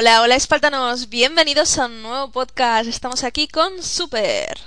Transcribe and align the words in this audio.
Hola, 0.00 0.22
hola 0.22 0.34
espaltanos, 0.34 1.10
bienvenidos 1.10 1.76
a 1.76 1.84
un 1.84 2.00
nuevo 2.00 2.30
podcast. 2.32 2.88
Estamos 2.88 3.22
aquí 3.22 3.46
con 3.48 3.82
Super. 3.82 4.58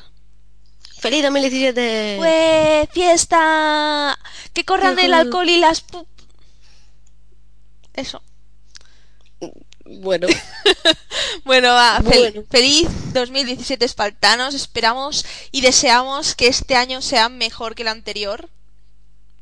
¡Feliz 0.99 1.23
2017! 1.23 2.17
¡Fue 2.19 2.87
fiesta! 2.93 4.15
¡Que 4.53 4.63
corran 4.63 4.99
el 4.99 5.11
alcohol 5.11 5.49
y 5.49 5.57
las 5.57 5.87
pu- 5.87 6.05
Eso. 7.95 8.21
Bueno, 9.85 10.27
Bueno, 11.45 11.69
va, 11.73 11.97
fel- 12.03 12.31
Bueno. 12.33 12.43
feliz 12.51 12.87
2017 13.13 13.83
espartanos. 13.85 14.53
Esperamos 14.53 15.25
y 15.51 15.61
deseamos 15.61 16.35
que 16.35 16.45
este 16.45 16.75
año 16.75 17.01
sea 17.01 17.27
mejor 17.29 17.73
que 17.73 17.81
el 17.81 17.87
anterior. 17.87 18.51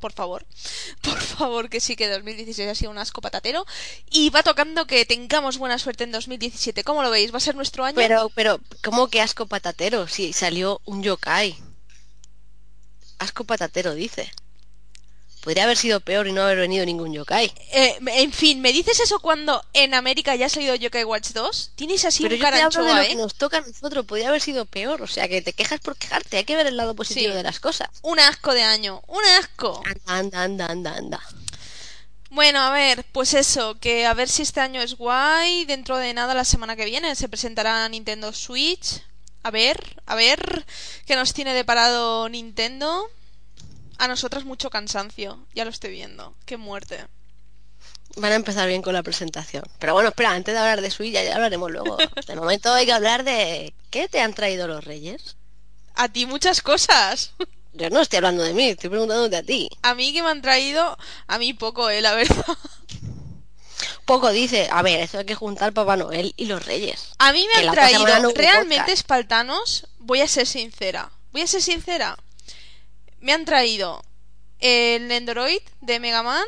Por 0.02 0.12
favor. 0.12 0.46
Por 1.02 1.20
favor, 1.20 1.70
que 1.70 1.80
sí 1.80 1.96
que 1.96 2.10
2016 2.10 2.70
ha 2.70 2.76
sido 2.76 2.92
un 2.92 2.98
asco 2.98 3.22
patatero. 3.22 3.66
Y 4.10 4.30
va 4.32 4.44
tocando 4.44 4.86
que 4.86 5.06
tengamos 5.06 5.58
buena 5.58 5.80
suerte 5.80 6.04
en 6.04 6.12
2017. 6.12 6.84
¿Cómo 6.84 7.04
lo 7.04 7.12
veis? 7.12 7.32
¿Va 7.32 7.38
a 7.38 7.40
ser 7.40 7.56
nuestro 7.56 7.86
año? 7.86 7.96
pero, 7.96 8.30
pero, 8.36 8.60
¿cómo 8.84 9.08
que 9.08 9.22
asco 9.22 9.46
patatero? 9.46 10.08
Si 10.10 10.34
salió 10.34 10.82
un 10.84 11.04
yokai. 11.04 11.56
Asco 13.20 13.46
patatero, 13.46 13.94
dice. 13.94 14.32
Podría 15.42 15.64
haber 15.64 15.76
sido 15.78 16.00
peor 16.02 16.28
y 16.28 16.34
no 16.34 16.44
haber 16.44 16.60
venido 16.60 16.86
ningún 16.86 17.14
yokai. 17.14 17.52
Eh, 17.72 17.98
en 18.06 18.32
fin, 18.32 18.62
¿me 18.62 18.72
dices 18.72 19.00
eso 19.00 19.20
cuando 19.20 19.64
en 19.74 19.96
América 19.96 20.36
ya 20.36 20.46
ha 20.46 20.50
salido 20.50 20.76
Yokai 20.76 21.04
Watch 21.04 21.30
2? 21.32 21.72
¿Tienes 21.76 22.06
así 22.06 22.22
pero 22.22 22.36
un 22.36 22.42
yo 22.42 22.50
te 22.50 22.62
hablo 22.62 22.84
de 22.86 22.94
lo 22.94 23.02
eh? 23.02 23.08
que 23.08 23.16
nos 23.16 23.34
toca 23.34 23.58
a 23.58 23.62
nosotros. 23.62 24.06
Podría 24.06 24.30
haber 24.30 24.42
sido 24.42 24.66
peor. 24.66 25.02
O 25.02 25.08
sea, 25.08 25.28
que 25.28 25.42
te 25.42 25.54
quejas 25.54 25.80
por 25.80 25.96
quejarte. 25.98 26.38
Hay 26.38 26.44
que 26.44 26.56
ver 26.56 26.68
el 26.68 26.78
lado 26.78 26.96
positivo 26.96 27.32
Sí. 27.32 27.38
de 27.38 27.44
las 27.44 27.60
cosas. 27.60 27.90
Un 28.04 28.20
asco 28.20 28.54
de 28.54 28.62
año, 28.62 29.02
un 29.08 29.24
asco. 29.40 29.82
Anda, 30.06 30.44
anda, 30.44 30.66
anda, 30.68 30.96
anda. 30.96 31.22
Bueno, 32.30 32.62
a 32.62 32.70
ver, 32.72 33.04
pues 33.12 33.34
eso, 33.34 33.78
que 33.80 34.06
a 34.06 34.14
ver 34.14 34.30
si 34.30 34.44
este 34.44 34.60
año 34.62 34.82
es 34.82 34.96
guay. 34.96 35.66
Dentro 35.66 35.98
de 35.98 36.14
nada, 36.14 36.34
la 36.34 36.46
semana 36.46 36.76
que 36.76 36.86
viene, 36.86 37.16
se 37.16 37.28
presentará 37.28 37.90
Nintendo 37.90 38.32
Switch. 38.32 39.02
A 39.44 39.50
ver, 39.50 39.98
a 40.06 40.14
ver 40.14 40.66
qué 41.08 41.16
nos 41.16 41.34
tiene 41.34 41.54
deparado 41.54 42.30
Nintendo. 42.30 43.10
A 44.02 44.08
nosotras 44.08 44.46
mucho 44.46 44.72
cansancio, 44.72 45.38
ya 45.54 45.64
lo 45.64 45.70
estoy 45.70 45.92
viendo. 45.92 46.34
Qué 46.48 46.58
muerte. 46.58 47.06
Van 48.16 48.32
a 48.32 48.36
empezar 48.36 48.68
bien 48.68 48.82
con 48.82 48.96
la 48.96 49.04
presentación. 49.04 49.64
Pero 49.78 49.94
bueno, 49.94 50.10
espera, 50.10 50.32
antes 50.32 50.56
de 50.56 50.60
hablar 50.60 50.82
de 50.82 50.90
Switch, 50.90 51.14
ya, 51.14 51.24
ya 51.24 51.36
hablaremos 51.36 51.70
luego. 51.70 51.98
De 52.28 52.36
momento 52.36 52.74
hay 52.74 52.88
que 52.88 52.94
hablar 52.94 53.24
de... 53.24 53.76
¿Qué 53.92 54.10
te 54.10 54.20
han 54.20 54.34
traído 54.34 54.68
los 54.68 54.84
reyes? 54.84 55.36
A 55.94 56.10
ti 56.10 56.26
muchas 56.26 56.64
cosas. 56.64 57.34
Yo 57.74 57.92
no 57.92 58.02
estoy 58.02 58.18
hablando 58.18 58.42
de 58.42 58.56
mí, 58.56 58.70
estoy 58.70 58.90
preguntándote 58.90 59.38
a 59.38 59.44
ti. 59.44 59.70
A 59.84 59.94
mí 59.94 60.12
que 60.14 60.24
me 60.24 60.30
han 60.30 60.42
traído, 60.42 60.98
a 61.28 61.38
mí 61.38 61.54
poco, 61.54 61.92
eh, 61.92 62.02
la 62.02 62.16
verdad. 62.16 62.44
Poco 64.06 64.32
dice, 64.32 64.68
a 64.72 64.82
ver, 64.82 65.00
eso 65.02 65.20
hay 65.20 65.26
que 65.26 65.36
juntar 65.36 65.74
Papá 65.74 65.96
Noel 65.96 66.34
y 66.38 66.46
los 66.46 66.66
Reyes. 66.66 67.10
A 67.20 67.34
mí 67.34 67.48
me 67.54 67.68
han 67.68 67.72
traído 67.72 68.04
realmente 68.34 68.78
podcast. 68.78 68.90
espartanos, 68.90 69.88
voy 70.00 70.22
a 70.22 70.28
ser 70.28 70.48
sincera. 70.48 71.12
Voy 71.32 71.42
a 71.42 71.48
ser 71.48 71.62
sincera. 71.62 72.18
Me 73.22 73.34
han 73.34 73.46
traído 73.46 74.04
el 74.60 75.08
Nendoroid 75.08 75.62
de 75.82 76.00
Mega 76.00 76.22
Man 76.24 76.46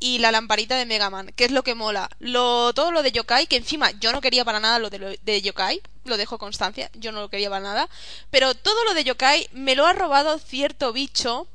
y 0.00 0.18
la 0.18 0.30
lamparita 0.30 0.76
de 0.76 0.86
Mega 0.86 1.10
Man, 1.10 1.32
que 1.34 1.44
es 1.44 1.50
lo 1.50 1.62
que 1.64 1.74
mola. 1.74 2.08
Lo, 2.20 2.72
todo 2.72 2.92
lo 2.92 3.02
de 3.02 3.10
Yokai, 3.12 3.46
que 3.48 3.56
encima 3.56 3.90
yo 4.00 4.12
no 4.12 4.20
quería 4.20 4.44
para 4.44 4.60
nada 4.60 4.78
lo 4.78 4.90
de, 4.90 5.18
de 5.20 5.42
Yokai, 5.42 5.82
lo 6.04 6.16
dejo 6.16 6.38
constancia, 6.38 6.88
yo 6.94 7.10
no 7.12 7.20
lo 7.20 7.28
quería 7.28 7.50
para 7.50 7.62
nada. 7.62 7.88
Pero 8.30 8.54
todo 8.54 8.82
lo 8.84 8.94
de 8.94 9.04
Yokai 9.04 9.48
me 9.52 9.74
lo 9.74 9.86
ha 9.86 9.92
robado 9.92 10.38
cierto 10.38 10.92
bicho 10.92 11.48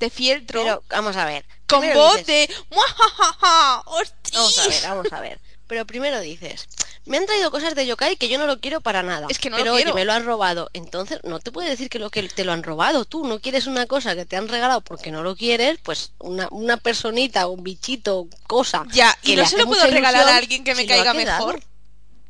de 0.00 0.10
fieltro 0.10 0.62
Pero, 0.62 0.82
vamos 0.90 1.16
a 1.16 1.24
ver. 1.24 1.44
con 1.66 1.80
voz 1.94 2.16
dices- 2.18 2.26
de 2.48 2.54
¡Muajajaja! 2.70 3.82
¡Hostia! 3.86 4.38
Vamos 4.38 4.58
a 4.58 4.68
ver, 4.68 4.82
vamos 4.88 5.12
a 5.12 5.20
ver. 5.20 5.40
Pero 5.66 5.86
primero 5.86 6.20
dices, 6.20 6.68
me 7.04 7.16
han 7.16 7.26
traído 7.26 7.50
cosas 7.50 7.74
de 7.74 7.86
yokai 7.86 8.16
que 8.16 8.28
yo 8.28 8.38
no 8.38 8.46
lo 8.46 8.60
quiero 8.60 8.80
para 8.80 9.02
nada. 9.02 9.26
Es 9.28 9.38
que 9.38 9.50
no 9.50 9.56
lo 9.58 9.62
Pero 9.62 9.74
oye, 9.74 9.82
quiero. 9.84 9.94
me 9.96 10.04
lo 10.04 10.12
han 10.12 10.24
robado. 10.24 10.70
Entonces, 10.72 11.20
no 11.24 11.40
te 11.40 11.50
puede 11.50 11.68
decir 11.68 11.88
que 11.90 11.98
lo 11.98 12.10
que 12.10 12.22
te 12.28 12.44
lo 12.44 12.52
han 12.52 12.62
robado. 12.62 13.04
Tú 13.04 13.26
no 13.26 13.40
quieres 13.40 13.66
una 13.66 13.86
cosa 13.86 14.14
que 14.14 14.24
te 14.24 14.36
han 14.36 14.48
regalado 14.48 14.80
porque 14.82 15.10
no 15.10 15.22
lo 15.22 15.34
quieres, 15.36 15.78
pues 15.82 16.12
una, 16.18 16.48
una 16.50 16.76
personita, 16.76 17.48
un 17.48 17.62
bichito, 17.64 18.28
cosa. 18.46 18.84
Ya, 18.92 19.16
y 19.22 19.30
que 19.30 19.36
no 19.36 19.42
le 19.42 19.48
se 19.48 19.58
lo 19.58 19.66
puedo 19.66 19.84
regalar 19.86 20.28
a 20.28 20.36
alguien 20.36 20.64
que 20.64 20.74
me 20.74 20.82
si 20.82 20.88
lo 20.88 20.94
caiga 20.94 21.14
mejor. 21.14 21.62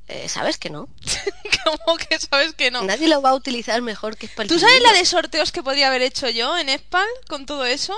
Eh, 0.08 0.28
¿Sabes 0.28 0.58
que 0.58 0.68
no? 0.68 0.88
¿Cómo 1.64 1.96
que 1.96 2.18
sabes 2.18 2.54
que 2.54 2.70
no? 2.70 2.82
Nadie 2.82 3.08
lo 3.08 3.22
va 3.22 3.30
a 3.30 3.34
utilizar 3.34 3.80
mejor 3.82 4.16
que 4.16 4.26
¿Tú 4.26 4.32
Spaltinillo. 4.32 4.66
sabes 4.66 4.82
la 4.82 4.92
de 4.92 5.04
sorteos 5.06 5.52
que 5.52 5.62
podría 5.62 5.88
haber 5.88 6.02
hecho 6.02 6.28
yo 6.28 6.58
en 6.58 6.68
Espal 6.68 7.06
con 7.28 7.46
todo 7.46 7.64
eso? 7.64 7.94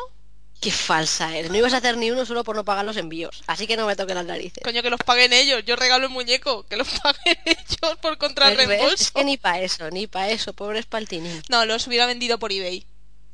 Qué 0.65 0.71
falsa 0.71 1.37
eres. 1.37 1.51
No 1.51 1.59
ibas 1.59 1.75
a 1.75 1.77
hacer 1.77 1.99
ni 1.99 2.11
uno 2.11 2.25
solo 2.25 2.43
por 2.43 2.57
no 2.57 2.65
pagar 2.65 2.87
los 2.87 2.97
envíos. 2.97 3.45
Así 3.47 3.67
que 3.67 3.77
no 3.77 3.87
me 3.87 3.97
toques 3.97 4.15
las 4.15 4.25
narices. 4.25 4.65
Coño, 4.65 4.83
que 4.83 4.89
los 4.89 5.01
paguen 5.01 5.35
ellos. 5.35 5.63
Yo 5.67 5.77
regalo 5.77 6.07
el 6.07 6.11
muñeco. 6.11 6.63
Que 6.63 6.79
los 6.79 6.89
paguen 7.03 7.37
ellos 7.45 7.99
por 8.01 8.17
contra 8.17 8.49
¿Ves? 8.49 8.57
reembolso. 8.57 8.95
Es 8.95 9.11
que 9.11 9.25
ni 9.25 9.37
para 9.37 9.61
eso, 9.61 9.91
ni 9.91 10.07
para 10.07 10.31
eso, 10.31 10.55
pobre 10.55 10.81
Spaltini. 10.81 11.29
No, 11.51 11.67
los 11.67 11.87
hubiera 11.87 12.07
vendido 12.07 12.39
por 12.39 12.51
eBay. 12.51 12.87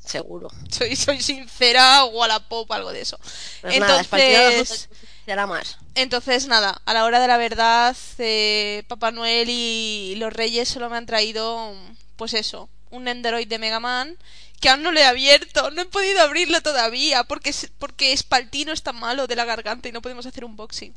Seguro. 0.03 0.49
Soy, 0.69 0.97
soy 0.97 1.21
sincera, 1.21 2.03
Wallapop, 2.03 2.69
algo 2.73 2.91
de 2.91 2.99
eso. 2.99 3.17
Pues 3.61 3.75
Entonces, 3.75 4.89
será 5.25 5.47
más. 5.47 5.77
entonces 5.95 6.47
nada, 6.47 6.81
a 6.83 6.93
la 6.93 7.05
hora 7.05 7.21
de 7.21 7.27
la 7.29 7.37
verdad, 7.37 7.95
eh, 8.17 8.83
Papá 8.89 9.11
Noel 9.11 9.47
y 9.49 10.15
los 10.17 10.33
Reyes 10.33 10.67
solo 10.67 10.89
me 10.89 10.97
han 10.97 11.05
traído, 11.05 11.73
pues 12.17 12.33
eso, 12.33 12.67
un 12.91 13.05
Nendoroid 13.05 13.47
de 13.47 13.57
Mega 13.59 13.79
Man 13.79 14.17
que 14.59 14.69
aún 14.69 14.83
no 14.83 14.91
le 14.91 15.01
he 15.01 15.05
abierto, 15.05 15.71
no 15.71 15.81
he 15.81 15.85
podido 15.85 16.21
abrirlo 16.21 16.61
todavía 16.61 17.23
porque 17.23 17.49
es- 17.49 17.71
porque 17.79 18.15
Spaltino 18.15 18.71
está 18.73 18.93
malo 18.93 19.25
de 19.27 19.35
la 19.35 19.45
garganta 19.45 19.89
y 19.89 19.91
no 19.91 20.01
podemos 20.03 20.25
hacer 20.27 20.45
un 20.45 20.55
boxing. 20.55 20.93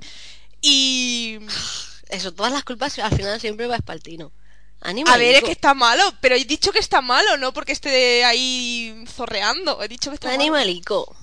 Y 0.60 1.38
Eso, 2.10 2.32
todas 2.34 2.52
las 2.52 2.64
culpas 2.64 2.98
al 2.98 3.16
final 3.16 3.40
siempre 3.40 3.66
va 3.66 3.76
a 3.76 3.78
Spaltino. 3.78 4.30
a 5.06 5.16
ver, 5.16 5.36
es 5.36 5.42
que 5.46 5.52
está 5.52 5.72
malo, 5.72 6.02
pero 6.20 6.34
he 6.34 6.44
dicho 6.44 6.70
que 6.70 6.78
está 6.78 7.00
malo, 7.00 7.38
no 7.38 7.54
porque 7.54 7.72
esté 7.72 8.22
ahí 8.26 9.02
zorreando, 9.08 9.82
he 9.82 9.88
dicho 9.88 10.10
que 10.10 10.16
está 10.16 10.28
malo. 10.28 10.42
Animalico. 10.42 11.16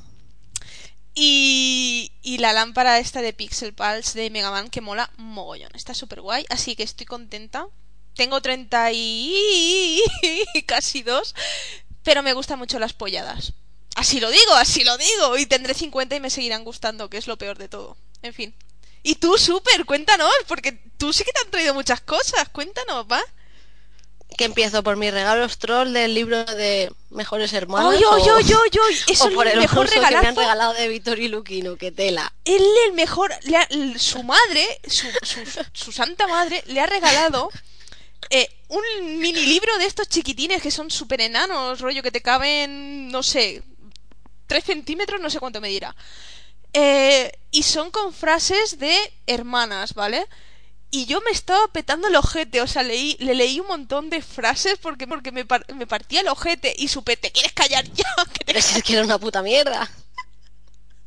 Y, 1.14 2.12
y 2.22 2.38
la 2.38 2.54
lámpara 2.54 2.98
esta 3.00 3.22
de 3.22 3.34
Pixel 3.34 3.74
Pulse 3.74 4.18
de 4.20 4.30
Mega 4.30 4.50
Man 4.50 4.70
que 4.70 4.82
mola 4.82 5.12
mogollón. 5.18 5.70
Está 5.76 5.94
súper 5.94 6.22
guay, 6.22 6.46
así 6.50 6.76
que 6.76 6.84
estoy 6.84 7.06
contenta. 7.06 7.68
Tengo 8.22 8.40
30 8.40 8.92
y 8.94 10.04
casi 10.68 11.02
dos, 11.02 11.34
pero 12.04 12.22
me 12.22 12.34
gustan 12.34 12.60
mucho 12.60 12.78
las 12.78 12.94
polladas. 12.94 13.54
Así 13.96 14.20
lo 14.20 14.30
digo, 14.30 14.54
así 14.54 14.84
lo 14.84 14.96
digo. 14.96 15.40
Y 15.40 15.48
tendré 15.48 15.74
50 15.74 16.16
y 16.16 16.20
me 16.20 16.30
seguirán 16.30 16.64
gustando, 16.64 17.10
que 17.10 17.18
es 17.18 17.26
lo 17.26 17.38
peor 17.40 17.58
de 17.58 17.68
todo. 17.68 17.98
En 18.22 18.36
fin. 18.36 18.54
Y 19.02 19.16
tú, 19.16 19.40
súper, 19.40 19.86
cuéntanos, 19.86 20.30
porque 20.48 20.74
tú 21.00 21.12
sí 21.14 21.24
que 21.24 21.32
te 21.32 21.40
han 21.40 21.50
traído 21.50 21.74
muchas 21.74 22.00
cosas. 22.02 22.48
Cuéntanos, 22.50 23.08
¿va? 23.12 23.24
Que 24.38 24.46
empiezo 24.46 24.84
por 24.84 24.98
mis 24.98 25.12
regalos 25.12 25.58
troll 25.58 25.92
del 25.92 26.14
libro 26.14 26.46
de 26.46 26.94
Mejores 27.10 27.52
Hermanos. 27.54 27.96
¡Ay, 27.96 28.04
ay, 28.08 28.22
ay, 28.38 28.54
ay! 28.88 28.96
Eso 29.14 29.30
es 29.30 29.34
por 29.34 29.48
el 29.48 29.58
mejor 29.58 29.78
bolso 29.88 29.94
que 29.96 30.00
me 30.16 30.28
han 30.28 30.36
regalado 30.36 30.74
de 30.74 30.88
Víctor 30.90 31.18
y 31.18 31.28
Luquino, 31.28 31.76
que 31.76 31.92
tela. 31.92 32.32
él 32.46 32.64
el 32.86 32.94
mejor 32.94 33.34
le 33.46 33.58
ha- 33.58 33.68
l- 33.72 33.98
su 33.98 34.22
madre 34.22 34.80
su, 34.88 35.08
su, 35.24 35.40
su 35.74 35.92
santa 35.92 36.28
madre 36.28 36.64
le 36.68 36.80
ha 36.82 36.86
regalado 36.86 37.50
eh, 38.30 38.50
un 38.70 38.84
mini 39.20 39.46
libro 39.46 39.78
de 39.78 39.86
estos 39.86 40.08
chiquitines 40.08 40.62
que 40.62 40.72
son 40.72 40.90
súper 40.92 41.22
enanos 41.22 41.82
rollo 41.82 42.04
que 42.04 42.12
te 42.12 42.22
caben 42.22 43.10
no 43.10 43.24
sé 43.24 43.64
3 44.48 44.64
centímetros 44.64 45.22
no 45.22 45.30
sé 45.30 45.40
cuánto 45.40 45.62
me 45.62 45.70
dirá 45.70 45.96
Eh, 46.74 47.32
y 47.52 47.64
son 47.64 47.92
con 47.92 48.14
frases 48.14 48.80
de 48.80 48.96
hermanas 49.28 49.94
vale 49.94 50.26
y 50.92 51.06
yo 51.06 51.22
me 51.22 51.32
estaba 51.32 51.68
petando 51.70 52.08
el 52.10 52.16
ojete, 52.18 52.62
o 52.62 52.68
sea, 52.68 52.84
leí, 52.84 53.18
le 53.20 53.36
leí 53.36 53.60
un 53.60 53.68
montón 53.68 54.10
de 54.10 54.22
frases 54.22 54.78
porque, 54.78 55.08
porque 55.08 55.32
me, 55.32 55.46
me 55.76 55.88
partía 55.88 56.22
el 56.22 56.28
ojete 56.28 56.74
y 56.78 56.88
supe, 56.90 57.18
¿te 57.18 57.32
quieres 57.32 57.54
callar 57.54 57.86
ya? 57.94 58.06
Que 58.34 58.46
te 58.46 58.58
es 58.60 58.84
que 58.84 58.94
era 58.94 59.04
una 59.06 59.18
puta 59.20 59.42
mierda. 59.42 59.90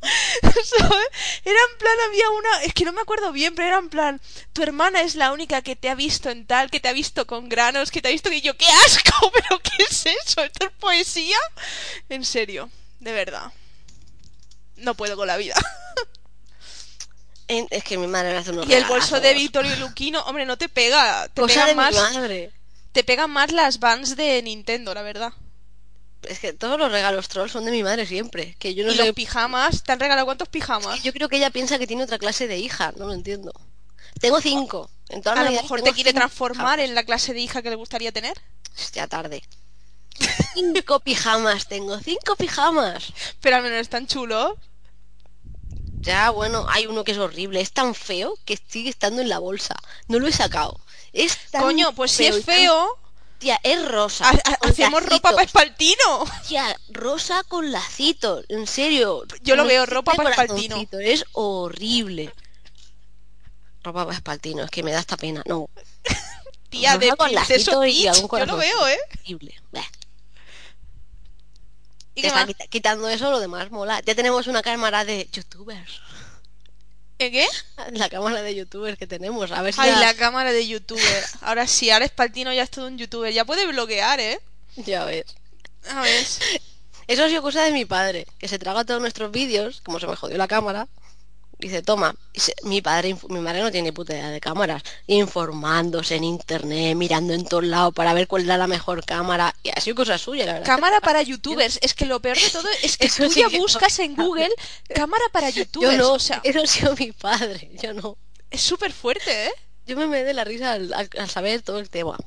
¿sabes? 0.41 1.07
Era 1.43 1.59
en 1.71 1.77
plan, 1.77 1.93
había 2.07 2.29
una, 2.29 2.63
es 2.63 2.73
que 2.73 2.85
no 2.85 2.93
me 2.93 3.01
acuerdo 3.01 3.31
bien, 3.31 3.55
pero 3.55 3.67
era 3.67 3.77
en 3.79 3.89
plan, 3.89 4.21
tu 4.53 4.63
hermana 4.63 5.01
es 5.01 5.15
la 5.15 5.31
única 5.31 5.61
que 5.61 5.75
te 5.75 5.89
ha 5.89 5.95
visto 5.95 6.29
en 6.29 6.45
tal, 6.45 6.69
que 6.69 6.79
te 6.79 6.87
ha 6.89 6.93
visto 6.93 7.25
con 7.27 7.49
granos, 7.49 7.91
que 7.91 8.01
te 8.01 8.07
ha 8.09 8.11
visto 8.11 8.29
que 8.29 8.41
yo, 8.41 8.55
¡qué 8.57 8.67
asco! 8.85 9.31
¿Pero 9.33 9.59
qué 9.59 9.83
es 9.83 10.05
eso? 10.05 10.43
¿Esto 10.43 10.65
es 10.65 10.71
poesía? 10.79 11.37
En 12.09 12.25
serio, 12.25 12.69
de 12.99 13.11
verdad. 13.11 13.51
No 14.77 14.95
puedo 14.95 15.15
con 15.15 15.27
la 15.27 15.37
vida. 15.37 15.55
Es 17.47 17.83
que 17.83 17.97
mi 17.97 18.07
madre 18.07 18.31
me 18.31 18.37
hace 18.37 18.49
unos 18.49 18.67
Y 18.67 18.73
el 18.73 18.85
bolso 18.85 19.19
de. 19.19 19.33
Vittorio 19.35 19.75
Luquino, 19.75 20.21
hombre, 20.23 20.47
no 20.47 20.57
te 20.57 20.67
pega. 20.67 21.27
Te 21.27 21.41
Cosa 21.41 21.53
pegan 21.53 21.67
de 21.67 21.75
más, 21.75 21.93
mi 21.93 21.99
madre. 22.17 22.51
te 22.91 23.03
pegan 23.03 23.29
más 23.29 23.51
las 23.51 23.79
vans 23.79 24.15
de 24.15 24.41
Nintendo, 24.41 24.95
la 24.95 25.03
verdad. 25.03 25.31
Es 26.27 26.39
que 26.39 26.53
todos 26.53 26.77
los 26.79 26.91
regalos 26.91 27.27
troll 27.27 27.49
son 27.49 27.65
de 27.65 27.71
mi 27.71 27.83
madre 27.83 28.05
siempre. 28.05 28.55
Que 28.59 28.73
yo 28.73 28.85
no 28.85 28.91
y 28.91 28.95
sé. 28.95 29.05
los 29.05 29.15
pijamas, 29.15 29.83
¿te 29.83 29.91
han 29.91 29.99
regalado 29.99 30.25
cuántos 30.25 30.49
pijamas? 30.49 31.01
Yo 31.03 31.13
creo 31.13 31.29
que 31.29 31.37
ella 31.37 31.49
piensa 31.49 31.77
que 31.79 31.87
tiene 31.87 32.03
otra 32.03 32.17
clase 32.19 32.47
de 32.47 32.57
hija, 32.57 32.93
no 32.97 33.07
lo 33.07 33.13
entiendo. 33.13 33.51
Tengo 34.19 34.39
cinco. 34.41 34.89
En 35.09 35.21
A 35.27 35.43
lo 35.43 35.51
mejor 35.51 35.81
te 35.81 35.93
quiere 35.93 36.13
transformar 36.13 36.77
pijamas. 36.77 36.89
en 36.89 36.95
la 36.95 37.03
clase 37.03 37.33
de 37.33 37.39
hija 37.41 37.61
que 37.61 37.69
le 37.69 37.75
gustaría 37.75 38.11
tener. 38.11 38.35
Ya 38.93 39.07
tarde. 39.07 39.43
Cinco 40.53 40.99
pijamas 41.01 41.67
tengo, 41.67 41.99
cinco 41.99 42.35
pijamas. 42.35 43.11
Pero 43.41 43.57
al 43.57 43.63
menos 43.63 43.79
están 43.81 44.07
chulos. 44.07 44.53
Ya, 46.01 46.29
bueno, 46.29 46.65
hay 46.69 46.85
uno 46.87 47.03
que 47.03 47.11
es 47.11 47.17
horrible. 47.17 47.61
Es 47.61 47.71
tan 47.71 47.95
feo 47.95 48.37
que 48.45 48.57
sigue 48.67 48.89
estando 48.89 49.21
en 49.21 49.29
la 49.29 49.39
bolsa. 49.39 49.75
No 50.07 50.19
lo 50.19 50.27
he 50.27 50.31
sacado. 50.31 50.79
Es 51.13 51.37
tan 51.51 51.61
Coño, 51.63 51.93
pues 51.93 52.11
si 52.11 52.25
es 52.25 52.35
tan- 52.45 52.55
es 53.63 53.87
rosa. 53.87 54.27
ha- 54.29 54.31
ha- 54.51 54.55
con 54.57 54.71
hacemos 54.71 55.03
ropa 55.05 55.31
para 55.31 55.43
espaltino. 55.43 56.25
Rosa 56.89 57.43
con 57.43 57.71
lacitos. 57.71 58.45
En 58.49 58.67
serio. 58.67 59.23
Yo 59.41 59.55
lo 59.55 59.61
Con 59.63 59.67
veo, 59.69 59.85
ropa 59.85 60.13
para 60.13 60.31
espaltino. 60.31 60.77
Es 60.99 61.25
horrible. 61.33 62.33
Ropa 63.83 64.05
para 64.05 64.15
espaltino, 64.17 64.63
es 64.63 64.71
que 64.71 64.81
me 64.83 64.91
da 64.91 64.99
esta 64.99 65.15
pena. 65.17 65.43
No, 65.45 65.69
Tía, 66.69 66.93
Rosa 66.95 67.05
de 67.05 67.11
con 67.17 67.33
lacitos 67.33 67.87
y 67.87 68.03
Peach. 68.03 68.15
algún 68.15 68.39
Yo 68.39 68.45
lo 68.47 68.57
veo, 68.57 68.87
¿eh? 68.87 68.97
horrible. 69.21 69.55
Bah. 69.71 69.85
¿Y 72.17 72.21
Te 72.21 72.21
qué 72.21 72.27
está 72.27 72.39
más? 72.39 72.47
quita- 72.47 72.67
quitando 72.67 73.07
eso, 73.09 73.29
lo 73.29 73.39
demás 73.39 73.69
mola. 73.71 74.01
Ya 74.05 74.15
tenemos 74.15 74.47
una 74.47 74.61
cámara 74.63 75.03
de 75.05 75.27
youtubers. 75.31 75.99
¿Eh, 77.17 77.31
qué? 77.31 77.47
La 77.93 78.09
cámara 78.09 78.41
de 78.41 78.55
youtubers 78.55 78.97
que 78.97 79.07
tenemos. 79.07 79.51
A 79.51 79.61
ver 79.61 79.73
si 79.73 79.81
Ay, 79.81 79.91
la- 79.91 79.99
la 79.99 80.13
cámara 80.15 80.51
de 80.51 80.67
youtuber. 80.67 81.23
Ahora 81.41 81.65
sí, 81.67 81.89
ahora 81.89 82.05
Espaltino 82.05 82.51
ya 82.53 82.63
es 82.63 82.69
todo 82.71 82.87
un 82.87 82.97
youtuber. 82.97 83.31
Ya 83.33 83.45
puede 83.45 83.65
bloquear, 83.67 84.19
¿eh? 84.19 84.39
Ya 84.75 85.05
ves. 85.05 85.25
A 85.89 86.01
ver. 86.01 86.25
Eso 87.07 87.23
ha 87.23 87.29
sido 87.29 87.41
cosa 87.41 87.63
de 87.63 87.71
mi 87.71 87.85
padre, 87.85 88.25
que 88.39 88.47
se 88.47 88.57
traga 88.59 88.83
todos 88.83 88.99
nuestros 88.99 89.31
vídeos, 89.31 89.81
como 89.81 89.99
se 89.99 90.07
me 90.07 90.15
jodió 90.15 90.37
la 90.37 90.47
cámara. 90.47 90.87
Dice, 91.57 91.81
toma, 91.81 92.13
mi 92.63 92.81
padre, 92.81 93.15
mi 93.29 93.39
madre 93.39 93.61
no 93.61 93.71
tiene 93.71 93.93
puta 93.93 94.13
idea 94.13 94.29
de 94.29 94.41
cámaras, 94.41 94.83
informándose 95.07 96.15
en 96.15 96.23
internet, 96.25 96.95
mirando 96.95 97.33
en 97.33 97.45
todos 97.45 97.63
lados 97.63 97.93
para 97.93 98.13
ver 98.13 98.27
cuál 98.27 98.43
era 98.43 98.57
la 98.57 98.67
mejor 98.67 99.05
cámara, 99.05 99.55
y 99.63 99.69
ha 99.69 99.79
sido 99.79 99.95
cosa 99.95 100.17
suya, 100.17 100.45
la 100.45 100.53
verdad. 100.53 100.65
Cámara 100.67 100.99
para 101.01 101.21
youtubers. 101.21 101.79
Es 101.81 101.93
que 101.93 102.05
lo 102.05 102.19
peor 102.19 102.37
de 102.37 102.49
todo 102.49 102.67
es 102.83 102.97
que 102.97 103.07
tú 103.17 103.29
sí 103.29 103.39
ya 103.39 103.47
que 103.49 103.57
no. 103.57 103.63
buscas 103.63 103.97
en 103.99 104.15
Google 104.15 104.49
cámara 104.93 105.23
para 105.31 105.49
Yo 105.49 105.63
youtubers. 105.63 105.97
no, 105.97 106.13
O 106.13 106.19
sea, 106.19 106.41
eso 106.43 106.61
ha 106.61 106.67
sido 106.67 106.95
mi 106.97 107.11
padre, 107.13 107.71
yo 107.81 107.93
no. 107.93 108.17
es 108.51 108.61
súper 108.61 108.91
fuerte, 108.91 109.47
¿eh? 109.47 109.51
Yo 109.87 109.95
me 109.95 110.07
me 110.07 110.23
de 110.23 110.33
la 110.33 110.43
risa 110.43 110.73
al, 110.73 110.93
al- 110.93 111.09
al 111.17 111.29
saber 111.29 111.61
todo 111.61 111.79
el 111.79 111.89
tema. 111.89 112.17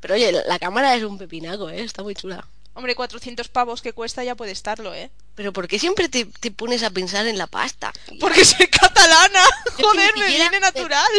Pero 0.00 0.14
oye, 0.14 0.32
la, 0.32 0.42
la 0.46 0.58
cámara 0.58 0.94
es 0.96 1.04
un 1.04 1.18
pepinaco, 1.18 1.70
¿eh? 1.70 1.82
Está 1.82 2.02
muy 2.02 2.14
chula. 2.14 2.46
Hombre, 2.74 2.94
400 2.94 3.48
pavos 3.48 3.82
que 3.82 3.92
cuesta 3.92 4.24
ya 4.24 4.34
puede 4.34 4.50
estarlo, 4.52 4.94
¿eh? 4.94 5.10
Pero 5.34 5.52
¿por 5.52 5.66
qué 5.66 5.78
siempre 5.78 6.08
te, 6.08 6.26
te 6.26 6.50
pones 6.50 6.82
a 6.82 6.90
pensar 6.90 7.26
en 7.26 7.38
la 7.38 7.46
pasta? 7.46 7.92
Porque 8.20 8.44
soy 8.44 8.66
catalana. 8.68 9.44
Joder, 9.80 10.16
me 10.16 10.26
viene 10.26 10.60
natural. 10.60 11.10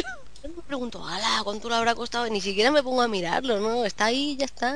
Yo 0.44 0.50
no 0.50 0.56
me 0.57 0.62
pregunto, 0.63 1.06
ala, 1.06 1.42
¿cuánto 1.44 1.69
le 1.69 1.75
habrá 1.75 1.95
costado? 1.95 2.27
Ni 2.30 2.42
siquiera 2.42 2.69
me 2.69 2.83
pongo 2.83 3.01
a 3.01 3.07
mirarlo, 3.07 3.60
¿no? 3.60 3.86
Está 3.86 4.06
ahí, 4.06 4.36
ya 4.38 4.45
está, 4.45 4.75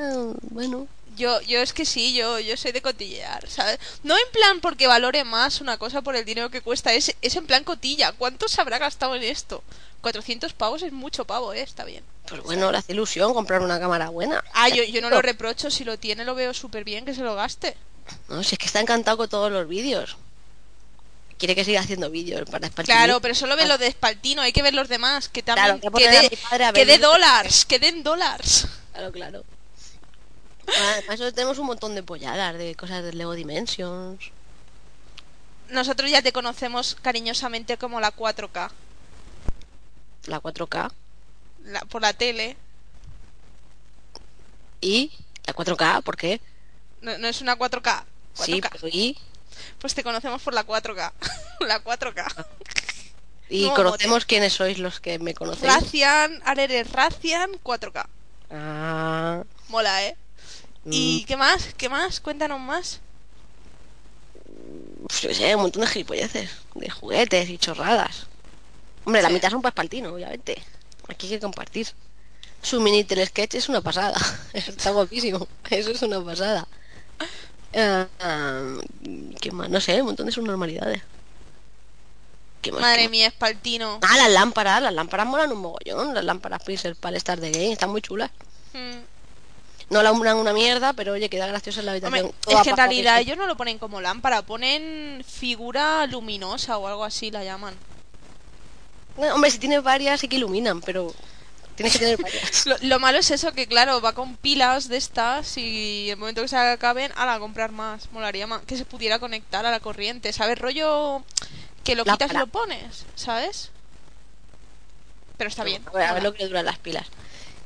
bueno. 0.50 0.88
Yo, 1.16 1.40
yo 1.42 1.60
es 1.60 1.72
que 1.72 1.84
sí, 1.84 2.14
yo, 2.14 2.38
yo 2.38 2.56
soy 2.56 2.72
de 2.72 2.80
cotillear, 2.80 3.48
¿sabes? 3.48 3.78
No 4.04 4.16
en 4.16 4.32
plan 4.32 4.60
porque 4.60 4.86
valore 4.86 5.24
más 5.24 5.60
una 5.60 5.76
cosa 5.76 6.00
por 6.00 6.14
el 6.16 6.24
dinero 6.24 6.48
que 6.48 6.62
cuesta, 6.62 6.92
es, 6.94 7.14
es 7.20 7.36
en 7.36 7.46
plan 7.46 7.64
cotilla. 7.64 8.12
¿Cuánto 8.12 8.48
se 8.48 8.60
habrá 8.60 8.78
gastado 8.78 9.14
en 9.16 9.24
esto? 9.24 9.62
400 10.00 10.52
pavos 10.52 10.82
es 10.82 10.92
mucho 10.92 11.24
pavo, 11.24 11.52
¿eh? 11.52 11.60
Está 11.60 11.84
bien. 11.84 12.04
Pues 12.28 12.42
bueno, 12.42 12.70
le 12.70 12.78
hace 12.78 12.92
ilusión 12.92 13.34
comprar 13.34 13.62
una 13.62 13.80
cámara 13.80 14.10
buena. 14.10 14.44
Ah, 14.54 14.68
yo, 14.68 14.84
yo 14.84 15.00
no 15.00 15.10
lo 15.10 15.20
reprocho, 15.20 15.70
si 15.70 15.84
lo 15.84 15.98
tiene 15.98 16.24
lo 16.24 16.34
veo 16.34 16.54
súper 16.54 16.84
bien 16.84 17.04
que 17.04 17.14
se 17.14 17.22
lo 17.22 17.34
gaste. 17.34 17.76
No, 18.28 18.42
si 18.42 18.54
es 18.54 18.58
que 18.58 18.66
está 18.66 18.80
encantado 18.80 19.16
con 19.16 19.28
todos 19.28 19.50
los 19.50 19.68
vídeos. 19.68 20.16
Quiere 21.38 21.54
que 21.54 21.64
siga 21.64 21.80
haciendo 21.80 22.10
vídeos 22.10 22.48
para 22.50 22.66
esparcir. 22.66 22.92
Claro, 22.94 23.20
pero 23.20 23.34
solo 23.34 23.54
ve 23.56 23.66
lo 23.66 23.78
de 23.78 23.86
Espaltino, 23.86 24.42
hay 24.42 24.52
que 24.52 24.62
ver 24.62 24.74
los 24.74 24.88
demás, 24.88 25.28
que 25.28 25.42
Claro, 25.42 25.78
también 25.78 25.80
que 25.80 25.88
que, 26.36 26.38
a 26.66 26.72
que 26.72 26.84
vídeos. 26.84 27.00
dólares, 27.00 27.64
que 27.64 27.78
den 27.78 28.02
dólares. 28.02 28.66
Claro, 28.92 29.12
claro. 29.12 29.44
Además, 30.66 31.18
tenemos 31.34 31.58
un 31.58 31.66
montón 31.66 31.94
de 31.94 32.02
polladas, 32.02 32.58
de 32.58 32.74
cosas 32.74 33.04
de 33.04 33.12
Lego 33.12 33.34
Dimensions. 33.34 34.32
Nosotros 35.70 36.10
ya 36.10 36.22
te 36.22 36.32
conocemos 36.32 36.96
cariñosamente 37.00 37.76
como 37.78 38.00
la 38.00 38.10
4K, 38.10 38.70
La 40.26 40.40
4K. 40.40 40.90
la- 41.64 41.80
por 41.82 42.02
la 42.02 42.12
tele. 42.14 42.56
Y 44.80 45.10
la 45.46 45.54
4K, 45.54 46.02
¿por 46.02 46.16
qué? 46.16 46.40
No, 47.00 47.16
no 47.18 47.28
es 47.28 47.40
una 47.40 47.56
4K. 47.56 48.04
4K. 48.36 48.44
Sí, 48.44 48.60
pero 48.60 48.88
y, 48.88 49.16
Pues 49.78 49.94
te 49.94 50.02
conocemos 50.02 50.42
por 50.42 50.54
la 50.54 50.66
4K. 50.66 51.12
la 51.60 51.82
4K. 51.82 52.46
y 53.50 53.64
No, 53.66 53.74
conocemos 53.74 54.24
quiénes 54.24 54.52
sois 54.52 54.78
los 54.78 55.00
que 55.00 55.18
me 55.18 55.34
conocéis. 55.34 55.72
Racian, 55.72 56.40
ahora 56.44 56.64
eres 56.64 56.90
Racian 56.92 57.50
4K. 57.62 58.06
Ah, 58.50 59.42
Mola, 59.68 60.04
¿eh? 60.04 60.16
¿Y 60.90 61.24
qué 61.24 61.36
más? 61.36 61.74
¿Qué 61.76 61.88
más? 61.88 62.20
Cuéntanos 62.20 62.60
más. 62.60 63.00
pues 65.06 65.20
yo 65.22 65.34
sé, 65.34 65.54
un 65.54 65.62
montón 65.62 65.82
de 65.82 65.88
gilipolleces, 65.88 66.50
de 66.74 66.90
juguetes 66.90 67.48
y 67.50 67.58
chorradas. 67.58 68.26
Hombre, 69.04 69.22
la 69.22 69.28
Sí. 69.28 69.34
mitad 69.34 69.50
son 69.50 69.62
para 69.62 69.70
Espaltino, 69.70 70.12
obviamente. 70.12 70.62
Aquí 71.08 71.26
hay 71.26 71.32
que 71.34 71.40
compartir. 71.40 71.88
Su 72.62 72.80
mini 72.80 73.04
telesketch 73.04 73.54
es 73.54 73.68
una 73.68 73.80
pasada. 73.80 74.18
Está 74.52 74.90
guapísimo. 74.90 75.46
Eso 75.70 75.90
es 75.90 76.02
una 76.02 76.22
pasada. 76.24 76.66
Ah, 77.74 78.06
¿Qué 79.40 79.52
más? 79.52 79.68
No 79.68 79.80
sé, 79.80 80.00
un 80.00 80.06
montón 80.08 80.26
de 80.26 80.32
sus 80.32 80.42
normalidades. 80.42 81.02
¿Qué 82.62 82.72
más? 82.72 82.80
Madre 82.80 83.02
¿Qué 83.02 83.08
mía, 83.10 83.26
Espaltino. 83.26 83.98
más? 84.00 84.10
Ah, 84.10 84.16
las 84.16 84.30
lámparas, 84.30 84.82
las 84.82 84.92
lámparas 84.94 85.26
molan 85.26 85.52
un 85.52 85.58
mogollón. 85.60 86.14
Las 86.14 86.24
lámparas 86.24 86.62
Pixel 86.64 86.96
para 86.96 87.10
el 87.10 87.16
Star 87.18 87.38
de 87.40 87.50
Game 87.52 87.72
están 87.72 87.90
muy 87.90 88.00
chulas. 88.00 88.30
Mm. 88.72 89.00
No 89.90 90.02
la 90.02 90.12
unan 90.12 90.36
una 90.38 90.52
mierda, 90.52 90.92
pero 90.94 91.12
oye, 91.12 91.28
queda 91.28 91.46
graciosa 91.46 91.80
en 91.80 91.86
la 91.86 91.92
habitación. 91.92 92.20
Hombre, 92.26 92.34
Toda 92.40 92.56
es 92.56 92.62
que 92.64 92.70
en 92.70 92.76
realidad 92.76 93.16
que- 93.16 93.20
ellos 93.22 93.36
no 93.36 93.46
lo 93.46 93.56
ponen 93.56 93.78
como 93.78 94.00
lámpara, 94.00 94.42
ponen 94.42 95.22
figura 95.26 96.06
luminosa 96.06 96.78
o 96.78 96.88
algo 96.88 97.04
así 97.04 97.30
la 97.30 97.44
llaman. 97.44 97.74
Hombre, 99.16 99.50
si 99.50 99.58
tienes 99.58 99.82
varias 99.82 100.20
sí 100.20 100.28
que 100.28 100.36
iluminan, 100.36 100.80
pero 100.80 101.14
tienes 101.78 101.92
que 101.92 101.98
tener 102.00 102.20
varias. 102.20 102.66
Lo, 102.66 102.76
lo 102.80 102.98
malo 102.98 103.18
es 103.18 103.30
eso, 103.30 103.52
que 103.52 103.66
claro, 103.66 104.00
va 104.00 104.12
con 104.12 104.36
pilas 104.36 104.88
de 104.88 104.96
estas 104.96 105.56
y 105.56 106.10
el 106.10 106.16
momento 106.16 106.42
que 106.42 106.48
se 106.48 106.56
acaben, 106.56 107.12
a 107.16 107.24
la 107.24 107.38
comprar 107.38 107.70
más. 107.70 108.10
Molaría 108.12 108.46
más 108.46 108.62
que 108.62 108.76
se 108.76 108.84
pudiera 108.84 109.18
conectar 109.18 109.64
a 109.64 109.70
la 109.70 109.80
corriente, 109.80 110.32
¿sabes? 110.32 110.58
Rollo 110.58 111.24
que 111.84 111.94
lo 111.94 112.04
quitas 112.04 112.30
y 112.32 112.36
lo 112.36 112.46
pones, 112.48 113.06
¿sabes? 113.14 113.70
Pero 115.36 115.48
está 115.48 115.64
bien. 115.64 115.82
A 115.86 115.90
ver, 115.92 116.02
a 116.02 116.12
ver 116.14 116.22
mola. 116.22 116.30
lo 116.30 116.34
que 116.34 116.46
duran 116.46 116.66
las 116.66 116.78
pilas. 116.78 117.06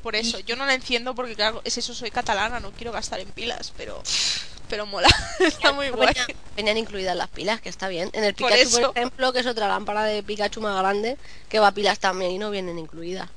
Por 0.03 0.15
eso, 0.15 0.39
yo 0.39 0.55
no 0.55 0.65
la 0.65 0.73
enciendo 0.73 1.15
porque 1.15 1.33
claro, 1.35 1.61
es 1.63 1.77
eso, 1.77 1.93
soy 1.93 2.11
catalana, 2.11 2.59
no 2.59 2.71
quiero 2.71 2.91
gastar 2.91 3.19
en 3.19 3.29
pilas, 3.31 3.73
pero 3.75 4.03
pero 4.69 4.85
mola, 4.85 5.07
está 5.39 5.71
muy 5.71 5.89
guay. 5.89 6.07
Venían, 6.07 6.27
venían 6.55 6.77
incluidas 6.77 7.15
las 7.15 7.29
pilas, 7.29 7.61
que 7.61 7.69
está 7.69 7.87
bien. 7.87 8.09
En 8.13 8.23
el 8.23 8.33
Por 8.33 8.49
Pikachu, 8.49 8.71
por, 8.71 8.81
eso. 8.81 8.91
ejemplo, 8.95 9.33
que 9.33 9.39
es 9.39 9.45
otra 9.45 9.67
lámpara 9.67 10.03
de 10.03 10.23
Pikachu 10.23 10.61
más 10.61 10.77
grande, 10.79 11.17
que 11.49 11.59
va 11.59 11.67
a 11.67 11.71
pilas 11.71 11.99
también 11.99 12.31
y 12.31 12.37
no 12.37 12.49
vienen 12.49 12.79
incluidas. 12.79 13.29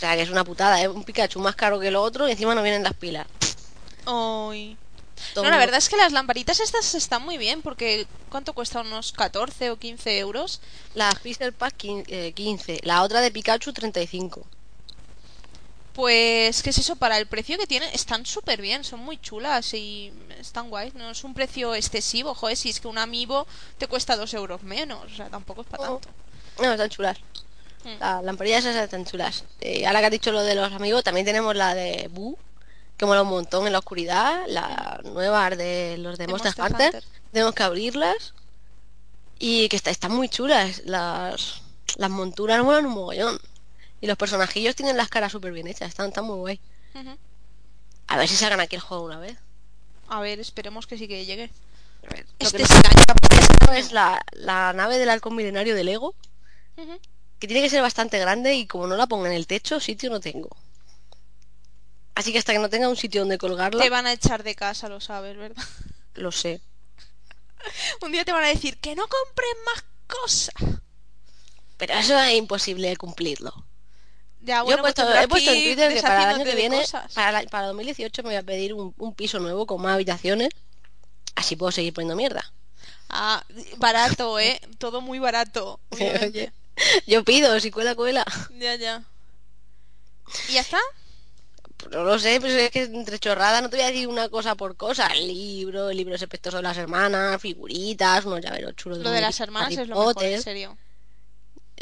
O 0.00 0.02
sea, 0.02 0.16
que 0.16 0.22
es 0.22 0.30
una 0.30 0.44
putada, 0.44 0.80
es 0.80 0.88
un 0.88 1.04
Pikachu 1.04 1.40
más 1.40 1.54
caro 1.54 1.78
que 1.78 1.90
lo 1.90 2.00
otro 2.02 2.26
y 2.26 2.30
encima 2.32 2.54
no 2.54 2.62
vienen 2.62 2.82
las 2.82 2.94
pilas. 2.94 3.26
Ay. 4.06 4.78
No, 5.36 5.42
la 5.42 5.58
verdad 5.58 5.76
es 5.76 5.90
que 5.90 5.98
las 5.98 6.12
lamparitas 6.12 6.58
estas 6.58 6.94
están 6.94 7.22
muy 7.22 7.36
bien 7.36 7.60
porque 7.60 8.06
¿cuánto 8.30 8.54
cuesta? 8.54 8.80
Unos 8.80 9.12
14 9.12 9.70
o 9.70 9.76
15 9.78 10.18
euros. 10.18 10.62
La 10.94 11.10
Pixel 11.22 11.52
Pack 11.52 11.76
15, 11.76 12.28
eh, 12.28 12.32
15, 12.32 12.80
la 12.84 13.02
otra 13.02 13.20
de 13.20 13.30
Pikachu 13.30 13.74
35. 13.74 14.46
Pues, 15.92 16.62
¿qué 16.62 16.70
es 16.70 16.78
eso? 16.78 16.96
Para 16.96 17.18
el 17.18 17.26
precio 17.26 17.58
que 17.58 17.66
tienen, 17.66 17.90
están 17.92 18.24
súper 18.24 18.62
bien, 18.62 18.82
son 18.84 19.00
muy 19.00 19.18
chulas 19.20 19.74
y 19.74 20.14
están 20.38 20.70
guays. 20.70 20.94
No 20.94 21.10
es 21.10 21.24
un 21.24 21.34
precio 21.34 21.74
excesivo, 21.74 22.34
joder, 22.34 22.56
si 22.56 22.70
es 22.70 22.80
que 22.80 22.88
un 22.88 22.96
amiibo 22.96 23.46
te 23.76 23.86
cuesta 23.86 24.16
2 24.16 24.32
euros 24.32 24.62
menos, 24.62 25.12
o 25.12 25.14
sea, 25.14 25.28
tampoco 25.28 25.60
es 25.60 25.66
para 25.66 25.90
Oh. 25.90 25.98
tanto. 25.98 26.08
No, 26.62 26.72
están 26.72 26.88
chulas. 26.88 27.18
Las 27.98 28.22
lamparillas 28.24 28.64
esas 28.64 28.84
están 28.84 29.04
chulas. 29.04 29.44
Eh, 29.60 29.86
ahora 29.86 30.00
que 30.00 30.06
has 30.06 30.12
dicho 30.12 30.32
lo 30.32 30.42
de 30.42 30.54
los 30.54 30.72
amigos, 30.72 31.02
también 31.02 31.24
tenemos 31.24 31.56
la 31.56 31.74
de 31.74 32.08
Boo, 32.12 32.38
que 32.96 33.06
mola 33.06 33.22
un 33.22 33.28
montón 33.28 33.66
en 33.66 33.72
la 33.72 33.78
oscuridad. 33.78 34.44
La 34.48 35.00
nueva 35.04 35.50
de 35.50 35.96
los 35.98 36.18
de 36.18 36.26
De 36.26 36.32
Monster, 36.32 36.52
Monster 36.58 36.72
Hunter. 36.72 36.94
Hunter. 36.94 37.04
Tenemos 37.32 37.54
que 37.54 37.62
abrirlas. 37.62 38.34
Y 39.38 39.68
que 39.70 39.76
está, 39.76 39.90
están 39.90 40.12
muy 40.12 40.28
chulas. 40.28 40.82
Las, 40.84 41.62
las 41.96 42.10
monturas 42.10 42.62
molan 42.62 42.86
un 42.86 42.92
mogollón. 42.92 43.40
Y 44.02 44.06
los 44.06 44.18
personajillos 44.18 44.76
tienen 44.76 44.96
las 44.96 45.08
caras 45.08 45.32
súper 45.32 45.52
bien 45.52 45.66
hechas. 45.66 45.88
Están, 45.88 46.08
están 46.08 46.26
muy 46.26 46.36
guay. 46.36 46.60
A 48.06 48.16
ver 48.18 48.28
si 48.28 48.36
sacan 48.36 48.60
aquí 48.60 48.76
el 48.76 48.82
juego 48.82 49.04
una 49.04 49.18
vez. 49.18 49.38
A 50.08 50.20
ver, 50.20 50.40
esperemos 50.40 50.86
que 50.86 50.98
sí 50.98 51.08
que 51.08 51.24
llegue. 51.24 51.50
A 52.06 52.14
ver, 52.14 52.26
Este 52.38 52.58
que 52.58 52.64
no 53.66 53.72
es 53.72 53.92
la, 53.92 54.20
la 54.32 54.72
nave 54.72 54.98
del 54.98 55.08
halcón 55.08 55.36
milenario 55.36 55.74
de 55.74 55.84
Lego. 55.84 56.14
Que 57.40 57.48
tiene 57.48 57.62
que 57.62 57.70
ser 57.70 57.82
bastante 57.82 58.18
grande 58.20 58.54
y 58.54 58.66
como 58.68 58.86
no 58.86 58.96
la 58.96 59.08
ponga 59.08 59.28
en 59.30 59.34
el 59.36 59.48
techo, 59.48 59.80
sitio 59.80 60.10
no 60.10 60.20
tengo. 60.20 60.50
Así 62.14 62.32
que 62.32 62.38
hasta 62.38 62.52
que 62.52 62.58
no 62.60 62.68
tenga 62.68 62.88
un 62.88 62.96
sitio 62.96 63.22
donde 63.22 63.38
colgarla, 63.38 63.82
Te 63.82 63.90
van 63.90 64.06
a 64.06 64.12
echar 64.12 64.42
de 64.44 64.54
casa, 64.54 64.88
lo 64.88 65.00
sabes, 65.00 65.36
¿verdad? 65.36 65.64
lo 66.14 66.30
sé. 66.32 66.60
Un 68.02 68.12
día 68.12 68.24
te 68.24 68.32
van 68.32 68.44
a 68.44 68.48
decir 68.48 68.78
que 68.78 68.94
no 68.94 69.04
compres 69.06 69.50
más 69.66 69.84
cosas. 70.06 70.80
Pero 71.78 71.94
eso 71.94 72.18
es 72.18 72.34
imposible 72.36 72.94
cumplirlo. 72.96 73.52
Ya, 74.42 74.62
Yo 74.62 74.62
he 74.62 74.64
bueno, 74.64 74.82
pues 74.82 74.94
puesto, 74.94 75.02
tendrás 75.04 75.24
he 75.24 75.28
puesto 75.28 75.50
en 75.52 75.62
Twitter 75.62 75.92
que 75.94 76.02
para 76.02 76.22
el 76.24 76.28
año 76.36 76.44
que 76.44 76.50
de 76.50 76.56
viene, 76.56 76.84
para, 77.14 77.32
la- 77.32 77.48
para 77.50 77.66
2018 77.68 78.22
me 78.22 78.30
voy 78.30 78.36
a 78.36 78.42
pedir 78.42 78.74
un, 78.74 78.94
un 78.98 79.14
piso 79.14 79.38
nuevo 79.38 79.66
con 79.66 79.80
más 79.82 79.94
habitaciones. 79.94 80.50
Así 81.34 81.56
puedo 81.56 81.72
seguir 81.72 81.94
poniendo 81.94 82.16
mierda. 82.16 82.44
Ah, 83.08 83.44
barato, 83.78 84.38
¿eh? 84.38 84.60
Todo 84.78 85.00
muy 85.00 85.18
barato. 85.18 85.80
obviamente. 85.90 86.26
Oye, 86.50 86.52
yo 87.06 87.24
pido, 87.24 87.58
si 87.60 87.70
cuela, 87.70 87.94
cuela. 87.94 88.24
Ya, 88.58 88.74
ya. 88.76 89.04
¿Y 90.48 90.54
ya 90.54 90.60
está? 90.60 90.78
Pues 91.76 91.92
No 91.92 92.04
lo 92.04 92.18
sé, 92.18 92.40
pues 92.40 92.52
es 92.52 92.70
que 92.70 92.82
entre 92.82 93.18
chorradas 93.18 93.62
no 93.62 93.70
te 93.70 93.76
voy 93.76 93.84
a 93.84 93.88
decir 93.88 94.08
una 94.08 94.28
cosa 94.28 94.54
por 94.54 94.76
cosa. 94.76 95.06
El 95.08 95.28
libro, 95.28 95.90
el 95.90 95.96
libro 95.96 96.14
ese 96.14 96.28
pestoso 96.28 96.58
de 96.58 96.62
las 96.62 96.76
hermanas, 96.76 97.40
figuritas, 97.40 98.24
unos 98.24 98.40
llaveros 98.40 98.76
chulos 98.76 98.98
Lo 98.98 99.10
de 99.10 99.20
las 99.20 99.40
hermanas 99.40 99.72
es 99.72 99.88
lo 99.88 99.96
mejor, 99.96 100.22
en 100.24 100.42
serio. 100.42 100.76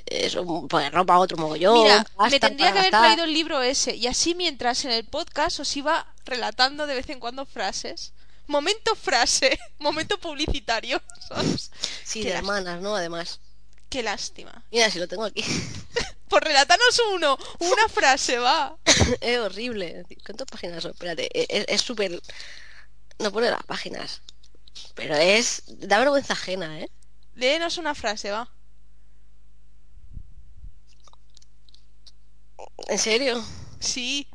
Eso, 0.07 0.67
pues 0.69 0.91
ropa 0.93 1.19
otro 1.19 1.37
mogollón. 1.37 1.83
Mira, 1.83 2.07
me 2.31 2.41
tendría 2.41 2.73
que 2.73 2.79
haber 2.79 2.93
gastar. 2.93 3.09
traído 3.09 3.25
el 3.25 3.35
libro 3.35 3.61
ese 3.61 3.95
y 3.97 4.07
así 4.07 4.35
mientras 4.35 4.85
en 4.85 4.93
el 4.93 5.05
podcast 5.05 5.61
os 5.61 5.77
iba 5.77 6.07
relatando 6.25 6.87
de 6.87 6.95
vez 6.95 7.11
en 7.11 7.21
cuando 7.21 7.45
frases. 7.45 8.13
Momento 8.47 8.95
frase, 8.95 9.59
momento 9.79 10.19
publicitario, 10.19 11.03
¿sabes? 11.29 11.71
Sí, 12.05 12.23
de 12.23 12.31
hermanas, 12.31 12.81
¿no? 12.81 12.97
Además. 12.97 13.41
Qué 13.89 14.03
lástima. 14.03 14.65
Mira, 14.71 14.91
si 14.91 14.99
lo 14.99 15.09
tengo 15.09 15.25
aquí. 15.25 15.43
Por 16.29 16.45
relatarnos 16.45 17.01
uno, 17.15 17.39
una 17.61 17.89
frase, 17.89 18.39
va. 18.39 18.77
es 19.21 19.39
horrible. 19.39 20.05
¿Cuántas 20.25 20.47
páginas 20.47 20.83
son? 20.83 20.93
Espérate, 20.93 21.29
e- 21.33 21.47
es 21.49 21.65
es 21.69 21.81
súper... 21.81 22.21
No 23.19 23.33
pone 23.33 23.51
las 23.51 23.65
páginas. 23.65 24.21
Pero 24.95 25.15
es... 25.17 25.63
Da 25.67 25.99
vergüenza 25.99 26.35
ajena, 26.35 26.81
¿eh? 26.81 26.91
Léenos 27.35 27.79
una 27.79 27.95
frase, 27.95 28.31
va. 28.31 28.51
¿En 32.89 32.99
serio? 32.99 33.43
Sí. 33.81 34.29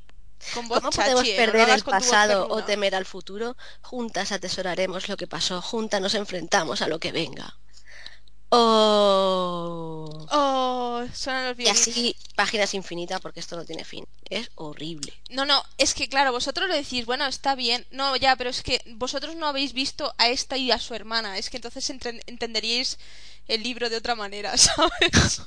Con 0.53 0.67
¿Cómo 0.67 0.69
podemos 0.69 0.95
chachi, 0.95 1.31
¿eh? 1.31 1.35
Perder 1.37 1.69
el 1.69 1.83
pasado 1.83 2.47
o 2.49 2.63
temer 2.63 2.95
al 2.95 3.05
futuro? 3.05 3.55
Juntas 3.81 4.31
atesoraremos 4.31 5.07
lo 5.07 5.15
que 5.15 5.27
pasó, 5.27 5.61
juntas 5.61 6.01
nos 6.01 6.15
enfrentamos 6.15 6.81
a 6.81 6.87
lo 6.87 6.99
que 6.99 7.11
venga. 7.11 7.57
Oh. 8.55 10.27
Oh, 10.29 11.03
suenan 11.13 11.49
los 11.49 11.59
Y 11.59 11.67
así, 11.69 12.15
páginas 12.35 12.73
infinitas, 12.75 13.19
porque 13.19 13.39
esto 13.39 13.55
no 13.55 13.65
tiene 13.65 13.83
fin. 13.83 14.05
Es 14.29 14.49
horrible. 14.55 15.11
No, 15.29 15.45
no, 15.45 15.63
es 15.77 15.93
que 15.95 16.07
claro, 16.07 16.31
vosotros 16.31 16.67
lo 16.69 16.75
decís, 16.75 17.05
bueno, 17.05 17.25
está 17.25 17.55
bien. 17.55 17.85
No, 17.91 18.15
ya, 18.15 18.35
pero 18.35 18.49
es 18.51 18.61
que 18.61 18.81
vosotros 18.95 19.35
no 19.35 19.47
habéis 19.47 19.73
visto 19.73 20.13
a 20.17 20.29
esta 20.29 20.57
y 20.57 20.71
a 20.71 20.79
su 20.79 20.93
hermana. 20.93 21.37
Es 21.37 21.49
que 21.49 21.57
entonces 21.57 21.89
entren- 21.89 22.21
entenderíais 22.27 22.99
el 23.47 23.63
libro 23.63 23.89
de 23.89 23.97
otra 23.97 24.15
manera, 24.15 24.55
¿sabes? 24.57 25.41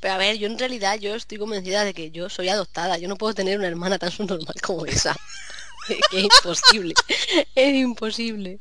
Pero 0.00 0.14
a 0.14 0.18
ver, 0.18 0.36
yo 0.38 0.46
en 0.46 0.58
realidad 0.58 0.98
yo 0.98 1.14
estoy 1.14 1.38
convencida 1.38 1.84
de 1.84 1.94
que 1.94 2.10
yo 2.10 2.28
soy 2.28 2.48
adoptada. 2.48 2.98
Yo 2.98 3.08
no 3.08 3.16
puedo 3.16 3.34
tener 3.34 3.58
una 3.58 3.68
hermana 3.68 3.98
tan 3.98 4.10
subnormal 4.10 4.54
como 4.62 4.86
esa. 4.86 5.16
que 6.10 6.18
es 6.18 6.24
imposible. 6.24 6.94
Es 7.56 7.74
imposible. 7.74 8.58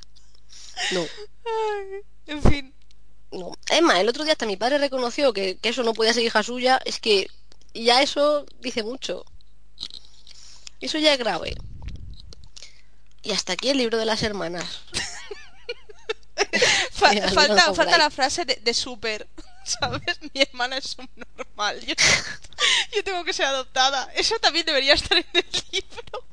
No, 0.92 1.02
Ay, 1.46 2.02
en 2.28 2.44
fin. 2.44 2.75
No. 3.36 3.54
Es 3.70 3.82
más, 3.82 4.00
el 4.00 4.10
otro 4.10 4.24
día 4.24 4.34
hasta 4.34 4.46
mi 4.46 4.58
padre 4.58 4.78
reconoció 4.78 5.34
que, 5.34 5.58
que 5.58 5.70
eso 5.70 5.84
no 5.84 5.94
podía 5.94 6.14
ser 6.14 6.24
hija 6.24 6.44
suya. 6.44 6.80
Es 6.86 7.00
que 7.00 7.28
ya 7.74 8.02
eso 8.02 8.46
dice 8.60 8.84
mucho. 8.84 9.26
Eso 10.82 10.98
ya 10.98 11.14
es 11.14 11.20
grave. 11.20 11.56
Y 13.24 13.32
hasta 13.32 13.54
aquí 13.54 13.70
el 13.70 13.78
libro 13.78 13.98
de 13.98 14.06
las 14.06 14.24
hermanas. 14.24 14.82
Mira, 17.12 17.30
falta 17.30 17.74
falta 17.74 17.98
la 17.98 18.10
frase 18.10 18.46
de, 18.46 18.56
de 18.56 18.74
súper, 18.74 19.28
¿sabes? 19.64 20.20
Mi 20.34 20.42
hermana 20.42 20.78
es 20.78 20.98
un 20.98 21.10
normal. 21.16 21.80
Yo, 21.86 21.96
yo 22.94 23.04
tengo 23.04 23.24
que 23.24 23.34
ser 23.34 23.46
adoptada. 23.46 24.10
Eso 24.16 24.38
también 24.40 24.66
debería 24.66 24.94
estar 24.94 25.18
en 25.18 25.26
el 25.34 25.46
libro. 25.72 26.26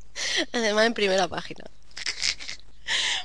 Además 0.53 0.87
en 0.87 0.95
primera 0.95 1.29
página. 1.29 1.65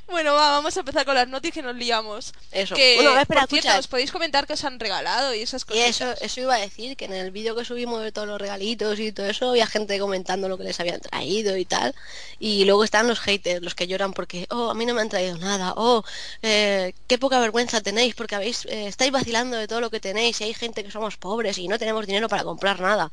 Bueno, 0.08 0.34
va, 0.34 0.52
vamos 0.52 0.76
a 0.78 0.80
empezar 0.80 1.06
con 1.06 1.16
las 1.16 1.28
noticias 1.28 1.56
que 1.56 1.62
nos 1.62 1.76
liamos. 1.76 2.34
Eso. 2.52 2.76
Que, 2.76 2.96
Bueno, 2.96 3.18
espera, 3.20 3.42
por 3.42 3.50
cierto, 3.50 3.78
os 3.78 3.88
podéis 3.88 4.12
comentar 4.12 4.48
que 4.48 4.54
os 4.54 4.64
han 4.64 4.80
regalado 4.80 5.34
y 5.34 5.42
esas 5.42 5.66
cosas. 5.66 5.84
eso, 5.84 6.14
eso 6.22 6.42
iba 6.42 6.56
a 6.56 6.60
decir, 6.60 6.96
que 6.96 7.06
en 7.06 7.14
el 7.14 7.32
vídeo 7.32 7.56
que 7.56 7.66
subimos 7.66 8.02
de 8.02 8.12
todos 8.14 8.28
los 8.28 8.40
regalitos 8.40 9.00
y 9.00 9.12
todo 9.12 9.26
eso, 9.26 9.50
había 9.50 9.68
gente 9.68 10.00
comentando 10.00 10.48
lo 10.48 10.58
que 10.58 10.64
les 10.64 10.80
habían 10.80 11.02
traído 11.02 11.58
y 11.58 11.66
tal. 11.66 11.94
Y 12.40 12.64
luego 12.66 12.84
están 12.86 13.08
los 13.08 13.20
haters, 13.20 13.62
los 13.62 13.76
que 13.76 13.88
lloran 13.88 14.14
porque, 14.14 14.48
oh, 14.50 14.70
a 14.70 14.74
mí 14.74 14.86
no 14.86 14.94
me 14.94 15.02
han 15.02 15.10
traído 15.10 15.38
nada, 15.38 15.74
oh, 15.76 16.04
eh, 16.42 16.94
qué 17.08 17.18
poca 17.18 17.40
vergüenza 17.40 17.82
tenéis 17.82 18.16
porque 18.16 18.36
habéis, 18.36 18.66
eh, 18.66 18.88
estáis 18.88 19.12
vacilando 19.12 19.58
de 19.58 19.68
todo 19.68 19.82
lo 19.82 19.90
que 19.90 20.00
tenéis 20.00 20.40
y 20.40 20.46
hay 20.46 20.54
gente 20.54 20.84
que 20.84 20.92
somos 20.92 21.18
pobres 21.18 21.58
y 21.58 21.68
no 21.68 21.78
tenemos 21.78 22.08
dinero 22.08 22.30
para 22.30 22.44
comprar 22.44 22.80
nada. 22.80 23.12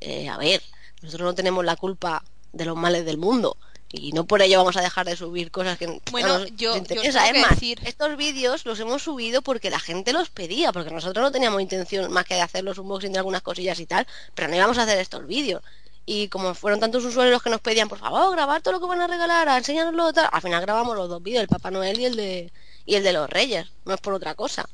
Eh, 0.00 0.28
a 0.28 0.36
ver, 0.38 0.62
nosotros 1.02 1.26
no 1.26 1.34
tenemos 1.34 1.64
la 1.64 1.76
culpa 1.76 2.22
de 2.52 2.64
los 2.64 2.76
males 2.76 3.04
del 3.04 3.18
mundo. 3.18 3.56
Y 3.98 4.12
no 4.12 4.24
por 4.24 4.42
ello 4.42 4.58
vamos 4.58 4.76
a 4.76 4.80
dejar 4.82 5.06
de 5.06 5.16
subir 5.16 5.50
cosas 5.50 5.78
que 5.78 6.00
Bueno, 6.10 6.38
nos 6.38 6.50
yo- 6.50 6.56
yo 6.56 6.76
interesa. 6.76 7.24
tengo 7.24 7.36
Es 7.36 7.42
más, 7.42 7.50
decir- 7.50 7.80
estos 7.84 8.16
vídeos 8.16 8.64
los 8.66 8.78
hemos 8.80 9.02
subido 9.02 9.42
porque 9.42 9.70
la 9.70 9.80
gente 9.80 10.12
los 10.12 10.28
pedía, 10.30 10.72
porque 10.72 10.90
nosotros 10.90 11.22
no 11.22 11.32
teníamos 11.32 11.60
intención 11.62 12.12
más 12.12 12.24
que 12.24 12.34
de 12.34 12.42
hacer 12.42 12.62
los 12.64 12.78
unboxing 12.78 13.12
de 13.12 13.18
algunas 13.18 13.42
cosillas 13.42 13.80
y 13.80 13.86
tal, 13.86 14.06
pero 14.34 14.48
no 14.48 14.56
íbamos 14.56 14.78
a 14.78 14.82
hacer 14.82 14.98
estos 14.98 15.26
vídeos. 15.26 15.62
Y 16.04 16.28
como 16.28 16.54
fueron 16.54 16.78
tantos 16.78 17.04
usuarios 17.04 17.32
los 17.32 17.42
que 17.42 17.50
nos 17.50 17.60
pedían, 17.60 17.88
por 17.88 17.98
favor, 17.98 18.30
grabar 18.32 18.62
todo 18.62 18.74
lo 18.74 18.80
que 18.80 18.86
van 18.86 19.00
a 19.00 19.06
regalar, 19.08 19.48
enséñanoslo 19.58 20.12
tal, 20.12 20.28
al 20.30 20.40
final 20.42 20.60
grabamos 20.62 20.96
los 20.96 21.08
dos 21.08 21.20
vídeos, 21.22 21.42
el 21.42 21.48
Papá 21.48 21.70
Noel 21.72 21.98
y 21.98 22.04
el 22.04 22.16
de 22.16 22.52
y 22.84 22.94
el 22.94 23.02
de 23.02 23.12
los 23.12 23.28
Reyes, 23.28 23.66
no 23.84 23.94
es 23.94 24.00
por 24.00 24.12
otra 24.14 24.34
cosa. 24.36 24.68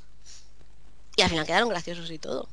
Y 1.16 1.22
al 1.22 1.30
final 1.30 1.46
quedaron 1.46 1.68
graciosos 1.70 2.10
y 2.10 2.18
todo. 2.18 2.46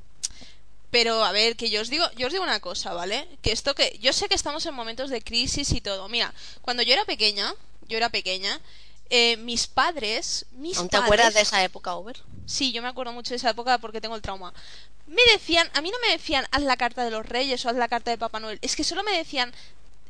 Pero 0.92 1.24
a 1.24 1.32
ver, 1.32 1.56
que 1.56 1.70
yo 1.70 1.82
os 1.82 1.90
digo, 1.90 2.06
yo 2.16 2.28
os 2.28 2.34
digo 2.34 2.44
una 2.44 2.60
cosa, 2.60 2.94
¿vale? 2.94 3.28
Que 3.42 3.52
esto 3.52 3.76
que 3.76 3.98
yo 4.02 4.12
sé 4.12 4.28
que 4.28 4.36
estamos 4.36 4.66
en 4.66 4.74
momentos 4.74 5.10
de 5.10 5.22
crisis 5.22 5.72
y 5.72 5.82
todo. 5.82 6.10
Mira, 6.10 6.34
cuando 6.62 6.84
yo 6.84 6.94
era 6.94 7.06
pequeña, 7.06 7.54
yo 7.88 7.98
era 7.98 8.10
pequeña, 8.10 8.60
eh, 9.10 9.38
mis 9.38 9.68
padres, 9.68 10.46
mis 10.52 10.78
¿Aún 10.78 10.88
te 10.88 10.98
padres, 10.98 11.06
acuerdas 11.06 11.34
de 11.34 11.42
esa 11.42 11.64
época, 11.64 11.96
Over? 11.96 12.18
Sí, 12.46 12.72
yo 12.72 12.82
me 12.82 12.88
acuerdo 12.88 13.14
mucho 13.14 13.32
de 13.32 13.38
esa 13.38 13.52
época 13.52 13.78
porque 13.78 14.02
tengo 14.02 14.16
el 14.16 14.22
trauma. 14.22 14.54
Me 15.08 15.22
decían, 15.32 15.70
a 15.74 15.82
mí 15.82 15.90
no 15.92 15.98
me 16.00 16.12
decían 16.12 16.46
haz 16.52 16.62
la 16.62 16.78
carta 16.78 17.04
de 17.04 17.12
los 17.12 17.26
Reyes 17.26 17.66
o 17.66 17.70
haz 17.70 17.76
la 17.76 17.88
carta 17.88 18.12
de 18.12 18.18
Papá 18.18 18.40
Noel. 18.40 18.60
Es 18.62 18.76
que 18.76 18.84
solo 18.84 19.04
me 19.04 19.18
decían, 19.18 19.54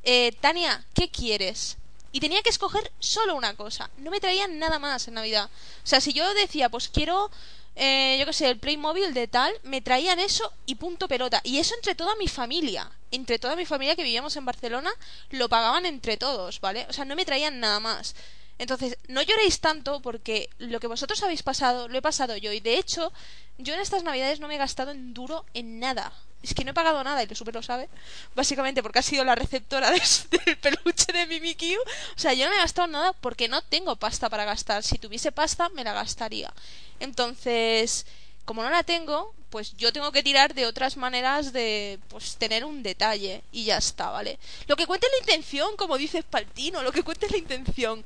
eh, 0.04 0.34
Tania, 0.42 0.86
¿qué 0.94 1.10
quieres? 1.10 1.78
Y 2.12 2.20
tenía 2.20 2.42
que 2.42 2.50
escoger 2.50 2.92
solo 3.00 3.36
una 3.36 3.56
cosa. 3.56 3.90
No 3.98 4.12
me 4.12 4.20
traían 4.20 4.60
nada 4.60 4.80
más 4.80 5.08
en 5.08 5.14
Navidad. 5.14 5.50
O 5.84 5.88
sea, 5.88 6.02
si 6.02 6.12
yo 6.12 6.34
decía, 6.34 6.70
pues 6.70 6.90
quiero, 6.90 7.30
eh, 7.76 8.18
yo 8.20 8.26
qué 8.26 8.34
sé, 8.34 8.50
el 8.50 8.60
Playmobil 8.60 9.14
de 9.14 9.28
tal, 9.28 9.54
me 9.64 9.82
traían 9.82 10.20
eso 10.20 10.52
y 10.66 10.76
punto 10.76 11.08
pelota. 11.08 11.42
Y 11.44 11.60
eso 11.60 11.76
entre 11.76 11.96
toda 11.96 12.16
mi 12.16 12.28
familia. 12.28 12.90
Entre 13.12 13.40
toda 13.40 13.56
mi 13.56 13.66
familia 13.66 13.96
que 13.96 14.04
vivíamos 14.04 14.36
en 14.36 14.46
Barcelona, 14.46 14.92
lo 15.32 15.50
pagaban 15.50 15.86
entre 15.86 16.18
todos, 16.18 16.60
¿vale? 16.62 16.86
O 16.90 16.94
sea, 16.94 17.06
no 17.06 17.16
me 17.16 17.26
traían 17.26 17.60
nada 17.60 17.80
más. 17.80 18.16
Entonces, 18.60 18.98
no 19.08 19.22
lloréis 19.24 19.60
tanto 19.60 20.02
porque 20.02 20.50
lo 20.60 20.80
que 20.80 20.88
vosotros 20.88 21.24
habéis 21.24 21.42
pasado, 21.44 21.88
lo 21.88 21.98
he 21.98 22.02
pasado 22.02 22.38
yo. 22.38 22.52
Y 22.52 22.60
de 22.60 22.78
hecho, 22.78 23.12
yo 23.58 23.74
en 23.74 23.80
estas 23.80 24.04
navidades 24.04 24.40
no 24.40 24.48
me 24.48 24.56
he 24.56 24.60
gastado 24.60 24.92
en 24.92 25.14
duro 25.14 25.46
en 25.56 25.80
nada. 25.80 26.14
Es 26.44 26.54
que 26.54 26.64
no 26.64 26.72
he 26.72 26.74
pagado 26.74 27.04
nada 27.04 27.22
y 27.24 27.28
lo 27.28 27.36
super 27.36 27.54
lo 27.56 27.62
sabe. 27.64 27.90
Básicamente 28.36 28.82
porque 28.84 29.00
ha 29.00 29.02
sido 29.02 29.26
la 29.26 29.36
receptora 29.36 29.92
de- 29.92 30.02
del 30.46 30.58
peluche 30.58 31.12
de 31.12 31.26
Mimikyu. 31.26 31.80
O 31.82 32.20
sea, 32.20 32.34
yo 32.34 32.46
no 32.46 32.52
me 32.52 32.58
he 32.58 32.60
gastado 32.62 32.88
nada 32.88 33.14
porque 33.14 33.48
no 33.50 33.62
tengo 33.64 33.96
pasta 33.96 34.30
para 34.30 34.46
gastar. 34.46 34.84
Si 34.84 34.98
tuviese 34.98 35.32
pasta, 35.32 35.70
me 35.70 35.84
la 35.84 35.94
gastaría. 35.94 36.54
Entonces, 37.00 38.06
como 38.46 38.64
no 38.64 38.70
la 38.70 38.84
tengo, 38.84 39.34
pues 39.50 39.76
yo 39.78 39.92
tengo 39.92 40.12
que 40.12 40.24
tirar 40.24 40.54
de 40.54 40.66
otras 40.66 40.96
maneras 40.96 41.52
de 41.54 42.00
pues 42.08 42.36
tener 42.38 42.64
un 42.66 42.84
detalle 42.84 43.42
y 43.52 43.66
ya 43.66 43.78
está, 43.78 44.10
¿vale? 44.12 44.38
Lo 44.68 44.76
que 44.76 44.86
cuente 44.88 45.08
es 45.08 45.14
la 45.14 45.20
intención, 45.20 45.76
como 45.76 45.98
dice 45.98 46.22
Spaltino, 46.22 46.84
lo 46.84 46.92
que 46.92 47.04
cuente 47.04 47.26
es 47.26 47.32
la 47.32 47.38
intención. 47.38 48.04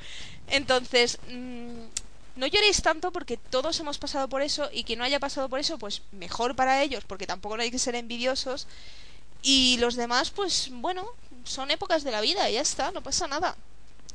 Entonces, 0.54 1.18
mm, 1.32 1.86
no 2.36 2.46
lloréis 2.46 2.84
tanto 2.84 3.12
porque 3.12 3.38
todos 3.38 3.80
hemos 3.80 3.98
pasado 3.98 4.30
por 4.30 4.44
eso 4.44 4.70
y 4.72 4.84
quien 4.84 5.00
no 5.00 5.06
haya 5.06 5.20
pasado 5.20 5.50
por 5.50 5.60
eso, 5.60 5.80
pues 5.80 6.04
mejor 6.12 6.56
para 6.56 6.84
ellos, 6.84 7.04
porque 7.08 7.26
tampoco 7.26 7.58
no 7.58 7.64
hay 7.64 7.72
que 7.72 7.80
ser 7.80 7.96
envidiosos. 7.96 8.68
Y 9.42 9.78
los 9.80 9.96
demás, 9.96 10.30
pues 10.30 10.70
bueno, 10.72 11.08
son 11.44 11.72
épocas 11.72 12.04
de 12.04 12.12
la 12.12 12.22
vida 12.22 12.48
ya 12.52 12.62
está, 12.62 12.92
no 12.92 13.02
pasa 13.02 13.28
nada. 13.28 13.56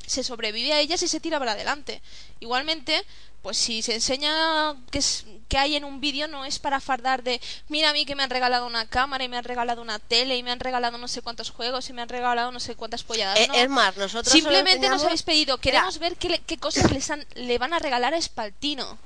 Se 0.08 0.24
sobrevive 0.24 0.72
a 0.72 0.80
ellas 0.80 1.02
y 1.02 1.08
se 1.08 1.20
tira 1.20 1.38
para 1.38 1.52
adelante. 1.52 2.00
Igualmente, 2.40 3.04
pues 3.42 3.56
si 3.56 3.82
se 3.82 3.94
enseña 3.94 4.74
que, 4.90 4.98
es, 4.98 5.24
que 5.48 5.58
hay 5.58 5.76
en 5.76 5.84
un 5.84 6.00
vídeo 6.00 6.26
no 6.28 6.44
es 6.44 6.58
para 6.58 6.80
fardar 6.80 7.22
de 7.22 7.40
mira 7.68 7.90
a 7.90 7.92
mí 7.92 8.04
que 8.04 8.14
me 8.16 8.22
han 8.24 8.30
regalado 8.30 8.66
una 8.66 8.86
cámara 8.88 9.22
y 9.24 9.28
me 9.28 9.36
han 9.36 9.44
regalado 9.44 9.80
una 9.80 9.98
tele 9.98 10.36
y 10.36 10.42
me 10.42 10.50
han 10.50 10.58
regalado 10.60 10.98
no 10.98 11.06
sé 11.08 11.22
cuántos 11.22 11.50
juegos 11.50 11.88
y 11.88 11.92
me 11.92 12.02
han 12.02 12.08
regalado 12.08 12.50
no 12.50 12.58
sé 12.60 12.74
cuántas 12.74 13.04
polladas. 13.04 13.38
Eh, 13.38 13.46
no. 13.48 13.54
Es 13.54 13.68
más, 13.68 13.96
nosotros 13.96 14.32
Simplemente 14.32 14.88
nos 14.88 15.04
habéis 15.04 15.22
pedido, 15.22 15.58
queremos 15.58 15.98
ver 15.98 16.16
qué, 16.16 16.28
le- 16.30 16.40
qué 16.40 16.56
cosas 16.58 16.90
les 16.90 17.08
han- 17.10 17.26
le 17.34 17.58
van 17.58 17.72
a 17.74 17.78
regalar 17.78 18.12
a 18.14 18.18
Espaltino. 18.18 18.98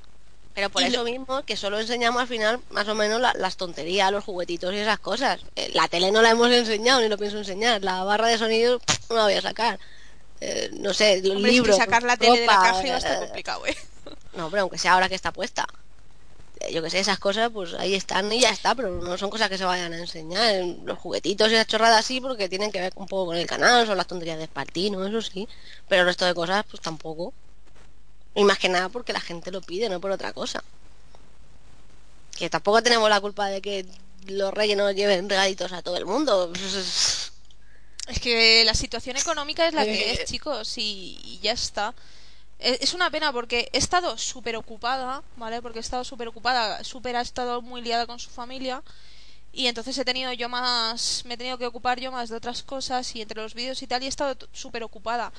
Pero 0.55 0.69
por 0.69 0.83
Y 0.83 0.85
eso 0.85 0.97
lo- 0.97 1.03
mismo 1.03 1.43
que 1.43 1.57
solo 1.57 1.79
enseñamos 1.79 2.21
al 2.21 2.27
final 2.27 2.59
más 2.69 2.87
o 2.87 2.93
menos 2.95 3.19
la- 3.19 3.33
las 3.37 3.57
tonterías, 3.57 4.11
los 4.11 4.23
juguetitos 4.23 4.71
y 4.73 4.77
esas 4.77 4.99
cosas. 4.99 5.41
Eh, 5.55 5.71
la 5.73 5.87
tele 5.87 6.11
no 6.11 6.21
la 6.21 6.29
hemos 6.31 6.51
enseñado 6.51 7.01
ni 7.01 7.07
lo 7.07 7.17
pienso 7.17 7.37
enseñar. 7.39 7.83
La 7.83 8.03
barra 8.03 8.27
de 8.27 8.37
sonido 8.37 8.79
pff, 8.79 9.09
no 9.09 9.15
la 9.17 9.23
voy 9.23 9.33
a 9.33 9.41
sacar. 9.41 9.79
Eh, 10.45 10.71
no 10.73 10.93
sé, 10.93 11.23
Hombre, 11.31 11.55
es 11.55 11.61
que 11.61 11.71
sacar 11.71 12.03
la 12.03 12.17
tele 12.17 12.41
de 12.41 12.45
la 12.45 12.57
ropa, 12.57 12.67
caja 12.67 12.85
iba 12.85 12.95
a 12.95 12.97
estar 12.97 13.15
eh, 13.15 13.25
complicado, 13.27 13.65
¿eh? 13.65 13.77
No, 14.35 14.49
pero 14.49 14.63
aunque 14.63 14.77
sea 14.77 14.93
ahora 14.93 15.07
que 15.07 15.15
está 15.15 15.31
puesta. 15.31 15.65
Yo 16.69 16.83
que 16.83 16.89
sé, 16.89 16.99
esas 16.99 17.17
cosas 17.17 17.49
pues 17.49 17.73
ahí 17.75 17.93
están 17.93 18.29
y 18.31 18.41
ya 18.41 18.49
está, 18.49 18.75
pero 18.75 18.89
no 18.89 19.17
son 19.17 19.29
cosas 19.29 19.47
que 19.47 19.57
se 19.57 19.63
vayan 19.63 19.93
a 19.93 19.97
enseñar. 19.97 20.65
Los 20.83 20.99
juguetitos 20.99 21.49
y 21.49 21.53
las 21.53 21.67
chorradas 21.67 22.03
sí, 22.03 22.19
porque 22.19 22.49
tienen 22.49 22.73
que 22.73 22.81
ver 22.81 22.91
un 22.95 23.07
poco 23.07 23.27
con 23.27 23.37
el 23.37 23.47
canal, 23.47 23.87
son 23.87 23.95
las 23.95 24.07
tonterías 24.07 24.37
de 24.37 24.43
Espartino, 24.43 25.07
eso 25.07 25.21
sí. 25.21 25.47
Pero 25.87 26.01
el 26.01 26.07
resto 26.07 26.25
de 26.25 26.33
cosas 26.33 26.65
pues 26.69 26.81
tampoco. 26.81 27.33
Y 28.35 28.43
más 28.43 28.59
que 28.59 28.67
nada 28.67 28.89
porque 28.89 29.13
la 29.13 29.21
gente 29.21 29.49
lo 29.49 29.61
pide, 29.61 29.87
no 29.87 30.01
por 30.01 30.11
otra 30.11 30.33
cosa. 30.33 30.61
Que 32.37 32.49
tampoco 32.49 32.83
tenemos 32.83 33.09
la 33.09 33.21
culpa 33.21 33.47
de 33.47 33.61
que 33.61 33.85
los 34.27 34.53
reyes 34.53 34.75
no 34.75 34.91
lleven 34.91 35.29
regalitos 35.29 35.71
a 35.71 35.81
todo 35.81 35.95
el 35.95 36.05
mundo. 36.05 36.51
Es 38.07 38.19
que 38.19 38.63
la 38.65 38.73
situación 38.73 39.15
económica 39.17 39.67
es 39.67 39.73
la 39.73 39.85
que 39.85 40.11
Eh. 40.11 40.11
es, 40.13 40.25
chicos, 40.29 40.77
y, 40.77 41.17
y 41.23 41.39
ya 41.41 41.53
está. 41.53 41.93
E- 42.59 42.79
Es 42.81 42.93
una 42.93 43.09
pena 43.11 43.31
porque 43.33 43.69
he 43.73 43.77
estado 43.77 44.17
súper 44.17 44.55
ocupada, 44.57 45.23
¿vale? 45.37 45.61
Porque 45.61 45.79
he 45.79 45.81
estado 45.81 46.03
súper 46.03 46.27
ocupada, 46.27 46.83
súper 46.83 47.15
ha 47.15 47.21
estado 47.21 47.61
muy 47.61 47.81
liada 47.81 48.05
con 48.07 48.19
su 48.19 48.29
familia. 48.29 48.83
Y 49.53 49.67
entonces 49.67 49.97
he 49.97 50.05
tenido 50.05 50.33
yo 50.33 50.49
más, 50.49 51.23
me 51.25 51.35
he 51.35 51.37
tenido 51.37 51.57
que 51.59 51.67
ocupar 51.67 51.99
yo 51.99 52.11
más 52.11 52.29
de 52.29 52.37
otras 52.37 52.63
cosas 52.63 53.15
y 53.15 53.21
entre 53.21 53.41
los 53.41 53.53
vídeos 53.55 53.81
y 53.83 53.87
tal 53.87 54.03
y 54.03 54.07
he 54.07 54.09
estado 54.09 54.37
súper 54.53 54.83
ocupada. 54.83 55.31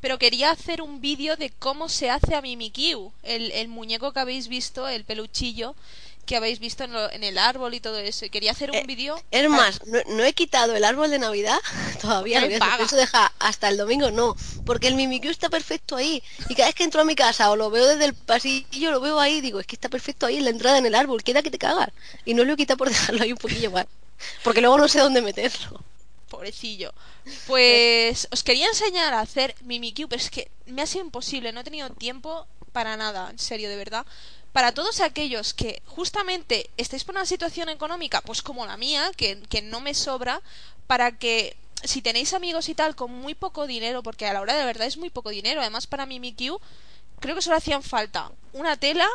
Pero 0.00 0.18
quería 0.18 0.50
hacer 0.52 0.82
un 0.82 1.00
vídeo 1.00 1.36
de 1.36 1.50
cómo 1.50 1.88
se 1.88 2.10
hace 2.10 2.34
a 2.36 2.42
Mimikyu, 2.42 3.12
el, 3.22 3.52
el 3.52 3.68
muñeco 3.68 4.12
que 4.12 4.20
habéis 4.20 4.48
visto, 4.48 4.88
el 4.88 5.04
peluchillo 5.04 5.74
que 6.30 6.36
habéis 6.36 6.60
visto 6.60 6.84
en, 6.84 6.92
lo- 6.92 7.10
en 7.10 7.24
el 7.24 7.38
árbol 7.38 7.74
y 7.74 7.80
todo 7.80 7.98
eso. 7.98 8.24
Y 8.24 8.30
quería 8.30 8.52
hacer 8.52 8.70
un 8.70 8.76
Eh, 8.76 8.84
vídeo... 8.86 9.20
Es 9.32 9.44
Ah, 9.46 9.48
más, 9.48 9.84
no, 9.86 9.98
no 10.06 10.22
he 10.22 10.32
quitado 10.32 10.76
el 10.76 10.84
árbol 10.84 11.10
de 11.10 11.18
Navidad 11.18 11.58
todavía. 12.00 12.40
Lo 12.46 12.56
vaga. 12.60 12.84
eso 12.84 12.94
deja 12.94 13.32
hasta 13.40 13.68
el 13.68 13.76
domingo, 13.76 14.12
no. 14.12 14.36
Porque 14.64 14.86
el 14.86 14.94
Mimikyu 14.94 15.28
está 15.28 15.48
perfecto 15.50 15.96
ahí. 15.96 16.22
Y 16.48 16.54
cada 16.54 16.68
vez 16.68 16.76
que 16.76 16.84
entro 16.84 17.00
a 17.00 17.04
mi 17.04 17.16
casa 17.16 17.50
o 17.50 17.56
lo 17.56 17.68
veo 17.68 17.84
desde 17.84 18.04
el 18.04 18.14
pasillo, 18.14 18.92
lo 18.92 19.00
veo 19.00 19.18
ahí, 19.18 19.40
digo, 19.40 19.58
es 19.58 19.66
que 19.66 19.74
está 19.74 19.88
perfecto 19.88 20.26
ahí 20.26 20.36
en 20.36 20.44
la 20.44 20.50
entrada 20.50 20.78
en 20.78 20.86
el 20.86 20.94
árbol, 20.94 21.24
queda 21.24 21.42
que 21.42 21.50
te 21.50 21.58
cagas. 21.58 21.88
Y 22.24 22.34
no 22.34 22.44
lo 22.44 22.52
he 22.52 22.56
quitado 22.56 22.78
por 22.78 22.88
dejarlo 22.90 23.24
ahí 23.24 23.32
un 23.32 23.38
poquillo 23.38 23.72
más. 23.72 23.86
Porque 24.44 24.60
luego 24.60 24.78
no 24.78 24.86
sé 24.86 25.00
dónde 25.00 25.22
meterlo. 25.22 25.82
Pobrecillo. 26.28 26.94
Pues 27.48 28.28
os 28.30 28.44
quería 28.44 28.68
enseñar 28.68 29.14
a 29.14 29.20
hacer 29.20 29.56
Mimikyu, 29.62 30.08
pero 30.08 30.22
es 30.22 30.30
que 30.30 30.48
me 30.66 30.82
ha 30.82 30.86
sido 30.86 31.04
imposible, 31.04 31.50
no 31.52 31.60
he 31.60 31.64
tenido 31.64 31.90
tiempo 31.90 32.46
para 32.72 32.96
nada, 32.96 33.30
en 33.30 33.38
serio, 33.40 33.68
de 33.68 33.74
verdad. 33.74 34.06
Para 34.52 34.72
todos 34.72 35.00
aquellos 35.00 35.54
que 35.54 35.80
justamente 35.86 36.70
estáis 36.76 37.04
por 37.04 37.14
una 37.14 37.26
situación 37.26 37.68
económica, 37.68 38.20
pues 38.20 38.42
como 38.42 38.66
la 38.66 38.76
mía, 38.76 39.12
que, 39.16 39.62
no 39.62 39.80
me 39.80 39.94
sobra, 39.94 40.42
para 40.88 41.18
que 41.18 41.56
si 41.84 42.02
tenéis 42.02 42.34
amigos 42.34 42.68
y 42.68 42.74
tal 42.74 42.96
con 42.96 43.12
muy 43.12 43.34
poco 43.34 43.66
dinero, 43.66 44.02
porque 44.02 44.26
a 44.26 44.32
la 44.32 44.40
hora 44.40 44.56
de 44.56 44.64
verdad 44.64 44.88
es 44.88 44.96
muy 44.96 45.10
poco 45.10 45.30
dinero, 45.30 45.60
además 45.60 45.86
para 45.86 46.04
Mimikyu, 46.04 46.60
creo 47.20 47.36
que 47.36 47.42
solo 47.42 47.56
hacían 47.56 47.82
falta 47.82 48.32
una 48.52 48.76
tela 48.76 49.08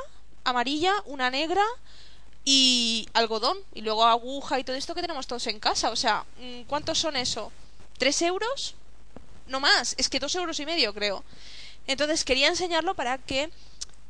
amarilla, 0.46 0.94
una 1.06 1.30
negra 1.30 1.63
y 2.46 3.10
algodón 3.13 3.58
y 3.74 3.82
luego 3.82 4.06
aguja 4.06 4.60
y 4.60 4.63
todo 4.63 4.75
esto 4.75 4.96
que 4.96 5.01
tenemos 5.01 5.27
todos 5.27 5.48
en 5.48 5.60
casa. 5.60 5.89
O 5.89 5.96
sea, 5.96 6.24
mm, 6.39 6.62
¿cuántos 6.68 7.00
son 7.00 7.18
eso? 7.18 7.51
¿Tres 7.98 8.22
euros? 8.22 8.75
No 9.48 9.60
más, 9.60 9.96
es 9.98 10.10
que 10.10 10.20
dos 10.20 10.36
euros 10.36 10.60
y 10.60 10.65
medio 10.65 10.94
creo. 10.94 11.24
Entonces 11.88 12.24
quería 12.24 12.48
enseñarlo 12.48 12.96
para 12.96 13.18
que 13.18 13.50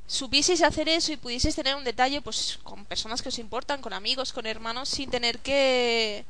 supieseis 0.07 0.61
hacer 0.61 0.89
eso 0.89 1.11
y 1.11 1.17
pudieseis 1.17 1.55
tener 1.55 1.75
un 1.75 1.83
detalle 1.83 2.21
pues 2.21 2.59
con 2.63 2.85
personas 2.85 3.21
que 3.21 3.29
os 3.29 3.39
importan, 3.39 3.81
con 3.81 3.93
amigos, 3.93 4.33
con 4.33 4.45
hermanos, 4.45 4.89
sin 4.89 5.09
tener 5.09 5.39
que 5.39 6.25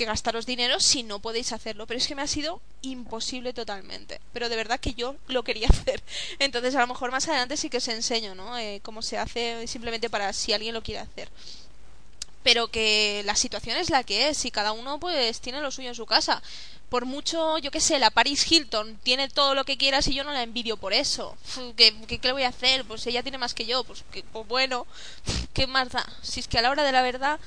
que 0.00 0.06
gastaros 0.06 0.46
dinero 0.46 0.80
si 0.80 1.02
no 1.02 1.18
podéis 1.18 1.52
hacerlo. 1.52 1.86
Pero 1.86 1.98
es 1.98 2.06
que 2.06 2.14
me 2.14 2.22
ha 2.22 2.26
sido 2.26 2.62
imposible 2.80 3.52
totalmente. 3.52 4.20
Pero 4.32 4.48
de 4.48 4.56
verdad 4.56 4.80
que 4.80 4.94
yo 4.94 5.14
lo 5.28 5.42
quería 5.42 5.68
hacer. 5.70 6.02
Entonces 6.38 6.74
a 6.74 6.80
lo 6.80 6.86
mejor 6.86 7.10
más 7.10 7.28
adelante 7.28 7.58
sí 7.58 7.68
que 7.68 7.76
os 7.76 7.88
enseño, 7.88 8.34
¿no? 8.34 8.56
Eh, 8.58 8.80
cómo 8.82 9.02
se 9.02 9.18
hace 9.18 9.66
simplemente 9.66 10.08
para 10.08 10.32
si 10.32 10.54
alguien 10.54 10.74
lo 10.74 10.82
quiere 10.82 11.00
hacer. 11.00 11.28
Pero 12.42 12.68
que 12.68 13.22
la 13.26 13.36
situación 13.36 13.76
es 13.76 13.90
la 13.90 14.02
que 14.04 14.28
es 14.28 14.44
y 14.44 14.50
cada 14.50 14.72
uno 14.72 14.98
pues 14.98 15.40
tiene 15.40 15.60
lo 15.60 15.70
suyo 15.70 15.88
en 15.88 15.94
su 15.94 16.06
casa. 16.06 16.42
Por 16.88 17.04
mucho, 17.04 17.58
yo 17.58 17.70
qué 17.70 17.80
sé, 17.80 17.98
la 17.98 18.10
Paris 18.10 18.50
Hilton 18.50 18.98
tiene 19.02 19.28
todo 19.28 19.54
lo 19.54 19.64
que 19.64 19.76
quieras 19.76 20.08
y 20.08 20.14
yo 20.14 20.24
no 20.24 20.32
la 20.32 20.42
envidio 20.42 20.76
por 20.76 20.92
eso. 20.92 21.36
¿Qué, 21.76 21.94
qué, 22.06 22.18
le 22.22 22.32
voy 22.32 22.42
a 22.42 22.48
hacer? 22.48 22.84
Pues 22.84 23.06
ella 23.06 23.22
tiene 23.22 23.38
más 23.38 23.54
que 23.54 23.66
yo. 23.66 23.84
Pues, 23.84 24.04
pues 24.32 24.48
bueno, 24.48 24.86
¿qué 25.52 25.66
más 25.66 25.90
da? 25.90 26.04
Si 26.22 26.40
es 26.40 26.48
que 26.48 26.58
a 26.58 26.62
la 26.62 26.70
hora 26.70 26.82
de 26.82 26.92
la 26.92 27.02
verdad 27.02 27.38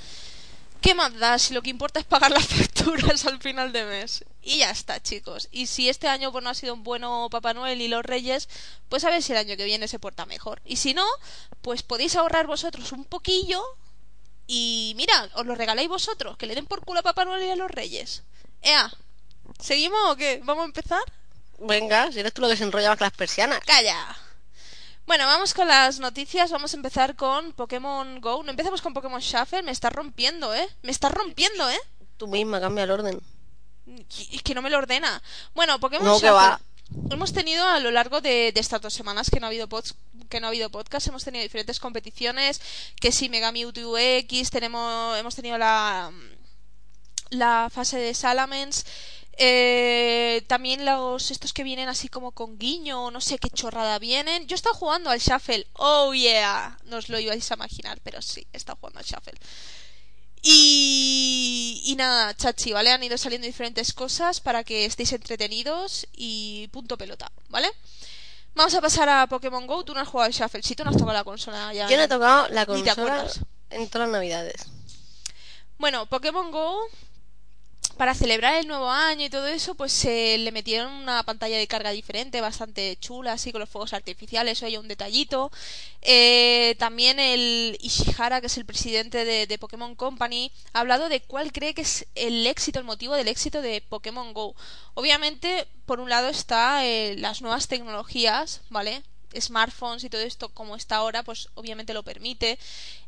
¿Qué 0.83 0.95
más 0.95 1.17
da 1.17 1.39
si 1.39 1.53
lo 1.53 1.61
que 1.61 1.69
importa 1.69 2.01
es 2.01 2.05
pagar 2.05 2.29
las 2.29 2.45
facturas 2.59 3.25
al 3.25 3.39
final 3.39 3.71
de 3.71 3.85
mes? 3.85 4.25
Y 4.41 4.57
ya 4.57 4.69
está, 4.69 5.01
chicos. 5.01 5.47
Y 5.49 5.67
si 5.67 5.87
este 5.87 6.09
año 6.09 6.33
pues, 6.33 6.43
no 6.43 6.49
ha 6.49 6.53
sido 6.53 6.73
un 6.73 6.83
bueno 6.83 7.29
Papá 7.31 7.53
Noel 7.53 7.79
y 7.79 7.87
los 7.87 8.03
Reyes, 8.03 8.49
pues 8.89 9.05
a 9.05 9.09
ver 9.09 9.23
si 9.23 9.31
el 9.31 9.37
año 9.37 9.55
que 9.55 9.63
viene 9.63 9.87
se 9.87 9.97
porta 9.97 10.25
mejor. 10.25 10.61
Y 10.65 10.75
si 10.75 10.93
no, 10.93 11.05
pues 11.61 11.83
podéis 11.83 12.17
ahorrar 12.17 12.47
vosotros 12.47 12.91
un 12.91 13.05
poquillo 13.05 13.63
y 14.47 14.93
mira, 14.95 15.29
os 15.35 15.45
lo 15.45 15.55
regaláis 15.55 15.89
vosotros, 15.89 16.37
que 16.37 16.45
le 16.45 16.55
den 16.55 16.65
por 16.65 16.83
culo 16.83 16.99
a 16.99 17.03
Papá 17.03 17.25
Noel 17.25 17.45
y 17.45 17.51
a 17.51 17.55
los 17.55 17.71
Reyes. 17.71 18.23
Ea, 18.61 18.91
¿seguimos 19.59 19.99
o 20.09 20.15
qué? 20.15 20.41
¿Vamos 20.43 20.63
a 20.63 20.65
empezar? 20.65 21.03
Venga, 21.59 22.11
si 22.11 22.19
eres 22.19 22.33
tú 22.33 22.41
lo 22.41 22.49
que 22.49 22.57
se 22.57 22.63
enrollaba 22.63 22.97
con 22.97 23.05
las 23.05 23.13
persianas. 23.13 23.59
¡Calla! 23.65 24.17
Bueno, 25.05 25.25
vamos 25.25 25.53
con 25.53 25.67
las 25.67 25.99
noticias. 25.99 26.51
Vamos 26.51 26.73
a 26.73 26.77
empezar 26.77 27.15
con 27.15 27.51
Pokémon 27.53 28.21
Go. 28.21 28.43
No 28.43 28.51
empecemos 28.51 28.81
con 28.81 28.93
Pokémon 28.93 29.19
Shuffle. 29.19 29.63
Me 29.63 29.71
está 29.71 29.89
rompiendo, 29.89 30.53
¿eh? 30.53 30.67
Me 30.81 30.91
está 30.91 31.09
rompiendo, 31.09 31.69
¿eh? 31.69 31.79
Tú 32.17 32.27
misma 32.27 32.61
cambia 32.61 32.85
el 32.85 32.91
orden. 32.91 33.21
Es 33.85 34.41
que 34.43 34.55
no 34.55 34.61
me 34.61 34.69
lo 34.69 34.77
ordena. 34.77 35.21
Bueno, 35.53 35.79
Pokémon 35.79 36.07
No, 36.07 36.19
que 36.19 36.29
va. 36.29 36.59
Hemos 37.09 37.33
tenido 37.33 37.65
a 37.67 37.79
lo 37.79 37.91
largo 37.91 38.21
de, 38.21 38.51
estas 38.55 38.81
dos 38.81 38.93
semanas 38.93 39.29
que 39.29 39.39
no 39.39 39.45
ha 39.47 39.49
habido 39.49 39.67
pods- 39.67 39.95
que 40.29 40.39
no 40.39 40.47
ha 40.47 40.49
habido 40.49 40.69
podcast, 40.69 41.07
hemos 41.07 41.23
tenido 41.23 41.43
diferentes 41.43 41.79
competiciones, 41.79 42.59
que 42.99 43.11
si 43.11 43.29
Mega 43.29 43.51
Mewtwo 43.51 43.97
X, 43.97 44.49
tenemos, 44.49 45.17
hemos 45.17 45.35
tenido 45.35 45.57
la 45.57 46.11
la 47.29 47.69
fase 47.71 47.97
de 47.97 48.13
Salamence, 48.13 48.83
eh, 49.37 50.43
también 50.47 50.85
los 50.85 51.31
estos 51.31 51.53
que 51.53 51.63
vienen 51.63 51.89
así 51.89 52.07
como 52.07 52.31
con 52.31 52.59
guiño, 52.59 53.09
no 53.11 53.21
sé 53.21 53.39
qué 53.39 53.49
chorrada 53.49 53.97
vienen. 53.99 54.45
Yo 54.47 54.53
he 54.53 54.57
estado 54.57 54.75
jugando 54.75 55.09
al 55.09 55.19
Shuffle, 55.19 55.65
oh 55.73 56.13
yeah, 56.13 56.77
no 56.85 56.97
os 56.97 57.09
lo 57.09 57.19
ibais 57.19 57.49
a 57.51 57.55
imaginar, 57.55 57.99
pero 58.03 58.21
sí, 58.21 58.45
he 58.53 58.57
estado 58.57 58.77
jugando 58.79 58.99
al 58.99 59.05
Shuffle. 59.05 59.39
Y, 60.45 61.81
y 61.85 61.95
nada, 61.95 62.35
chachi, 62.35 62.73
¿vale? 62.73 62.91
Han 62.91 63.01
ido 63.01 63.17
saliendo 63.17 63.47
diferentes 63.47 63.93
cosas 63.93 64.41
para 64.41 64.65
que 64.65 64.83
estéis 64.85 65.13
entretenidos 65.13 66.05
y 66.11 66.67
punto 66.67 66.97
pelota, 66.97 67.31
¿vale? 67.47 67.69
Vamos 68.53 68.73
a 68.75 68.81
pasar 68.81 69.07
a 69.07 69.25
Pokémon 69.27 69.65
Go. 69.65 69.83
Tú 69.85 69.93
no 69.93 70.01
has 70.01 70.07
jugado 70.07 70.25
al 70.27 70.33
Shuffle, 70.33 70.61
si 70.61 70.75
tú 70.75 70.83
no 70.83 70.89
has 70.91 70.97
tocado 70.97 71.13
la 71.13 71.23
consola 71.23 71.73
ya. 71.73 71.89
Yo 71.89 71.95
no 71.95 72.03
he 72.03 72.07
tocado 72.09 72.49
la 72.49 72.65
Ni 72.65 72.83
te 72.83 72.89
consola 72.89 72.91
acuerdas. 72.91 73.39
en 73.69 73.89
todas 73.89 74.07
las 74.09 74.13
navidades. 74.17 74.65
Bueno, 75.77 76.05
Pokémon 76.07 76.51
Go, 76.51 76.87
para 77.93 78.13
celebrar 78.13 78.55
el 78.55 78.67
nuevo 78.67 78.89
año 78.89 79.25
y 79.25 79.29
todo 79.29 79.47
eso, 79.47 79.75
pues 79.75 79.91
se 79.91 80.37
le 80.37 80.51
metieron 80.51 80.91
una 80.91 81.23
pantalla 81.23 81.57
de 81.57 81.67
carga 81.67 81.91
diferente, 81.91 82.41
bastante 82.41 82.97
chula, 82.99 83.33
así 83.33 83.51
con 83.51 83.61
los 83.61 83.69
fuegos 83.69 83.93
artificiales, 83.93 84.61
oye, 84.63 84.77
un 84.77 84.87
detallito. 84.87 85.51
Eh, 86.01 86.75
también 86.79 87.19
el 87.19 87.77
Ishihara, 87.81 88.41
que 88.41 88.47
es 88.47 88.57
el 88.57 88.65
presidente 88.65 89.25
de, 89.25 89.57
Pokémon 89.57 89.95
Company, 89.95 90.51
ha 90.73 90.81
hablado 90.81 91.09
de 91.09 91.21
cuál 91.21 91.51
cree 91.51 91.73
que 91.73 91.83
es 91.83 92.05
el 92.15 92.45
éxito, 92.47 92.79
el 92.79 92.85
motivo 92.85 93.15
del 93.15 93.27
éxito 93.27 93.61
de 93.61 93.81
Pokémon 93.81 94.33
Go. 94.33 94.55
Obviamente, 94.95 95.67
por 95.85 95.99
un 95.99 96.09
lado 96.09 96.29
está 96.29 96.85
eh, 96.85 97.15
las 97.17 97.41
nuevas 97.41 97.67
tecnologías, 97.67 98.61
¿vale? 98.69 99.03
Smartphones 99.39 100.03
y 100.03 100.09
todo 100.09 100.21
esto 100.21 100.49
como 100.49 100.75
está 100.75 100.97
ahora, 100.97 101.23
pues 101.23 101.49
obviamente 101.55 101.93
lo 101.93 102.03
permite. 102.03 102.57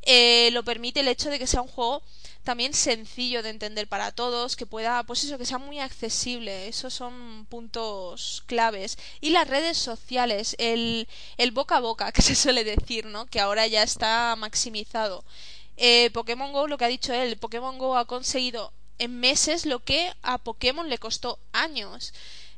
Eh, 0.03 0.49
lo 0.51 0.63
permite 0.63 0.99
el 0.99 1.07
hecho 1.07 1.29
de 1.29 1.39
que 1.39 1.47
sea 1.47 1.61
un 1.61 1.67
juego 1.67 2.03
también 2.43 2.73
sencillo 2.73 3.41
de 3.41 3.49
entender 3.49 3.87
para 3.87 4.11
todos, 4.11 4.55
que 4.55 4.67
pueda, 4.67 5.01
pues 5.03 5.23
eso, 5.23 5.37
que 5.37 5.45
sea 5.45 5.57
muy 5.57 5.79
accesible. 5.79 6.67
Esos 6.67 6.93
son 6.93 7.45
puntos 7.49 8.43
claves. 8.45 8.97
Y 9.19 9.31
las 9.31 9.47
redes 9.47 9.77
sociales, 9.77 10.55
el, 10.59 11.07
el 11.37 11.51
boca 11.51 11.77
a 11.77 11.79
boca, 11.79 12.11
que 12.13 12.21
se 12.21 12.35
suele 12.35 12.63
decir, 12.63 13.05
¿no? 13.05 13.25
Que 13.25 13.39
ahora 13.39 13.65
ya 13.67 13.83
está 13.83 14.35
maximizado. 14.37 15.23
Eh, 15.77 16.09
Pokémon 16.11 16.51
Go, 16.53 16.67
lo 16.67 16.77
que 16.77 16.85
ha 16.85 16.87
dicho 16.89 17.13
él, 17.13 17.37
Pokémon 17.37 17.77
Go 17.77 17.97
ha 17.97 18.05
conseguido 18.05 18.71
en 18.97 19.19
meses 19.19 19.65
lo 19.65 19.83
que 19.83 20.13
a 20.21 20.37
Pokémon 20.37 20.89
le 20.89 20.97
costó 20.97 21.39
años. 21.51 22.13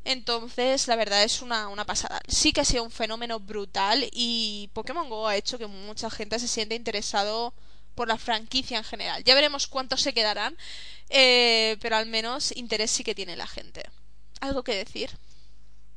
Entonces, 0.07 0.87
la 0.87 0.95
verdad 0.95 1.23
es 1.23 1.41
una, 1.41 1.67
una 1.67 1.85
pasada. 1.85 2.21
Sí 2.29 2.53
que 2.53 2.61
ha 2.61 2.65
sido 2.65 2.83
un 2.83 2.91
fenómeno 2.91 3.41
brutal 3.41 4.07
y 4.13 4.69
Pokémon 4.73 5.09
Go 5.09 5.27
ha 5.27 5.35
hecho 5.35 5.57
que 5.57 5.67
mucha 5.67 6.09
gente 6.09 6.39
se 6.39 6.47
siente 6.47 6.75
interesado 6.75 7.53
por 7.93 8.07
la 8.07 8.17
franquicia 8.17 8.77
en 8.77 8.85
general. 8.85 9.23
Ya 9.25 9.35
veremos 9.35 9.67
cuántos 9.67 10.01
se 10.01 10.13
quedarán, 10.13 10.55
eh, 11.09 11.77
pero 11.81 11.97
al 11.97 12.05
menos 12.05 12.55
interés 12.55 12.91
sí 12.91 13.03
que 13.03 13.15
tiene 13.15 13.35
la 13.35 13.47
gente. 13.47 13.83
¿Algo 14.39 14.63
que 14.63 14.75
decir? 14.75 15.11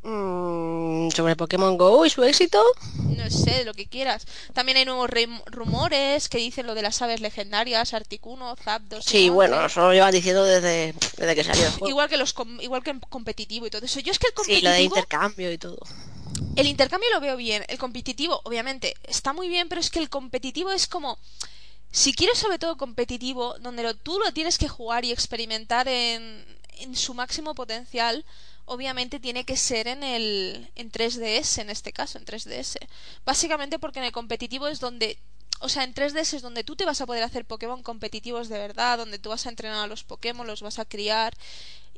Mm, 0.02 1.10
sobre 1.10 1.36
Pokémon 1.36 1.76
Go 1.76 2.06
y 2.06 2.10
su 2.10 2.22
éxito. 2.24 2.62
No 2.94 3.28
sé, 3.30 3.64
lo 3.64 3.74
que 3.74 3.86
quieras. 3.86 4.26
También 4.54 4.78
hay 4.78 4.86
nuevos 4.86 5.10
rumores 5.46 6.28
que 6.30 6.38
dicen 6.38 6.66
lo 6.66 6.74
de 6.74 6.82
las 6.82 7.02
aves 7.02 7.20
legendarias, 7.20 7.92
Articuno, 7.92 8.56
Zapdos. 8.56 9.04
Sí, 9.04 9.28
bueno, 9.28 9.64
eso 9.64 9.80
lo 9.82 9.92
llevan 9.92 10.12
diciendo 10.12 10.44
desde, 10.44 10.94
desde 11.18 11.34
que 11.34 11.44
salió 11.44 11.66
el 11.66 11.72
juego. 11.72 11.88
Igual 11.88 12.08
que 12.08 12.16
los 12.16 12.34
igual 12.60 12.82
que 12.82 12.90
en 12.90 13.00
competitivo 13.00 13.66
y 13.66 13.70
todo 13.70 13.84
eso. 13.84 14.00
Yo 14.00 14.10
es 14.12 14.18
que 14.18 14.28
el 14.28 14.32
Sí, 14.32 14.36
competitivo 14.36 14.68
lo 14.70 14.74
de 14.74 14.82
intercambio 14.82 15.52
y 15.52 15.58
todo. 15.58 15.78
El 16.56 16.66
intercambio 16.66 17.10
lo 17.12 17.20
veo 17.20 17.36
bien. 17.36 17.64
El 17.68 17.78
competitivo, 17.78 18.40
obviamente, 18.44 18.94
está 19.04 19.34
muy 19.34 19.48
bien, 19.48 19.68
pero 19.68 19.80
es 19.82 19.90
que 19.90 19.98
el 19.98 20.08
competitivo 20.08 20.72
es 20.72 20.86
como. 20.86 21.18
Si 21.92 22.14
quieres, 22.14 22.38
sobre 22.38 22.58
todo, 22.58 22.76
competitivo, 22.76 23.58
donde 23.58 23.82
lo, 23.82 23.94
tú 23.96 24.18
lo 24.18 24.32
tienes 24.32 24.58
que 24.58 24.68
jugar 24.68 25.04
y 25.04 25.10
experimentar 25.10 25.88
en, 25.88 26.44
en 26.78 26.96
su 26.96 27.14
máximo 27.14 27.54
potencial, 27.54 28.24
obviamente 28.70 29.18
tiene 29.18 29.44
que 29.44 29.56
ser 29.56 29.88
en 29.88 30.04
el 30.04 30.70
en 30.76 30.92
3DS 30.92 31.58
en 31.60 31.70
este 31.70 31.92
caso, 31.92 32.18
en 32.18 32.24
3DS. 32.24 32.78
Básicamente 33.24 33.80
porque 33.80 33.98
en 33.98 34.04
el 34.04 34.12
competitivo 34.12 34.68
es 34.68 34.78
donde 34.78 35.18
o 35.58 35.68
sea, 35.68 35.82
en 35.82 35.92
3DS 35.92 36.34
es 36.34 36.42
donde 36.42 36.62
tú 36.62 36.76
te 36.76 36.84
vas 36.84 37.00
a 37.00 37.06
poder 37.06 37.24
hacer 37.24 37.44
Pokémon 37.44 37.82
competitivos 37.82 38.48
de 38.48 38.58
verdad, 38.58 38.96
donde 38.96 39.18
tú 39.18 39.30
vas 39.30 39.44
a 39.44 39.50
entrenar 39.50 39.84
a 39.84 39.88
los 39.88 40.04
Pokémon, 40.04 40.46
los 40.46 40.62
vas 40.62 40.78
a 40.78 40.84
criar 40.84 41.36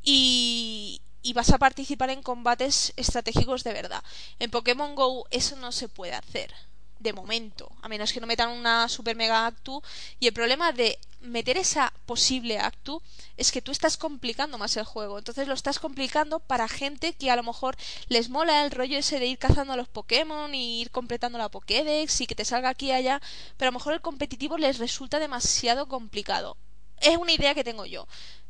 y, 0.03 1.03
y 1.21 1.35
vas 1.35 1.51
a 1.51 1.59
participar 1.59 2.09
en 2.09 2.23
combates 2.23 2.95
estratégicos 2.97 3.65
de 3.65 3.75
verdad. 3.75 4.03
En 4.39 4.51
Pokémon 4.51 4.95
Go 4.95 5.27
eso 5.31 5.57
no 5.57 5.73
se 5.73 5.89
puede 5.89 6.15
hacer 6.15 6.55
de 7.03 7.13
momento, 7.13 7.71
a 7.83 7.89
menos 7.89 8.13
que 8.13 8.21
no 8.21 8.27
metan 8.27 8.51
una 8.51 8.89
super 8.89 9.17
mega 9.17 9.47
actu. 9.47 9.83
Y 10.21 10.27
el 10.29 10.33
problema 10.33 10.73
de 10.73 10.99
meter 11.21 11.57
esa 11.57 11.93
posible 12.07 12.59
actu 12.59 13.01
es 13.37 13.53
que 13.53 13.63
tú 13.63 13.73
estás 13.73 13.97
complicando 13.97 14.59
más 14.59 14.77
el 14.77 14.85
juego. 14.85 15.19
Entonces 15.19 15.49
lo 15.49 15.55
estás 15.55 15.79
complicando 15.79 16.41
para 16.41 16.69
gente 16.69 17.13
que 17.15 17.31
a 17.31 17.37
lo 17.37 17.43
mejor 17.43 17.77
les 18.09 18.29
mola 18.29 18.65
el 18.65 18.71
rollo 18.71 18.99
ese 18.99 19.19
de 19.19 19.27
ir 19.27 19.39
cazando 19.39 19.73
a 19.73 19.77
los 19.77 19.89
Pokémon 19.89 20.55
y 20.55 20.81
ir 20.81 20.91
completando 20.91 21.39
la 21.39 21.49
Pokédex 21.49 22.21
y 22.21 22.27
que 22.27 22.35
te 22.35 22.45
salga 22.45 22.71
aquí 22.71 22.87
y 22.87 22.93
allá, 22.93 23.21
pero 23.57 23.69
a 23.69 23.73
lo 23.73 23.79
mejor 23.79 23.95
el 23.95 24.01
competitivo 24.01 24.59
les 24.59 24.79
resulta 24.79 25.19
demasiado 25.19 25.87
complicado. 25.87 26.57
Es 27.01 27.17
una 27.17 27.33
idea 27.33 27.55
que 27.55 27.65
tengo 27.65 27.87
yo. 27.87 28.07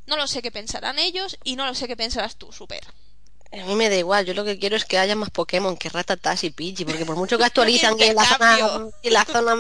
No 0.07 0.17
lo 0.17 0.27
sé 0.27 0.43
qué 0.43 0.51
pensarán 0.51 0.99
ellos 0.99 1.39
y 1.45 1.57
no 1.57 1.65
lo 1.67 1.75
sé 1.75 1.87
qué 1.87 1.97
pensarás 1.97 2.37
tú, 2.37 2.53
Super. 2.53 2.83
A 3.53 3.67
mí 3.67 3.75
me 3.75 3.91
da 3.91 3.97
igual, 3.97 4.25
yo 4.25 4.33
lo 4.35 4.45
que 4.45 4.59
quiero 4.59 4.77
es 4.77 4.85
que 4.87 4.99
haya 4.99 5.15
más 5.15 5.31
Pokémon 5.31 5.77
que 5.77 5.91
Ratatás 5.91 6.43
y 6.45 6.51
Pidgey, 6.51 6.87
porque 6.87 7.05
por 7.05 7.17
mucho 7.17 7.37
que 7.37 7.45
actualizan 7.51 7.97
que 7.97 8.09
en 8.09 8.17
la 8.17 8.25
zona, 8.25 8.59
en 9.03 9.13
la 9.13 9.25
zona 9.25 9.57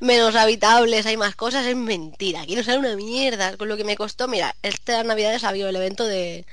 menos 0.00 0.34
habitables 0.36 1.06
hay 1.06 1.16
más 1.16 1.34
cosas, 1.34 1.66
es 1.66 1.76
mentira. 1.76 2.42
Aquí 2.42 2.56
no 2.56 2.62
sale 2.62 2.78
una 2.78 2.96
mierda. 2.96 3.56
Con 3.56 3.68
lo 3.68 3.76
que 3.76 3.84
me 3.84 3.96
costó, 3.96 4.28
mira, 4.28 4.54
esta 4.62 5.02
Navidades 5.04 5.44
había 5.44 5.68
el 5.68 5.76
evento 5.76 6.04
de 6.04 6.46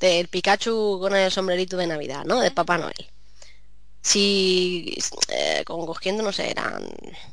del 0.00 0.28
Pikachu 0.28 0.98
con 1.00 1.16
el 1.16 1.30
sombrerito 1.30 1.76
de 1.76 1.86
Navidad, 1.86 2.24
¿no? 2.24 2.40
De 2.40 2.50
Papá 2.50 2.76
Noel. 2.78 3.06
Si 4.02 4.96
eh, 5.28 5.62
con 5.64 5.86
cogiendo, 5.86 6.22
no 6.22 6.32
sé, 6.32 6.50
eran, 6.50 6.86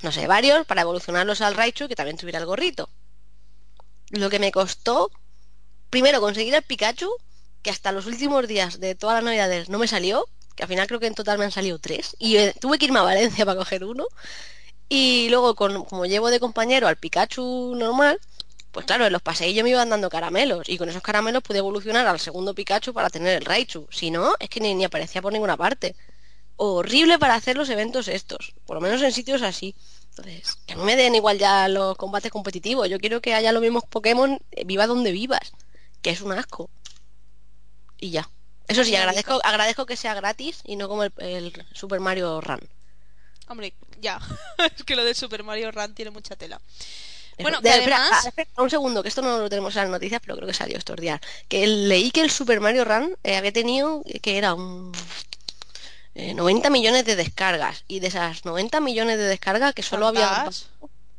no 0.03 0.11
sé, 0.11 0.25
varios 0.27 0.65
para 0.65 0.81
evolucionarlos 0.81 1.41
al 1.41 1.55
Raichu 1.55 1.87
que 1.89 1.95
también 1.95 2.17
tuviera 2.17 2.39
el 2.39 2.45
gorrito. 2.45 2.89
Lo 4.11 4.29
que 4.29 4.39
me 4.39 4.51
costó, 4.51 5.11
primero 5.89 6.21
conseguir 6.21 6.55
el 6.55 6.63
Pikachu 6.63 7.09
que 7.61 7.69
hasta 7.69 7.91
los 7.91 8.05
últimos 8.05 8.47
días 8.47 8.79
de 8.79 8.95
todas 8.95 9.15
las 9.15 9.23
navidades 9.23 9.69
no 9.69 9.79
me 9.79 9.87
salió, 9.87 10.27
que 10.55 10.63
al 10.63 10.69
final 10.69 10.87
creo 10.87 10.99
que 10.99 11.07
en 11.07 11.15
total 11.15 11.37
me 11.37 11.45
han 11.45 11.51
salido 11.51 11.79
tres, 11.79 12.15
y 12.19 12.37
tuve 12.59 12.77
que 12.77 12.85
irme 12.85 12.99
a 12.99 13.03
Valencia 13.03 13.45
para 13.45 13.59
coger 13.59 13.83
uno. 13.83 14.05
Y 14.89 15.29
luego, 15.29 15.55
con, 15.55 15.85
como 15.85 16.05
llevo 16.05 16.29
de 16.29 16.39
compañero 16.39 16.87
al 16.87 16.97
Pikachu 16.97 17.75
normal, 17.75 18.19
pues 18.71 18.85
claro, 18.85 19.05
en 19.05 19.13
los 19.13 19.21
paseillos 19.21 19.63
me 19.63 19.69
iban 19.69 19.89
dando 19.89 20.09
caramelos, 20.09 20.67
y 20.69 20.77
con 20.77 20.89
esos 20.89 21.01
caramelos 21.01 21.43
pude 21.43 21.59
evolucionar 21.59 22.07
al 22.07 22.19
segundo 22.19 22.53
Pikachu 22.53 22.93
para 22.93 23.09
tener 23.09 23.37
el 23.37 23.45
Raichu. 23.45 23.87
Si 23.91 24.11
no, 24.11 24.35
es 24.39 24.49
que 24.49 24.59
ni, 24.59 24.73
ni 24.73 24.83
aparecía 24.83 25.21
por 25.21 25.33
ninguna 25.33 25.57
parte. 25.57 25.95
Horrible 26.57 27.17
para 27.19 27.35
hacer 27.35 27.57
los 27.57 27.69
eventos 27.69 28.07
estos, 28.07 28.53
por 28.65 28.75
lo 28.75 28.81
menos 28.81 29.01
en 29.01 29.11
sitios 29.11 29.41
así. 29.41 29.75
Entonces, 30.09 30.57
que 30.65 30.73
a 30.73 30.77
mí 30.77 30.83
me 30.83 30.95
den 30.95 31.15
igual 31.15 31.39
ya 31.39 31.67
los 31.67 31.95
combates 31.97 32.31
competitivos. 32.31 32.89
Yo 32.89 32.99
quiero 32.99 33.21
que 33.21 33.33
haya 33.33 33.51
los 33.51 33.61
mismos 33.61 33.83
Pokémon, 33.89 34.39
eh, 34.51 34.63
viva 34.65 34.85
donde 34.87 35.11
vivas, 35.11 35.53
que 36.01 36.11
es 36.11 36.21
un 36.21 36.33
asco 36.33 36.69
y 38.01 38.09
ya. 38.09 38.29
Eso 38.67 38.83
sí, 38.83 38.95
agradezco, 38.95 39.39
agradezco 39.43 39.85
que 39.85 39.95
sea 39.95 40.13
gratis 40.13 40.61
y 40.65 40.75
no 40.75 40.89
como 40.89 41.03
el, 41.03 41.65
Super 41.73 41.99
Mario 41.99 42.41
Run. 42.41 42.59
Hombre, 43.47 43.73
ya. 43.99 44.19
es 44.77 44.83
que 44.83 44.95
lo 44.95 45.05
de 45.05 45.13
Super 45.13 45.43
Mario 45.43 45.71
Run 45.71 45.93
tiene 45.93 46.11
mucha 46.11 46.35
tela. 46.35 46.59
Bueno, 47.39 47.59
además... 47.59 48.29
un 48.57 48.69
segundo, 48.69 49.01
que 49.01 49.09
esto 49.09 49.21
no 49.21 49.39
lo 49.39 49.49
tenemos 49.49 49.75
en 49.75 49.83
las 49.83 49.91
noticias, 49.91 50.21
pero 50.23 50.35
creo 50.35 50.47
que 50.47 50.53
salió 50.53 50.77
estos 50.77 50.97
días. 50.97 51.19
Que 51.47 51.65
leí 51.65 52.11
que 52.11 52.21
el 52.21 52.29
Super 52.29 52.59
Mario 52.59 52.85
Run 52.85 53.15
eh, 53.23 53.35
había 53.35 53.53
tenido, 53.53 54.03
que 54.21 54.37
era 54.37 54.53
un... 54.53 54.91
90 56.13 56.67
eh, 56.67 56.71
millones 56.71 57.05
de 57.05 57.15
descargas. 57.15 57.83
Y 57.87 57.99
de 57.99 58.07
esas 58.07 58.45
90 58.45 58.79
millones 58.81 59.17
de 59.17 59.23
descargas 59.23 59.73
que 59.73 59.83
solo 59.83 60.07
había... 60.07 60.49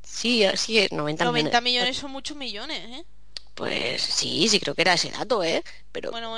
Sí, 0.02 0.44
sí, 0.54 0.86
90, 0.90 1.24
90 1.24 1.60
millones 1.60 1.96
son 1.96 2.12
muchos 2.12 2.36
millones, 2.36 2.78
¿eh? 2.78 3.04
Pues 3.54 4.00
sí, 4.02 4.48
sí 4.48 4.60
creo 4.60 4.74
que 4.74 4.82
era 4.82 4.94
ese 4.94 5.10
dato, 5.10 5.42
¿eh? 5.44 5.62
Pero 5.92 6.16
era 6.16 6.28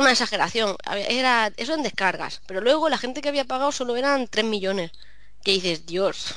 una 0.00 0.10
exageración. 0.12 0.76
Era 1.08 1.52
eso 1.56 1.74
en 1.74 1.82
descargas. 1.82 2.40
Pero 2.46 2.60
luego 2.60 2.88
la 2.88 2.98
gente 2.98 3.20
que 3.20 3.28
había 3.28 3.44
pagado 3.44 3.72
solo 3.72 3.96
eran 3.96 4.28
3 4.28 4.44
millones. 4.44 4.92
Que 5.42 5.52
dices, 5.52 5.86
Dios. 5.86 6.34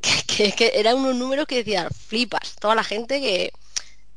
que, 0.26 0.52
que, 0.52 0.72
eran 0.74 0.96
unos 0.98 1.16
números 1.16 1.46
que 1.46 1.56
decías, 1.56 1.88
flipas. 1.96 2.56
Toda 2.60 2.74
la 2.74 2.84
gente 2.84 3.20
que, 3.20 3.52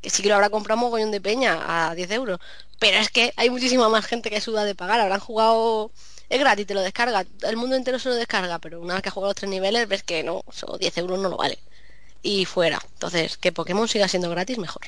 que 0.02 0.10
sí 0.10 0.22
que 0.22 0.28
lo 0.28 0.34
habrá 0.34 0.50
comprado 0.50 0.80
mogollón 0.80 1.10
de 1.10 1.20
peña 1.20 1.90
a 1.90 1.94
10 1.94 2.10
euros. 2.12 2.40
Pero 2.78 2.98
es 2.98 3.10
que 3.10 3.32
hay 3.36 3.48
muchísima 3.50 3.88
más 3.88 4.04
gente 4.06 4.30
que 4.30 4.40
suda 4.40 4.64
de 4.64 4.74
pagar. 4.74 5.00
Habrán 5.00 5.20
jugado... 5.20 5.92
Es 6.28 6.40
gratis, 6.40 6.66
te 6.66 6.74
lo 6.74 6.82
descarga. 6.82 7.24
El 7.42 7.56
mundo 7.56 7.76
entero 7.76 7.98
se 7.98 8.10
lo 8.10 8.16
descarga. 8.16 8.58
Pero 8.58 8.80
una 8.80 8.94
vez 8.94 9.02
que 9.02 9.08
ha 9.08 9.12
jugado 9.12 9.30
los 9.30 9.36
tres 9.36 9.50
niveles, 9.50 9.88
ves 9.88 10.02
que 10.02 10.22
no, 10.22 10.42
solo 10.50 10.76
10 10.78 10.98
euros 10.98 11.18
no 11.20 11.30
lo 11.30 11.36
vale. 11.38 11.58
Y 12.22 12.44
fuera. 12.44 12.80
Entonces, 12.94 13.38
que 13.38 13.52
Pokémon 13.52 13.88
siga 13.88 14.08
siendo 14.08 14.28
gratis, 14.30 14.58
mejor. 14.58 14.82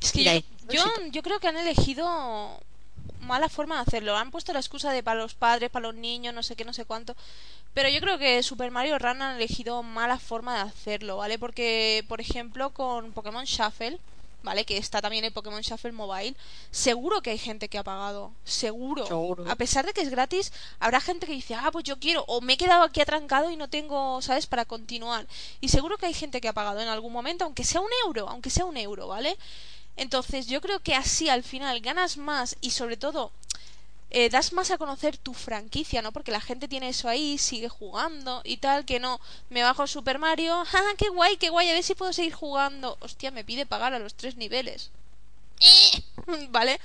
Es 0.00 0.12
que 0.12 0.44
yo, 0.70 0.84
yo, 1.10 1.22
creo 1.22 1.40
que 1.40 1.48
han 1.48 1.56
elegido 1.56 2.60
mala 3.20 3.48
forma 3.48 3.76
de 3.76 3.82
hacerlo. 3.82 4.16
Han 4.16 4.30
puesto 4.30 4.52
la 4.52 4.60
excusa 4.60 4.92
de 4.92 5.02
para 5.02 5.20
los 5.20 5.34
padres, 5.34 5.70
para 5.70 5.88
los 5.88 5.94
niños, 5.94 6.34
no 6.34 6.42
sé 6.42 6.56
qué, 6.56 6.64
no 6.64 6.72
sé 6.72 6.84
cuánto. 6.84 7.16
Pero 7.74 7.88
yo 7.88 8.00
creo 8.00 8.18
que 8.18 8.42
Super 8.42 8.70
Mario 8.70 8.98
Run 8.98 9.22
han 9.22 9.36
elegido 9.36 9.82
mala 9.82 10.18
forma 10.18 10.56
de 10.56 10.70
hacerlo, 10.70 11.18
¿vale? 11.18 11.38
Porque, 11.38 12.04
por 12.08 12.20
ejemplo, 12.20 12.70
con 12.70 13.12
Pokémon 13.12 13.44
Shuffle, 13.44 13.98
¿vale? 14.42 14.64
Que 14.64 14.78
está 14.78 15.00
también 15.00 15.24
el 15.24 15.32
Pokémon 15.32 15.60
Shuffle 15.60 15.92
Mobile. 15.92 16.34
Seguro 16.70 17.20
que 17.20 17.30
hay 17.30 17.38
gente 17.38 17.68
que 17.68 17.78
ha 17.78 17.84
pagado. 17.84 18.32
Seguro. 18.44 19.06
A 19.48 19.56
pesar 19.56 19.86
de 19.86 19.92
que 19.92 20.00
es 20.00 20.10
gratis, 20.10 20.52
habrá 20.80 21.00
gente 21.00 21.26
que 21.26 21.32
dice, 21.32 21.54
ah, 21.54 21.70
pues 21.70 21.84
yo 21.84 21.98
quiero. 21.98 22.24
O 22.26 22.40
me 22.40 22.54
he 22.54 22.56
quedado 22.56 22.82
aquí 22.82 23.00
atrancado 23.00 23.50
y 23.50 23.56
no 23.56 23.68
tengo, 23.68 24.20
¿sabes? 24.22 24.46
Para 24.46 24.64
continuar. 24.64 25.26
Y 25.60 25.68
seguro 25.68 25.98
que 25.98 26.06
hay 26.06 26.14
gente 26.14 26.40
que 26.40 26.48
ha 26.48 26.52
pagado 26.52 26.80
en 26.80 26.88
algún 26.88 27.12
momento, 27.12 27.44
aunque 27.44 27.64
sea 27.64 27.80
un 27.80 27.90
euro, 28.06 28.28
aunque 28.28 28.50
sea 28.50 28.64
un 28.64 28.76
euro, 28.76 29.06
¿vale? 29.08 29.36
Entonces 29.98 30.46
yo 30.46 30.60
creo 30.60 30.78
que 30.80 30.94
así 30.94 31.28
al 31.28 31.42
final 31.42 31.80
ganas 31.80 32.16
más 32.16 32.56
y 32.60 32.70
sobre 32.70 32.96
todo 32.96 33.32
eh, 34.10 34.30
das 34.30 34.52
más 34.52 34.70
a 34.70 34.78
conocer 34.78 35.18
tu 35.18 35.34
franquicia, 35.34 36.00
¿no? 36.00 36.12
Porque 36.12 36.30
la 36.30 36.40
gente 36.40 36.68
tiene 36.68 36.88
eso 36.88 37.08
ahí, 37.08 37.36
sigue 37.36 37.68
jugando 37.68 38.40
y 38.44 38.58
tal, 38.58 38.86
que 38.86 39.00
no, 39.00 39.20
me 39.50 39.62
bajo 39.62 39.86
Super 39.86 40.18
Mario, 40.18 40.54
¡ah, 40.72 40.94
qué 40.96 41.08
guay, 41.08 41.36
qué 41.36 41.50
guay! 41.50 41.68
A 41.68 41.72
ver 41.74 41.82
si 41.82 41.96
puedo 41.96 42.12
seguir 42.12 42.32
jugando. 42.32 42.96
Hostia, 43.00 43.32
me 43.32 43.44
pide 43.44 43.66
pagar 43.66 43.92
a 43.92 43.98
los 43.98 44.14
tres 44.14 44.36
niveles. 44.36 44.90
¿Vale? 46.50 46.80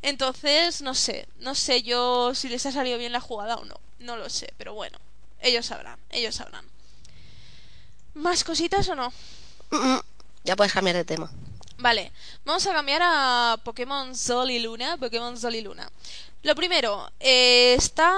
Entonces, 0.00 0.80
no 0.80 0.94
sé, 0.94 1.28
no 1.40 1.54
sé 1.54 1.82
yo 1.82 2.34
si 2.34 2.48
les 2.48 2.64
ha 2.64 2.72
salido 2.72 2.98
bien 2.98 3.12
la 3.12 3.20
jugada 3.20 3.56
o 3.56 3.64
no, 3.64 3.78
no 3.98 4.16
lo 4.16 4.30
sé, 4.30 4.54
pero 4.56 4.72
bueno, 4.72 4.98
ellos 5.40 5.66
sabrán, 5.66 5.98
ellos 6.10 6.36
sabrán. 6.36 6.64
¿Más 8.14 8.42
cositas 8.42 8.88
o 8.88 8.94
no? 8.94 9.12
Ya 10.44 10.56
puedes 10.56 10.72
cambiar 10.72 10.96
de 10.96 11.04
tema. 11.04 11.30
Vale, 11.80 12.10
vamos 12.44 12.66
a 12.66 12.72
cambiar 12.72 13.00
a 13.04 13.56
Pokémon 13.62 14.12
Sol 14.16 14.50
y 14.50 14.58
Luna. 14.58 14.96
Pokémon 14.96 15.38
Sol 15.38 15.54
y 15.54 15.60
Luna. 15.60 15.88
Lo 16.42 16.56
primero, 16.56 17.08
eh, 17.20 17.74
está 17.74 18.16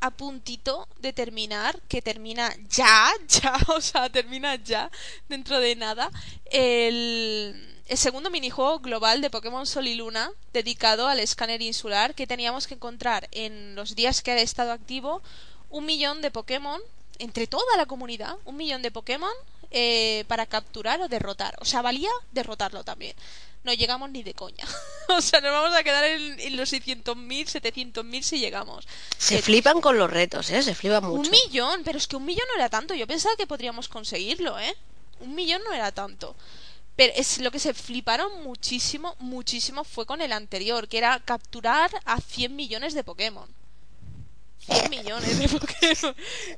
a 0.00 0.10
puntito 0.10 0.86
de 0.98 1.14
terminar, 1.14 1.80
que 1.88 2.02
termina 2.02 2.54
ya, 2.68 3.10
ya, 3.28 3.56
o 3.68 3.80
sea, 3.80 4.10
termina 4.10 4.56
ya, 4.56 4.90
dentro 5.26 5.58
de 5.58 5.74
nada, 5.74 6.10
el, 6.50 7.78
el 7.86 7.96
segundo 7.96 8.28
minijuego 8.28 8.78
global 8.80 9.22
de 9.22 9.30
Pokémon 9.30 9.66
Sol 9.66 9.86
y 9.86 9.94
Luna, 9.94 10.30
dedicado 10.52 11.08
al 11.08 11.20
escáner 11.20 11.62
insular, 11.62 12.14
que 12.14 12.26
teníamos 12.26 12.66
que 12.66 12.74
encontrar 12.74 13.28
en 13.32 13.74
los 13.74 13.96
días 13.96 14.20
que 14.20 14.32
ha 14.32 14.36
estado 14.38 14.72
activo 14.72 15.22
un 15.70 15.86
millón 15.86 16.20
de 16.20 16.30
Pokémon, 16.30 16.80
entre 17.18 17.46
toda 17.46 17.74
la 17.78 17.86
comunidad, 17.86 18.36
un 18.44 18.56
millón 18.58 18.82
de 18.82 18.90
Pokémon 18.90 19.32
eh, 19.70 20.24
para 20.28 20.46
capturar 20.46 21.00
o 21.00 21.08
derrotar. 21.08 21.54
O 21.60 21.64
sea, 21.64 21.82
valía 21.82 22.10
derrotarlo 22.32 22.84
también. 22.84 23.14
No 23.64 23.72
llegamos 23.74 24.10
ni 24.10 24.22
de 24.22 24.34
coña. 24.34 24.64
o 25.08 25.20
sea, 25.20 25.40
nos 25.40 25.52
vamos 25.52 25.76
a 25.76 25.82
quedar 25.82 26.04
en, 26.04 26.56
los 26.56 26.72
600.000, 26.72 27.14
700.000 27.14 28.22
si 28.22 28.38
llegamos. 28.38 28.86
Se 29.18 29.42
flipan 29.42 29.80
con 29.80 29.98
los 29.98 30.10
retos, 30.10 30.50
¿eh? 30.50 30.62
Se 30.62 30.74
flipan 30.74 31.04
mucho. 31.04 31.20
Un 31.20 31.30
millón, 31.30 31.82
pero 31.84 31.98
es 31.98 32.06
que 32.06 32.16
un 32.16 32.24
millón 32.24 32.46
no 32.48 32.60
era 32.60 32.68
tanto. 32.68 32.94
Yo 32.94 33.06
pensaba 33.06 33.36
que 33.36 33.46
podríamos 33.46 33.88
conseguirlo, 33.88 34.58
¿eh? 34.58 34.74
Un 35.20 35.34
millón 35.34 35.62
no 35.64 35.72
era 35.72 35.92
tanto. 35.92 36.36
Pero 36.96 37.12
es 37.14 37.38
lo 37.38 37.50
que 37.50 37.58
se 37.58 37.74
fliparon 37.74 38.42
muchísimo, 38.42 39.14
muchísimo 39.18 39.84
fue 39.84 40.06
con 40.06 40.20
el 40.20 40.32
anterior, 40.32 40.88
que 40.88 40.98
era 40.98 41.20
capturar 41.20 41.90
a 42.04 42.20
100 42.20 42.56
millones 42.56 42.94
de 42.94 43.04
Pokémon. 43.04 43.48
100 44.68 44.90
millones 44.90 45.38
de 45.38 45.48
Pokémon. 45.48 46.16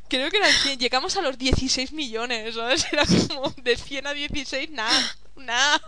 Creo 0.08 0.30
que 0.30 0.36
eran 0.36 0.52
100. 0.52 0.78
Llegamos 0.78 1.16
a 1.16 1.22
los 1.22 1.38
16 1.38 1.92
millones, 1.92 2.54
¿sabes? 2.54 2.86
Era 2.92 3.04
como 3.06 3.50
de 3.62 3.76
100 3.76 4.06
a 4.06 4.12
16, 4.12 4.70
nada. 4.70 5.16
Nada. 5.36 5.80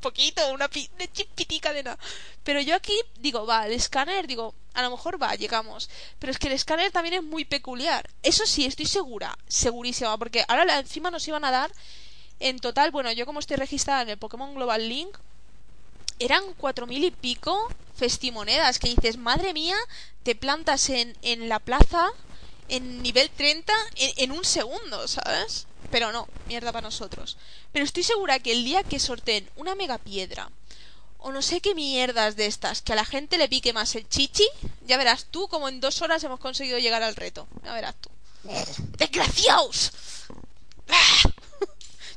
Poquito, 0.00 0.52
una, 0.52 0.68
chipitica 1.12 1.72
de 1.72 1.82
nada. 1.82 1.98
Pero 2.44 2.60
yo 2.60 2.76
aquí 2.76 2.94
digo, 3.18 3.46
va, 3.46 3.66
el 3.66 3.72
escáner, 3.72 4.26
digo, 4.28 4.54
a 4.74 4.82
lo 4.82 4.90
mejor 4.90 5.20
va, 5.20 5.34
llegamos. 5.34 5.90
Pero 6.18 6.30
es 6.30 6.38
que 6.38 6.46
el 6.46 6.54
escáner 6.54 6.92
también 6.92 7.14
es 7.14 7.22
muy 7.22 7.44
peculiar. 7.44 8.08
Eso 8.22 8.46
sí, 8.46 8.64
estoy 8.64 8.86
segura, 8.86 9.36
segurísima, 9.48 10.16
porque 10.16 10.44
ahora 10.46 10.78
encima 10.78 11.10
nos 11.10 11.26
iban 11.26 11.44
a 11.44 11.50
dar 11.50 11.72
en 12.40 12.60
total, 12.60 12.92
bueno, 12.92 13.10
yo 13.12 13.26
como 13.26 13.40
estoy 13.40 13.56
registrada 13.56 14.02
en 14.02 14.10
el 14.10 14.18
Pokémon 14.18 14.54
Global 14.54 14.88
Link, 14.88 15.18
eran 16.18 16.42
cuatro 16.54 16.86
mil 16.86 17.04
y 17.04 17.10
pico 17.10 17.68
festimonedas 17.94 18.78
que 18.78 18.88
dices, 18.88 19.16
madre 19.16 19.52
mía, 19.52 19.76
te 20.22 20.34
plantas 20.34 20.88
en, 20.90 21.16
en 21.22 21.48
la 21.48 21.58
plaza 21.58 22.08
en 22.68 23.02
nivel 23.02 23.30
30 23.30 23.72
en, 23.96 24.12
en 24.16 24.32
un 24.32 24.44
segundo, 24.44 25.08
¿sabes? 25.08 25.66
Pero 25.90 26.12
no, 26.12 26.28
mierda 26.46 26.72
para 26.72 26.86
nosotros. 26.86 27.36
Pero 27.72 27.84
estoy 27.84 28.02
segura 28.02 28.38
que 28.38 28.52
el 28.52 28.64
día 28.64 28.84
que 28.84 28.98
sorteen 28.98 29.48
una 29.56 29.74
mega 29.74 29.98
piedra 29.98 30.50
o 31.18 31.32
no 31.32 31.42
sé 31.42 31.60
qué 31.60 31.74
mierdas 31.74 32.36
de 32.36 32.46
estas, 32.46 32.80
que 32.82 32.92
a 32.92 32.96
la 32.96 33.04
gente 33.04 33.38
le 33.38 33.48
pique 33.48 33.72
más 33.72 33.94
el 33.96 34.08
chichi, 34.08 34.46
ya 34.86 34.96
verás 34.96 35.26
tú 35.30 35.48
como 35.48 35.68
en 35.68 35.80
dos 35.80 36.00
horas 36.00 36.22
hemos 36.22 36.38
conseguido 36.38 36.78
llegar 36.78 37.02
al 37.02 37.16
reto. 37.16 37.48
Ya 37.64 37.72
verás 37.72 37.96
tú. 38.00 38.08
¡Desgraciados! 38.96 39.92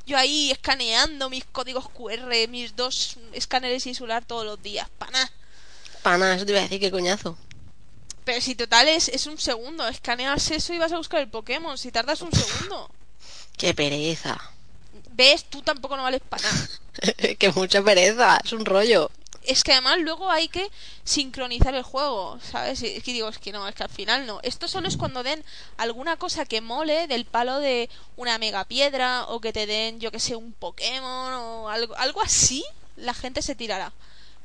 Yo 0.06 0.18
ahí 0.18 0.50
escaneando 0.50 1.30
mis 1.30 1.44
códigos 1.44 1.88
QR, 1.88 2.48
mis 2.48 2.74
dos 2.74 3.16
escáneres 3.32 3.86
insular 3.86 4.24
todos 4.24 4.44
los 4.44 4.62
días. 4.62 4.88
Pana. 4.98 5.30
Pana, 6.02 6.34
eso 6.34 6.44
te 6.44 6.52
iba 6.52 6.60
a 6.60 6.64
decir, 6.64 6.80
qué 6.80 6.90
coñazo. 6.90 7.38
Pero 8.24 8.40
si 8.40 8.54
total 8.54 8.88
es, 8.88 9.08
es 9.08 9.26
un 9.26 9.38
segundo. 9.38 9.86
Escaneas 9.86 10.50
eso 10.50 10.72
y 10.72 10.78
vas 10.78 10.92
a 10.92 10.96
buscar 10.96 11.20
el 11.20 11.28
Pokémon. 11.28 11.76
Si 11.78 11.90
tardas 11.90 12.22
un 12.22 12.32
segundo. 12.32 12.90
Qué 13.56 13.74
pereza. 13.74 14.40
¿Ves? 15.12 15.44
Tú 15.44 15.62
tampoco 15.62 15.96
no 15.96 16.02
vales 16.02 16.22
para 16.28 16.42
nada. 16.50 16.68
que 17.38 17.52
mucha 17.52 17.82
pereza, 17.82 18.40
es 18.42 18.52
un 18.52 18.64
rollo. 18.64 19.10
Es 19.44 19.64
que 19.64 19.72
además 19.72 19.98
luego 19.98 20.30
hay 20.30 20.48
que 20.48 20.70
sincronizar 21.04 21.74
el 21.74 21.82
juego, 21.82 22.38
¿sabes? 22.40 22.82
Y 22.82 22.86
Es 22.86 23.02
que 23.02 23.12
digo, 23.12 23.28
es 23.28 23.38
que 23.38 23.52
no, 23.52 23.66
es 23.66 23.74
que 23.74 23.82
al 23.82 23.88
final 23.88 24.26
no. 24.26 24.40
Esto 24.42 24.68
solo 24.68 24.88
es 24.88 24.96
cuando 24.96 25.22
den 25.22 25.44
alguna 25.76 26.16
cosa 26.16 26.44
que 26.44 26.60
mole 26.60 27.06
del 27.08 27.24
palo 27.24 27.58
de 27.58 27.90
una 28.16 28.38
mega 28.38 28.64
piedra 28.64 29.24
o 29.24 29.40
que 29.40 29.52
te 29.52 29.66
den, 29.66 30.00
yo 30.00 30.12
que 30.12 30.20
sé, 30.20 30.36
un 30.36 30.52
Pokémon 30.52 31.32
o 31.32 31.68
algo, 31.68 31.96
algo 31.96 32.22
así, 32.22 32.64
la 32.96 33.14
gente 33.14 33.42
se 33.42 33.54
tirará. 33.54 33.92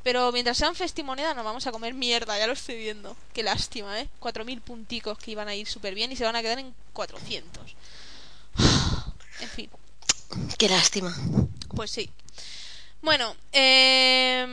Pero 0.03 0.31
mientras 0.31 0.57
sean 0.57 0.73
festimonedas 0.73 1.35
nos 1.35 1.43
vamos 1.43 1.67
a 1.67 1.71
comer 1.71 1.93
mierda, 1.93 2.39
ya 2.39 2.47
lo 2.47 2.53
estoy 2.53 2.77
viendo. 2.77 3.15
Qué 3.33 3.43
lástima, 3.43 3.99
¿eh? 3.99 4.07
4.000 4.21 4.61
punticos 4.61 5.17
que 5.17 5.31
iban 5.31 5.47
a 5.47 5.55
ir 5.55 5.67
súper 5.67 5.95
bien 5.95 6.11
y 6.11 6.15
se 6.15 6.23
van 6.23 6.35
a 6.35 6.41
quedar 6.41 6.59
en 6.59 6.73
400. 6.93 7.75
En 9.39 9.49
fin. 9.49 9.69
Qué 10.57 10.67
lástima. 10.67 11.15
Pues 11.75 11.91
sí. 11.91 12.09
Bueno, 13.07 13.37
eh, 13.53 14.45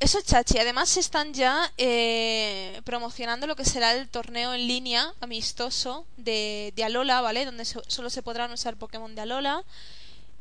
eso 0.00 0.18
chachi. 0.22 0.56
Además 0.58 0.88
se 0.88 1.00
están 1.00 1.34
ya 1.34 1.70
eh, 1.76 2.80
promocionando 2.84 3.46
lo 3.46 3.54
que 3.54 3.66
será 3.66 3.92
el 3.92 4.08
torneo 4.08 4.54
en 4.54 4.66
línea 4.66 5.12
amistoso 5.20 6.06
de, 6.16 6.72
de 6.74 6.84
Alola, 6.84 7.20
¿vale? 7.20 7.44
Donde 7.44 7.66
so- 7.66 7.82
solo 7.88 8.08
se 8.08 8.22
podrán 8.22 8.50
usar 8.50 8.76
Pokémon 8.76 9.14
de 9.14 9.20
Alola. 9.20 9.62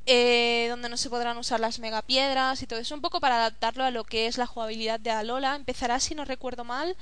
eh, 0.07 0.67
donde 0.69 0.89
no 0.89 0.97
se 0.97 1.09
podrán 1.09 1.37
usar 1.37 1.59
las 1.59 1.79
megapiedras 1.79 2.61
y 2.61 2.67
todo 2.67 2.79
eso. 2.79 2.95
Un 2.95 3.01
poco 3.01 3.19
para 3.19 3.35
adaptarlo 3.37 3.83
a 3.83 3.91
lo 3.91 4.03
que 4.05 4.27
es 4.27 4.37
la 4.37 4.47
jugabilidad 4.47 4.99
de 4.99 5.11
Alola. 5.11 5.55
Empezará, 5.55 5.99
si 5.99 6.15
no 6.15 6.25
recuerdo 6.25 6.63
mal, 6.63 6.95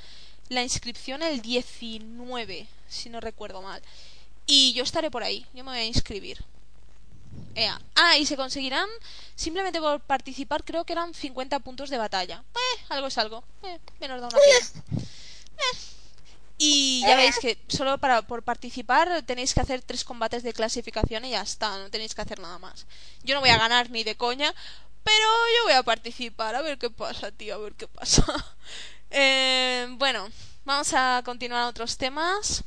la 0.49 0.63
inscripción 0.63 1.21
el 1.23 1.41
19, 1.41 2.67
si 2.89 3.09
no 3.09 3.19
recuerdo 3.21 3.61
mal. 3.61 3.81
Y 4.47 4.73
yo 4.73 4.83
estaré 4.83 5.11
por 5.11 5.23
ahí. 5.23 5.45
Yo 5.53 5.63
me 5.63 5.71
voy 5.71 5.79
a 5.81 5.85
inscribir. 5.85 6.39
Ah, 7.95 8.17
y 8.17 8.25
se 8.25 8.37
conseguirán 8.37 8.87
simplemente 9.35 9.79
por 9.79 9.99
participar, 10.01 10.63
creo 10.63 10.85
que 10.85 10.93
eran 10.93 11.13
50 11.13 11.59
puntos 11.59 11.89
de 11.89 11.97
batalla. 11.97 12.43
Eh, 12.55 12.81
algo 12.89 13.07
es 13.07 13.17
algo. 13.17 13.43
Eh, 13.63 13.79
menos 13.99 14.21
da 14.21 14.27
una 14.27 14.37
pena. 14.37 15.03
Eh. 15.57 15.77
Y 16.61 17.01
ya 17.01 17.15
veis 17.15 17.39
que 17.39 17.57
solo 17.69 17.97
para 17.99 18.21
por 18.21 18.43
participar 18.43 19.23
tenéis 19.23 19.53
que 19.53 19.61
hacer 19.61 19.81
tres 19.81 20.03
combates 20.03 20.43
de 20.43 20.51
clasificación 20.51 21.23
y 21.23 21.31
ya 21.31 21.41
está, 21.41 21.77
no 21.77 21.89
tenéis 21.89 22.13
que 22.13 22.21
hacer 22.21 22.39
nada 22.39 22.59
más. 22.59 22.85
Yo 23.23 23.33
no 23.33 23.39
voy 23.39 23.49
a 23.49 23.57
ganar 23.57 23.89
ni 23.89 24.03
de 24.03 24.15
coña, 24.15 24.53
pero 25.03 25.27
yo 25.55 25.63
voy 25.63 25.73
a 25.73 25.83
participar, 25.83 26.55
a 26.55 26.61
ver 26.61 26.77
qué 26.77 26.89
pasa, 26.89 27.31
tío, 27.31 27.55
a 27.55 27.59
ver 27.59 27.73
qué 27.73 27.87
pasa. 27.87 28.25
Eh, 29.11 29.87
bueno, 29.97 30.29
vamos 30.65 30.93
a 30.93 31.23
continuar 31.25 31.63
otros 31.63 31.97
temas. 31.97 32.63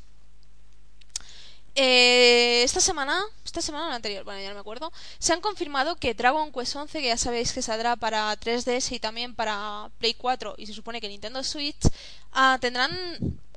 Eh, 1.75 2.63
esta 2.65 2.81
semana, 2.81 3.25
esta 3.45 3.63
semana 3.63 3.87
o 3.87 3.89
la 3.89 3.97
anterior, 3.97 4.25
bueno, 4.25 4.41
ya 4.41 4.49
no 4.49 4.55
me 4.55 4.61
acuerdo, 4.61 4.93
se 5.19 5.33
han 5.33 5.41
confirmado 5.41 5.97
que 5.97 6.13
Dragon 6.13 6.53
Quest 6.53 6.77
11, 6.77 7.01
que 7.01 7.07
ya 7.07 7.17
sabéis 7.17 7.53
que 7.53 7.63
saldrá 7.63 7.97
para 7.97 8.39
3DS 8.39 8.93
y 8.93 9.01
también 9.01 9.35
para 9.35 9.91
Play 9.99 10.15
4 10.15 10.57
y 10.59 10.67
se 10.67 10.75
supone 10.75 11.01
que 11.01 11.09
Nintendo 11.09 11.43
Switch, 11.43 11.81
ah, 12.33 12.59
tendrán 12.61 12.91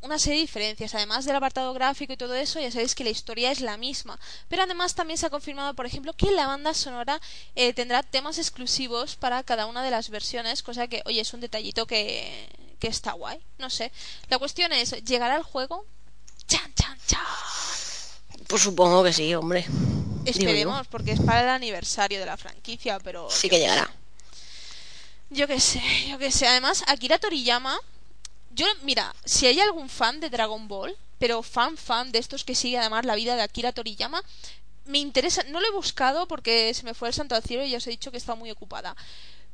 una 0.05 0.19
serie 0.19 0.37
de 0.37 0.41
diferencias. 0.41 0.95
Además 0.95 1.25
del 1.25 1.35
apartado 1.35 1.73
gráfico 1.73 2.13
y 2.13 2.17
todo 2.17 2.35
eso, 2.35 2.59
ya 2.59 2.71
sabéis 2.71 2.95
que 2.95 3.03
la 3.03 3.09
historia 3.09 3.51
es 3.51 3.59
la 3.59 3.75
misma. 3.77 4.19
Pero 4.47 4.63
además 4.63 4.95
también 4.95 5.17
se 5.17 5.25
ha 5.25 5.29
confirmado, 5.29 5.73
por 5.73 5.85
ejemplo, 5.85 6.13
que 6.13 6.31
la 6.31 6.47
banda 6.47 6.73
sonora 6.73 7.19
eh, 7.55 7.73
tendrá 7.73 8.03
temas 8.03 8.37
exclusivos 8.37 9.15
para 9.15 9.43
cada 9.43 9.65
una 9.65 9.83
de 9.83 9.91
las 9.91 10.09
versiones, 10.09 10.63
cosa 10.63 10.87
que, 10.87 11.01
oye, 11.05 11.21
es 11.21 11.33
un 11.33 11.41
detallito 11.41 11.85
que, 11.85 12.47
que 12.79 12.87
está 12.87 13.13
guay. 13.13 13.39
No 13.57 13.69
sé. 13.69 13.91
La 14.29 14.39
cuestión 14.39 14.71
es, 14.71 14.91
¿llegará 15.03 15.35
el 15.35 15.43
juego? 15.43 15.85
¡Chan, 16.47 16.73
chan, 16.75 16.97
chan! 17.07 17.74
Pues 18.47 18.61
supongo 18.61 19.03
que 19.03 19.13
sí, 19.13 19.33
hombre. 19.35 19.65
Esperemos, 20.25 20.87
porque 20.87 21.11
es 21.11 21.19
para 21.21 21.41
el 21.43 21.49
aniversario 21.49 22.19
de 22.19 22.25
la 22.25 22.37
franquicia, 22.37 22.99
pero 22.99 23.29
Sí 23.29 23.49
que 23.49 23.59
llegará. 23.59 23.89
yo 25.29 25.47
qué 25.47 25.59
sé, 25.59 25.81
yo 26.09 26.17
qué 26.17 26.31
sé. 26.31 26.47
Además, 26.47 26.83
Akira 26.87 27.17
Toriyama, 27.19 27.77
yo, 28.51 28.65
mira, 28.83 29.13
si 29.25 29.45
hay 29.47 29.59
algún 29.59 29.89
fan 29.89 30.19
de 30.19 30.29
Dragon 30.29 30.67
Ball, 30.67 30.95
pero 31.19 31.43
fan, 31.43 31.77
fan 31.77 32.11
de 32.11 32.19
estos 32.19 32.43
que 32.43 32.55
sigue 32.55 32.77
además 32.77 33.05
la 33.05 33.15
vida 33.15 33.35
de 33.35 33.41
Akira 33.41 33.71
Toriyama, 33.71 34.23
me 34.85 34.99
interesa, 34.99 35.43
no 35.49 35.59
lo 35.59 35.67
he 35.67 35.71
buscado 35.71 36.27
porque 36.27 36.73
se 36.73 36.83
me 36.83 36.93
fue 36.93 37.07
el 37.09 37.13
santo 37.13 37.35
al 37.35 37.43
cielo 37.43 37.63
y 37.65 37.71
ya 37.71 37.77
os 37.77 37.87
he 37.87 37.91
dicho 37.91 38.11
que 38.11 38.17
estaba 38.17 38.35
muy 38.37 38.51
ocupada. 38.51 38.95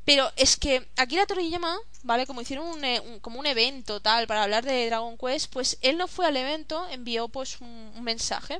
Pero 0.03 0.31
es 0.35 0.57
que 0.57 0.87
Akira 0.97 1.25
Toriyama, 1.25 1.77
¿vale? 2.03 2.25
Como 2.25 2.41
hicieron 2.41 2.65
un, 2.67 2.83
eh, 2.83 2.99
un- 2.99 3.19
como 3.19 3.39
un 3.39 3.45
evento 3.45 3.99
tal 3.99 4.25
para 4.27 4.43
hablar 4.43 4.65
de 4.65 4.87
Dragon 4.87 5.17
Quest, 5.17 5.51
pues 5.51 5.77
él 5.81 5.97
no 5.97 6.07
fue 6.07 6.25
al 6.27 6.35
evento, 6.37 6.87
envió 6.89 7.27
pues 7.27 7.59
un- 7.61 7.91
un 7.95 8.03
mensaje. 8.03 8.59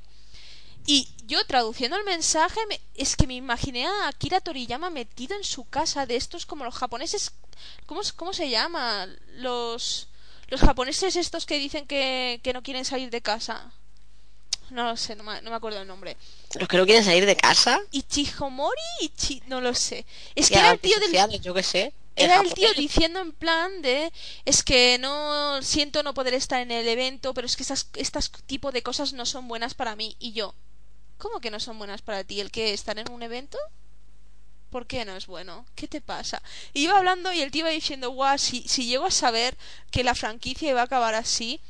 Y 0.85 1.07
yo 1.27 1.45
traduciendo 1.45 1.95
el 1.97 2.03
mensaje, 2.03 2.59
me- 2.67 2.81
es 2.95 3.15
que 3.15 3.27
me 3.27 3.35
imaginé 3.35 3.85
a 3.87 4.07
Akira 4.07 4.41
Toriyama 4.41 4.89
metido 4.89 5.35
en 5.37 5.43
su 5.43 5.63
casa 5.65 6.05
de 6.05 6.15
estos 6.15 6.45
como 6.45 6.63
los 6.65 6.75
japoneses. 6.75 7.31
¿Cómo, 7.85 8.01
cómo 8.15 8.33
se 8.33 8.49
llama? 8.49 9.07
Los, 9.35 10.07
los 10.47 10.61
japoneses 10.61 11.15
estos 11.15 11.45
que 11.45 11.57
dicen 11.59 11.85
que, 11.87 12.39
que 12.43 12.53
no 12.53 12.63
quieren 12.63 12.85
salir 12.85 13.09
de 13.09 13.21
casa. 13.21 13.71
No 14.71 14.85
lo 14.85 14.97
sé, 14.97 15.15
no 15.15 15.23
me, 15.23 15.41
no 15.41 15.49
me 15.49 15.55
acuerdo 15.57 15.81
el 15.81 15.87
nombre. 15.87 16.17
Los 16.57 16.67
que 16.67 16.77
no 16.77 16.85
quieren 16.85 17.03
salir 17.03 17.25
de 17.25 17.35
casa. 17.35 17.79
Ichihomori, 17.91 18.79
Ichi, 19.01 19.43
no 19.47 19.59
lo 19.61 19.73
sé. 19.75 20.05
Es 20.33 20.49
que 20.49 20.55
era 20.57 20.71
el 20.71 20.79
tío 20.79 20.97
del 20.99 21.41
yo 21.41 21.53
qué 21.53 21.61
sé. 21.63 21.93
era 22.15 22.39
el 22.41 22.53
tío 22.53 22.73
diciendo 22.73 23.19
en 23.19 23.31
plan 23.33 23.81
de 23.81 24.11
es 24.45 24.63
que 24.63 24.97
no 24.97 25.61
siento 25.61 26.03
no 26.03 26.13
poder 26.13 26.33
estar 26.33 26.61
en 26.61 26.71
el 26.71 26.87
evento, 26.87 27.33
pero 27.33 27.45
es 27.45 27.55
que 27.57 27.63
estas 27.63 27.87
estas 27.95 28.31
tipo 28.47 28.71
de 28.71 28.81
cosas 28.81 29.13
no 29.13 29.25
son 29.25 29.47
buenas 29.47 29.73
para 29.73 29.95
mí 29.95 30.15
y 30.19 30.31
yo 30.33 30.53
¿Cómo 31.21 31.39
que 31.39 31.51
no 31.51 31.59
son 31.59 31.77
buenas 31.77 32.01
para 32.01 32.23
ti? 32.23 32.41
¿El 32.41 32.49
que 32.49 32.73
estar 32.73 32.97
en 32.97 33.11
un 33.11 33.21
evento? 33.21 33.59
¿Por 34.71 34.87
qué 34.87 35.05
no 35.05 35.15
es 35.15 35.27
bueno? 35.27 35.67
¿Qué 35.75 35.87
te 35.87 36.01
pasa? 36.01 36.41
Y 36.73 36.85
iba 36.85 36.97
hablando 36.97 37.31
y 37.31 37.41
el 37.41 37.51
tío 37.51 37.59
iba 37.59 37.69
diciendo, 37.69 38.09
guau, 38.09 38.39
si, 38.39 38.67
si 38.67 38.87
llego 38.87 39.05
a 39.05 39.11
saber 39.11 39.55
que 39.91 40.03
la 40.03 40.15
franquicia 40.15 40.71
iba 40.71 40.81
a 40.81 40.85
acabar 40.85 41.13
así, 41.13 41.61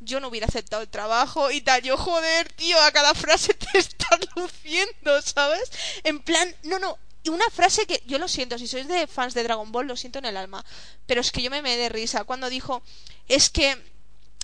yo 0.00 0.20
no 0.20 0.28
hubiera 0.28 0.46
aceptado 0.46 0.82
el 0.82 0.90
trabajo 0.90 1.50
y 1.50 1.62
tal. 1.62 1.80
Yo, 1.80 1.96
joder, 1.96 2.52
tío, 2.52 2.78
a 2.82 2.92
cada 2.92 3.14
frase 3.14 3.54
te 3.54 3.66
estás 3.78 4.20
luciendo, 4.36 5.22
¿sabes? 5.22 5.72
En 6.04 6.20
plan, 6.20 6.54
no, 6.64 6.78
no. 6.78 6.98
Y 7.22 7.30
una 7.30 7.48
frase 7.48 7.86
que 7.86 8.02
yo 8.04 8.18
lo 8.18 8.28
siento, 8.28 8.58
si 8.58 8.66
sois 8.68 8.88
de 8.88 9.06
fans 9.06 9.32
de 9.32 9.42
Dragon 9.42 9.72
Ball, 9.72 9.86
lo 9.86 9.96
siento 9.96 10.18
en 10.18 10.26
el 10.26 10.36
alma. 10.36 10.62
Pero 11.06 11.22
es 11.22 11.32
que 11.32 11.40
yo 11.40 11.50
me 11.50 11.62
me 11.62 11.78
de 11.78 11.88
risa 11.88 12.24
cuando 12.24 12.50
dijo, 12.50 12.82
es 13.26 13.48
que 13.48 13.82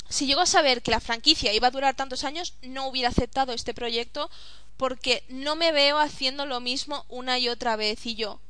si 0.08 0.26
llego 0.26 0.40
a 0.40 0.46
saber 0.46 0.82
que 0.82 0.90
la 0.90 1.00
franquicia 1.00 1.52
iba 1.52 1.68
a 1.68 1.72
durar 1.72 1.94
tantos 1.94 2.24
años, 2.24 2.54
no 2.62 2.86
hubiera 2.86 3.08
aceptado 3.08 3.52
este 3.52 3.74
proyecto 3.74 4.30
porque 4.76 5.24
no 5.28 5.56
me 5.56 5.72
veo 5.72 5.98
haciendo 5.98 6.46
lo 6.46 6.60
mismo 6.60 7.04
una 7.08 7.38
y 7.38 7.48
otra 7.48 7.76
vez. 7.76 8.04
Y 8.06 8.14
yo, 8.14 8.40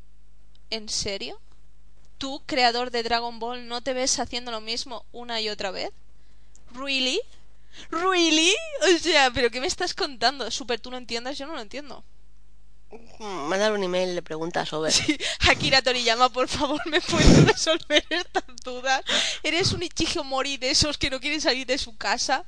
¿en 0.70 0.88
serio? 0.88 1.40
¿Tú, 2.18 2.42
creador 2.46 2.90
de 2.90 3.02
Dragon 3.02 3.38
Ball, 3.38 3.68
no 3.68 3.82
te 3.82 3.92
ves 3.92 4.18
haciendo 4.18 4.50
lo 4.50 4.60
mismo 4.60 5.04
una 5.12 5.40
y 5.40 5.48
otra 5.48 5.70
vez? 5.70 5.90
¿Really? 6.72 7.20
¿Really? 7.90 8.54
O 8.82 8.98
sea, 8.98 9.30
¿pero 9.32 9.50
qué 9.50 9.60
me 9.60 9.66
estás 9.66 9.94
contando? 9.94 10.50
Super, 10.50 10.80
tú 10.80 10.90
no 10.90 10.96
entiendas, 10.96 11.36
yo 11.38 11.46
no 11.46 11.54
lo 11.54 11.60
entiendo. 11.60 12.04
Mándale 13.18 13.74
un 13.74 13.82
email 13.82 14.14
le 14.14 14.22
preguntas 14.22 14.68
sobre. 14.68 14.90
Sí, 14.90 15.16
Akira 15.48 15.82
Toriyama, 15.82 16.28
por 16.30 16.48
favor, 16.48 16.80
¿me 16.86 17.00
puedes 17.00 17.44
resolver 17.44 18.04
estas 18.10 18.44
dudas? 18.64 19.02
¿Eres 19.42 19.72
un 19.72 19.82
Ichihomori 19.82 20.56
de 20.56 20.70
esos 20.70 20.98
que 20.98 21.10
no 21.10 21.20
quieren 21.20 21.40
salir 21.40 21.66
de 21.66 21.78
su 21.78 21.96
casa? 21.96 22.44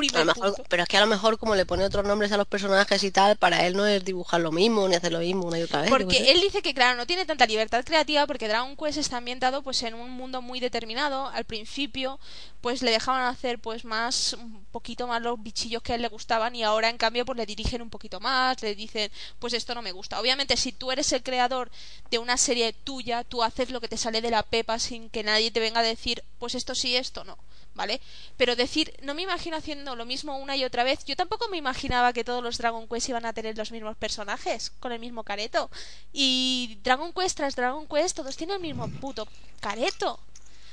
Primer 0.00 0.22
A 0.22 0.24
lo 0.24 0.34
mejor- 0.34 0.54
punto. 0.54 0.64
pero 0.68 0.82
es 0.82 0.88
que 0.88 0.96
a 0.96 1.00
lo 1.00 1.06
mejor 1.06 1.38
como 1.38 1.54
le 1.54 1.66
pone 1.66 1.84
otros 1.84 2.04
nombres 2.04 2.32
a 2.32 2.36
los 2.36 2.46
personajes 2.46 3.02
y 3.04 3.10
tal, 3.10 3.36
para 3.36 3.66
él 3.66 3.76
no 3.76 3.86
es 3.86 4.04
dibujar 4.04 4.40
lo 4.40 4.50
mismo 4.52 4.88
ni 4.88 4.96
hacer 4.96 5.12
lo 5.12 5.20
mismo 5.20 5.46
una 5.46 5.58
y 5.58 5.62
otra 5.62 5.82
vez. 5.82 5.90
Porque 5.90 6.30
él 6.30 6.40
dice 6.40 6.62
que, 6.62 6.74
claro, 6.74 6.96
no 6.96 7.06
tiene 7.06 7.24
tanta 7.26 7.46
libertad 7.46 7.84
creativa 7.84 8.26
porque 8.26 8.48
Dragon 8.48 8.76
Quest 8.76 8.98
está 8.98 9.18
ambientado 9.18 9.62
pues 9.62 9.82
en 9.82 9.94
un 9.94 10.10
mundo 10.10 10.42
muy 10.42 10.60
determinado. 10.60 11.28
Al 11.28 11.44
principio, 11.44 12.18
pues 12.60 12.82
le 12.82 12.90
dejaban 12.90 13.22
hacer 13.26 13.58
pues 13.58 13.84
más, 13.84 14.32
un 14.34 14.64
poquito 14.72 15.06
más 15.06 15.22
los 15.22 15.42
bichillos 15.42 15.82
que 15.82 15.92
a 15.92 15.96
él 15.96 16.02
le 16.02 16.08
gustaban 16.08 16.54
y 16.54 16.62
ahora 16.62 16.88
en 16.90 16.98
cambio 16.98 17.24
pues 17.24 17.36
le 17.38 17.46
dirigen 17.46 17.82
un 17.82 17.90
poquito 17.90 18.20
más, 18.20 18.60
le 18.62 18.74
dicen, 18.74 19.10
pues 19.38 19.52
esto 19.54 19.74
no 19.74 19.82
me 19.82 19.92
gusta. 19.92 20.20
Obviamente 20.20 20.56
si 20.56 20.72
tú 20.72 20.90
eres 20.92 21.12
el 21.12 21.22
creador 21.22 21.70
de 22.10 22.18
una 22.18 22.36
serie 22.36 22.72
tuya, 22.72 23.24
tú 23.24 23.42
haces 23.42 23.70
lo 23.70 23.80
que 23.80 23.88
te 23.88 23.96
sale 23.96 24.20
de 24.20 24.30
la 24.30 24.42
pepa 24.42 24.78
sin 24.78 25.10
que 25.10 25.22
nadie 25.22 25.50
te 25.50 25.60
venga 25.60 25.80
a 25.80 25.84
decir, 25.84 26.22
pues 26.38 26.54
esto 26.54 26.74
sí, 26.74 26.96
esto 26.96 27.24
no. 27.24 27.36
¿Vale? 27.74 28.00
Pero 28.36 28.56
decir, 28.56 28.92
no 29.02 29.14
me 29.14 29.22
imagino 29.22 29.56
haciendo 29.56 29.94
lo 29.96 30.04
mismo 30.04 30.36
una 30.36 30.56
y 30.56 30.64
otra 30.64 30.84
vez. 30.84 31.04
Yo 31.04 31.16
tampoco 31.16 31.48
me 31.48 31.56
imaginaba 31.56 32.12
que 32.12 32.24
todos 32.24 32.42
los 32.42 32.58
Dragon 32.58 32.88
Quest 32.88 33.08
iban 33.08 33.24
a 33.24 33.32
tener 33.32 33.56
los 33.56 33.70
mismos 33.70 33.96
personajes, 33.96 34.72
con 34.80 34.92
el 34.92 34.98
mismo 34.98 35.22
careto. 35.22 35.70
Y 36.12 36.78
Dragon 36.82 37.12
Quest 37.12 37.36
tras 37.36 37.56
Dragon 37.56 37.86
Quest, 37.86 38.16
todos 38.16 38.36
tienen 38.36 38.56
el 38.56 38.62
mismo 38.62 38.88
puto 38.88 39.26
careto. 39.60 40.18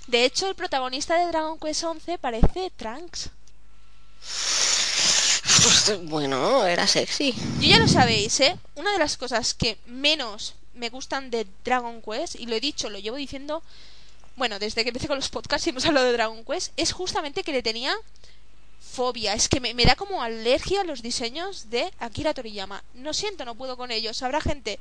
De 0.07 0.25
hecho, 0.25 0.47
el 0.47 0.55
protagonista 0.55 1.17
de 1.17 1.27
Dragon 1.27 1.59
Quest 1.59 1.83
11 1.83 2.17
parece 2.17 2.71
Trunks. 2.75 3.29
Bueno, 6.03 6.65
era 6.65 6.87
sexy. 6.87 7.33
Yo 7.59 7.67
ya 7.67 7.79
lo 7.79 7.87
sabéis, 7.87 8.39
¿eh? 8.39 8.57
Una 8.75 8.91
de 8.91 8.99
las 8.99 9.17
cosas 9.17 9.53
que 9.53 9.77
menos 9.85 10.55
me 10.73 10.89
gustan 10.89 11.29
de 11.29 11.47
Dragon 11.63 12.01
Quest, 12.01 12.35
y 12.35 12.45
lo 12.45 12.55
he 12.55 12.59
dicho, 12.59 12.89
lo 12.89 12.99
llevo 12.99 13.17
diciendo, 13.17 13.63
bueno, 14.37 14.59
desde 14.59 14.83
que 14.83 14.89
empecé 14.89 15.07
con 15.07 15.17
los 15.17 15.29
podcasts 15.29 15.67
y 15.67 15.71
hemos 15.71 15.85
hablado 15.85 16.05
de 16.05 16.13
Dragon 16.13 16.45
Quest, 16.45 16.71
es 16.77 16.93
justamente 16.93 17.43
que 17.43 17.51
le 17.51 17.63
tenía 17.63 17.93
fobia. 18.79 19.33
Es 19.33 19.49
que 19.49 19.59
me, 19.59 19.73
me 19.73 19.85
da 19.85 19.95
como 19.95 20.21
alergia 20.21 20.83
los 20.83 21.01
diseños 21.01 21.69
de 21.69 21.91
Akira 21.99 22.33
Toriyama. 22.33 22.83
No 22.93 23.13
siento, 23.13 23.45
no 23.45 23.55
puedo 23.55 23.75
con 23.75 23.91
ellos. 23.91 24.21
Habrá 24.21 24.39
gente 24.39 24.79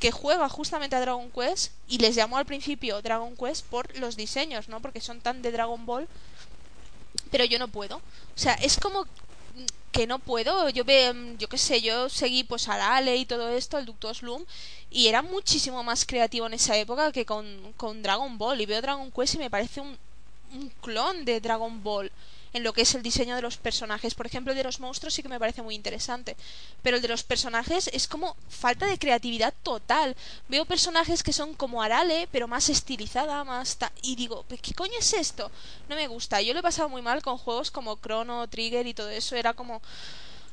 que 0.00 0.10
juega 0.10 0.48
justamente 0.48 0.96
a 0.96 1.00
Dragon 1.00 1.30
Quest 1.30 1.72
y 1.88 1.98
les 1.98 2.16
llamó 2.16 2.36
al 2.36 2.46
principio 2.46 3.00
Dragon 3.00 3.34
Quest 3.36 3.64
por 3.66 3.96
los 3.96 4.16
diseños, 4.16 4.68
¿no? 4.68 4.80
Porque 4.80 5.00
son 5.00 5.20
tan 5.20 5.40
de 5.40 5.52
Dragon 5.52 5.86
Ball. 5.86 6.08
Pero 7.30 7.44
yo 7.44 7.58
no 7.58 7.68
puedo. 7.68 7.96
O 7.96 8.38
sea, 8.38 8.54
es 8.54 8.78
como 8.78 9.06
que 9.96 10.06
no 10.06 10.18
puedo. 10.18 10.68
Yo 10.68 10.84
ve, 10.84 11.36
yo 11.38 11.48
qué 11.48 11.56
sé, 11.58 11.80
yo 11.80 12.08
seguí 12.08 12.44
pues 12.44 12.68
a 12.68 12.96
Ale 12.96 13.16
y 13.16 13.24
todo 13.24 13.48
esto, 13.48 13.78
el 13.78 13.86
Ductos 13.86 14.22
Loom, 14.22 14.44
y 14.96 15.08
era 15.08 15.20
muchísimo 15.22 15.82
más 15.84 16.04
creativo 16.06 16.46
en 16.46 16.54
esa 16.54 16.76
época 16.76 17.12
que 17.12 17.26
con, 17.26 17.46
con 17.76 18.02
Dragon 18.02 18.38
Ball. 18.38 18.60
Y 18.60 18.66
veo 18.66 18.80
Dragon 18.82 19.10
Quest 19.12 19.34
y 19.34 19.38
me 19.38 19.50
parece 19.50 19.80
un, 19.80 19.96
un 20.54 20.70
clon 20.80 21.24
de 21.24 21.40
Dragon 21.40 21.82
Ball 21.82 22.10
en 22.52 22.62
lo 22.62 22.72
que 22.72 22.80
es 22.82 22.94
el 22.94 23.02
diseño 23.02 23.36
de 23.36 23.42
los 23.42 23.58
personajes. 23.58 24.14
Por 24.14 24.26
ejemplo, 24.26 24.52
el 24.52 24.56
de 24.56 24.64
los 24.64 24.80
monstruos 24.80 25.12
sí 25.12 25.22
que 25.22 25.28
me 25.28 25.38
parece 25.38 25.60
muy 25.60 25.74
interesante. 25.74 26.34
Pero 26.82 26.96
el 26.96 27.02
de 27.02 27.08
los 27.08 27.22
personajes 27.22 27.90
es 27.92 28.08
como 28.08 28.34
falta 28.48 28.86
de 28.86 28.98
creatividad 28.98 29.52
total. 29.62 30.16
Veo 30.48 30.64
personajes 30.64 31.22
que 31.22 31.34
son 31.34 31.52
como 31.52 31.82
Arale, 31.82 32.28
pero 32.32 32.48
más 32.48 32.70
estilizada, 32.70 33.44
más... 33.44 33.76
ta- 33.76 33.92
Y 34.00 34.16
digo, 34.16 34.46
¿qué 34.62 34.72
coño 34.72 34.94
es 34.98 35.12
esto? 35.12 35.50
No 35.90 35.96
me 35.96 36.06
gusta. 36.08 36.40
Yo 36.40 36.54
lo 36.54 36.60
he 36.60 36.62
pasado 36.62 36.88
muy 36.88 37.02
mal 37.02 37.22
con 37.22 37.36
juegos 37.36 37.70
como 37.70 37.96
Chrono, 38.00 38.48
Trigger 38.48 38.86
y 38.86 38.94
todo 38.94 39.10
eso. 39.10 39.36
Era 39.36 39.52
como... 39.52 39.82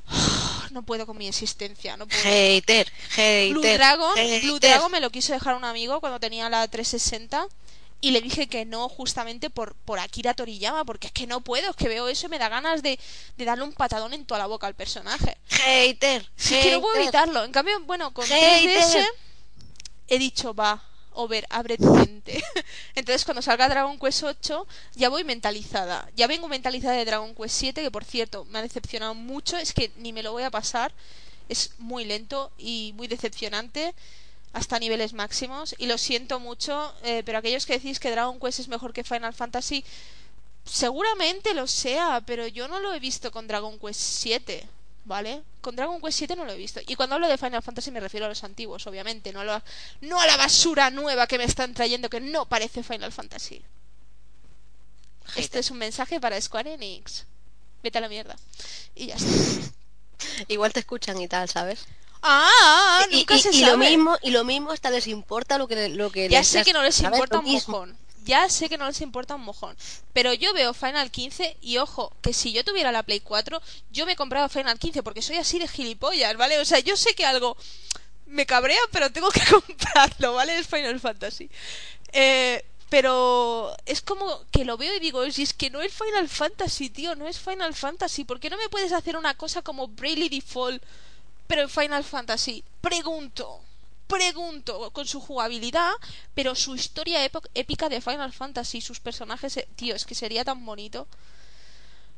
No 0.72 0.82
puedo 0.82 1.06
con 1.06 1.18
mi 1.18 1.28
existencia, 1.28 1.98
no 1.98 2.08
puedo. 2.08 2.24
Hater, 2.24 2.92
hater. 3.10 3.52
Blue 3.52 3.62
Dragon, 3.62 4.16
hater. 4.16 4.42
Blue 4.42 4.60
Dragon 4.60 4.92
me 4.92 5.00
lo 5.00 5.12
quiso 5.12 5.32
dejar 5.32 5.54
un 5.56 5.66
amigo 5.66 6.00
cuando 6.00 6.20
tenía 6.20 6.50
la 6.50 6.68
360 6.68 7.48
y 8.02 8.12
le 8.12 8.22
dije 8.22 8.48
que 8.48 8.66
no 8.66 8.90
justamente 8.90 9.50
por, 9.50 9.76
por 9.76 10.00
Akira 10.00 10.34
Toriyama, 10.34 10.84
porque 10.84 11.08
es 11.08 11.14
que 11.14 11.28
no 11.28 11.42
puedo, 11.42 11.70
es 11.70 11.76
que 11.76 11.88
veo 11.88 12.08
eso 12.08 12.26
y 12.26 12.30
me 12.30 12.40
da 12.40 12.50
ganas 12.50 12.82
de, 12.82 13.00
de 13.38 13.46
darle 13.46 13.64
un 13.64 13.72
patadón 13.72 14.14
en 14.14 14.26
toda 14.26 14.40
la 14.40 14.48
boca 14.48 14.68
al 14.68 14.76
personaje. 14.76 15.38
Hater. 15.48 16.28
Sí, 16.36 16.56
es 16.56 16.66
que 16.66 16.72
no 16.72 16.82
puedo 16.82 16.96
hater. 16.96 17.04
evitarlo. 17.04 17.44
En 17.44 17.52
cambio, 17.52 17.80
bueno, 17.86 18.14
con 18.14 18.26
Hater. 18.26 18.82
3DS 18.82 19.08
he 20.10 20.20
dicho, 20.20 20.54
va, 20.54 20.84
Over, 21.16 21.46
abre 21.50 21.78
tu. 21.78 21.96
Entonces, 22.96 23.26
cuando 23.26 23.42
salga 23.42 23.70
Dragon 23.70 23.98
Quest 24.00 24.24
8, 24.24 24.68
ya 24.96 25.10
voy 25.10 25.24
mentalizada. 25.24 26.10
Ya 26.16 26.28
vengo 26.28 26.48
mentalizada 26.48 26.96
de 26.96 27.06
Dragon 27.06 27.34
Quest 27.36 27.56
7, 27.58 27.82
que 27.82 27.92
por 27.92 28.04
cierto, 28.04 28.46
me 28.46 28.60
ha 28.60 28.62
decepcionado 28.62 29.14
mucho. 29.16 29.58
Es 29.58 29.74
que 29.74 29.92
ni 29.98 30.14
me 30.14 30.24
lo 30.24 30.32
voy 30.32 30.44
a 30.44 30.52
pasar. 30.52 30.94
Es 31.50 31.72
muy 31.78 32.06
lento 32.06 32.52
y 32.58 32.94
muy 32.96 33.08
decepcionante 33.08 33.94
hasta 34.54 34.80
niveles 34.80 35.14
máximos. 35.14 35.76
Y 35.78 35.88
lo 35.88 35.98
siento 35.98 36.40
mucho, 36.40 36.94
eh, 37.04 37.24
pero 37.26 37.40
aquellos 37.40 37.66
que 37.66 37.74
decís 37.74 38.00
que 38.00 38.12
Dragon 38.12 38.40
Quest 38.40 38.60
es 38.60 38.68
mejor 38.68 38.94
que 38.94 39.04
Final 39.04 39.34
Fantasy, 39.34 39.84
seguramente 40.64 41.54
lo 41.54 41.68
sea, 41.68 42.22
pero 42.26 42.48
yo 42.48 42.68
no 42.68 42.80
lo 42.80 42.94
he 42.94 43.00
visto 43.00 43.32
con 43.32 43.48
Dragon 43.48 43.78
Quest 43.80 44.00
7. 44.00 44.68
¿Vale? 45.06 45.44
Con 45.60 45.76
Dragon 45.76 46.00
Quest 46.02 46.18
7 46.20 46.36
no 46.38 46.46
lo 46.46 46.54
he 46.54 46.58
visto. 46.58 46.80
Y 46.88 46.96
cuando 46.96 47.16
hablo 47.16 47.28
de 47.28 47.38
Final 47.38 47.62
Fantasy 47.62 47.92
me 47.92 48.00
refiero 48.00 48.26
a 48.26 48.30
los 48.30 48.44
antiguos, 48.44 48.88
obviamente, 48.88 49.34
no 49.34 49.42
a 49.42 49.46
la, 49.46 49.64
no 50.02 50.20
a 50.20 50.26
la 50.26 50.38
basura 50.38 50.90
nueva 50.90 51.28
que 51.28 51.38
me 51.38 51.44
están 51.44 51.74
trayendo 51.74 52.10
que 52.10 52.22
no 52.22 52.46
parece 52.46 52.84
Final 52.84 53.12
Fantasy. 53.12 53.62
Este 55.36 55.60
es 55.60 55.72
un 55.72 55.78
mensaje 55.78 56.20
para 56.20 56.40
Square 56.40 56.74
Enix. 56.74 57.26
Vete 57.82 57.98
a 57.98 58.02
la 58.02 58.10
mierda. 58.10 58.36
Y 58.96 59.08
ya 59.08 59.16
está. 59.16 59.28
Igual 60.48 60.72
te 60.72 60.80
escuchan 60.80 61.20
y 61.22 61.28
tal, 61.28 61.50
¿sabes? 61.50 61.86
Ah, 62.22 63.06
y, 63.12 63.18
nunca 63.18 63.36
y- 63.36 63.40
se 63.42 63.50
y 63.50 63.60
sabe. 63.60 63.72
lo 63.72 63.78
mismo 63.78 64.18
y 64.22 64.32
lo 64.32 64.46
mismo 64.46 64.72
hasta 64.72 64.90
les 64.90 65.08
importa 65.08 65.58
lo 65.58 65.68
que 65.68 65.90
lo 65.90 66.10
que 66.10 66.30
Ya 66.30 66.40
les 66.40 66.48
sé 66.48 66.64
que 66.64 66.72
no 66.72 66.82
les 66.82 67.02
importa 67.02 67.40
un 67.40 67.52
mojón. 67.52 67.98
Ya 68.26 68.50
sé 68.50 68.70
que 68.70 68.78
no 68.78 68.88
les 68.88 69.02
importa 69.02 69.36
un 69.36 69.42
mojón. 69.42 69.76
Pero 70.14 70.34
yo 70.34 70.54
veo 70.54 70.74
Final 70.74 71.12
15 71.12 71.58
y 71.62 71.78
ojo, 71.78 72.14
que 72.22 72.34
si 72.34 72.54
yo 72.54 72.64
tuviera 72.64 72.92
la 72.92 73.04
Play 73.04 73.20
4, 73.20 73.62
yo 73.92 74.06
me 74.06 74.16
compraba 74.16 74.50
Final 74.50 74.80
15 74.80 75.04
porque 75.04 75.22
soy 75.22 75.38
así 75.38 75.60
de 75.60 75.68
gilipollas, 75.68 76.38
¿vale? 76.38 76.58
O 76.60 76.66
sea, 76.66 76.80
yo 76.80 76.96
sé 76.98 77.16
que 77.16 77.26
algo 77.26 77.58
me 78.26 78.46
cabrea, 78.46 78.80
pero 78.92 79.12
tengo 79.12 79.30
que 79.30 79.42
comprarlo, 79.52 80.34
¿vale? 80.34 80.58
Es 80.58 80.68
Final 80.68 81.00
Fantasy. 81.00 81.50
Eh, 82.12 82.64
pero 82.90 83.76
es 83.86 84.02
como 84.02 84.46
que 84.52 84.66
lo 84.66 84.78
veo 84.78 84.96
y 84.96 85.00
digo, 85.00 85.30
si 85.32 85.44
es 85.44 85.54
que 85.54 85.72
no 85.72 85.82
es 85.82 85.92
Final 85.94 86.30
Fantasy, 86.30 86.90
tío, 86.90 87.16
no 87.16 87.28
es 87.28 87.40
Final 87.40 87.74
Fantasy. 87.74 88.24
¿Por 88.24 88.40
qué 88.40 88.50
no 88.50 88.58
me 88.58 88.70
puedes 88.70 88.92
hacer 88.92 89.18
una 89.18 89.34
cosa 89.36 89.64
como 89.64 89.88
Bravely 89.88 90.30
Default, 90.30 90.84
pero 91.48 91.64
en 91.64 91.70
Final 91.70 92.04
Fantasy? 92.04 92.64
Pregunto 92.82 93.62
pregunto 94.08 94.92
con 94.92 95.08
su 95.08 95.20
jugabilidad, 95.20 95.92
pero 96.34 96.56
su 96.56 96.76
historia 96.76 97.26
épica 97.54 97.90
de 97.90 98.02
Final 98.02 98.34
Fantasy, 98.34 98.82
sus 98.82 99.00
personajes, 99.00 99.58
eh, 99.58 99.68
tío, 99.76 99.96
es 99.96 100.06
que 100.06 100.16
sería 100.16 100.44
tan 100.44 100.66
bonito. 100.66 101.08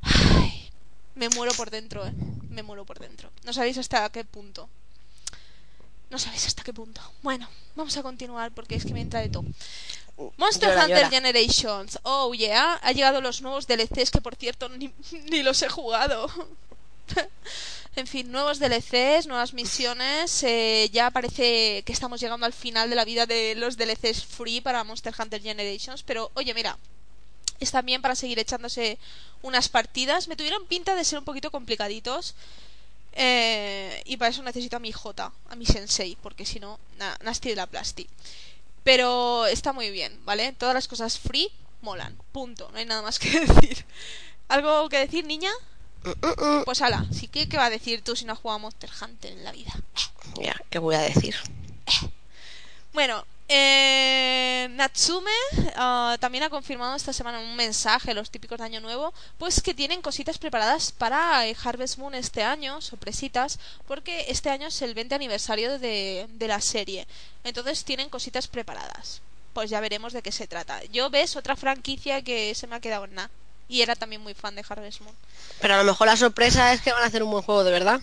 Ay, 0.01 0.69
me 1.15 1.29
muero 1.29 1.53
por 1.53 1.69
dentro, 1.69 2.05
eh. 2.05 2.13
Me 2.49 2.63
muero 2.63 2.85
por 2.85 2.99
dentro. 2.99 3.31
No 3.43 3.53
sabéis 3.53 3.77
hasta 3.77 4.09
qué 4.09 4.23
punto. 4.23 4.69
No 6.09 6.19
sabéis 6.19 6.47
hasta 6.47 6.63
qué 6.63 6.73
punto. 6.73 7.01
Bueno, 7.23 7.49
vamos 7.75 7.97
a 7.97 8.03
continuar 8.03 8.51
porque 8.51 8.75
es 8.75 8.85
que 8.85 8.93
me 8.93 9.01
entra 9.01 9.21
de 9.21 9.29
todo. 9.29 9.45
Monster 10.37 10.69
Llora, 10.69 10.83
Hunter 10.83 10.97
llora. 10.97 11.09
Generations. 11.09 11.99
Oh, 12.03 12.33
yeah. 12.33 12.79
Ha 12.81 12.91
llegado 12.93 13.19
los 13.19 13.41
nuevos 13.41 13.67
DLCs 13.67 14.11
que, 14.11 14.21
por 14.21 14.35
cierto, 14.35 14.69
ni, 14.69 14.93
ni 15.29 15.43
los 15.43 15.61
he 15.61 15.69
jugado. 15.69 16.29
en 17.97 18.07
fin, 18.07 18.31
nuevos 18.31 18.59
DLCs, 18.59 19.27
nuevas 19.27 19.53
misiones. 19.53 20.43
eh, 20.43 20.89
ya 20.91 21.09
parece 21.11 21.83
que 21.83 21.93
estamos 21.93 22.19
llegando 22.21 22.45
al 22.45 22.53
final 22.53 22.89
de 22.89 22.95
la 22.95 23.05
vida 23.05 23.25
de 23.25 23.55
los 23.55 23.77
DLCs 23.77 24.23
free 24.25 24.61
para 24.61 24.83
Monster 24.83 25.13
Hunter 25.17 25.41
Generations. 25.41 26.03
Pero, 26.03 26.31
oye, 26.35 26.53
mira, 26.53 26.77
están 27.59 27.85
bien 27.85 28.01
para 28.01 28.15
seguir 28.15 28.39
echándose 28.39 28.97
unas 29.41 29.69
partidas. 29.69 30.27
Me 30.27 30.35
tuvieron 30.35 30.65
pinta 30.67 30.95
de 30.95 31.03
ser 31.05 31.19
un 31.19 31.25
poquito 31.25 31.51
complicaditos. 31.51 32.35
Eh, 33.13 34.01
y 34.05 34.17
para 34.17 34.29
eso 34.31 34.43
necesito 34.43 34.75
a 34.75 34.79
mi 34.79 34.91
J, 34.91 35.31
a 35.49 35.55
mi 35.55 35.65
sensei, 35.65 36.17
porque 36.21 36.45
si 36.45 36.59
no, 36.59 36.79
na- 36.97 37.17
nasty 37.23 37.49
de 37.49 37.55
la 37.55 37.65
plasti. 37.67 38.07
Pero 38.83 39.45
está 39.47 39.73
muy 39.73 39.89
bien, 39.89 40.19
¿vale? 40.25 40.51
Todas 40.53 40.75
las 40.75 40.87
cosas 40.87 41.17
free 41.19 41.49
molan, 41.81 42.17
punto, 42.33 42.69
no 42.71 42.77
hay 42.79 42.85
nada 42.85 43.01
más 43.01 43.19
que 43.19 43.39
decir. 43.45 43.85
¿Algo 44.49 44.89
que 44.89 44.99
decir, 44.99 45.25
niña? 45.25 45.51
Pues 46.65 46.81
ala, 46.81 47.05
sí 47.11 47.27
que 47.27 47.49
¿qué 47.49 47.57
va 47.57 47.65
a 47.65 47.69
decir 47.69 48.03
tú 48.03 48.15
si 48.15 48.25
no 48.25 48.33
has 48.33 48.39
jugado 48.39 48.57
a 48.57 48.61
Monster 48.61 48.89
Hunter 49.01 49.31
en 49.31 49.43
la 49.43 49.51
vida? 49.51 49.73
Ya, 50.41 50.55
¿qué 50.69 50.79
voy 50.79 50.95
a 50.95 51.01
decir? 51.01 51.35
Bueno, 52.93 53.25
eh, 53.47 54.67
Natsume 54.71 55.31
ah, 55.75 56.17
también 56.19 56.43
ha 56.43 56.49
confirmado 56.49 56.95
esta 56.95 57.13
semana 57.13 57.39
un 57.39 57.55
mensaje, 57.55 58.13
los 58.13 58.31
típicos 58.31 58.57
de 58.57 58.65
Año 58.65 58.81
Nuevo, 58.81 59.13
pues 59.37 59.61
que 59.61 59.73
tienen 59.73 60.01
cositas 60.01 60.37
preparadas 60.37 60.91
para 60.91 61.45
eh, 61.47 61.55
Harvest 61.63 61.97
Moon 61.97 62.15
este 62.15 62.41
año, 62.41 62.81
sorpresitas, 62.81 63.59
porque 63.87 64.25
este 64.29 64.49
año 64.49 64.67
es 64.67 64.81
el 64.81 64.93
20 64.93 65.13
aniversario 65.13 65.77
de, 65.77 66.25
de 66.29 66.47
la 66.47 66.61
serie. 66.61 67.07
Entonces 67.43 67.83
tienen 67.83 68.09
cositas 68.09 68.47
preparadas. 68.47 69.21
Pues 69.53 69.69
ya 69.69 69.79
veremos 69.79 70.11
de 70.11 70.21
qué 70.21 70.31
se 70.31 70.47
trata. 70.47 70.83
Yo 70.85 71.09
ves 71.09 71.35
otra 71.35 71.55
franquicia 71.55 72.21
que 72.21 72.53
se 72.55 72.67
me 72.67 72.75
ha 72.75 72.81
quedado 72.81 73.05
en 73.05 73.15
nada. 73.15 73.29
Y 73.67 73.81
era 73.81 73.95
también 73.95 74.21
muy 74.21 74.33
fan 74.33 74.55
de 74.55 74.63
Harvest 74.67 75.01
Moon. 75.01 75.15
Pero 75.59 75.75
a 75.75 75.77
lo 75.77 75.83
mejor 75.83 76.07
la 76.07 76.17
sorpresa 76.17 76.73
es 76.73 76.81
que 76.81 76.91
van 76.91 77.03
a 77.03 77.07
hacer 77.07 77.23
un 77.23 77.31
buen 77.31 77.43
juego 77.43 77.63
de 77.63 77.71
verdad. 77.71 77.99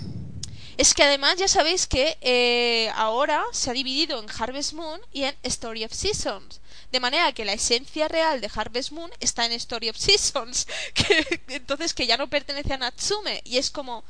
Es 0.76 0.94
que 0.94 1.02
además 1.02 1.36
ya 1.36 1.48
sabéis 1.48 1.86
que 1.86 2.16
eh, 2.22 2.90
ahora 2.94 3.44
se 3.52 3.70
ha 3.70 3.74
dividido 3.74 4.18
en 4.18 4.26
Harvest 4.30 4.72
Moon 4.72 5.00
y 5.12 5.24
en 5.24 5.36
Story 5.42 5.84
of 5.84 5.92
Seasons. 5.92 6.60
De 6.90 7.00
manera 7.00 7.32
que 7.32 7.44
la 7.44 7.52
esencia 7.52 8.08
real 8.08 8.40
de 8.40 8.50
Harvest 8.54 8.90
Moon 8.92 9.10
está 9.20 9.44
en 9.46 9.52
Story 9.52 9.90
of 9.90 9.96
Seasons, 9.96 10.66
que 10.94 11.40
entonces 11.48 11.94
que 11.94 12.06
ya 12.06 12.16
no 12.16 12.28
pertenece 12.28 12.74
a 12.74 12.78
Natsume 12.78 13.42
y 13.44 13.58
es 13.58 13.70
como 13.70 14.04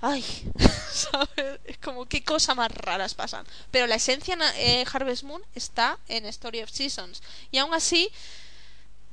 ay, 0.00 0.24
¿sabes? 0.92 1.60
Es 1.64 1.78
como 1.78 2.06
qué 2.06 2.22
cosas 2.22 2.56
más 2.56 2.70
raras 2.70 3.14
pasan. 3.14 3.46
Pero 3.70 3.86
la 3.86 3.96
esencia 3.96 4.36
eh, 4.56 4.84
Harvest 4.90 5.24
Moon 5.24 5.42
está 5.54 5.98
en 6.08 6.26
Story 6.26 6.62
of 6.62 6.70
Seasons 6.70 7.22
y 7.50 7.58
aún 7.58 7.74
así 7.74 8.10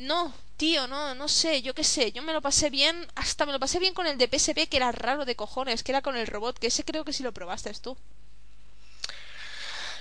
no, 0.04 0.34
tío, 0.58 0.88
no, 0.88 1.16
no 1.16 1.28
sé, 1.28 1.62
yo 1.62 1.74
qué 1.74 1.84
sé, 1.84 2.12
yo 2.12 2.22
me 2.22 2.34
lo 2.34 2.42
pasé 2.42 2.70
bien, 2.70 3.08
hasta 3.16 3.46
me 3.46 3.52
lo 3.52 3.60
pasé 3.60 3.80
bien 3.80 3.94
con 3.94 4.08
el 4.08 4.18
de 4.18 4.28
PSP 4.28 4.68
que 4.70 4.78
era 4.78 4.92
raro 4.92 5.26
de 5.26 5.36
cojones, 5.36 5.84
que 5.84 5.92
era 5.92 6.02
con 6.02 6.16
el 6.16 6.28
robot, 6.28 6.60
que 6.60 6.68
ese 6.68 6.86
creo 6.86 7.04
que 7.04 7.14
sí 7.14 7.24
lo 7.24 7.34
probaste 7.34 7.74
tú. 7.74 7.98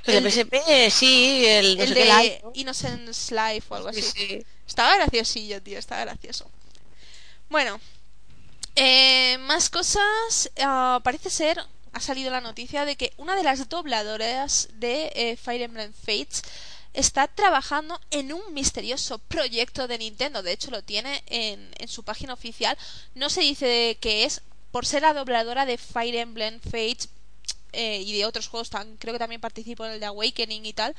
El, 0.05 0.25
de 0.25 0.31
PSP, 0.31 0.91
sí, 0.91 1.45
el, 1.47 1.81
el 1.81 1.95
de 1.95 2.43
Innocence 2.55 3.35
Life 3.35 3.67
o 3.69 3.77
algo 3.77 3.89
así. 3.89 4.45
Estaba 4.67 4.97
graciosillo, 4.97 5.63
tío, 5.63 5.79
estaba 5.79 6.01
gracioso. 6.03 6.51
Bueno, 7.49 7.81
eh, 8.75 9.39
más 9.41 9.71
cosas. 9.71 10.51
Ah, 10.59 11.01
parece 11.05 11.31
ser, 11.31 11.65
ha 11.93 12.01
salido 12.01 12.31
la 12.31 12.41
noticia 12.41 12.85
de 12.85 12.97
que 12.97 13.13
una 13.17 13.37
de 13.37 13.43
las 13.43 13.69
dobladoras 13.69 14.69
de 14.75 15.13
eh, 15.15 15.37
Fire 15.37 15.63
Emblem 15.63 15.93
Fates 15.93 16.43
está 16.95 17.29
trabajando 17.29 18.01
en 18.11 18.33
un 18.33 18.55
misterioso 18.55 19.19
proyecto 19.19 19.89
de 19.89 19.99
Nintendo. 19.99 20.43
De 20.43 20.53
hecho, 20.53 20.71
lo 20.71 20.83
tiene 20.83 21.23
en, 21.27 21.71
en 21.79 21.89
su 21.89 22.03
página 22.03 22.35
oficial. 22.35 22.77
No 23.15 23.31
se 23.31 23.41
dice 23.41 23.99
qué 24.01 24.25
es, 24.25 24.43
por 24.71 24.87
ser 24.87 25.03
la 25.03 25.15
dobladora 25.15 25.67
de 25.67 25.79
Fire 25.79 26.17
Emblem 26.17 26.61
Fates 26.61 27.09
eh, 27.73 28.03
y 28.03 28.17
de 28.17 28.27
otros 28.27 28.49
juegos, 28.49 28.71
tan, 28.71 28.97
creo 28.97 29.15
que 29.15 29.19
también 29.19 29.41
participó 29.41 29.87
en 29.87 29.93
el 29.93 30.01
de 30.01 30.07
Awakening 30.07 30.67
y 30.67 30.73
tal, 30.73 30.95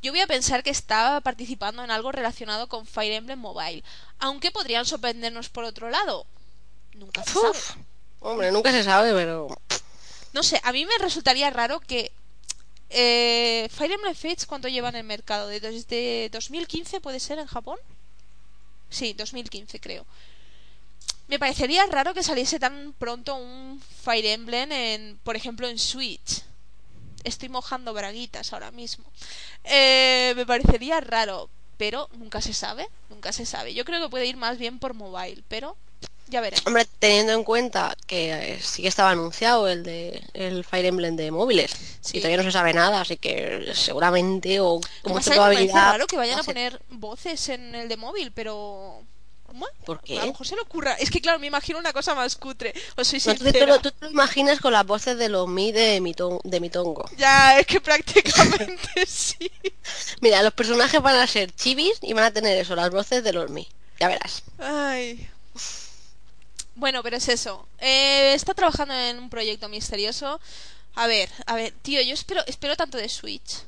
yo 0.00 0.12
voy 0.12 0.20
a 0.20 0.26
pensar 0.26 0.62
que 0.62 0.70
estaba 0.70 1.20
participando 1.20 1.82
en 1.84 1.90
algo 1.90 2.12
relacionado 2.12 2.68
con 2.68 2.86
Fire 2.86 3.12
Emblem 3.12 3.38
Mobile. 3.38 3.82
Aunque 4.18 4.50
podrían 4.50 4.86
sorprendernos 4.86 5.48
por 5.48 5.64
otro 5.64 5.90
lado. 5.90 6.26
Nunca 6.94 7.22
se 7.24 7.32
sabe. 7.32 7.58
Hombre, 8.20 8.50
nunca 8.52 8.72
se 8.72 8.82
sabe, 8.82 9.12
pero... 9.12 9.48
No 10.32 10.42
sé, 10.42 10.60
a 10.64 10.72
mí 10.72 10.86
me 10.86 10.98
resultaría 10.98 11.50
raro 11.50 11.80
que... 11.80 12.12
Eh, 12.90 13.68
Fire 13.70 13.92
Emblem 13.92 14.14
Fates, 14.14 14.46
¿cuánto 14.46 14.68
lleva 14.68 14.88
en 14.88 14.96
el 14.96 15.04
mercado? 15.04 15.48
¿Desde 15.48 16.28
2015 16.30 17.00
puede 17.00 17.20
ser 17.20 17.38
en 17.38 17.46
Japón? 17.46 17.78
Sí, 18.88 19.12
2015 19.12 19.80
creo. 19.80 20.06
Me 21.28 21.38
parecería 21.38 21.84
raro 21.86 22.14
que 22.14 22.22
saliese 22.22 22.58
tan 22.58 22.94
pronto 22.98 23.34
un 23.36 23.82
Fire 24.02 24.24
Emblem 24.24 24.72
en, 24.72 25.18
por 25.22 25.36
ejemplo, 25.36 25.68
en 25.68 25.78
Switch. 25.78 26.42
Estoy 27.22 27.50
mojando 27.50 27.92
braguitas 27.92 28.52
ahora 28.52 28.70
mismo. 28.70 29.04
Eh, 29.64 30.32
me 30.36 30.46
parecería 30.46 31.00
raro, 31.00 31.50
pero 31.76 32.08
nunca 32.14 32.40
se 32.40 32.54
sabe, 32.54 32.88
nunca 33.10 33.32
se 33.32 33.44
sabe. 33.44 33.74
Yo 33.74 33.84
creo 33.84 34.00
que 34.00 34.08
puede 34.08 34.26
ir 34.26 34.38
más 34.38 34.56
bien 34.56 34.78
por 34.78 34.94
mobile, 34.94 35.42
pero 35.48 35.76
ya 36.28 36.40
veremos. 36.40 36.66
Hombre, 36.66 36.86
teniendo 36.98 37.32
en 37.32 37.44
cuenta 37.44 37.96
que 38.06 38.32
eh, 38.32 38.60
sí 38.62 38.82
que 38.82 38.88
estaba 38.88 39.10
anunciado 39.10 39.68
el 39.68 39.82
de 39.82 40.22
el 40.34 40.64
Fire 40.64 40.86
Emblem 40.86 41.16
de 41.16 41.30
móviles 41.30 41.74
y 42.12 42.18
todavía 42.18 42.38
no 42.38 42.42
se 42.42 42.52
sabe 42.52 42.72
nada, 42.72 43.00
así 43.00 43.16
que 43.16 43.72
seguramente 43.74 44.60
o 44.60 44.80
como 45.02 45.16
mucha 45.16 45.32
probabilidad. 45.32 45.92
raro 45.92 46.06
que 46.06 46.16
vayan 46.16 46.38
a 46.38 46.42
poner 46.42 46.80
voces 46.90 47.48
en 47.48 47.74
el 47.74 47.88
de 47.88 47.96
móvil, 47.96 48.32
pero 48.32 49.02
¿Por 49.84 50.02
qué? 50.02 50.18
A 50.18 50.22
lo 50.22 50.32
mejor 50.32 50.46
se 50.46 50.54
le 50.54 50.60
ocurra. 50.60 50.92
Es 50.94 51.10
que, 51.10 51.20
claro, 51.20 51.38
me 51.38 51.46
imagino 51.46 51.78
una 51.78 51.92
cosa 51.92 52.14
más 52.14 52.36
cutre. 52.36 52.74
O 52.96 53.04
soy 53.04 53.20
tú, 53.20 53.50
te 53.50 53.66
lo, 53.66 53.80
tú, 53.80 53.90
te 53.90 54.04
lo, 54.04 54.10
imaginas 54.10 54.60
con 54.60 54.72
las 54.72 54.86
voces 54.86 55.16
de 55.16 55.28
los 55.28 55.48
Mi 55.48 55.72
de 55.72 56.00
mi, 56.00 56.14
de 56.44 56.60
mi 56.60 56.70
tongo. 56.70 57.08
Ya, 57.16 57.58
es 57.58 57.66
que 57.66 57.80
prácticamente 57.80 58.88
sí. 59.06 59.50
Mira, 60.20 60.42
los 60.42 60.52
personajes 60.52 61.00
van 61.00 61.16
a 61.16 61.26
ser 61.26 61.50
chivis 61.52 61.98
y 62.02 62.12
van 62.12 62.24
a 62.24 62.30
tener 62.30 62.58
eso, 62.58 62.76
las 62.76 62.90
voces 62.90 63.24
de 63.24 63.32
los 63.32 63.50
Mi. 63.50 63.66
Ya 63.98 64.08
verás. 64.08 64.42
Ay. 64.58 65.28
Bueno, 66.78 67.02
pero 67.02 67.16
es 67.16 67.28
eso. 67.28 67.68
Eh, 67.78 68.32
está 68.34 68.54
trabajando 68.54 68.94
en 68.94 69.18
un 69.18 69.28
proyecto 69.28 69.68
misterioso. 69.68 70.40
A 70.94 71.06
ver, 71.06 71.28
a 71.46 71.54
ver, 71.54 71.72
tío, 71.82 72.00
yo 72.02 72.14
espero, 72.14 72.42
espero 72.46 72.76
tanto 72.76 72.98
de 72.98 73.08
Switch 73.08 73.64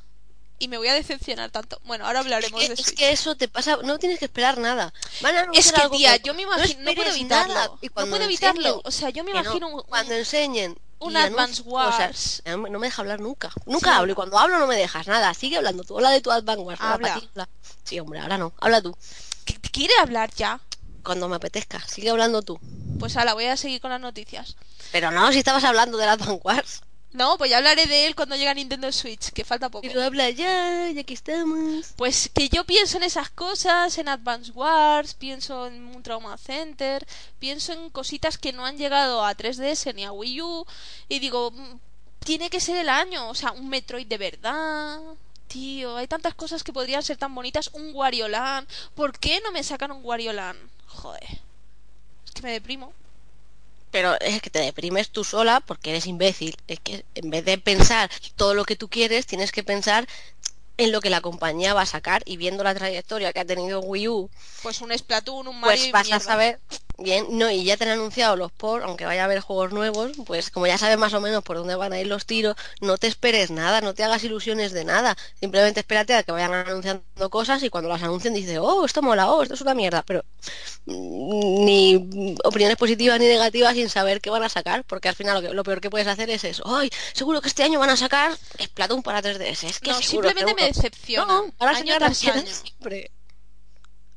y 0.59 0.69
me 0.69 0.77
voy 0.77 0.87
a 0.87 0.93
decepcionar 0.93 1.51
tanto. 1.51 1.81
Bueno, 1.83 2.05
ahora 2.05 2.19
hablaremos 2.19 2.61
es 2.61 2.69
que, 2.69 2.75
de 2.75 2.81
Es 2.81 2.91
que 2.93 3.11
eso 3.11 3.35
te 3.35 3.49
pasa, 3.49 3.79
no 3.83 3.99
tienes 3.99 4.17
que 4.17 4.25
esperar 4.25 4.57
nada. 4.59 4.93
es 5.53 5.73
que, 5.73 5.89
tía, 5.89 6.15
yo 6.17 6.33
me 6.33 6.43
imagino, 6.43 6.81
no, 6.83 6.93
puedo 6.93 7.09
evitarlo. 7.09 7.79
Y 7.81 7.87
no 7.87 7.93
puedo 7.93 8.23
evitarlo. 8.23 8.81
O 8.85 8.91
sea, 8.91 9.09
yo 9.09 9.25
me 9.25 9.31
imagino 9.31 9.67
un, 9.67 9.81
cuando 9.83 10.13
enseñen 10.13 10.77
un 10.99 11.17
Advance 11.17 11.63
Wars. 11.63 12.43
no 12.45 12.79
me 12.79 12.87
deja 12.87 13.01
hablar 13.01 13.19
nunca. 13.19 13.51
Nunca 13.65 13.97
hablo 13.97 14.13
y 14.13 14.15
cuando 14.15 14.39
hablo 14.39 14.57
no 14.57 14.67
me 14.67 14.77
dejas 14.77 15.07
nada. 15.07 15.33
Sigue 15.33 15.57
hablando 15.57 15.83
tú. 15.83 15.97
Habla 15.97 16.11
de 16.11 16.21
tu 16.21 16.31
Advance 16.31 16.61
Wars. 16.61 16.79
Habla. 16.79 17.21
Sí, 17.83 17.99
hombre, 17.99 18.19
ahora 18.19 18.37
no. 18.37 18.53
Habla 18.61 18.81
tú. 18.81 18.95
¿Quiere 19.71 19.93
hablar 19.99 20.31
ya? 20.35 20.61
Cuando 21.03 21.27
me 21.27 21.35
apetezca. 21.35 21.79
Sigue 21.87 22.09
hablando 22.09 22.41
tú. 22.41 22.59
Pues 22.99 23.17
ahora 23.17 23.33
voy 23.33 23.45
a 23.45 23.57
seguir 23.57 23.81
con 23.81 23.91
las 23.91 24.01
noticias. 24.01 24.55
Pero 24.91 25.11
no, 25.11 25.31
si 25.31 25.39
estabas 25.39 25.63
hablando 25.63 25.97
del 25.97 26.09
Advance 26.09 26.41
Wars. 26.43 26.81
No, 27.13 27.37
pues 27.37 27.49
ya 27.49 27.57
hablaré 27.57 27.87
de 27.87 28.07
él 28.07 28.15
cuando 28.15 28.35
llegue 28.35 28.47
a 28.47 28.53
Nintendo 28.53 28.89
Switch, 28.91 29.31
que 29.31 29.43
falta 29.43 29.67
poco. 29.69 29.85
Pero 29.85 30.01
habla 30.01 30.29
ya, 30.29 30.89
ya 30.91 31.03
que 31.03 31.13
estamos. 31.13 31.87
Pues 31.97 32.29
que 32.33 32.47
yo 32.47 32.63
pienso 32.63 32.97
en 32.97 33.03
esas 33.03 33.29
cosas, 33.29 33.97
en 33.97 34.07
Advance 34.07 34.51
Wars, 34.51 35.13
pienso 35.15 35.67
en 35.67 35.87
un 35.87 36.03
Trauma 36.03 36.37
Center, 36.37 37.05
pienso 37.37 37.73
en 37.73 37.89
cositas 37.89 38.37
que 38.37 38.53
no 38.53 38.65
han 38.65 38.77
llegado 38.77 39.25
a 39.25 39.35
3DS 39.35 39.93
ni 39.93 40.05
a 40.05 40.13
Wii 40.13 40.41
U, 40.41 40.65
y 41.09 41.19
digo, 41.19 41.51
mm, 41.51 41.79
tiene 42.23 42.49
que 42.49 42.61
ser 42.61 42.77
el 42.77 42.87
año, 42.87 43.29
o 43.29 43.35
sea, 43.35 43.51
un 43.51 43.67
Metroid 43.67 44.07
de 44.07 44.17
verdad. 44.17 45.01
Tío, 45.47 45.97
hay 45.97 46.07
tantas 46.07 46.33
cosas 46.33 46.63
que 46.63 46.71
podrían 46.71 47.03
ser 47.03 47.17
tan 47.17 47.35
bonitas. 47.35 47.71
Un 47.73 47.91
Wario 47.93 48.29
Land. 48.29 48.69
¿Por 48.95 49.19
qué 49.19 49.41
no 49.41 49.51
me 49.51 49.63
sacan 49.63 49.91
un 49.91 50.05
Wario 50.05 50.31
Land? 50.31 50.57
Joder. 50.93 51.41
Es 52.25 52.31
que 52.33 52.41
me 52.41 52.51
deprimo 52.51 52.93
pero 53.91 54.19
es 54.21 54.41
que 54.41 54.49
te 54.49 54.59
deprimes 54.59 55.09
tú 55.09 55.23
sola 55.23 55.59
porque 55.59 55.91
eres 55.91 56.07
imbécil. 56.07 56.55
Es 56.67 56.79
que 56.79 57.05
en 57.13 57.29
vez 57.29 57.45
de 57.45 57.57
pensar 57.57 58.09
todo 58.35 58.53
lo 58.53 58.63
que 58.63 58.77
tú 58.77 58.87
quieres, 58.87 59.27
tienes 59.27 59.51
que 59.51 59.63
pensar 59.63 60.07
en 60.77 60.91
lo 60.91 61.01
que 61.01 61.09
la 61.09 61.21
compañía 61.21 61.73
va 61.73 61.81
a 61.81 61.85
sacar 61.85 62.23
y 62.25 62.37
viendo 62.37 62.63
la 62.63 62.73
trayectoria 62.73 63.33
que 63.33 63.41
ha 63.41 63.45
tenido 63.45 63.81
Wii 63.81 64.07
U. 64.07 64.29
Pues 64.63 64.81
un 64.81 64.97
Splatoon, 64.97 65.47
un 65.47 65.59
Mario. 65.59 65.91
Pues 65.91 65.91
vas 65.91 66.11
a 66.11 66.19
saber 66.19 66.59
Bien, 67.03 67.25
no, 67.31 67.49
y 67.49 67.63
ya 67.63 67.77
te 67.77 67.85
han 67.85 67.91
anunciado 67.91 68.35
los 68.35 68.51
por, 68.51 68.83
aunque 68.83 69.05
vaya 69.05 69.23
a 69.23 69.25
haber 69.25 69.39
juegos 69.39 69.71
nuevos, 69.71 70.11
pues 70.25 70.51
como 70.51 70.67
ya 70.67 70.77
sabes 70.77 70.99
más 70.99 71.13
o 71.13 71.21
menos 71.21 71.43
por 71.43 71.57
dónde 71.57 71.75
van 71.75 71.93
a 71.93 71.99
ir 71.99 72.05
los 72.05 72.25
tiros, 72.27 72.55
no 72.79 72.97
te 72.97 73.07
esperes 73.07 73.49
nada, 73.49 73.81
no 73.81 73.95
te 73.95 74.03
hagas 74.03 74.23
ilusiones 74.23 74.71
de 74.71 74.85
nada. 74.85 75.17
Simplemente 75.39 75.79
espérate 75.79 76.13
a 76.13 76.23
que 76.23 76.31
vayan 76.31 76.53
anunciando 76.53 77.29
cosas 77.31 77.63
y 77.63 77.69
cuando 77.69 77.89
las 77.89 78.03
anuncien 78.03 78.35
dices, 78.35 78.59
oh, 78.61 78.85
esto 78.85 79.01
mola, 79.01 79.31
oh, 79.31 79.41
esto 79.41 79.55
es 79.55 79.61
una 79.61 79.73
mierda, 79.73 80.03
pero 80.03 80.23
mm, 80.85 81.65
ni 81.65 82.35
opiniones 82.43 82.77
positivas 82.77 83.19
ni 83.19 83.25
negativas 83.25 83.73
sin 83.73 83.89
saber 83.89 84.21
qué 84.21 84.29
van 84.29 84.43
a 84.43 84.49
sacar, 84.49 84.83
porque 84.83 85.09
al 85.09 85.15
final 85.15 85.55
lo, 85.55 85.63
peor 85.63 85.81
que 85.81 85.89
puedes 85.89 86.07
hacer 86.07 86.29
es 86.29 86.43
eso, 86.43 86.63
ay, 86.65 86.91
seguro 87.13 87.41
que 87.41 87.47
este 87.47 87.63
año 87.63 87.79
van 87.79 87.89
a 87.89 87.97
sacar 87.97 88.37
Splatoon 88.61 89.01
para 89.01 89.21
3DS. 89.21 89.63
Es 89.63 89.79
que 89.79 89.91
no, 89.91 90.01
simplemente 90.01 90.53
me 90.53 90.65
decepciona. 90.65 91.33
No, 91.33 91.53
ahora 91.57 91.77
año 91.77 91.95
tras 91.97 92.23
año. 92.27 92.43
siempre 92.45 93.11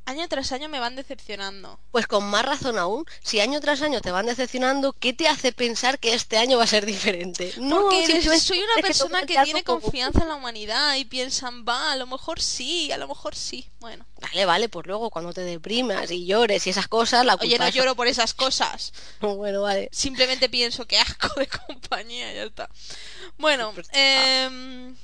año 0.06 0.28
tras 0.28 0.52
año 0.52 0.68
me 0.68 0.80
van 0.80 0.96
decepcionando. 0.96 1.78
Pues 1.90 2.06
con 2.06 2.24
más 2.24 2.44
razón 2.44 2.78
aún, 2.78 3.04
si 3.22 3.40
año 3.40 3.60
tras 3.60 3.82
año 3.82 4.00
te 4.00 4.10
van 4.10 4.26
decepcionando, 4.26 4.92
¿qué 4.92 5.12
te 5.12 5.28
hace 5.28 5.52
pensar 5.52 5.98
que 5.98 6.14
este 6.14 6.36
año 6.36 6.58
va 6.58 6.64
a 6.64 6.68
ser 6.68 6.86
diferente? 6.86 7.52
No, 7.58 7.82
Porque 7.82 8.22
soy 8.38 8.58
una 8.58 8.82
persona 8.82 9.24
que, 9.26 9.36
tiene 9.44 9.64
confianza 9.64 10.22
en 10.22 10.28
la 10.28 10.34
humanidad 10.36 10.96
y 10.96 11.04
piensan, 11.04 11.64
va, 11.64 11.92
a 11.92 11.96
lo 11.96 12.06
mejor 12.06 12.40
sí, 12.40 12.92
a 12.92 12.98
lo 12.98 13.08
mejor 13.08 13.34
sí. 13.34 13.68
Bueno. 13.80 14.06
Vale, 14.20 14.46
vale, 14.46 14.68
pues 14.68 14.86
luego 14.86 15.10
cuando 15.10 15.32
te 15.32 15.42
deprimas 15.42 16.10
y 16.10 16.24
llores 16.24 16.66
y 16.66 16.70
esas 16.70 16.88
cosas, 16.88 17.26
la 17.26 17.34
Oye, 17.34 17.58
no 17.58 17.68
lloro 17.68 17.94
por 17.94 18.06
esas 18.06 18.32
cosas. 18.32 18.92
bueno, 19.20 19.62
vale. 19.62 19.88
Simplemente 19.92 20.48
pienso 20.48 20.86
que 20.86 20.98
asco 20.98 21.28
de 21.36 21.46
compañía, 21.66 22.32
ya 22.32 22.44
está. 22.44 22.70
Bueno, 23.38 23.72
eh... 23.92 24.94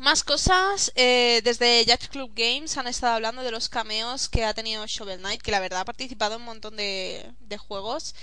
Más 0.00 0.24
cosas, 0.24 0.92
eh, 0.94 1.42
desde 1.44 1.84
Judge 1.84 2.08
Club 2.08 2.32
Games 2.34 2.78
han 2.78 2.86
estado 2.86 3.16
hablando 3.16 3.42
de 3.42 3.50
los 3.50 3.68
cameos 3.68 4.30
que 4.30 4.46
ha 4.46 4.54
tenido 4.54 4.86
Shovel 4.86 5.18
Knight, 5.18 5.42
que 5.42 5.50
la 5.50 5.60
verdad 5.60 5.80
ha 5.80 5.84
participado 5.84 6.36
en 6.36 6.40
un 6.40 6.46
montón 6.46 6.74
de, 6.76 7.30
de 7.40 7.58
juegos. 7.58 8.14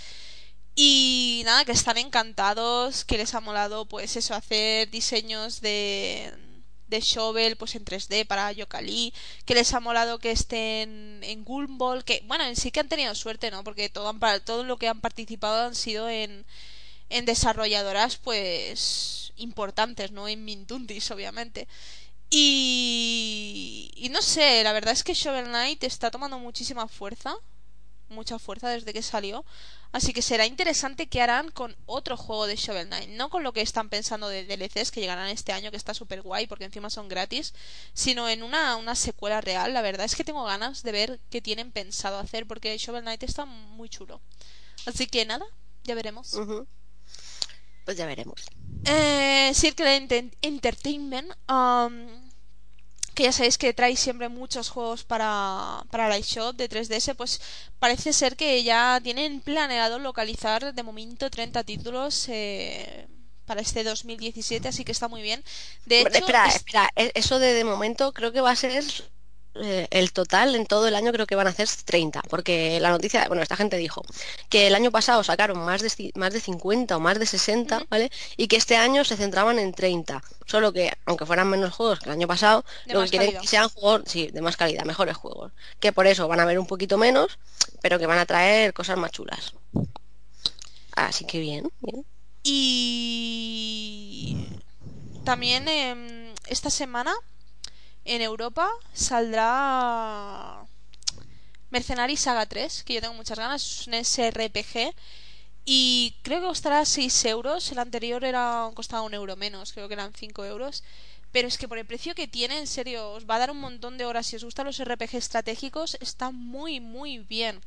Y 0.75 1.43
nada, 1.45 1.65
que 1.65 1.73
están 1.73 1.97
encantados, 1.99 3.05
que 3.05 3.17
les 3.19 3.35
ha 3.35 3.41
molado 3.41 3.85
pues 3.85 4.15
eso, 4.15 4.33
hacer 4.33 4.89
diseños 4.89 5.61
de, 5.61 6.33
de 6.87 6.99
Shovel 7.01 7.57
pues 7.57 7.75
en 7.75 7.85
3D 7.85 8.25
para 8.25 8.51
Yokali, 8.53 9.13
que 9.45 9.53
les 9.55 9.71
ha 9.73 9.79
molado 9.79 10.17
que 10.19 10.31
estén 10.31 11.23
en 11.23 11.43
Gumball, 11.45 12.03
que 12.05 12.23
bueno, 12.25 12.43
en 12.45 12.55
sí 12.55 12.71
que 12.71 12.79
han 12.79 12.89
tenido 12.89 13.13
suerte, 13.13 13.51
¿no? 13.51 13.63
Porque 13.63 13.89
todo, 13.89 14.15
todo 14.45 14.63
lo 14.63 14.77
que 14.77 14.87
han 14.87 15.01
participado 15.01 15.67
han 15.67 15.75
sido 15.75 16.09
en, 16.09 16.45
en 17.09 17.25
desarrolladoras 17.25 18.17
pues 18.17 19.26
importantes, 19.37 20.11
¿no? 20.11 20.27
En 20.27 20.43
Mindundis, 20.45 21.09
obviamente. 21.11 21.67
Y... 22.29 23.91
y 23.95 24.09
no 24.09 24.21
sé, 24.21 24.63
la 24.63 24.73
verdad 24.73 24.93
es 24.93 25.03
que 25.03 25.13
Shovel 25.13 25.45
Knight 25.45 25.83
está 25.83 26.11
tomando 26.11 26.39
muchísima 26.39 26.87
fuerza. 26.87 27.35
mucha 28.09 28.39
fuerza 28.39 28.69
desde 28.69 28.93
que 28.93 29.01
salió. 29.01 29.45
Así 29.91 30.13
que 30.13 30.21
será 30.21 30.45
interesante 30.45 31.07
qué 31.07 31.21
harán 31.21 31.49
con 31.51 31.75
otro 31.85 32.17
juego 32.17 32.47
de 32.47 32.55
Shovel 32.55 32.87
Knight. 32.87 33.09
No 33.09 33.29
con 33.29 33.43
lo 33.43 33.53
que 33.53 33.61
están 33.61 33.89
pensando 33.89 34.27
de 34.29 34.45
DLCs 34.45 34.91
que 34.91 34.99
llegarán 35.01 35.29
este 35.29 35.51
año, 35.53 35.71
que 35.71 35.77
está 35.77 35.93
súper 35.93 36.21
guay 36.21 36.47
porque 36.47 36.65
encima 36.65 36.89
son 36.89 37.07
gratis, 37.09 37.53
sino 37.93 38.29
en 38.29 38.43
una, 38.43 38.75
una 38.77 38.95
secuela 38.95 39.41
real. 39.41 39.73
La 39.73 39.81
verdad 39.81 40.05
es 40.05 40.15
que 40.15 40.23
tengo 40.23 40.43
ganas 40.45 40.83
de 40.83 40.91
ver 40.91 41.19
qué 41.29 41.41
tienen 41.41 41.71
pensado 41.71 42.17
hacer 42.19 42.45
porque 42.47 42.77
Shovel 42.77 43.03
Knight 43.03 43.23
está 43.23 43.45
muy 43.45 43.89
chulo. 43.89 44.21
Así 44.85 45.07
que 45.07 45.25
nada, 45.25 45.45
ya 45.83 45.95
veremos. 45.95 46.33
Pues 47.87 47.95
ya 47.97 48.05
veremos. 48.05 48.41
Eh, 48.83 49.53
Circle 49.55 49.95
Ent- 49.97 50.35
Entertainment, 50.41 51.31
um, 51.49 52.29
que 53.15 53.23
ya 53.23 53.31
sabéis 53.31 53.57
que 53.57 53.73
trae 53.73 53.95
siempre 53.95 54.27
muchos 54.29 54.69
juegos 54.69 55.05
para, 55.05 55.83
para 55.89 56.09
la 56.09 56.17
eShop 56.17 56.55
de 56.57 56.67
3DS, 56.67 57.15
pues 57.15 57.39
parece 57.79 58.11
ser 58.11 58.35
que 58.35 58.61
ya 58.63 58.99
tienen 59.01 59.39
planeado 59.39 59.99
localizar 59.99 60.73
de 60.73 60.83
momento 60.83 61.29
30 61.29 61.63
títulos 61.63 62.27
eh, 62.29 63.07
para 63.45 63.61
este 63.61 63.85
2017, 63.85 64.67
así 64.67 64.83
que 64.83 64.91
está 64.91 65.07
muy 65.07 65.21
bien. 65.21 65.41
De 65.85 66.01
Bueno, 66.01 66.17
hecho, 66.17 66.25
espera, 66.25 66.47
es- 66.49 66.55
espera, 66.57 66.91
e- 66.97 67.13
eso 67.15 67.39
de 67.39 67.53
de 67.53 67.63
momento 67.63 68.13
creo 68.13 68.33
que 68.33 68.41
va 68.41 68.51
a 68.51 68.55
ser 68.57 68.83
eh, 69.61 69.87
el 69.91 70.11
total 70.13 70.55
en 70.55 70.65
todo 70.65 70.87
el 70.87 70.95
año 70.95 71.11
creo 71.11 71.25
que 71.27 71.35
van 71.35 71.47
a 71.47 71.51
ser 71.53 71.67
30, 71.85 72.21
porque 72.29 72.79
la 72.79 72.89
noticia, 72.89 73.27
bueno, 73.27 73.41
esta 73.43 73.55
gente 73.55 73.77
dijo 73.77 74.03
que 74.49 74.67
el 74.67 74.75
año 74.75 74.91
pasado 74.91 75.23
sacaron 75.23 75.59
más 75.59 75.81
de, 75.81 76.11
más 76.15 76.33
de 76.33 76.39
50 76.39 76.95
o 76.97 76.99
más 76.99 77.19
de 77.19 77.25
60, 77.25 77.77
Ujú. 77.77 77.85
¿vale? 77.89 78.11
Y 78.37 78.47
que 78.47 78.55
este 78.57 78.75
año 78.77 79.03
se 79.03 79.17
centraban 79.17 79.59
en 79.59 79.73
30, 79.73 80.21
solo 80.45 80.73
que 80.73 80.91
aunque 81.05 81.25
fueran 81.25 81.49
menos 81.49 81.73
juegos 81.73 81.99
que 81.99 82.05
el 82.09 82.13
año 82.13 82.27
pasado, 82.27 82.63
De 82.85 82.93
lo 82.93 83.03
que 83.03 83.09
quieren 83.09 83.27
calidad. 83.27 83.41
que 83.41 83.47
sean 83.47 83.69
juegos, 83.69 84.01
sí, 84.05 84.27
de 84.27 84.41
más 84.41 84.57
calidad, 84.57 84.83
mejores 84.85 85.17
juegos, 85.17 85.51
que 85.79 85.91
por 85.91 86.07
eso 86.07 86.27
van 86.27 86.39
a 86.39 86.43
haber 86.43 86.59
un 86.59 86.67
poquito 86.67 86.97
menos, 86.97 87.37
pero 87.81 87.99
que 87.99 88.05
van 88.05 88.19
a 88.19 88.25
traer 88.25 88.73
cosas 88.73 88.97
más 88.97 89.11
chulas. 89.11 89.53
Así 90.95 91.25
que 91.25 91.39
bien, 91.39 91.69
bien. 91.81 92.05
Y 92.43 94.37
también 95.23 95.67
em, 95.67 96.33
esta 96.47 96.69
semana 96.69 97.13
en 98.07 98.21
Europa 98.21 98.69
saldrá 98.93 100.65
Mercenary 101.69 102.17
Saga 102.17 102.45
3, 102.45 102.83
que 102.83 102.95
yo 102.95 103.01
tengo 103.01 103.13
muchas 103.13 103.37
ganas, 103.37 103.61
es 103.63 103.87
un 103.87 103.93
SRPG 103.93 104.95
y 105.65 106.15
creo 106.23 106.39
que 106.39 106.47
costará 106.47 106.85
6 106.85 107.25
euros, 107.25 107.71
el 107.71 107.79
anterior 107.79 108.23
era 108.23 108.71
costaba 108.73 109.01
un 109.01 109.13
euro 109.13 109.35
menos, 109.35 109.73
creo 109.73 109.89
que 109.89 109.95
eran 109.95 110.13
5 110.13 110.45
euros. 110.45 110.83
Pero 111.33 111.49
es 111.49 111.57
que 111.57 111.67
por 111.67 111.77
el 111.77 111.85
precio 111.85 112.15
que 112.15 112.27
tiene, 112.27 112.57
en 112.57 112.67
serio, 112.67 113.11
os 113.11 113.25
va 113.29 113.35
a 113.35 113.39
dar 113.39 113.51
un 113.51 113.59
montón 113.59 113.97
de 113.97 114.05
horas. 114.05 114.27
Si 114.27 114.37
os 114.37 114.45
gustan 114.45 114.65
los 114.65 114.79
RPG 114.79 115.15
estratégicos, 115.17 115.97
está 115.99 116.31
muy, 116.31 116.79
muy 116.79 117.19
bien. 117.19 117.61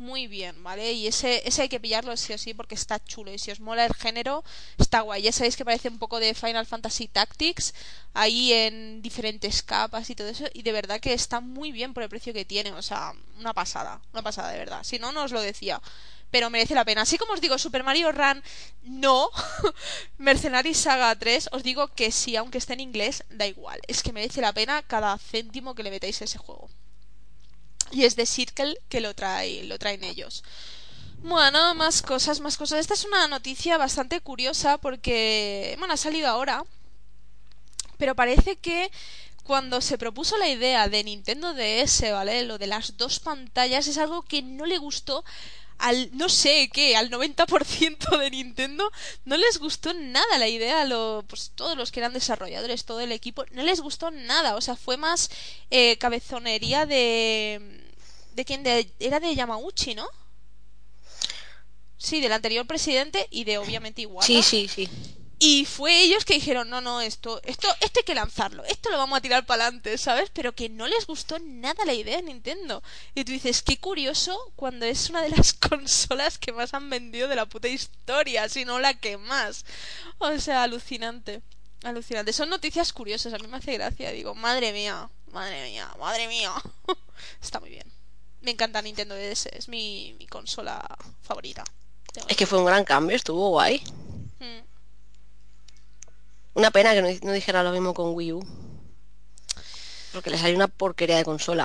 Muy 0.00 0.28
bien, 0.28 0.62
¿vale? 0.62 0.92
Y 0.92 1.06
ese, 1.06 1.46
ese 1.46 1.60
hay 1.60 1.68
que 1.68 1.78
pillarlo 1.78 2.16
sí 2.16 2.32
o 2.32 2.38
sí 2.38 2.54
porque 2.54 2.74
está 2.74 3.04
chulo. 3.04 3.34
Y 3.34 3.38
si 3.38 3.50
os 3.50 3.60
mola 3.60 3.84
el 3.84 3.92
género, 3.94 4.42
está 4.78 5.02
guay. 5.02 5.20
Ya 5.22 5.30
sabéis 5.30 5.56
que 5.56 5.64
parece 5.64 5.88
un 5.90 5.98
poco 5.98 6.18
de 6.20 6.32
Final 6.32 6.64
Fantasy 6.64 7.06
Tactics, 7.06 7.74
ahí 8.14 8.50
en 8.54 9.02
diferentes 9.02 9.62
capas 9.62 10.08
y 10.08 10.14
todo 10.14 10.28
eso. 10.28 10.46
Y 10.54 10.62
de 10.62 10.72
verdad 10.72 11.00
que 11.00 11.12
está 11.12 11.40
muy 11.40 11.70
bien 11.70 11.92
por 11.92 12.02
el 12.02 12.08
precio 12.08 12.32
que 12.32 12.46
tiene. 12.46 12.72
O 12.72 12.80
sea, 12.80 13.12
una 13.38 13.52
pasada, 13.52 14.00
una 14.14 14.22
pasada 14.22 14.50
de 14.50 14.58
verdad. 14.58 14.84
Si 14.84 14.98
no, 14.98 15.12
no 15.12 15.24
os 15.24 15.32
lo 15.32 15.42
decía. 15.42 15.82
Pero 16.30 16.48
merece 16.48 16.74
la 16.74 16.86
pena. 16.86 17.02
Así 17.02 17.18
como 17.18 17.34
os 17.34 17.42
digo, 17.42 17.58
Super 17.58 17.84
Mario 17.84 18.10
Run, 18.10 18.42
no. 18.82 19.28
Mercenary 20.16 20.72
Saga 20.72 21.14
3, 21.14 21.50
os 21.52 21.62
digo 21.62 21.88
que 21.88 22.10
sí, 22.10 22.36
aunque 22.36 22.56
esté 22.56 22.72
en 22.72 22.80
inglés, 22.80 23.24
da 23.28 23.46
igual. 23.46 23.80
Es 23.86 24.02
que 24.02 24.14
merece 24.14 24.40
la 24.40 24.54
pena 24.54 24.82
cada 24.82 25.18
céntimo 25.18 25.74
que 25.74 25.82
le 25.82 25.90
metáis 25.90 26.22
a 26.22 26.24
ese 26.24 26.38
juego. 26.38 26.70
Y 27.90 28.04
es 28.04 28.16
de 28.16 28.26
Circle 28.26 28.76
que 28.88 29.00
lo 29.00 29.14
trae, 29.14 29.64
lo 29.64 29.78
traen 29.78 30.04
ellos. 30.04 30.44
Bueno, 31.22 31.74
más 31.74 32.02
cosas, 32.02 32.40
más 32.40 32.56
cosas. 32.56 32.80
Esta 32.80 32.94
es 32.94 33.04
una 33.04 33.28
noticia 33.28 33.76
bastante 33.76 34.20
curiosa 34.20 34.78
porque, 34.78 35.74
bueno, 35.78 35.94
ha 35.94 35.96
salido 35.98 36.28
ahora, 36.28 36.64
pero 37.98 38.14
parece 38.14 38.56
que 38.56 38.90
cuando 39.44 39.80
se 39.80 39.98
propuso 39.98 40.38
la 40.38 40.48
idea 40.48 40.88
de 40.88 41.04
Nintendo 41.04 41.52
DS, 41.54 42.10
¿vale? 42.12 42.44
Lo 42.44 42.56
de 42.56 42.68
las 42.68 42.96
dos 42.96 43.20
pantallas 43.20 43.86
es 43.86 43.98
algo 43.98 44.22
que 44.22 44.42
no 44.42 44.64
le 44.64 44.78
gustó 44.78 45.24
al, 45.80 46.10
no 46.16 46.28
sé 46.28 46.70
qué, 46.72 46.96
al 46.96 47.10
90% 47.10 48.18
de 48.18 48.30
Nintendo 48.30 48.90
no 49.24 49.36
les 49.36 49.58
gustó 49.58 49.92
nada 49.94 50.38
la 50.38 50.48
idea, 50.48 50.84
lo, 50.84 51.24
pues 51.26 51.52
todos 51.54 51.76
los 51.76 51.90
que 51.90 52.00
eran 52.00 52.12
desarrolladores, 52.12 52.84
todo 52.84 53.00
el 53.00 53.12
equipo, 53.12 53.44
no 53.52 53.62
les 53.62 53.80
gustó 53.80 54.10
nada, 54.10 54.56
o 54.56 54.60
sea, 54.60 54.76
fue 54.76 54.96
más 54.96 55.30
eh, 55.70 55.96
cabezonería 55.98 56.86
de... 56.86 57.79
¿De 58.34 58.44
quién? 58.44 58.62
De, 58.62 58.92
era 58.98 59.20
de 59.20 59.34
Yamauchi, 59.34 59.94
¿no? 59.94 60.06
Sí, 61.96 62.20
del 62.20 62.32
anterior 62.32 62.66
presidente 62.66 63.26
y 63.30 63.44
de 63.44 63.58
obviamente 63.58 64.02
Iwata. 64.02 64.26
Sí, 64.26 64.42
sí, 64.42 64.68
sí. 64.68 64.88
Y 65.42 65.64
fue 65.64 66.02
ellos 66.02 66.26
que 66.26 66.34
dijeron, 66.34 66.68
no, 66.68 66.82
no, 66.82 67.00
esto, 67.00 67.40
esto, 67.44 67.66
esto 67.80 68.00
hay 68.00 68.04
que 68.04 68.14
lanzarlo, 68.14 68.62
esto 68.64 68.90
lo 68.90 68.98
vamos 68.98 69.16
a 69.16 69.22
tirar 69.22 69.46
para 69.46 69.64
adelante, 69.64 69.96
¿sabes? 69.96 70.28
Pero 70.34 70.54
que 70.54 70.68
no 70.68 70.86
les 70.86 71.06
gustó 71.06 71.38
nada 71.38 71.86
la 71.86 71.94
idea 71.94 72.18
de 72.18 72.24
Nintendo. 72.24 72.82
Y 73.14 73.24
tú 73.24 73.32
dices, 73.32 73.62
qué 73.62 73.78
curioso 73.78 74.38
cuando 74.54 74.84
es 74.84 75.08
una 75.08 75.22
de 75.22 75.30
las 75.30 75.52
consolas 75.70 76.36
que 76.36 76.52
más 76.52 76.74
han 76.74 76.90
vendido 76.90 77.26
de 77.26 77.36
la 77.36 77.46
puta 77.46 77.68
historia, 77.68 78.50
si 78.50 78.66
no 78.66 78.80
la 78.80 78.92
que 78.92 79.16
más. 79.16 79.64
O 80.18 80.38
sea, 80.38 80.62
alucinante. 80.62 81.40
Alucinante. 81.84 82.34
Son 82.34 82.50
noticias 82.50 82.92
curiosas, 82.92 83.32
a 83.32 83.38
mí 83.38 83.46
me 83.46 83.56
hace 83.56 83.72
gracia. 83.72 84.12
Digo, 84.12 84.34
madre 84.34 84.74
mía, 84.74 85.08
madre 85.32 85.70
mía, 85.70 85.90
madre 85.98 86.28
mía. 86.28 86.52
Está 87.42 87.60
muy 87.60 87.70
bien. 87.70 87.99
Me 88.42 88.52
encanta 88.52 88.80
Nintendo 88.82 89.14
DS, 89.14 89.46
es 89.46 89.68
mi, 89.68 90.14
mi 90.18 90.26
consola 90.26 90.82
favorita. 91.20 91.64
Es 92.28 92.36
que 92.36 92.46
fue 92.46 92.58
un 92.58 92.64
gran 92.64 92.84
cambio, 92.84 93.16
estuvo 93.16 93.50
guay. 93.50 93.82
Mm. 94.38 94.60
Una 96.54 96.70
pena 96.70 96.94
que 96.94 97.02
no, 97.02 97.08
no 97.22 97.32
dijera 97.32 97.62
lo 97.62 97.70
mismo 97.72 97.94
con 97.94 98.14
Wii 98.14 98.32
U. 98.32 98.40
Porque 100.12 100.30
le 100.30 100.38
salió 100.38 100.56
una 100.56 100.68
porquería 100.68 101.16
de 101.16 101.24
consola. 101.24 101.64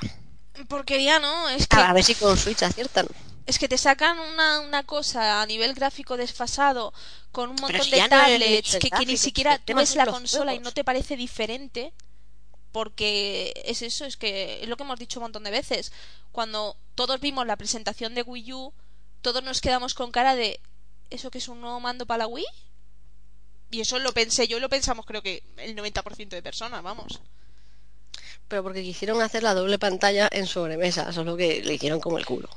Porquería, 0.68 1.20
¿no? 1.20 1.50
Es 1.50 1.68
que 1.68 1.78
A 1.78 1.94
ver 1.94 2.04
si 2.04 2.16
con 2.16 2.38
Switch 2.38 2.64
aciertan. 2.64 3.08
Es 3.46 3.60
que 3.60 3.68
te 3.68 3.78
sacan 3.78 4.18
una, 4.20 4.60
una 4.60 4.84
cosa 4.84 5.42
a 5.42 5.46
nivel 5.46 5.74
gráfico 5.74 6.18
desfasado 6.18 6.94
con 7.32 7.52
un 7.52 7.58
montón 7.58 7.84
si 7.84 7.92
de 7.92 8.02
no 8.02 8.10
tablets 8.10 8.78
que, 8.78 8.90
que 8.90 9.06
ni 9.06 9.18
siquiera 9.18 9.60
tú 9.60 9.76
ves 9.76 9.96
la 9.96 10.08
consola 10.08 10.54
y 10.54 10.60
no 10.60 10.72
te 10.72 10.84
parece 10.84 11.16
diferente 11.16 11.94
porque 12.76 13.54
es 13.64 13.82
eso, 13.82 14.04
es 14.04 14.18
que 14.18 14.62
es 14.62 14.68
lo 14.68 14.76
que 14.76 14.84
hemos 14.84 15.00
dicho 15.00 15.22
un 15.22 15.24
montón 15.24 15.46
de 15.46 15.50
veces. 15.50 15.94
Cuando 16.34 16.76
todos 16.94 17.22
vimos 17.22 17.48
la 17.48 17.56
presentación 17.56 18.14
de 18.16 18.22
Wii 18.22 18.52
U, 18.52 18.74
todos 19.22 19.42
nos 19.44 19.62
quedamos 19.62 19.94
con 19.94 20.12
cara 20.12 20.36
de 20.36 20.60
¿eso 21.10 21.32
que 21.32 21.38
es 21.38 21.48
un 21.48 21.62
nuevo 21.62 21.80
mando 21.80 22.06
para 22.06 22.26
la 22.26 22.28
Wii? 22.28 22.44
Y 23.72 23.80
eso 23.80 23.98
lo 24.00 24.12
pensé 24.12 24.50
yo 24.50 24.58
y 24.58 24.60
lo 24.60 24.68
pensamos 24.68 25.06
creo 25.06 25.22
que 25.22 25.42
el 25.56 25.74
90% 25.74 26.28
de 26.28 26.44
personas, 26.44 26.84
vamos. 26.84 27.22
Pero 28.50 28.62
porque 28.62 28.84
quisieron 28.84 29.22
hacer 29.22 29.42
la 29.42 29.54
doble 29.54 29.80
pantalla 29.80 30.28
en 30.30 30.46
sobremesa, 30.46 31.14
solo 31.14 31.38
que 31.38 31.64
le 31.64 31.76
hicieron 31.76 32.02
como 32.02 32.18
el 32.18 32.26
culo. 32.26 32.50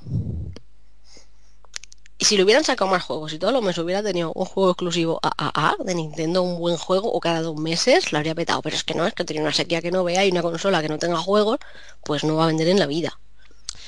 Y 2.19 2.25
si 2.25 2.37
le 2.37 2.43
hubieran 2.43 2.65
sacado 2.65 2.91
más 2.91 3.05
juegos 3.05 3.33
y 3.33 3.39
todo 3.39 3.53
lo 3.53 3.63
mes 3.63 3.79
hubiera 3.79 4.03
tenido 4.03 4.33
un 4.35 4.45
juego 4.45 4.71
exclusivo 4.73 5.21
AAA 5.23 5.77
de 5.85 5.95
Nintendo, 5.95 6.43
un 6.43 6.59
buen 6.59 6.77
juego, 6.77 7.13
o 7.13 7.21
cada 7.21 7.43
dos 7.43 7.57
meses, 7.57 8.11
lo 8.13 8.19
habría 8.19 8.35
petado. 8.35 8.61
Pero 8.61 8.75
es 8.75 8.83
que 8.85 8.95
no, 8.95 9.07
es 9.07 9.15
que 9.15 9.25
tiene 9.25 9.43
una 9.43 9.53
sequía 9.53 9.81
que 9.81 9.93
no 9.93 10.03
vea 10.03 10.25
y 10.27 10.31
una 10.33 10.43
consola 10.43 10.83
que 10.83 10.89
no 10.89 10.99
tenga 10.99 11.19
juegos, 11.19 11.59
pues 12.05 12.25
no 12.25 12.35
va 12.37 12.45
a 12.45 12.47
vender 12.49 12.69
en 12.69 12.79
la 12.81 12.87
vida. 12.87 13.21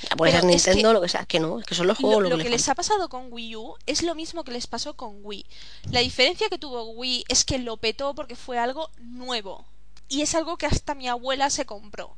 Ya 0.09 0.17
puede 0.17 0.33
ser 0.33 0.41
que- 0.43 0.47
Nintendo, 0.47 0.93
lo 0.93 1.01
que 1.01 1.09
sea, 1.09 1.23
es 1.23 1.27
que 1.27 1.41
no, 1.41 1.59
es 1.59 1.67
que 1.67 1.75
son 1.75 1.87
los 1.89 1.99
juegos 1.99 2.23
Lo, 2.23 2.23
lo, 2.23 2.31
lo 2.31 2.37
que 2.39 2.45
que 2.45 2.51
le 2.51 2.57
les 2.57 2.69
ha 2.69 2.75
pasado 2.75 3.09
con 3.09 3.33
Wii 3.33 3.57
U 3.57 3.75
es 3.87 4.03
lo 4.03 4.15
mismo 4.15 4.45
que 4.45 4.53
les 4.53 4.67
pasó 4.67 4.95
con 4.95 5.19
Wii. 5.23 5.45
La 5.91 6.01
diferencia 6.01 6.49
que 6.49 6.57
tuvo 6.59 6.85
Wii 6.91 7.25
es 7.29 7.45
que 7.45 7.59
lo 7.59 7.77
petó 7.79 8.15
porque 8.15 8.37
fue 8.37 8.59
algo 8.59 8.91
nuevo. 8.99 9.67
Y 10.09 10.23
es 10.23 10.35
algo 10.35 10.57
que 10.57 10.67
hasta 10.67 10.95
mi 10.95 11.09
abuela 11.09 11.51
se 11.51 11.67
compró. 11.67 12.17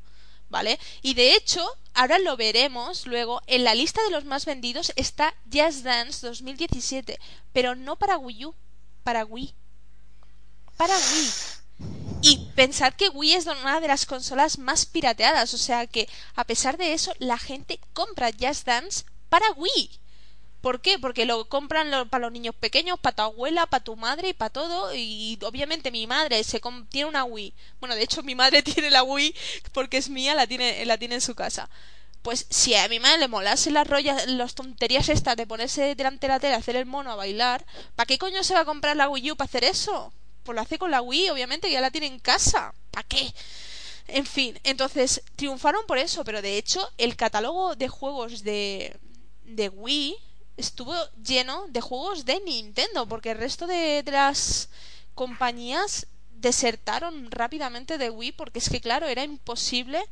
¿Vale? 0.53 0.79
Y 1.01 1.15
de 1.15 1.35
hecho, 1.35 1.67
ahora 1.95 2.19
lo 2.19 2.37
veremos 2.37 3.07
luego, 3.07 3.41
en 3.47 3.65
la 3.65 3.75
lista 3.75 4.03
de 4.03 4.11
los 4.11 4.27
más 4.27 4.45
vendidos 4.45 4.93
está 4.97 5.35
Just 5.51 5.79
Dance 5.79 6.27
2017, 6.27 7.19
pero 7.55 7.75
no 7.75 7.97
para 7.97 8.19
Wii 8.19 8.45
U, 8.45 8.55
para 9.03 9.25
Wii. 9.25 9.55
Para 10.77 10.95
Wii. 10.95 11.31
Y 12.21 12.51
pensad 12.55 12.93
que 12.93 13.09
Wii 13.09 13.33
es 13.33 13.47
una 13.47 13.81
de 13.81 13.89
las 13.89 14.05
consolas 14.05 14.59
más 14.59 14.85
pirateadas, 14.85 15.55
o 15.55 15.59
sea 15.59 15.87
que 15.87 16.07
a 16.35 16.45
pesar 16.45 16.77
de 16.77 16.93
eso 16.93 17.15
la 17.19 17.39
gente 17.39 17.81
compra 17.95 18.31
Just 18.39 18.67
Dance 18.67 19.07
para 19.31 19.51
Wii. 19.53 20.02
¿Por 20.63 20.81
qué? 20.81 20.97
Porque 20.99 21.27
lo 21.27 21.45
compran 21.49 22.09
para 22.09 22.23
los 22.23 22.33
niños 22.33 22.55
pequeños, 22.55 22.99
para 22.99 23.17
tu 23.17 23.23
abuela, 23.23 23.67
para 23.67 23.83
tu 23.83 23.97
madre 23.97 24.29
y 24.29 24.33
para 24.33 24.49
todo. 24.49 24.95
Y 24.95 25.37
obviamente 25.43 25.91
mi 25.91 26.07
madre 26.07 26.43
se 26.45 26.61
tiene 26.89 27.09
una 27.09 27.25
Wii. 27.25 27.53
Bueno, 27.81 27.97
de 27.97 28.03
hecho 28.03 28.23
mi 28.23 28.37
madre 28.37 28.63
tiene 28.63 28.89
la 28.91 29.03
Wii 29.03 29.35
porque 29.73 29.97
es 29.97 30.09
mía, 30.09 30.37
la 30.37 30.47
tiene, 30.47 30.87
la 30.87 30.97
tiene 30.99 31.17
en 31.17 31.21
su 31.21 31.35
casa. 31.35 31.69
Pues 32.23 32.47
si 32.49 32.77
a 32.77 32.89
mi 32.89 33.01
madre 33.01 33.19
le 33.19 33.29
molase 33.29 33.73
las 33.73 33.89
rollas, 33.89 34.29
las 34.29 34.55
tonterías 34.55 35.09
estas 35.09 35.37
de 35.37 35.49
ponerse 35.49 35.97
delante 35.97 36.29
de 36.29 36.33
la 36.33 36.39
tele, 36.39 36.55
hacer 36.55 36.77
el 36.77 36.87
mono 36.87 37.11
a 37.11 37.17
bailar, 37.17 37.67
¿para 37.97 38.07
qué 38.07 38.17
coño 38.17 38.45
se 38.45 38.55
va 38.55 38.61
a 38.61 38.65
comprar 38.65 38.97
la 38.97 39.09
Wii 39.09 39.33
U 39.33 39.37
para 39.37 39.49
hacer 39.49 39.65
eso? 39.65 40.13
Pues 40.45 40.55
lo 40.55 40.63
hace 40.63 40.79
con 40.79 40.93
la 40.93 41.03
Wii, 41.03 41.31
obviamente, 41.31 41.67
que 41.67 41.75
ya 41.75 41.81
la 41.81 41.91
tiene 41.91 42.07
en 42.07 42.21
casa. 42.21 42.73
¿Para 42.93 43.09
qué? 43.09 43.35
En 44.07 44.27
fin, 44.27 44.61
entonces 44.63 45.23
triunfaron 45.35 45.85
por 45.87 45.99
eso, 45.99 46.25
pero 46.25 46.41
de 46.41 46.57
hecho 46.57 46.89
el 46.99 47.17
catálogo 47.17 47.75
de 47.75 47.89
juegos 47.89 48.45
de, 48.45 48.97
de 49.45 49.69
Wii 49.69 50.17
estuvo 50.63 50.95
lleno 51.23 51.67
de 51.69 51.81
juegos 51.81 52.25
de 52.25 52.41
Nintendo, 52.41 53.07
porque 53.07 53.33
el 53.33 53.39
resto 53.39 53.67
de, 53.67 54.03
de 54.03 54.13
las 54.13 54.71
compañías 55.15 56.07
desertaron 56.31 57.31
rápidamente 57.31 57.99
de 57.99 58.11
Wii, 58.11 58.33
porque 58.33 58.59
es 58.59 58.69
que 58.69 58.81
claro, 58.81 59.07
era 59.07 59.25
imposible 59.25 60.03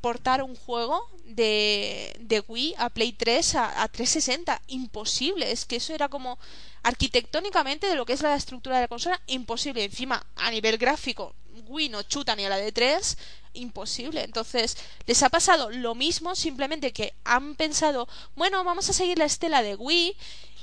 portar 0.00 0.42
un 0.42 0.54
juego 0.54 1.08
de, 1.24 2.14
de 2.20 2.44
Wii 2.46 2.74
a 2.76 2.90
Play 2.90 3.12
3 3.12 3.54
a, 3.54 3.82
a 3.82 3.88
360. 3.88 4.60
Imposible. 4.66 5.50
Es 5.50 5.64
que 5.64 5.76
eso 5.76 5.94
era 5.94 6.10
como 6.10 6.38
arquitectónicamente 6.82 7.86
de 7.86 7.96
lo 7.96 8.04
que 8.04 8.12
es 8.12 8.20
la 8.20 8.36
estructura 8.36 8.76
de 8.76 8.82
la 8.82 8.88
consola, 8.88 9.18
imposible. 9.26 9.82
Encima, 9.82 10.26
a 10.36 10.50
nivel 10.50 10.76
gráfico, 10.76 11.34
Wii 11.66 11.88
no 11.88 12.02
chuta 12.02 12.36
ni 12.36 12.44
a 12.44 12.48
la 12.48 12.56
de 12.56 12.72
3, 12.72 13.16
imposible. 13.54 14.22
Entonces, 14.22 14.76
les 15.06 15.22
ha 15.22 15.28
pasado 15.28 15.70
lo 15.70 15.94
mismo, 15.94 16.34
simplemente 16.34 16.92
que 16.92 17.14
han 17.24 17.54
pensado, 17.54 18.08
bueno, 18.36 18.64
vamos 18.64 18.88
a 18.90 18.92
seguir 18.92 19.18
la 19.18 19.24
estela 19.24 19.62
de 19.62 19.74
Wii 19.76 20.16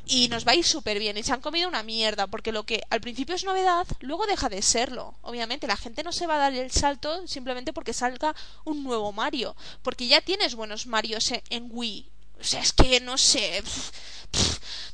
y 0.05 0.27
nos 0.27 0.45
va 0.45 0.51
a 0.51 0.55
ir 0.55 0.65
súper 0.65 0.99
bien. 0.99 1.17
Y 1.17 1.23
se 1.23 1.33
han 1.33 1.41
comido 1.41 1.67
una 1.67 1.83
mierda, 1.83 2.27
porque 2.27 2.51
lo 2.51 2.63
que 2.63 2.81
al 2.89 3.01
principio 3.01 3.35
es 3.35 3.43
novedad, 3.43 3.87
luego 3.99 4.25
deja 4.25 4.49
de 4.49 4.61
serlo. 4.61 5.15
Obviamente, 5.21 5.67
la 5.67 5.77
gente 5.77 6.03
no 6.03 6.11
se 6.11 6.27
va 6.27 6.35
a 6.35 6.39
dar 6.39 6.53
el 6.53 6.71
salto 6.71 7.27
simplemente 7.27 7.73
porque 7.73 7.93
salga 7.93 8.35
un 8.65 8.83
nuevo 8.83 9.11
Mario, 9.11 9.55
porque 9.81 10.07
ya 10.07 10.21
tienes 10.21 10.55
buenos 10.55 10.85
Marios 10.85 11.31
en, 11.49 11.69
Wii. 11.71 12.09
O 12.39 12.43
sea, 12.43 12.61
es 12.61 12.73
que 12.73 12.99
no 12.99 13.17
sé. 13.17 13.63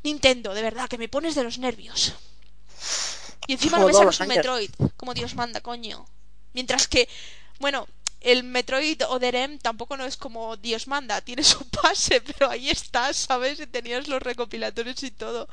Nintendo, 0.03 0.53
de 0.53 0.61
verdad, 0.61 0.89
que 0.89 0.97
me 0.97 1.09
pones 1.09 1.35
de 1.35 1.43
los 1.43 1.57
nervios. 1.57 2.13
Y 3.45 3.53
encima 3.53 3.77
Como 3.77 3.89
no 3.89 3.93
me 3.93 3.99
sacas 3.99 4.19
un. 4.21 4.27
Metroid, 4.27 4.71
como 4.95 5.13
Dios 5.13 5.35
manda, 5.35 5.61
coño. 5.61 6.05
Mientras 6.53 6.87
que, 6.87 7.07
bueno, 7.59 7.87
el 8.21 8.43
Metroid 8.43 9.03
Other 9.07 9.59
tampoco 9.61 9.95
no 9.95 10.05
es 10.05 10.17
como 10.17 10.57
Dios 10.57 10.87
manda, 10.87 11.21
tiene 11.21 11.43
su 11.43 11.67
pase, 11.69 12.21
pero 12.21 12.49
ahí 12.49 12.69
está, 12.69 13.13
¿sabes? 13.13 13.59
Y 13.59 13.67
tenías 13.67 14.07
los 14.07 14.21
recopilatorios 14.21 15.03
y 15.03 15.11
todo. 15.11 15.47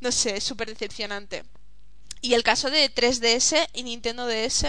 No 0.00 0.10
sé, 0.12 0.36
es 0.36 0.44
súper 0.44 0.68
decepcionante. 0.68 1.44
Y 2.20 2.34
el 2.34 2.42
caso 2.42 2.70
de 2.70 2.92
3DS 2.92 3.68
y 3.72 3.82
Nintendo 3.82 4.26
DS. 4.26 4.66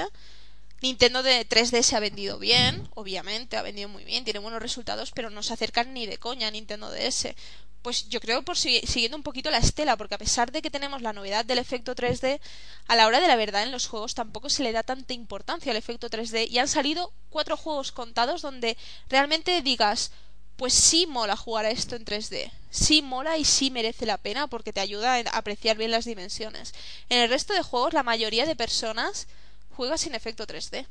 Nintendo 0.81 1.21
de 1.21 1.47
3DS 1.47 1.93
ha 1.93 1.99
vendido 1.99 2.39
bien, 2.39 2.89
obviamente, 2.95 3.55
ha 3.55 3.61
vendido 3.61 3.87
muy 3.87 4.03
bien, 4.03 4.23
tiene 4.23 4.39
buenos 4.39 4.61
resultados, 4.61 5.11
pero 5.11 5.29
no 5.29 5.43
se 5.43 5.53
acercan 5.53 5.93
ni 5.93 6.07
de 6.07 6.17
coña 6.17 6.47
a 6.47 6.51
Nintendo 6.51 6.89
DS. 6.89 7.35
Pues 7.81 8.07
yo 8.09 8.19
creo 8.19 8.43
por 8.43 8.57
si- 8.57 8.81
siguiendo 8.81 9.17
un 9.17 9.23
poquito 9.23 9.49
la 9.49 9.57
estela, 9.57 9.97
porque 9.97 10.13
a 10.15 10.19
pesar 10.19 10.51
de 10.51 10.61
que 10.61 10.69
tenemos 10.69 11.01
la 11.01 11.13
novedad 11.13 11.45
del 11.45 11.57
efecto 11.57 11.95
3D, 11.95 12.39
a 12.87 12.95
la 12.95 13.07
hora 13.07 13.19
de 13.19 13.27
la 13.27 13.35
verdad 13.35 13.63
en 13.63 13.71
los 13.71 13.87
juegos 13.87 14.13
tampoco 14.13 14.49
se 14.49 14.61
le 14.61 14.71
da 14.71 14.83
tanta 14.83 15.13
importancia 15.13 15.71
al 15.71 15.77
efecto 15.77 16.07
3D 16.09 16.45
y 16.47 16.59
han 16.59 16.67
salido 16.67 17.11
cuatro 17.29 17.57
juegos 17.57 17.91
contados 17.91 18.43
donde 18.43 18.77
realmente 19.09 19.61
digas, 19.63 20.11
pues 20.57 20.73
sí 20.75 21.07
mola 21.07 21.35
jugar 21.35 21.65
a 21.65 21.71
esto 21.71 21.95
en 21.95 22.05
3D, 22.05 22.51
sí 22.69 23.01
mola 23.01 23.39
y 23.39 23.45
sí 23.45 23.71
merece 23.71 24.05
la 24.05 24.17
pena 24.17 24.45
porque 24.45 24.73
te 24.73 24.79
ayuda 24.79 25.15
a 25.15 25.19
apreciar 25.37 25.75
bien 25.75 25.89
las 25.89 26.05
dimensiones. 26.05 26.73
En 27.09 27.19
el 27.19 27.29
resto 27.29 27.53
de 27.55 27.63
juegos 27.63 27.93
la 27.93 28.03
mayoría 28.03 28.45
de 28.45 28.55
personas 28.55 29.27
juega 29.75 29.97
sin 29.97 30.13
efecto 30.13 30.45
3D. 30.45 30.85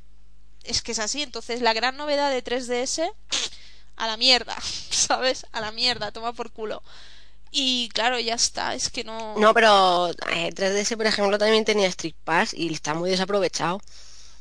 Es 0.65 0.83
que 0.83 0.91
es 0.93 0.99
así, 0.99 1.23
entonces 1.23 1.63
la 1.63 1.73
gran 1.73 1.97
novedad 1.97 2.31
de 2.33 2.43
3DS 2.43 3.01
a 4.01 4.07
la 4.07 4.17
mierda, 4.17 4.57
¿sabes? 4.91 5.47
A 5.53 5.61
la 5.61 5.71
mierda, 5.73 6.11
toma 6.13 6.33
por 6.33 6.51
culo. 6.51 6.83
Y 7.53 7.89
claro, 7.89 8.19
ya 8.21 8.35
está, 8.35 8.75
es 8.75 8.91
que 8.91 9.03
no... 9.03 9.37
No, 9.37 9.53
pero 9.55 10.11
eh, 10.31 10.51
3DS, 10.55 10.97
por 10.97 11.07
ejemplo, 11.07 11.37
también 11.37 11.65
tenía 11.65 11.89
Street 11.89 12.15
Pass 12.25 12.55
y 12.55 12.73
está 12.73 12.95
muy 12.95 13.11
desaprovechado. 13.11 13.81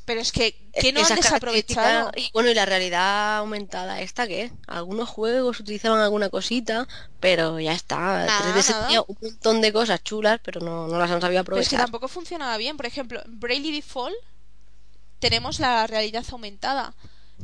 Pero 0.06 0.22
es 0.22 0.32
que, 0.32 0.56
que 0.80 0.92
no 0.92 1.00
han 1.00 1.06
esas 1.06 1.18
desaprovechado. 1.22 2.12
características- 2.12 2.28
Y 2.28 2.32
bueno, 2.34 2.50
y 2.50 2.54
la 2.56 2.66
realidad 2.66 3.38
aumentada, 3.38 4.02
¿esta 4.02 4.28
qué? 4.28 4.52
Algunos 4.68 5.08
juegos 5.10 5.60
utilizaban 5.60 6.00
alguna 6.02 6.30
cosita, 6.30 6.88
pero 7.20 7.60
ya 7.60 7.74
está. 7.74 7.98
Nada, 8.26 8.54
3DS 8.56 8.70
nada. 8.72 8.86
tenía 8.88 9.02
un 9.02 9.18
montón 9.22 9.62
de 9.62 9.74
cosas 9.74 10.04
chulas, 10.04 10.40
pero 10.44 10.62
no, 10.62 10.88
no 10.88 10.98
las 11.00 11.10
han 11.12 11.22
sabido 11.22 11.44
Pero 11.44 11.58
es 11.58 11.68
que 11.70 11.76
aprovechar. 11.76 11.80
tampoco 11.92 12.08
funcionaba 12.08 12.58
bien. 12.58 12.76
Por 12.78 12.86
ejemplo, 12.88 13.22
en 13.24 13.40
Bravely 13.40 13.72
Default 13.72 14.16
tenemos 15.20 15.60
la 15.60 15.86
realidad 15.88 16.26
aumentada. 16.32 16.94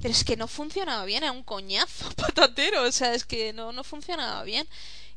Pero 0.01 0.09
es 0.13 0.23
que 0.23 0.37
no 0.37 0.47
funcionaba 0.47 1.05
bien, 1.05 1.23
era 1.23 1.31
un 1.31 1.43
coñazo 1.43 2.09
patatero. 2.15 2.83
O 2.83 2.91
sea, 2.91 3.13
es 3.13 3.25
que 3.25 3.53
no, 3.53 3.71
no 3.71 3.83
funcionaba 3.83 4.43
bien. 4.43 4.67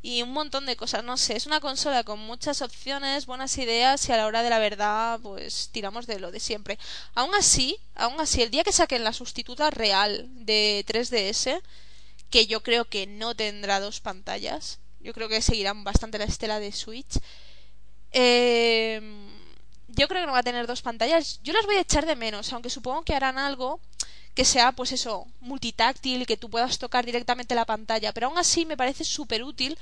Y 0.00 0.22
un 0.22 0.32
montón 0.32 0.64
de 0.66 0.76
cosas, 0.76 1.02
no 1.02 1.16
sé. 1.16 1.36
Es 1.36 1.46
una 1.46 1.60
consola 1.60 2.04
con 2.04 2.20
muchas 2.20 2.62
opciones, 2.62 3.26
buenas 3.26 3.58
ideas 3.58 4.08
y 4.08 4.12
a 4.12 4.16
la 4.16 4.26
hora 4.26 4.42
de 4.42 4.50
la 4.50 4.60
verdad, 4.60 5.18
pues 5.20 5.70
tiramos 5.72 6.06
de 6.06 6.20
lo 6.20 6.30
de 6.30 6.38
siempre. 6.38 6.78
Aún 7.14 7.34
así, 7.34 7.78
aún 7.96 8.20
así, 8.20 8.42
el 8.42 8.50
día 8.50 8.62
que 8.62 8.72
saquen 8.72 9.02
la 9.02 9.12
sustituta 9.12 9.70
real 9.70 10.28
de 10.46 10.84
3DS, 10.86 11.60
que 12.30 12.46
yo 12.46 12.62
creo 12.62 12.84
que 12.84 13.06
no 13.06 13.34
tendrá 13.34 13.80
dos 13.80 14.00
pantallas, 14.00 14.78
yo 15.00 15.12
creo 15.14 15.28
que 15.28 15.42
seguirán 15.42 15.82
bastante 15.82 16.18
la 16.18 16.24
estela 16.24 16.60
de 16.60 16.70
Switch. 16.70 17.18
Eh, 18.12 19.00
yo 19.88 20.06
creo 20.06 20.22
que 20.22 20.26
no 20.26 20.32
va 20.32 20.40
a 20.40 20.44
tener 20.44 20.66
dos 20.66 20.82
pantallas. 20.82 21.40
Yo 21.42 21.52
las 21.52 21.66
voy 21.66 21.76
a 21.76 21.80
echar 21.80 22.06
de 22.06 22.14
menos, 22.14 22.52
aunque 22.52 22.70
supongo 22.70 23.02
que 23.02 23.14
harán 23.14 23.38
algo 23.38 23.80
que 24.38 24.44
sea, 24.44 24.70
pues 24.70 24.92
eso, 24.92 25.26
multitáctil, 25.40 26.24
que 26.24 26.36
tú 26.36 26.48
puedas 26.48 26.78
tocar 26.78 27.04
directamente 27.04 27.56
la 27.56 27.64
pantalla. 27.64 28.12
Pero 28.12 28.28
aún 28.28 28.38
así 28.38 28.64
me 28.64 28.76
parece 28.76 29.02
súper 29.02 29.42
útil. 29.42 29.76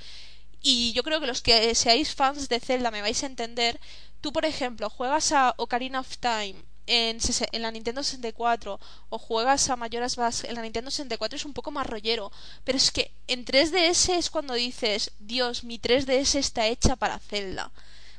Y 0.63 0.95
yo 0.95 1.03
creo 1.03 1.21
que 1.21 1.27
los 1.27 1.43
que 1.43 1.75
seáis 1.75 2.15
fans 2.15 2.49
de 2.49 2.59
Zelda 2.59 2.91
me 2.91 3.03
vais 3.03 3.23
a 3.23 3.27
entender. 3.27 3.79
Tú, 4.23 4.33
por 4.33 4.47
ejemplo, 4.47 4.89
juegas 4.89 5.31
a 5.33 5.53
Ocarina 5.59 6.01
of 6.01 6.17
Time 6.17 6.57
en, 6.87 7.19
la 7.61 7.71
Nintendo 7.71 8.03
64 8.03 8.81
o 9.11 9.19
juegas 9.19 9.69
a 9.69 9.77
Majora's 9.77 10.17
Mask 10.17 10.45
en 10.45 10.55
la 10.55 10.63
Nintendo 10.63 10.91
64 10.91 11.37
es 11.37 11.45
un 11.45 11.53
poco 11.53 11.71
más 11.71 11.87
rollero. 11.87 12.33
Pero 12.65 12.79
es 12.79 12.91
que 12.91 13.13
en 13.27 13.45
3DS 13.45 14.15
es 14.17 14.31
cuando 14.31 14.55
dices, 14.55 15.13
Dios, 15.19 15.65
mi 15.65 15.79
3DS 15.79 16.37
está 16.37 16.67
hecha 16.67 16.97
para 16.97 17.19
Zelda. 17.19 17.71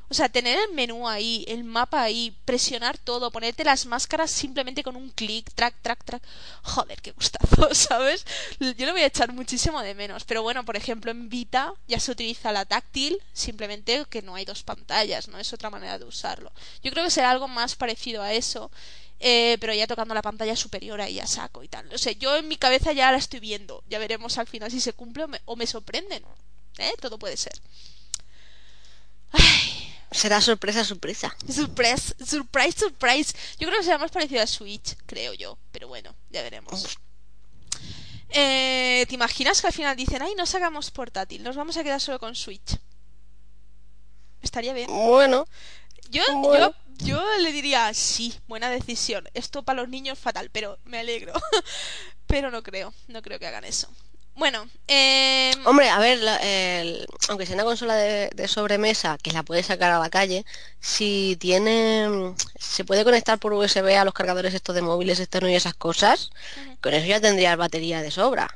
O 0.09 0.13
sea, 0.13 0.29
tener 0.29 0.57
el 0.57 0.73
menú 0.73 1.07
ahí, 1.07 1.43
el 1.47 1.63
mapa 1.65 2.01
ahí, 2.01 2.35
presionar 2.45 2.97
todo, 2.97 3.29
ponerte 3.29 3.63
las 3.65 3.85
máscaras 3.85 4.31
simplemente 4.31 4.83
con 4.83 4.95
un 4.95 5.09
clic, 5.09 5.51
track, 5.53 5.75
track, 5.81 6.03
track. 6.05 6.23
Joder, 6.63 7.01
qué 7.01 7.11
gustazo, 7.11 7.69
¿sabes? 7.73 8.25
Yo 8.59 8.85
lo 8.85 8.93
voy 8.93 9.01
a 9.01 9.07
echar 9.07 9.33
muchísimo 9.33 9.81
de 9.81 9.93
menos. 9.95 10.23
Pero 10.23 10.43
bueno, 10.43 10.63
por 10.63 10.77
ejemplo, 10.77 11.11
en 11.11 11.29
Vita 11.29 11.73
ya 11.87 11.99
se 11.99 12.11
utiliza 12.11 12.51
la 12.53 12.65
táctil, 12.65 13.21
simplemente 13.33 14.05
que 14.09 14.21
no 14.21 14.35
hay 14.35 14.45
dos 14.45 14.63
pantallas, 14.63 15.27
¿no? 15.27 15.39
Es 15.39 15.51
otra 15.53 15.69
manera 15.69 15.99
de 15.99 16.05
usarlo. 16.05 16.51
Yo 16.83 16.91
creo 16.91 17.03
que 17.03 17.11
será 17.11 17.31
algo 17.31 17.47
más 17.47 17.75
parecido 17.75 18.21
a 18.23 18.33
eso. 18.33 18.71
eh, 19.19 19.57
pero 19.59 19.73
ya 19.73 19.87
tocando 19.87 20.13
la 20.13 20.21
pantalla 20.21 20.55
superior 20.55 21.01
ahí 21.01 21.19
a 21.19 21.27
saco 21.27 21.63
y 21.63 21.67
tal. 21.67 21.91
O 21.93 21.97
sea, 21.97 22.13
yo 22.13 22.35
en 22.37 22.47
mi 22.47 22.57
cabeza 22.57 22.93
ya 22.93 23.11
la 23.11 23.17
estoy 23.17 23.39
viendo. 23.39 23.83
Ya 23.89 23.99
veremos 23.99 24.37
al 24.37 24.47
final 24.47 24.71
si 24.71 24.79
se 24.79 24.93
cumple 24.93 25.25
o 25.45 25.55
me, 25.55 25.67
sorprenden. 25.67 26.23
¿Eh? 26.77 26.93
Todo 27.01 27.17
puede 27.17 27.37
ser. 27.37 27.53
Ay, 29.31 29.66
Será 30.17 30.41
sorpresa, 30.41 30.83
sorpresa. 30.83 31.35
Surprise, 31.47 32.15
surprise, 32.25 32.79
surprise. 32.79 33.33
Yo 33.59 33.67
creo 33.67 33.77
que 33.77 33.83
será 33.83 33.99
más 33.99 34.09
parecido 34.09 34.41
a 34.41 34.47
Switch, 34.47 34.95
creo 35.05 35.33
yo. 35.33 35.59
Pero 35.71 35.87
bueno, 35.87 36.15
ya 36.31 36.41
veremos. 36.41 36.97
Eh, 38.29 39.05
¿Te 39.07 39.13
imaginas 39.13 39.61
que 39.61 39.67
al 39.67 39.73
final 39.73 39.95
dicen, 39.95 40.23
ay, 40.23 40.33
no 40.35 40.47
sacamos 40.47 40.89
portátil, 40.89 41.43
nos 41.43 41.55
vamos 41.55 41.77
a 41.77 41.83
quedar 41.83 42.01
solo 42.01 42.17
con 42.19 42.33
Switch? 42.35 42.79
Estaría 44.41 44.73
bien. 44.73 44.87
Bueno, 44.89 45.47
Yo, 46.09 46.23
Bueno. 46.37 46.73
yo, 46.97 47.05
yo 47.21 47.37
le 47.37 47.51
diría, 47.51 47.93
sí, 47.93 48.33
buena 48.47 48.71
decisión. 48.71 49.29
Esto 49.35 49.61
para 49.61 49.81
los 49.81 49.89
niños 49.89 50.17
fatal, 50.17 50.49
pero 50.51 50.79
me 50.85 50.97
alegro. 50.97 51.33
pero 52.25 52.49
no 52.49 52.63
creo, 52.63 52.91
no 53.07 53.21
creo 53.21 53.37
que 53.37 53.45
hagan 53.45 53.65
eso. 53.65 53.87
Bueno, 54.37 54.69
eh, 54.87 55.51
hombre, 55.65 55.89
a 55.89 55.97
ver, 55.99 56.19
la- 56.19 56.37
el- 56.37 57.07
aunque 57.27 57.45
sea 57.47 57.55
una 57.55 57.63
consola 57.63 57.95
de, 57.95 58.29
de 58.35 58.47
sobremesa 58.47 59.17
que 59.17 59.31
la 59.31 59.41
puedes 59.41 59.65
sacar 59.65 59.89
a 59.91 59.97
la 59.99 60.09
calle, 60.11 60.45
si 60.79 61.37
tiene, 61.39 62.35
se 62.59 62.85
puede 62.85 63.03
conectar 63.03 63.39
por 63.39 63.53
USB 63.53 63.97
a 63.97 64.05
los 64.05 64.13
cargadores 64.13 64.53
estos 64.53 64.75
de 64.75 64.83
móviles 64.83 65.19
externos 65.19 65.51
y 65.51 65.55
esas 65.55 65.73
cosas, 65.73 66.29
con 66.81 66.93
eso 66.93 67.07
ya 67.07 67.19
tendrías 67.19 67.57
batería 67.57 68.01
de 68.03 68.11
sobra. 68.11 68.47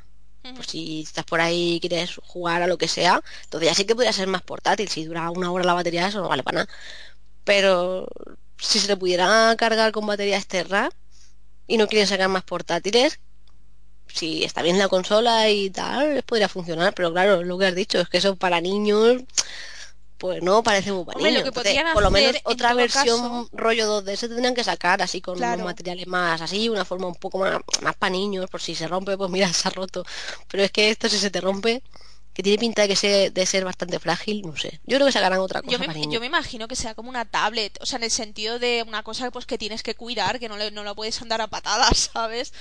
Pues 0.54 0.68
si 0.68 1.02
estás 1.02 1.24
por 1.24 1.40
ahí 1.40 1.74
y 1.76 1.80
quieres 1.80 2.16
jugar 2.22 2.62
a 2.62 2.66
lo 2.68 2.78
que 2.78 2.86
sea, 2.88 3.20
entonces 3.44 3.68
ya 3.70 3.74
sí 3.74 3.84
que 3.84 3.94
podría 3.96 4.12
ser 4.12 4.28
más 4.28 4.42
portátil. 4.42 4.88
Si 4.88 5.04
dura 5.04 5.30
una 5.30 5.50
hora 5.50 5.64
la 5.64 5.74
batería, 5.74 6.06
eso 6.08 6.20
no 6.20 6.28
vale 6.28 6.42
para 6.44 6.56
nada. 6.64 6.68
Pero 7.44 8.06
si 8.58 8.78
se 8.78 8.88
le 8.88 8.96
pudiera 8.96 9.54
cargar 9.58 9.92
con 9.92 10.06
batería 10.06 10.36
externa 10.38 10.90
y 11.66 11.76
no 11.78 11.88
quieren 11.88 12.06
sacar 12.08 12.28
más 12.28 12.44
portátiles, 12.44 13.20
si 14.14 14.44
está 14.44 14.62
bien 14.62 14.78
la 14.78 14.88
consola 14.88 15.48
y 15.50 15.70
tal, 15.70 16.14
les 16.14 16.22
podría 16.22 16.48
funcionar. 16.48 16.94
Pero 16.94 17.12
claro, 17.12 17.42
lo 17.42 17.58
que 17.58 17.66
has 17.66 17.74
dicho 17.74 18.00
es 18.00 18.08
que 18.08 18.18
eso 18.18 18.36
para 18.36 18.60
niños, 18.60 19.22
pues 20.18 20.40
no 20.42 20.62
parece 20.62 20.92
muy 20.92 21.04
para 21.04 21.16
Hombre, 21.16 21.32
lo 21.32 21.38
niños. 21.40 21.52
que 21.54 21.60
Entonces, 21.70 21.92
por 21.94 22.02
lo 22.02 22.10
menos 22.10 22.36
otra 22.44 22.74
versión 22.74 23.20
caso- 23.20 23.48
rollo 23.52 23.86
2D 24.02 24.16
se 24.16 24.28
tendrían 24.28 24.54
que 24.54 24.62
sacar 24.64 25.02
así 25.02 25.20
con 25.20 25.36
Claro. 25.36 25.54
unos 25.54 25.66
materiales 25.66 26.06
más 26.06 26.40
así, 26.40 26.68
una 26.68 26.84
forma 26.84 27.08
un 27.08 27.16
poco 27.16 27.38
más, 27.38 27.58
más 27.80 27.96
para 27.96 28.10
niños, 28.10 28.48
por 28.48 28.60
si 28.60 28.74
se 28.74 28.86
rompe, 28.86 29.16
pues 29.16 29.30
mira, 29.30 29.48
se 29.52 29.66
ha 29.68 29.70
roto. 29.72 30.04
Pero 30.48 30.62
es 30.62 30.70
que 30.70 30.90
esto 30.90 31.08
si 31.08 31.18
se 31.18 31.30
te 31.30 31.40
rompe, 31.40 31.82
que 32.34 32.42
tiene 32.42 32.56
pinta 32.58 32.82
de 32.82 32.88
que 32.88 32.96
se, 32.96 33.30
de 33.30 33.44
ser 33.46 33.62
bastante 33.64 33.98
frágil, 33.98 34.40
no 34.42 34.56
sé. 34.56 34.80
Yo 34.86 34.96
creo 34.96 35.06
que 35.06 35.12
sacarán 35.12 35.40
otra 35.40 35.60
cosa 35.60 35.72
Yo 35.72 35.78
me, 35.78 35.86
para 35.86 35.98
yo 35.98 36.06
niños. 36.06 36.20
me 36.20 36.26
imagino 36.28 36.66
que 36.68 36.76
sea 36.76 36.94
como 36.94 37.10
una 37.10 37.24
tablet, 37.26 37.76
o 37.82 37.84
sea, 37.86 37.98
en 37.98 38.04
el 38.04 38.10
sentido 38.10 38.58
de 38.58 38.84
una 38.86 39.02
cosa 39.02 39.30
pues 39.30 39.44
que 39.44 39.58
tienes 39.58 39.82
que 39.82 39.94
cuidar, 39.96 40.38
que 40.38 40.48
no, 40.48 40.56
le, 40.56 40.70
no 40.70 40.82
la 40.84 40.94
puedes 40.94 41.20
andar 41.20 41.40
a 41.42 41.48
patadas, 41.48 42.10
¿sabes? 42.14 42.52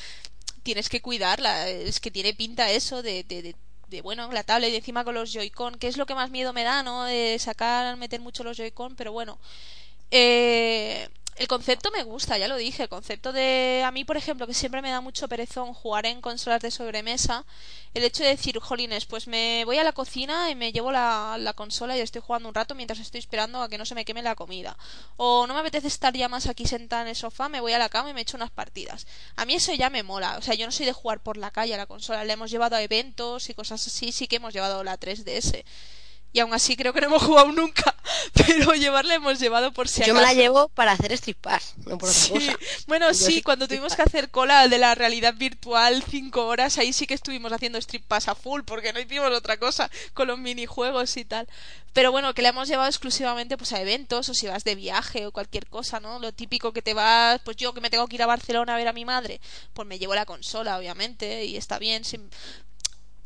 Tienes 0.64 0.90
que 0.90 1.02
cuidarla, 1.02 1.68
es 1.70 2.00
que 2.00 2.12
tiene 2.12 2.34
pinta 2.34 2.70
eso 2.72 3.02
de, 3.02 3.24
de, 3.24 3.56
de, 3.88 4.02
bueno, 4.02 4.32
la 4.32 4.44
tablet 4.44 4.72
y 4.72 4.76
encima 4.78 5.04
con 5.04 5.16
los 5.16 5.34
Joy-Con, 5.34 5.76
que 5.80 5.88
es 5.88 5.98
lo 5.98 6.06
que 6.06 6.16
más 6.16 6.30
miedo 6.32 6.54
me 6.54 6.64
da, 6.64 6.84
¿no? 6.84 7.04
De 7.06 7.38
sacar, 7.40 7.98
meter 7.98 8.22
mucho 8.22 8.44
los 8.44 8.58
Joy-Con, 8.58 8.96
pero 8.96 9.12
bueno. 9.12 9.40
Eh, 10.12 11.10
el 11.38 11.48
concepto 11.48 11.90
me 11.92 12.04
gusta, 12.04 12.38
ya 12.38 12.48
lo 12.48 12.58
dije. 12.58 12.84
El 12.84 12.90
concepto 12.90 13.32
de. 13.32 13.84
A 13.86 13.92
mí, 13.92 14.04
por 14.04 14.18
ejemplo, 14.18 14.46
que 14.48 14.54
siempre 14.54 14.82
me 14.82 14.92
da 14.92 15.02
mucho 15.02 15.28
perezón 15.28 15.74
jugar 15.74 16.06
en 16.06 16.22
consolas 16.22 16.62
de 16.62 16.72
sobremesa. 16.72 17.46
El 17.94 18.04
hecho 18.04 18.24
de 18.24 18.30
decir, 18.30 18.60
jolines, 18.60 19.06
pues 19.06 19.28
me 19.28 19.64
voy 19.66 19.78
a 19.78 19.84
la 19.84 19.92
cocina 19.94 20.50
y 20.50 20.56
me 20.56 20.72
llevo 20.72 20.92
la, 20.92 21.38
la 21.40 21.54
consola 21.54 21.98
y 21.98 22.02
estoy 22.02 22.22
jugando 22.22 22.50
un 22.50 22.56
rato 22.56 22.76
mientras 22.76 23.00
estoy 23.00 23.20
esperando 23.20 23.62
a 23.62 23.70
que 23.70 23.78
no 23.78 23.86
se 23.86 23.96
me 23.96 24.06
queme 24.06 24.22
la 24.22 24.36
comida. 24.36 24.78
O 25.18 25.48
no 25.48 25.54
me 25.54 25.62
apetece 25.62 25.88
estar 25.88 26.14
ya 26.14 26.30
más 26.30 26.48
aquí 26.48 26.66
sentada 26.66 27.04
en 27.04 27.10
el 27.10 27.16
sofá, 27.16 27.50
me 27.50 27.62
voy 27.62 27.74
a 27.74 27.80
la 27.80 27.90
cama 27.90 28.10
y 28.10 28.14
me 28.14 28.22
echo 28.22 28.38
unas 28.38 28.52
partidas. 28.52 29.08
A 29.36 29.46
mí 29.46 29.56
eso 29.56 29.74
ya 29.74 29.90
me 29.90 30.04
mola. 30.04 30.38
O 30.38 30.42
sea, 30.42 30.54
yo 30.54 30.66
no 30.66 30.72
soy 30.72 30.86
de 30.86 30.94
jugar 30.94 31.22
por 31.22 31.38
la 31.38 31.52
calle 31.52 31.74
a 31.74 31.78
la 31.78 31.86
consola. 31.86 32.24
Le 32.26 32.34
hemos 32.34 32.52
llevado 32.52 32.76
a 32.76 32.82
eventos 32.82 33.50
y 33.50 33.54
cosas 33.54 33.86
así. 33.88 34.12
Sí 34.12 34.28
que 34.28 34.38
hemos 34.38 34.54
llevado 34.54 34.84
la 34.84 35.00
3DS 35.00 35.64
y 36.34 36.40
aún 36.40 36.54
así 36.54 36.76
creo 36.76 36.94
que 36.94 37.02
no 37.02 37.08
hemos 37.08 37.24
jugado 37.24 37.52
nunca, 37.52 37.96
pero 38.34 38.74
llevarla 38.74 39.16
hemos 39.16 39.40
llevado 39.40 39.72
por 39.74 39.88
si 39.88 40.04
Yo 40.04 40.14
me 40.14 40.22
la 40.22 40.34
llevo 40.34 40.70
para 40.70 40.94
hacer 40.94 41.12
Street 41.14 41.38
Pass, 41.40 41.74
no 41.86 41.98
por 41.98 42.10
otra 42.10 42.22
cosa. 42.30 42.58
Bueno, 42.88 43.08
Yo 43.08 43.14
sí, 43.14 43.42
cuando 43.42 43.68
tuvimos 43.68 43.96
que 43.96 44.02
hacer 44.02 44.30
cola 44.32 44.68
de 44.68 44.78
la 44.78 44.96
realidad 44.96 45.34
virtual 45.36 46.04
cinco 46.10 46.46
horas, 46.48 46.78
ahí 46.78 46.94
sí 46.94 47.08
que 47.08 47.14
estuvimos 47.14 47.52
haciendo 47.52 47.78
Street 47.80 48.04
Pass 48.08 48.28
a 48.28 48.36
full, 48.36 48.62
porque 48.64 48.94
no 48.94 49.00
hicimos 49.00 49.32
otra 49.32 49.58
cosa 49.58 49.90
con 50.14 50.28
los 50.28 50.40
minijuegos 50.40 51.18
y 51.18 51.26
tal. 51.26 51.48
Pero 51.94 52.12
bueno, 52.12 52.34
que 52.34 52.42
la 52.42 52.50
hemos 52.50 52.70
llevado 52.70 52.88
exclusivamente 52.88 53.58
pues 53.58 53.74
a 53.74 53.82
eventos, 53.82 54.30
o 54.30 54.34
si 54.34 54.48
vas 54.48 54.64
de 54.64 54.76
viaje 54.76 55.26
o 55.26 55.32
cualquier 55.34 55.68
cosa, 55.68 56.00
¿no? 56.00 56.20
Lo 56.20 56.32
típico 56.32 56.72
que 56.72 56.82
te 56.82 56.94
vas, 56.94 57.42
pues 57.44 57.58
yo 57.58 57.74
que 57.74 57.82
me 57.82 57.90
tengo 57.90 58.08
que 58.08 58.16
ir 58.16 58.24
a 58.24 58.28
Barcelona 58.28 58.76
a 58.76 58.78
ver 58.78 58.88
a 58.88 58.94
mi 58.94 59.04
madre, 59.04 59.42
pues 59.74 59.86
me 59.88 60.00
llevo 60.00 60.16
la 60.16 60.26
consola, 60.26 60.78
obviamente, 60.78 61.44
y 61.44 61.58
está 61.58 61.80
bien. 61.80 62.06
sim- 62.06 62.30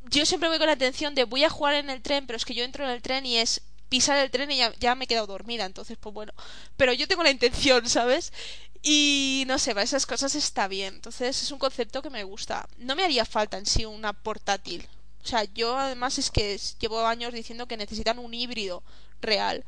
yo 0.10 0.26
siempre 0.26 0.50
voy 0.50 0.58
con 0.58 0.68
la 0.68 0.74
intención 0.74 1.16
de 1.16 1.24
voy 1.24 1.44
a 1.44 1.50
jugar 1.50 1.76
en 1.76 1.90
el 1.90 2.02
tren, 2.02 2.26
pero 2.28 2.38
es 2.38 2.46
que 2.46 2.54
yo 2.54 2.64
entro 2.64 2.86
en 2.86 2.92
el 2.92 3.02
tren 3.02 3.26
y 3.26 3.38
es 3.38 3.62
pisar 3.90 4.18
el 4.18 4.32
tren 4.32 4.52
y 4.52 4.58
ya, 4.58 4.96
me 4.96 5.06
he 5.06 5.08
quedado 5.08 5.28
dormida, 5.28 5.66
entonces 5.66 5.98
pues 6.00 6.14
bueno, 6.14 6.34
pero 6.78 6.94
yo 6.94 7.08
tengo 7.08 7.24
la 7.24 7.32
intención, 7.32 7.88
¿sabes? 7.90 8.34
Y 8.82 9.46
no 9.48 9.58
sé, 9.58 9.72
para 9.72 9.84
esas 9.84 10.06
cosas 10.06 10.36
está 10.36 10.68
bien, 10.68 10.96
entonces 10.96 11.42
es 11.42 11.52
un 11.52 11.60
concepto 11.60 12.02
que 12.02 12.12
me 12.12 12.24
gusta. 12.24 12.68
No 12.78 12.96
me 12.96 13.04
haría 13.04 13.26
falta 13.26 13.58
en 13.58 13.66
sí 13.66 13.86
una 13.86 14.14
portátil. 14.14 14.88
O 15.24 15.28
sea, 15.28 15.44
yo 15.56 15.76
además 15.76 16.20
es 16.20 16.30
que 16.30 16.60
llevo 16.80 17.04
años 17.06 17.34
diciendo 17.34 17.68
que 17.68 17.78
necesitan 17.78 18.20
un 18.20 18.34
híbrido 18.34 18.84
real. 19.22 19.66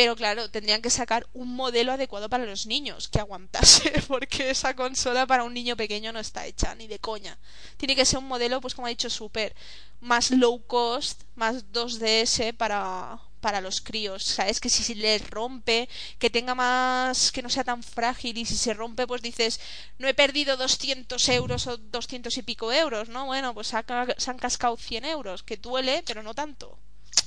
Pero 0.00 0.16
claro, 0.16 0.50
tendrían 0.50 0.80
que 0.80 0.88
sacar 0.88 1.26
un 1.34 1.54
modelo 1.54 1.92
adecuado 1.92 2.30
para 2.30 2.46
los 2.46 2.64
niños 2.64 3.06
que 3.08 3.20
aguantase, 3.20 3.92
porque 4.08 4.48
esa 4.48 4.74
consola 4.74 5.26
para 5.26 5.44
un 5.44 5.52
niño 5.52 5.76
pequeño 5.76 6.10
no 6.10 6.20
está 6.20 6.46
hecha, 6.46 6.74
ni 6.74 6.86
de 6.86 6.98
coña. 6.98 7.38
Tiene 7.76 7.94
que 7.94 8.06
ser 8.06 8.18
un 8.18 8.28
modelo, 8.32 8.62
pues 8.62 8.74
como 8.74 8.86
ha 8.86 8.96
dicho 8.96 9.10
Super, 9.10 9.54
más 10.00 10.30
low 10.30 10.58
cost, 10.66 11.24
más 11.34 11.66
2DS 11.70 12.56
para, 12.56 13.20
para 13.42 13.60
los 13.60 13.82
críos. 13.82 14.24
¿Sabes? 14.24 14.58
Que 14.58 14.70
si 14.70 14.82
se 14.82 14.94
le 14.94 15.18
rompe, 15.18 15.86
que 16.18 16.30
tenga 16.30 16.54
más, 16.54 17.30
que 17.30 17.42
no 17.42 17.50
sea 17.50 17.64
tan 17.64 17.82
frágil, 17.82 18.38
y 18.38 18.46
si 18.46 18.56
se 18.56 18.72
rompe, 18.72 19.06
pues 19.06 19.20
dices, 19.20 19.60
no 19.98 20.08
he 20.08 20.14
perdido 20.14 20.56
200 20.56 21.28
euros 21.28 21.66
o 21.66 21.76
200 21.76 22.38
y 22.38 22.42
pico 22.42 22.72
euros, 22.72 23.10
¿no? 23.10 23.26
Bueno, 23.26 23.52
pues 23.52 23.66
se 23.66 24.30
han 24.30 24.38
cascado 24.38 24.78
100 24.78 25.04
euros, 25.04 25.42
que 25.42 25.58
duele, 25.58 26.02
pero 26.06 26.22
no 26.22 26.32
tanto. 26.32 26.78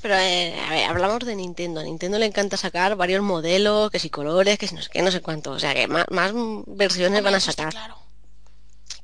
Pero 0.04 0.16
eh, 0.18 0.60
a 0.60 0.70
ver, 0.70 0.86
hablamos 0.92 1.20
de 1.26 1.36
Nintendo. 1.36 1.80
A 1.82 1.84
Nintendo 1.84 2.20
le 2.20 2.26
encanta 2.28 2.58
sacar 2.58 2.96
varios 2.96 3.24
modelos, 3.24 3.90
que 3.92 4.00
si 4.00 4.10
colores, 4.10 4.58
que 4.60 4.68
si 4.68 4.76
no 4.76 4.82
sé 4.84 4.90
qué, 4.92 5.02
no 5.02 5.12
sé 5.12 5.22
cuánto. 5.22 5.52
O 5.52 5.60
sea 5.60 5.74
que 5.74 5.88
más, 5.88 6.06
más 6.10 6.32
versiones 6.68 7.24
van 7.24 7.36
a 7.36 7.40
está 7.40 7.54
sacar. 7.54 7.70
claro. 7.72 7.96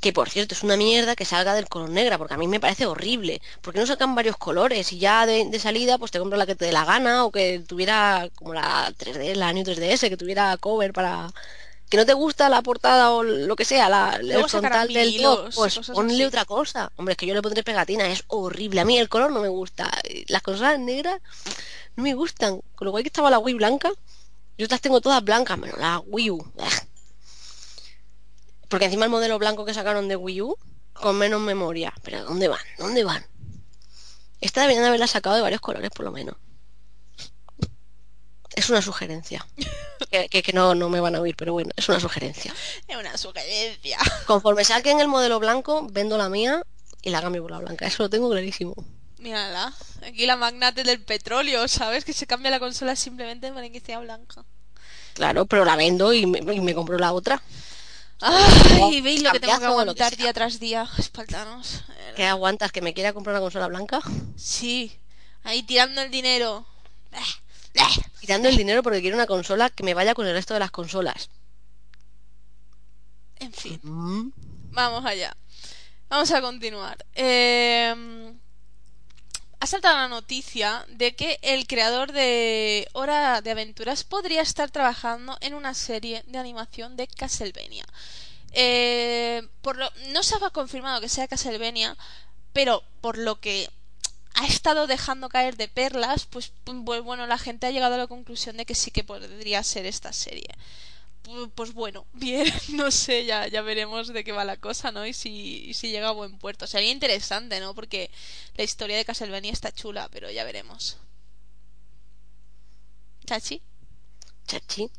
Que 0.02 0.14
por 0.14 0.30
cierto, 0.30 0.54
es 0.56 0.64
una 0.64 0.78
mierda 0.78 1.16
que 1.16 1.26
salga 1.26 1.54
del 1.54 1.68
color 1.68 1.90
negra, 1.90 2.18
porque 2.18 2.34
a 2.34 2.38
mí 2.38 2.48
me 2.48 2.60
parece 2.62 2.86
horrible. 2.86 3.42
porque 3.62 3.80
no 3.80 3.86
sacan 3.86 4.16
varios 4.16 4.38
colores? 4.38 4.92
Y 4.94 5.00
ya 5.00 5.26
de, 5.26 5.46
de 5.50 5.60
salida, 5.60 5.98
pues 5.98 6.12
te 6.12 6.20
compras 6.20 6.40
la 6.40 6.46
que 6.46 6.56
te 6.56 6.66
dé 6.66 6.72
la 6.72 6.86
gana, 6.86 7.26
o 7.26 7.32
que 7.32 7.60
tuviera 7.68 8.30
como 8.36 8.54
la 8.54 8.94
3D, 8.98 9.36
la 9.36 9.52
New 9.54 9.64
3DS, 9.66 10.10
que 10.10 10.18
tuviera 10.18 10.56
cover 10.58 10.94
para. 10.94 11.30
Que 11.90 11.98
no 11.98 12.06
te 12.06 12.14
gusta 12.14 12.50
la 12.50 12.62
portada 12.62 13.12
o 13.12 13.24
lo 13.24 13.56
que 13.56 13.66
sea, 13.66 13.90
la, 13.90 14.16
el 14.22 14.48
frontal 14.48 14.88
del 14.94 15.22
top, 15.22 15.50
pues 15.56 15.80
ponle 15.92 16.14
así. 16.14 16.24
otra 16.24 16.46
cosa. 16.46 16.92
Hombre, 16.98 17.14
es 17.14 17.18
que 17.18 17.26
yo 17.26 17.34
le 17.34 17.42
pondré 17.42 17.64
pegatina, 17.64 18.06
es 18.08 18.24
horrible. 18.28 18.82
A 18.82 18.86
mí 18.86 18.98
el 19.00 19.10
color 19.10 19.32
no 19.32 19.40
me 19.40 19.48
gusta. 19.48 19.90
Las 20.28 20.44
cosas 20.44 20.78
negras 20.80 21.20
no 21.96 22.04
me 22.04 22.14
gustan. 22.14 22.62
Con 22.76 22.86
lo 22.86 22.92
cual 22.92 23.04
que 23.04 23.10
estaba 23.10 23.32
la 23.32 23.40
Wii 23.40 23.56
blanca, 23.56 23.92
yo 24.58 24.68
las 24.70 24.82
tengo 24.82 25.02
todas 25.02 25.24
blancas, 25.24 25.58
menos 25.58 25.80
la 25.80 26.00
Wii 26.00 26.32
U. 26.32 26.52
Porque 28.68 28.86
encima 28.86 29.06
el 29.06 29.12
modelo 29.12 29.40
blanco 29.40 29.66
que 29.66 29.74
sacaron 29.74 30.08
de 30.08 30.16
Wii 30.16 30.42
U, 30.44 30.56
con 30.94 31.18
menos 31.18 31.42
memoria. 31.42 31.92
Pero 32.04 32.24
¿dónde 32.24 32.48
van? 32.50 32.62
¿Dónde 32.78 33.04
van? 33.04 33.26
Esta 34.42 34.62
deberían 34.62 34.86
haberla 34.86 35.08
sacado 35.08 35.36
de 35.36 35.42
varios 35.42 35.60
colores, 35.62 35.90
por 35.90 36.06
lo 36.06 36.12
menos. 36.12 36.36
Es 38.56 38.70
una 38.70 38.82
sugerencia. 38.82 39.46
Que, 40.10 40.28
que- 40.28 40.42
que 40.42 40.54
no, 40.54 40.74
no 40.74 40.90
me 40.90 41.00
van 41.02 41.16
a 41.16 41.22
oír, 41.22 41.36
pero 41.36 41.54
bueno, 41.54 41.70
es 41.76 41.88
una 41.88 42.00
sugerencia. 42.00 42.52
Es 42.88 42.96
una 42.98 43.16
sugerencia. 43.16 44.00
Conforme 44.26 44.64
saquen 44.64 45.00
el 45.00 45.08
modelo 45.08 45.40
blanco, 45.40 45.86
vendo 45.92 46.18
la 46.18 46.30
mía 46.30 46.64
y 47.04 47.12
la 47.12 47.22
cambio 47.22 47.44
por 47.44 47.52
la 47.52 47.60
blanca. 47.60 47.86
Eso 47.86 48.02
lo 48.04 48.10
tengo 48.10 48.28
clarísimo. 48.30 48.74
Mírala. 49.20 49.72
Aquí 50.04 50.26
la 50.26 50.36
magnate 50.36 50.84
del 50.84 51.00
petróleo, 51.02 51.68
¿sabes? 51.68 52.06
Que 52.06 52.14
se 52.14 52.26
cambia 52.26 52.50
la 52.50 52.60
consola 52.60 52.96
simplemente 52.96 53.52
para 53.52 53.70
que 53.70 53.82
sea 53.82 54.00
blanca. 54.00 54.44
Claro, 55.14 55.46
pero 55.46 55.64
la 55.64 55.76
vendo 55.76 56.12
y 56.14 56.26
me, 56.26 56.40
y 56.56 56.60
me 56.62 56.74
compro 56.74 56.98
la 56.98 57.12
otra. 57.14 57.44
Ay, 58.22 59.02
¿veis 59.02 59.22
lo 59.22 59.32
que 59.32 59.40
tengo 59.40 59.54
que 59.56 59.60
que 59.60 59.66
aguantar 59.66 60.10
sea. 60.10 60.18
día 60.18 60.34
tras 60.34 60.60
día? 60.60 60.90
Espartanos. 60.98 61.84
¿Qué 62.16 62.26
aguantas? 62.26 62.72
¿Que 62.72 62.82
me 62.82 62.94
quiera 62.96 63.14
comprar 63.14 63.36
una 63.36 63.42
consola 63.42 63.68
blanca? 63.68 64.02
Sí. 64.38 64.98
Ahí 65.44 65.62
tirando 65.64 66.02
el 66.02 66.10
dinero. 66.10 66.66
Tirando 68.20 68.50
el 68.50 68.58
dinero 68.58 68.84
porque 68.84 69.02
quiero 69.02 69.18
una 69.18 69.28
consola 69.28 69.70
que 69.70 69.84
me 69.84 69.94
vaya 69.94 70.14
con 70.14 70.28
el 70.28 70.34
resto 70.34 70.54
de 70.54 70.60
las 70.60 70.72
consolas. 70.72 71.30
En 73.38 73.54
fin. 73.54 73.80
Mm. 73.84 74.32
Vamos 74.72 75.06
allá. 75.06 75.36
Vamos 76.10 76.32
a 76.32 76.42
continuar. 76.42 77.06
Eh, 77.14 78.34
ha 79.62 79.68
saltado 79.68 79.98
la 79.98 80.08
noticia 80.08 80.86
de 80.88 81.16
que 81.16 81.38
el 81.42 81.68
creador 81.68 82.14
de 82.14 82.88
Hora 82.94 83.42
de 83.42 83.52
Aventuras 83.52 84.06
podría 84.06 84.42
estar 84.42 84.72
trabajando 84.72 85.38
en 85.42 85.54
una 85.54 85.74
serie 85.74 86.24
de 86.28 86.38
animación 86.38 86.96
de 86.96 87.08
Castlevania. 87.08 87.86
Eh, 88.54 89.46
por 89.62 89.76
lo, 89.76 89.92
no 90.14 90.24
se 90.24 90.36
ha 90.36 90.50
confirmado 90.52 91.02
que 91.02 91.10
sea 91.10 91.28
Castlevania, 91.28 91.98
pero 92.54 92.84
por 93.02 93.18
lo 93.18 93.42
que 93.42 93.70
ha 94.42 94.48
estado 94.48 94.88
dejando 94.88 95.30
caer 95.30 95.56
de 95.58 95.68
perlas, 95.68 96.26
pues, 96.26 96.54
pues 96.86 97.02
bueno, 97.04 97.28
la 97.28 97.38
gente 97.38 97.68
ha 97.68 97.72
llegado 97.72 97.96
a 97.96 97.98
la 97.98 98.08
conclusión 98.08 98.58
de 98.58 98.66
que 98.66 98.76
sí 98.76 98.92
que 98.92 99.04
podría 99.04 99.64
ser 99.64 99.86
esta 99.86 100.14
serie 100.14 100.50
pu- 101.24 101.52
pues 101.56 101.74
bueno, 101.74 102.06
bien, 102.14 102.48
no 102.74 102.92
sé, 102.92 103.26
ya, 103.26 103.48
ya 103.48 103.62
veremos 103.62 104.08
de 104.10 104.24
qué 104.24 104.32
va 104.34 104.46
la 104.46 104.58
cosa, 104.58 104.92
¿no? 104.92 105.06
Y 105.06 105.14
si, 105.14 105.66
y 105.70 105.74
si 105.76 105.90
llega 105.92 106.10
a 106.10 106.14
buen 106.14 106.38
puerto. 106.40 106.68
Sería 106.68 106.92
interesante, 106.92 107.60
¿no? 107.60 107.76
Porque 107.76 108.12
la 108.56 108.64
historia 108.64 108.98
de 108.98 109.06
Castlevania 109.06 109.52
está 109.54 109.72
chula, 109.72 110.10
pero 110.12 110.32
ya 110.32 110.44
veremos. 110.46 110.98
¿Chachi? 113.28 113.62
Chachi. 114.48 114.90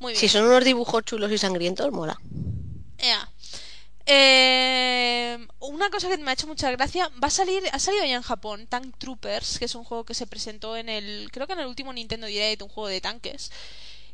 Muy 0.00 0.12
bien. 0.14 0.20
Si 0.20 0.28
son 0.28 0.44
unos 0.44 0.64
dibujos 0.64 1.04
chulos 1.04 1.32
y 1.32 1.38
sangrientos, 1.38 1.92
mola. 1.92 2.18
Ea. 2.98 3.28
Eh, 4.06 5.46
una 5.60 5.90
cosa 5.90 6.08
que 6.08 6.18
me 6.18 6.30
ha 6.30 6.34
hecho 6.34 6.48
mucha 6.48 6.70
gracia 6.72 7.08
va 7.22 7.28
a 7.28 7.30
salir 7.30 7.62
ha 7.72 7.78
salido 7.78 8.04
ya 8.04 8.16
en 8.16 8.22
Japón 8.22 8.66
Tank 8.66 8.96
Troopers 8.98 9.60
que 9.60 9.66
es 9.66 9.76
un 9.76 9.84
juego 9.84 10.04
que 10.04 10.14
se 10.14 10.26
presentó 10.26 10.76
en 10.76 10.88
el 10.88 11.30
creo 11.30 11.46
que 11.46 11.52
en 11.52 11.60
el 11.60 11.68
último 11.68 11.92
Nintendo 11.92 12.26
Direct 12.26 12.62
un 12.62 12.68
juego 12.68 12.88
de 12.88 13.00
tanques. 13.00 13.52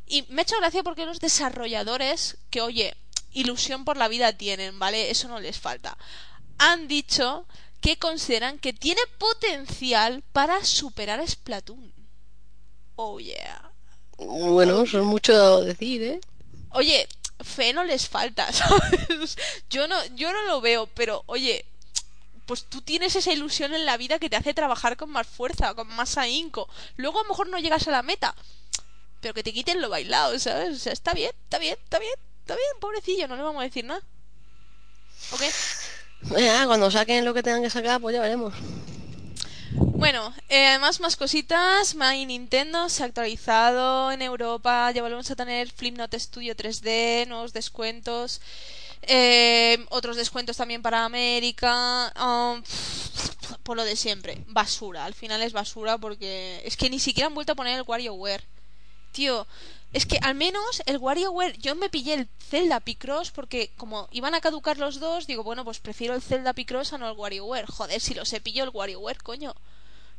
Y 0.05 0.25
me 0.29 0.41
ha 0.41 0.43
hecho 0.43 0.57
gracia 0.59 0.83
porque 0.83 1.05
los 1.05 1.19
desarrolladores 1.19 2.37
que 2.49 2.61
oye 2.61 2.95
ilusión 3.31 3.85
por 3.85 3.97
la 3.97 4.07
vida 4.07 4.33
tienen 4.33 4.79
vale 4.79 5.11
eso 5.11 5.27
no 5.27 5.39
les 5.39 5.59
falta. 5.59 5.97
Han 6.57 6.87
dicho 6.87 7.45
que 7.81 7.97
consideran 7.97 8.59
que 8.59 8.73
tiene 8.73 9.01
potencial 9.17 10.23
para 10.33 10.63
superar 10.65 11.19
a 11.19 11.27
Splatoon. 11.27 11.93
Oh 12.95 13.19
yeah. 13.19 13.71
Bueno, 14.17 14.83
eso 14.83 14.99
es 14.99 15.05
mucho 15.05 15.61
decir, 15.61 16.03
¿eh? 16.03 16.19
Oye, 16.71 17.07
fe 17.43 17.73
no 17.73 17.83
les 17.83 18.07
falta, 18.07 18.51
¿sabes? 18.53 19.37
Yo 19.69 19.87
no, 19.87 19.95
yo 20.15 20.31
no 20.33 20.43
lo 20.43 20.61
veo, 20.61 20.87
pero 20.87 21.23
oye, 21.27 21.65
pues 22.45 22.65
tú 22.65 22.81
tienes 22.81 23.15
esa 23.15 23.31
ilusión 23.31 23.73
en 23.73 23.85
la 23.85 23.97
vida 23.97 24.19
que 24.19 24.29
te 24.29 24.35
hace 24.35 24.53
trabajar 24.53 24.97
con 24.97 25.11
más 25.11 25.27
fuerza, 25.27 25.73
con 25.73 25.87
más 25.87 26.17
ahínco. 26.17 26.67
Luego 26.97 27.19
a 27.19 27.23
lo 27.23 27.29
mejor 27.29 27.47
no 27.47 27.59
llegas 27.59 27.87
a 27.87 27.91
la 27.91 28.01
meta, 28.01 28.35
pero 29.21 29.33
que 29.33 29.43
te 29.43 29.53
quiten 29.53 29.81
lo 29.81 29.89
bailado, 29.89 30.37
¿sabes? 30.39 30.75
O 30.75 30.79
sea, 30.79 30.93
está 30.93 31.13
bien, 31.13 31.31
está 31.43 31.59
bien, 31.59 31.77
está 31.83 31.99
bien, 31.99 32.13
está 32.41 32.55
bien, 32.55 32.71
pobrecillo, 32.79 33.27
no 33.27 33.35
le 33.35 33.43
vamos 33.43 33.61
a 33.61 33.65
decir 33.65 33.85
nada. 33.85 34.01
¿Ok? 35.31 35.43
Cuando 36.65 36.89
saquen 36.89 37.23
lo 37.23 37.33
que 37.33 37.43
tengan 37.43 37.61
que 37.61 37.69
sacar, 37.69 38.01
pues 38.01 38.15
ya 38.15 38.21
veremos. 38.21 38.53
Bueno, 39.71 40.33
eh, 40.47 40.67
además 40.67 40.99
más 40.99 41.15
cositas, 41.15 41.93
My 41.95 42.25
Nintendo 42.25 42.89
se 42.89 43.03
ha 43.03 43.05
actualizado 43.05 44.11
en 44.11 44.21
Europa, 44.21 44.91
ya 44.91 45.01
volvemos 45.01 45.29
a 45.29 45.35
tener 45.35 45.69
Flipnote 45.71 46.19
Studio 46.19 46.55
3D, 46.55 47.27
nuevos 47.27 47.53
descuentos. 47.53 48.41
Eh, 49.01 49.85
otros 49.89 50.17
descuentos 50.17 50.57
también 50.57 50.81
para 50.81 51.05
América. 51.05 52.13
um, 52.19 52.61
por 53.63 53.77
lo 53.77 53.83
de 53.83 53.95
siempre. 53.95 54.43
Basura. 54.47 55.05
Al 55.05 55.13
final 55.13 55.41
es 55.41 55.53
basura 55.53 55.97
porque 55.97 56.61
es 56.65 56.75
que 56.75 56.89
ni 56.89 56.99
siquiera 56.99 57.27
han 57.27 57.35
vuelto 57.35 57.51
a 57.53 57.55
poner 57.55 57.77
el 57.77 57.85
WarioWare. 57.85 58.43
Tío, 59.11 59.45
es 59.91 60.05
que 60.05 60.19
al 60.21 60.35
menos 60.35 60.83
el 60.85 60.97
WarioWare, 60.97 61.57
yo 61.57 61.75
me 61.75 61.89
pillé 61.89 62.13
el 62.13 62.29
Zelda 62.39 62.79
Picross 62.79 63.31
porque 63.31 63.71
como 63.75 64.07
iban 64.11 64.35
a 64.35 64.41
caducar 64.41 64.77
los 64.77 64.99
dos, 64.99 65.25
digo, 65.25 65.43
bueno, 65.43 65.65
pues 65.65 65.79
prefiero 65.79 66.13
el 66.13 66.21
Zelda 66.21 66.53
Picross 66.53 66.93
a 66.93 66.97
no 66.97 67.09
el 67.09 67.17
WarioWare. 67.17 67.65
Joder, 67.65 67.99
si 67.99 68.13
lo 68.13 68.25
sé, 68.25 68.39
pillo 68.39 68.63
el 68.63 68.69
WarioWare, 68.69 69.17
coño. 69.23 69.55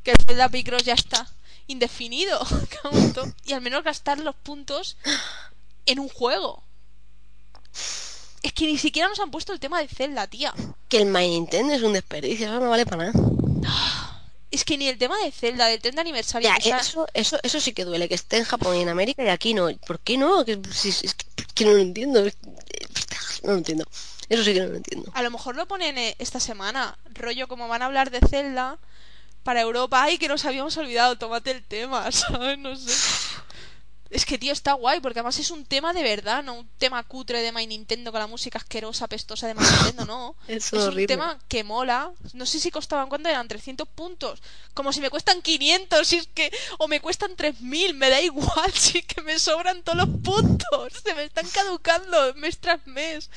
Que 0.03 0.13
el 0.13 0.17
Zelda 0.27 0.49
Picross 0.49 0.85
ya 0.85 0.95
está 0.95 1.29
indefinido. 1.67 2.41
Y 3.45 3.53
al 3.53 3.61
menos 3.61 3.85
gastar 3.85 4.19
los 4.19 4.35
puntos 4.35 4.97
en 5.87 5.99
un 5.99 6.09
juego. 6.09 6.63
Es 8.43 8.53
que 8.53 8.67
ni 8.67 8.79
siquiera 8.79 9.09
nos 9.09 9.21
han 9.21 9.31
puesto 9.31 9.53
el 9.53 9.61
tema 9.61 9.81
de 9.81 9.89
Zelda, 9.89 10.27
tía. 10.27 10.55
Que 10.89 10.99
el 10.99 11.07
My 11.07 11.29
Nintendo 11.29 11.75
es 11.75 11.83
un 11.83 11.93
desperdicio, 11.93 12.47
eso 12.47 12.61
no 12.61 12.71
vale 12.71 12.87
para 12.87 13.11
nada. 13.11 14.10
Es 14.51 14.65
que 14.65 14.77
ni 14.77 14.89
el 14.89 14.99
tema 14.99 15.17
de 15.19 15.31
Zelda, 15.31 15.67
del 15.67 15.81
30 15.81 16.01
aniversario. 16.01 16.49
Ya, 16.49 16.79
eso, 16.79 17.07
eso, 17.15 17.39
eso 17.43 17.61
sí 17.61 17.73
que 17.73 17.85
duele, 17.85 18.09
que 18.09 18.17
esté 18.17 18.39
en 18.39 18.45
Japón 18.45 18.77
y 18.77 18.81
en 18.81 18.89
América 18.89 19.23
y 19.23 19.29
aquí 19.29 19.55
no. 19.55 19.69
¿Por 19.87 20.01
qué 20.01 20.19
no? 20.19 20.45
Que, 20.45 20.61
es 20.85 21.15
que, 21.15 21.45
que 21.55 21.65
no 21.65 21.73
lo 21.73 21.79
entiendo. 21.79 22.25
No 23.43 23.53
lo 23.53 23.59
entiendo. 23.59 23.85
Eso 24.29 24.45
sí 24.45 24.55
que 24.55 24.61
no 24.61 24.69
lo 24.69 24.77
entiendo. 24.77 25.11
A 25.15 25.23
lo 25.23 25.31
mejor 25.31 25.57
lo 25.57 25.67
ponen 25.67 25.99
eh, 25.99 26.17
esta 26.19 26.41
semana. 26.41 26.97
Rollo, 27.15 27.49
como 27.49 27.69
van 27.69 27.83
a 27.83 27.87
hablar 27.87 28.11
de 28.11 28.21
Zelda 28.21 28.79
para 29.43 29.61
Europa. 29.61 30.03
Ay, 30.03 30.19
que 30.19 30.29
nos 30.29 30.45
habíamos 30.45 30.77
olvidado. 30.77 31.17
Tómate 31.17 31.51
el 31.51 31.65
tema, 31.65 32.11
¿sabes? 32.13 32.59
No 32.59 32.77
sé. 32.77 32.93
Es 34.11 34.27
que, 34.27 34.39
tío, 34.39 34.53
está 34.53 34.73
guay, 34.73 35.01
porque 35.01 35.21
además 35.21 35.39
es 35.39 35.53
un 35.53 35.65
tema 35.65 35.93
de 35.93 36.03
verdad, 36.03 36.43
no 36.43 36.55
un 36.55 36.69
tema 36.79 37.01
cutre 37.05 37.43
de 37.43 37.53
My 37.53 37.65
Nintendo 37.67 38.11
con 38.11 38.19
la 38.21 38.27
música 38.27 38.59
asquerosa, 38.59 39.07
pestosa 39.07 39.47
de 39.47 39.55
My 39.55 39.63
Nintendo, 39.63 40.05
no. 40.05 40.35
Es 40.49 40.73
es 40.73 40.85
un 40.89 41.07
tema 41.07 41.39
que 41.47 41.63
mola. 41.63 42.13
No 42.35 42.45
sé 42.45 42.59
si 42.59 42.73
costaban 42.73 43.09
cuánto 43.09 43.29
eran, 43.29 43.47
300 43.47 43.87
puntos. 43.89 44.43
Como 44.75 44.93
si 44.93 45.01
me 45.01 45.11
cuestan 45.11 45.43
500, 45.43 46.07
si 46.07 46.17
es 46.17 46.27
que. 46.27 46.51
O 46.79 46.89
me 46.89 47.01
cuestan 47.01 47.37
3000, 47.37 47.95
me 47.95 48.11
da 48.11 48.21
igual, 48.21 48.73
si 48.75 48.99
es 48.99 49.07
que 49.07 49.23
me 49.23 49.39
sobran 49.39 49.85
todos 49.85 49.99
los 49.99 50.09
puntos. 50.25 50.93
Se 51.05 51.15
me 51.15 51.25
están 51.25 51.47
caducando 51.49 52.35
mes 52.35 52.59
tras 52.59 52.85
mes. 52.87 53.31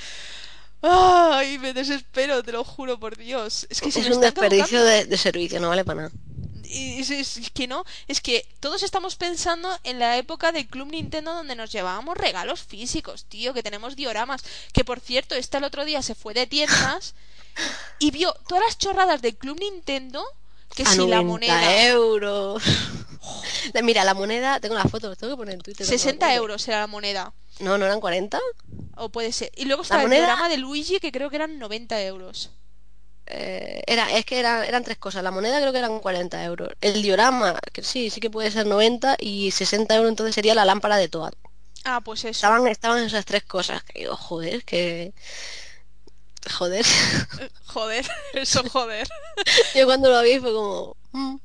Ay, 0.82 1.60
me 1.60 1.74
desespero, 1.74 2.44
te 2.44 2.52
lo 2.52 2.64
juro 2.64 3.00
por 3.00 3.16
Dios. 3.16 3.68
Es 3.70 3.80
que 3.80 3.92
se 3.92 4.00
Es 4.02 4.10
me 4.10 4.16
un 4.16 4.24
están 4.24 4.34
desperdicio 4.34 4.84
de, 4.84 5.06
de 5.06 5.18
servicio, 5.18 5.60
no 5.60 5.70
vale 5.70 5.86
para 5.86 6.02
nada. 6.04 6.12
Es, 6.74 7.52
que 7.54 7.68
no, 7.68 7.86
es 8.08 8.22
que 8.22 8.48
todos 8.60 8.84
estamos 8.84 9.16
pensando 9.16 9.70
en 9.84 10.00
la 10.00 10.18
época 10.18 10.52
del 10.52 10.68
Club 10.68 10.90
Nintendo 10.90 11.34
donde 11.34 11.56
nos 11.56 11.72
llevábamos 11.72 12.18
regalos 12.18 12.64
físicos, 12.64 13.26
tío, 13.26 13.54
que 13.54 13.64
tenemos 13.64 13.96
dioramas. 13.96 14.44
Que 14.72 14.84
por 14.84 15.00
cierto, 15.00 15.36
esta 15.36 15.60
el 15.60 15.66
otro 15.66 15.86
día 15.86 16.02
se 16.02 16.16
fue 16.16 16.34
de 16.34 16.48
tiendas 16.48 17.14
y 18.00 18.12
vio 18.12 18.34
todas 18.48 18.64
las 18.66 18.78
chorradas 18.78 19.22
del 19.22 19.36
Club 19.36 19.60
Nintendo. 19.60 20.24
Que 20.76 20.84
a 20.84 20.88
si 20.88 20.98
90 20.98 21.16
la 21.16 21.22
moneda. 21.22 21.86
euros. 21.86 22.64
Mira, 23.84 24.04
la 24.04 24.16
moneda, 24.16 24.60
tengo 24.60 24.76
la 24.76 24.86
foto, 24.86 25.16
tengo 25.16 25.34
que 25.34 25.38
poner 25.38 25.54
en 25.56 25.62
Twitter. 25.62 25.86
60 25.86 26.34
euros 26.34 26.68
era 26.68 26.80
la 26.80 26.88
moneda. 26.88 27.32
No, 27.60 27.78
no 27.78 27.86
eran 27.86 28.00
40. 28.00 28.40
O 28.98 29.10
puede 29.10 29.32
ser. 29.32 29.52
Y 29.56 29.66
luego 29.66 29.84
está 29.84 30.02
el 30.02 30.10
diorama 30.10 30.50
de 30.50 30.58
Luigi 30.58 31.00
que 31.00 31.12
creo 31.12 31.30
que 31.30 31.36
eran 31.36 31.60
90 31.60 32.02
euros. 32.04 32.50
Eh, 33.36 33.82
era, 33.88 34.12
es 34.16 34.26
que 34.26 34.38
era- 34.40 34.64
eran 34.66 34.84
tres 34.84 34.98
cosas. 35.00 35.24
La 35.24 35.32
moneda 35.32 35.60
creo 35.60 35.72
que 35.72 35.80
eran 35.80 36.00
40 36.00 36.44
euros. 36.44 36.70
El 36.82 37.02
diorama, 37.02 37.60
que 37.74 37.82
sí, 37.84 38.12
sí 38.12 38.20
que 38.22 38.30
puede 38.30 38.52
ser 38.52 38.68
90 38.68 39.18
y 39.20 39.50
60 39.50 39.96
euros 39.96 40.10
entonces 40.10 40.36
sería 40.36 40.54
la 40.54 40.66
lámpara 40.66 40.98
de 40.98 41.08
Toad. 41.10 41.34
Ah, 41.84 42.00
pues 42.02 42.20
eso. 42.22 42.30
Estaban, 42.30 42.68
estaban 42.68 43.04
esas 43.04 43.26
tres 43.26 43.44
cosas. 43.44 43.82
Que 43.84 44.00
digo, 44.02 44.16
joder, 44.16 44.64
que... 44.64 45.14
Joder. 46.58 46.86
Joder, 47.66 48.06
eso 48.34 48.64
joder. 48.70 49.08
Yo 49.76 49.86
cuando 49.86 50.12
lo 50.12 50.22
vi 50.22 50.40
fue 50.40 50.54
como... 50.54 50.96
mm, 51.14 51.36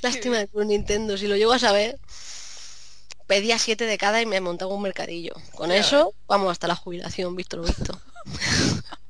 Lástima 0.00 0.38
de 0.38 0.48
Club 0.48 0.64
Nintendo. 0.64 1.18
Si 1.18 1.26
lo 1.26 1.36
llego 1.36 1.52
a 1.52 1.58
saber, 1.58 1.98
pedía 3.26 3.58
siete 3.58 3.84
de 3.84 3.98
cada 3.98 4.22
y 4.22 4.26
me 4.26 4.40
montaba 4.40 4.72
un 4.72 4.80
mercadillo. 4.82 5.34
Con 5.54 5.70
eso, 5.70 6.14
vamos 6.26 6.50
hasta 6.50 6.66
la 6.66 6.76
jubilación, 6.76 7.36
visto 7.36 7.58
lo 7.58 7.64
visto. 7.64 8.00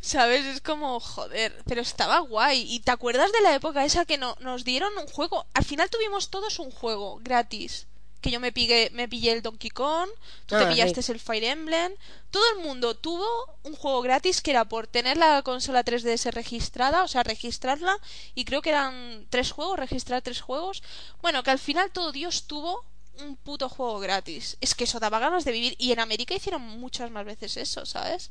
¿Sabes? 0.00 0.44
Es 0.46 0.60
como, 0.60 1.00
joder, 1.00 1.62
pero 1.66 1.80
estaba 1.82 2.18
guay. 2.20 2.66
¿Y 2.72 2.80
te 2.80 2.90
acuerdas 2.90 3.32
de 3.32 3.40
la 3.42 3.54
época 3.54 3.84
esa 3.84 4.04
que 4.04 4.18
no, 4.18 4.36
nos 4.40 4.64
dieron 4.64 4.96
un 4.98 5.06
juego? 5.06 5.46
Al 5.54 5.64
final 5.64 5.90
tuvimos 5.90 6.30
todos 6.30 6.58
un 6.58 6.70
juego 6.70 7.18
gratis. 7.22 7.86
Que 8.20 8.30
yo 8.30 8.38
me 8.38 8.52
pillé, 8.52 8.90
me 8.92 9.08
pillé 9.08 9.32
el 9.32 9.40
Donkey 9.40 9.70
Kong, 9.70 10.10
tú 10.44 10.54
te 10.54 10.64
Ah, 10.64 10.68
pillaste 10.68 11.00
sí. 11.00 11.10
el 11.12 11.20
Fire 11.20 11.42
Emblem. 11.44 11.94
Todo 12.30 12.42
el 12.54 12.62
mundo 12.62 12.94
tuvo 12.94 13.26
un 13.62 13.74
juego 13.74 14.02
gratis 14.02 14.42
que 14.42 14.50
era 14.50 14.66
por 14.66 14.86
tener 14.86 15.16
la 15.16 15.40
consola 15.42 15.82
3DS 15.84 16.30
registrada, 16.32 17.02
o 17.02 17.08
sea, 17.08 17.22
registrarla. 17.22 17.96
Y 18.34 18.44
creo 18.44 18.60
que 18.60 18.68
eran 18.70 19.26
tres 19.30 19.52
juegos, 19.52 19.78
registrar 19.78 20.20
tres 20.20 20.42
juegos. 20.42 20.82
Bueno, 21.22 21.42
que 21.42 21.50
al 21.50 21.58
final 21.58 21.90
todo 21.92 22.12
Dios 22.12 22.44
tuvo 22.46 22.84
un 23.20 23.36
puto 23.36 23.70
juego 23.70 23.98
gratis. 24.00 24.58
Es 24.60 24.74
que 24.74 24.84
eso 24.84 25.00
daba 25.00 25.18
ganas 25.18 25.46
de 25.46 25.52
vivir. 25.52 25.74
Y 25.78 25.92
en 25.92 26.00
América 26.00 26.34
hicieron 26.34 26.60
muchas 26.60 27.10
más 27.10 27.24
veces 27.24 27.56
eso, 27.56 27.86
¿sabes? 27.86 28.30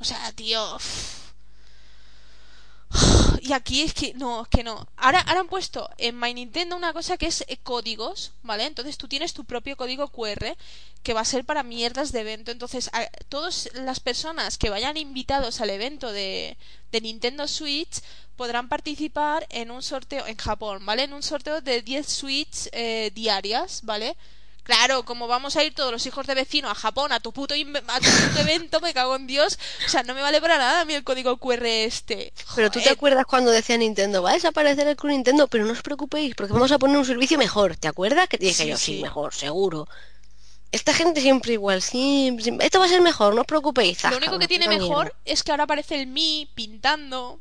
O 0.00 0.04
sea, 0.04 0.32
tío. 0.32 0.78
Y 3.42 3.52
aquí 3.52 3.82
es 3.82 3.94
que 3.94 4.12
no, 4.14 4.42
es 4.42 4.48
que 4.48 4.64
no. 4.64 4.88
Ahora, 4.96 5.20
han 5.20 5.46
puesto 5.46 5.88
en 5.98 6.18
My 6.18 6.34
Nintendo 6.34 6.74
una 6.74 6.92
cosa 6.92 7.16
que 7.16 7.26
es 7.26 7.44
eh, 7.46 7.58
códigos, 7.62 8.32
¿vale? 8.42 8.64
Entonces 8.64 8.98
tú 8.98 9.06
tienes 9.06 9.34
tu 9.34 9.44
propio 9.44 9.76
código 9.76 10.08
QR 10.08 10.56
que 11.04 11.14
va 11.14 11.20
a 11.20 11.24
ser 11.24 11.44
para 11.44 11.62
mierdas 11.62 12.10
de 12.10 12.20
evento. 12.22 12.50
Entonces, 12.50 12.90
a, 12.92 13.06
todas 13.28 13.70
las 13.74 14.00
personas 14.00 14.58
que 14.58 14.70
vayan 14.70 14.96
invitados 14.96 15.60
al 15.60 15.70
evento 15.70 16.10
de, 16.10 16.56
de 16.90 17.00
Nintendo 17.00 17.46
Switch 17.46 18.00
podrán 18.36 18.68
participar 18.68 19.46
en 19.50 19.70
un 19.70 19.82
sorteo 19.82 20.26
en 20.26 20.36
Japón, 20.36 20.84
¿vale? 20.84 21.04
En 21.04 21.12
un 21.12 21.22
sorteo 21.22 21.60
de 21.60 21.82
10 21.82 22.06
Switch 22.06 22.68
eh, 22.72 23.12
diarias, 23.14 23.82
¿vale? 23.84 24.16
Claro, 24.66 25.04
como 25.04 25.28
vamos 25.28 25.54
a 25.54 25.62
ir 25.62 25.72
todos 25.74 25.92
los 25.92 26.04
hijos 26.06 26.26
de 26.26 26.34
vecino 26.34 26.68
a 26.68 26.74
Japón 26.74 27.12
a 27.12 27.20
tu 27.20 27.32
puto, 27.32 27.54
a 27.54 28.00
tu 28.00 28.10
puto 28.10 28.40
evento, 28.40 28.80
me 28.80 28.92
cago 28.92 29.14
en 29.14 29.28
Dios. 29.28 29.60
O 29.86 29.88
sea, 29.88 30.02
no 30.02 30.12
me 30.12 30.22
vale 30.22 30.40
para 30.40 30.58
nada 30.58 30.80
a 30.80 30.84
mí 30.84 30.92
el 30.94 31.04
código 31.04 31.36
QR 31.36 31.64
este. 31.64 32.32
Pero 32.56 32.68
tú 32.68 32.80
te 32.80 32.90
acuerdas 32.90 33.26
cuando 33.26 33.52
decía 33.52 33.76
Nintendo, 33.76 34.22
va 34.24 34.30
a 34.30 34.34
desaparecer 34.34 34.88
el 34.88 34.96
Club 34.96 35.12
Nintendo, 35.12 35.46
pero 35.46 35.64
no 35.64 35.72
os 35.72 35.82
preocupéis, 35.82 36.34
porque 36.34 36.52
vamos 36.52 36.72
a 36.72 36.78
poner 36.80 36.96
un 36.96 37.04
servicio 37.04 37.38
mejor. 37.38 37.76
¿Te 37.76 37.86
acuerdas? 37.86 38.28
Que 38.28 38.38
te 38.38 38.46
dije 38.46 38.64
Sí, 38.64 38.68
yo, 38.70 38.76
sí, 38.76 38.96
sí. 38.96 39.02
mejor, 39.02 39.32
seguro. 39.32 39.86
Esta 40.72 40.92
gente 40.92 41.20
siempre 41.20 41.52
igual, 41.52 41.80
siempre, 41.80 42.42
siempre. 42.42 42.66
Esto 42.66 42.80
va 42.80 42.86
a 42.86 42.88
ser 42.88 43.00
mejor, 43.00 43.36
no 43.36 43.42
os 43.42 43.46
preocupéis. 43.46 44.02
Lo 44.02 44.16
único 44.16 44.36
que 44.36 44.48
tiene 44.48 44.66
mejor 44.66 45.04
mierda. 45.04 45.18
es 45.24 45.44
que 45.44 45.52
ahora 45.52 45.62
aparece 45.62 46.00
el 46.00 46.08
Mi 46.08 46.50
pintando, 46.56 47.38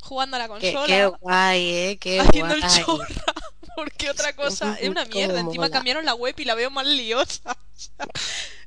jugando 0.00 0.36
a 0.36 0.40
la 0.40 0.48
consola, 0.48 0.86
qué 0.86 1.06
guay, 1.06 1.68
eh, 1.70 1.98
qué 2.00 2.18
haciendo 2.20 2.54
el 2.54 2.60
guay. 2.60 2.84
chorra. 2.84 3.06
Porque 3.78 4.10
otra 4.10 4.32
cosa 4.32 4.76
es 4.80 4.88
una 4.88 5.04
mierda. 5.04 5.38
Encima 5.38 5.70
cambiaron 5.70 6.04
la 6.04 6.16
web 6.16 6.34
y 6.36 6.44
la 6.44 6.56
veo 6.56 6.68
más 6.68 6.84
liosa. 6.84 7.56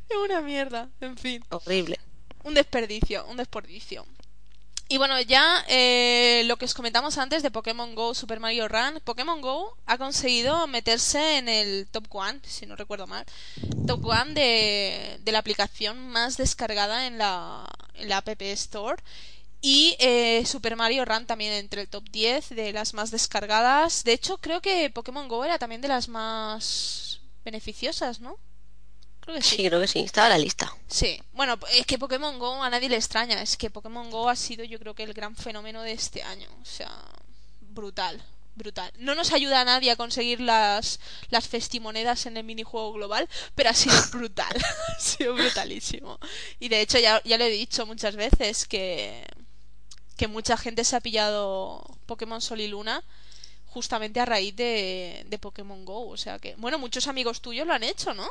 Es 0.09 0.17
una 0.17 0.39
mierda. 0.41 0.89
En 1.01 1.17
fin. 1.17 1.43
Horrible. 1.49 1.99
un 2.43 2.53
desperdicio, 2.53 3.25
un 3.27 3.35
desperdicio. 3.35 4.05
Y 4.87 4.97
bueno, 4.97 5.19
ya 5.19 5.65
eh, 5.67 6.43
lo 6.45 6.55
que 6.55 6.63
os 6.63 6.73
comentamos 6.73 7.17
antes 7.17 7.43
de 7.43 7.51
Pokémon 7.51 7.93
Go, 7.93 8.13
Super 8.13 8.39
Mario 8.39 8.69
Run, 8.69 9.01
Pokémon 9.03 9.41
Go 9.41 9.77
ha 9.85 9.97
conseguido 9.97 10.65
meterse 10.67 11.37
en 11.37 11.49
el 11.49 11.87
top 11.91 12.07
one, 12.09 12.39
si 12.43 12.65
no 12.65 12.77
recuerdo 12.77 13.07
mal, 13.07 13.25
top 13.87 14.05
one 14.05 14.33
de, 14.33 15.19
de 15.21 15.31
la 15.33 15.39
aplicación 15.39 16.07
más 16.07 16.37
descargada 16.37 17.07
en 17.07 17.17
la, 17.17 17.65
en 17.95 18.07
la 18.07 18.17
App 18.17 18.41
Store. 18.41 19.01
Y 19.61 19.95
eh, 19.99 20.43
Super 20.45 20.75
Mario 20.75 21.05
Run 21.05 21.27
también 21.27 21.53
entre 21.53 21.81
el 21.81 21.87
top 21.87 22.03
10 22.09 22.49
de 22.49 22.73
las 22.73 22.93
más 22.93 23.11
descargadas. 23.11 24.03
De 24.03 24.13
hecho, 24.13 24.37
creo 24.39 24.61
que 24.61 24.89
Pokémon 24.89 25.27
Go 25.27 25.45
era 25.45 25.59
también 25.59 25.81
de 25.81 25.87
las 25.87 26.07
más 26.07 27.21
beneficiosas, 27.45 28.19
¿no? 28.19 28.37
Creo 29.19 29.35
que 29.35 29.43
Sí, 29.43 29.57
creo 29.57 29.79
que 29.79 29.87
sí, 29.87 29.99
estaba 29.99 30.27
en 30.27 30.33
la 30.33 30.37
lista. 30.39 30.75
Sí, 30.87 31.21
bueno, 31.33 31.59
es 31.73 31.85
que 31.85 31.99
Pokémon 31.99 32.39
Go 32.39 32.63
a 32.63 32.69
nadie 32.71 32.89
le 32.89 32.95
extraña, 32.95 33.39
es 33.41 33.55
que 33.55 33.69
Pokémon 33.69 34.09
Go 34.09 34.29
ha 34.29 34.35
sido 34.35 34.63
yo 34.63 34.79
creo 34.79 34.95
que 34.95 35.03
el 35.03 35.13
gran 35.13 35.35
fenómeno 35.35 35.83
de 35.83 35.91
este 35.91 36.23
año, 36.23 36.49
o 36.59 36.65
sea, 36.65 36.91
brutal, 37.59 38.19
brutal. 38.55 38.91
No 38.97 39.13
nos 39.13 39.31
ayuda 39.31 39.61
a 39.61 39.65
nadie 39.65 39.91
a 39.91 39.95
conseguir 39.95 40.41
las, 40.41 40.99
las 41.29 41.47
festimonedas 41.47 42.25
en 42.25 42.37
el 42.37 42.43
minijuego 42.43 42.93
global, 42.93 43.29
pero 43.53 43.69
ha 43.69 43.73
sido 43.75 43.95
brutal, 44.11 44.55
ha 44.97 44.99
sido 44.99 45.35
brutalísimo. 45.35 46.19
Y 46.59 46.69
de 46.69 46.81
hecho 46.81 46.97
ya, 46.97 47.21
ya 47.23 47.37
lo 47.37 47.43
he 47.43 47.49
dicho 47.49 47.85
muchas 47.85 48.15
veces 48.15 48.67
que, 48.67 49.23
que 50.21 50.27
mucha 50.37 50.55
gente 50.57 50.83
se 50.83 50.95
ha 50.95 51.01
pillado 51.07 51.83
Pokémon 52.05 52.41
Sol 52.41 52.61
y 52.61 52.67
Luna 52.67 53.03
justamente 53.75 54.19
a 54.19 54.25
raíz 54.25 54.55
de, 54.55 55.25
de 55.31 55.37
Pokémon 55.39 55.85
Go, 55.85 56.07
o 56.09 56.17
sea 56.17 56.39
que, 56.39 56.55
bueno, 56.57 56.77
muchos 56.79 57.07
amigos 57.07 57.41
tuyos 57.41 57.67
lo 57.67 57.73
han 57.73 57.83
hecho, 57.83 58.13
¿no? 58.13 58.29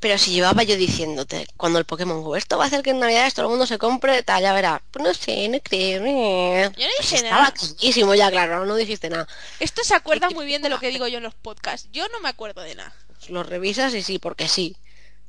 Pero 0.00 0.18
si 0.18 0.32
llevaba 0.32 0.62
yo 0.64 0.76
diciéndote, 0.76 1.46
cuando 1.56 1.78
el 1.78 1.84
Pokémon 1.84 2.22
Go, 2.22 2.36
esto 2.36 2.58
va 2.58 2.64
a 2.64 2.66
hacer 2.68 2.82
que 2.82 2.90
en 2.90 2.98
Navidades 3.00 3.34
todo 3.34 3.46
el 3.46 3.50
mundo 3.50 3.66
se 3.66 3.78
compre, 3.78 4.22
tal, 4.24 4.42
ya 4.42 4.52
verás. 4.52 4.82
Pues 4.90 5.04
no 5.04 5.14
sé, 5.14 5.48
no 5.48 5.58
creo. 5.62 6.74
Yo 6.76 6.86
no 6.88 6.92
Pues 6.96 7.12
estaba 7.12 7.50
nada. 7.50 7.52
clarísimo 7.52 8.14
ya, 8.14 8.30
claro, 8.30 8.66
no 8.66 8.74
dijiste 8.76 9.10
nada. 9.10 9.28
Esto 9.58 9.84
se 9.84 9.94
acuerda 9.94 10.30
muy 10.30 10.46
bien 10.46 10.62
de 10.62 10.68
lo 10.70 10.78
que 10.80 10.88
digo 10.90 11.06
yo 11.08 11.18
en 11.18 11.24
los 11.24 11.34
podcasts. 11.34 11.88
Yo 11.92 12.08
no 12.08 12.20
me 12.20 12.28
acuerdo 12.28 12.62
de 12.62 12.74
nada. 12.74 12.94
Lo 13.28 13.42
revisas 13.42 13.94
y 13.94 14.02
sí, 14.02 14.18
porque 14.18 14.48
sí. 14.48 14.76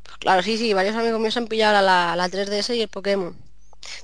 Pues 0.04 0.18
claro, 0.18 0.44
sí, 0.44 0.58
sí, 0.58 0.74
varios 0.74 0.96
amigos 0.96 1.20
míos 1.20 1.38
han 1.38 1.48
pillado 1.48 1.82
la, 1.82 2.16
la 2.16 2.30
3DS 2.30 2.76
y 2.76 2.82
el 2.82 2.89
Pokémon. 2.89 3.38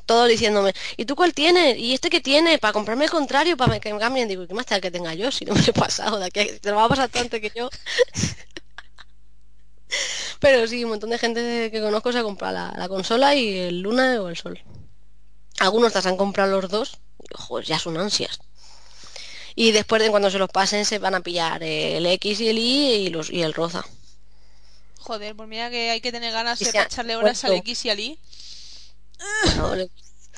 Todos 0.06 0.28
diciéndome, 0.28 0.74
¿y 0.98 1.06
tú 1.06 1.16
cuál 1.16 1.34
tienes? 1.34 1.78
¿Y 1.78 1.94
este 1.94 2.10
qué 2.10 2.22
tiene? 2.22 2.58
Para 2.58 2.74
comprarme 2.74 3.06
el 3.06 3.12
contrario, 3.12 3.58
para 3.58 3.80
que 3.80 3.94
me 3.94 4.00
cambien. 4.00 4.28
Digo, 4.28 4.48
¿qué 4.48 4.54
más 4.54 4.66
tal 4.66 4.82
que 4.82 4.92
tenga 4.92 5.14
yo 5.14 5.32
si 5.32 5.46
no 5.46 5.54
me 5.54 5.62
he 5.62 5.74
pasado 5.74 6.20
de 6.20 6.26
aquí? 6.26 6.46
Te 6.62 6.70
lo 6.72 6.78
va 6.78 6.86
a 6.86 6.90
pasar 6.90 7.10
tanto 7.10 7.40
que 7.40 7.52
yo. 7.56 7.70
Pero 10.40 10.68
sí, 10.68 10.84
un 10.84 10.92
montón 10.92 11.10
de 11.10 11.18
gente 11.18 11.70
que 11.72 11.82
conozco 11.82 12.12
se 12.12 12.20
ha 12.20 12.24
comprado 12.24 12.54
la, 12.54 12.74
la 12.78 12.88
consola 12.88 13.36
y 13.36 13.58
el 13.58 13.82
Luna 13.82 14.22
o 14.22 14.30
el 14.30 14.38
Sol. 14.38 14.62
Algunos 15.60 15.92
se 15.92 16.08
han 16.08 16.18
comprado 16.18 16.62
los 16.62 16.72
dos. 16.72 17.00
Y, 17.22 17.26
joder, 17.34 17.66
ya 17.66 17.80
son 17.80 17.98
ansias. 17.98 18.40
Y 19.56 19.72
después 19.72 20.02
de 20.02 20.10
cuando 20.10 20.32
se 20.32 20.40
los 20.40 20.50
pasen 20.50 20.86
se 20.86 21.00
van 21.00 21.16
a 21.16 21.20
pillar 21.20 21.62
el 21.64 22.06
X 22.06 22.40
y 22.40 22.48
el 22.48 22.58
Y 22.58 22.94
y, 22.94 23.10
los, 23.10 23.30
y 23.30 23.42
el 23.42 23.54
Rosa. 23.54 23.86
Joder, 25.00 25.36
pues 25.36 25.50
mira 25.50 25.70
que 25.70 25.90
hay 25.90 26.02
que 26.02 26.12
tener 26.12 26.32
ganas 26.32 26.60
de 26.60 26.70
echarle 26.70 27.16
horas 27.16 27.44
al 27.44 27.54
X 27.54 27.86
y 27.86 27.90
al 27.90 28.00
Y. 28.00 28.20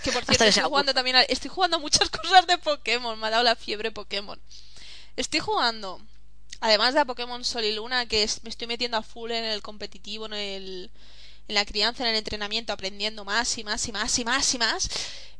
Que 0.01 0.11
por 0.11 0.25
cierto, 0.25 0.43
que 0.43 0.49
estoy 0.49 0.63
jugando 0.63 0.93
también 0.93 1.15
a- 1.17 1.21
estoy 1.23 1.49
jugando 1.49 1.77
a 1.77 1.79
muchas 1.79 2.09
cosas 2.09 2.47
de 2.47 2.57
Pokémon, 2.57 3.19
me 3.19 3.27
ha 3.27 3.29
dado 3.29 3.43
la 3.43 3.55
fiebre 3.55 3.91
Pokémon. 3.91 4.39
Estoy 5.17 5.41
jugando, 5.41 6.01
además 6.61 6.93
de 6.95 7.01
a 7.01 7.05
Pokémon 7.05 7.43
Sol 7.45 7.65
y 7.65 7.73
Luna, 7.73 8.07
que 8.07 8.23
es- 8.23 8.43
me 8.43 8.49
estoy 8.49 8.67
metiendo 8.67 8.97
a 8.97 9.03
full 9.03 9.31
en 9.31 9.45
el 9.45 9.61
competitivo, 9.61 10.27
en 10.27 10.33
el 10.35 10.91
en 11.49 11.55
la 11.55 11.65
crianza, 11.65 12.03
en 12.03 12.11
el 12.11 12.17
entrenamiento, 12.17 12.73
aprendiendo 12.73 13.25
más 13.25 13.57
y 13.57 13.63
más 13.65 13.87
y 13.87 13.91
más 13.93 14.19
y 14.19 14.25
más 14.25 14.53
y 14.55 14.57
más. 14.59 14.89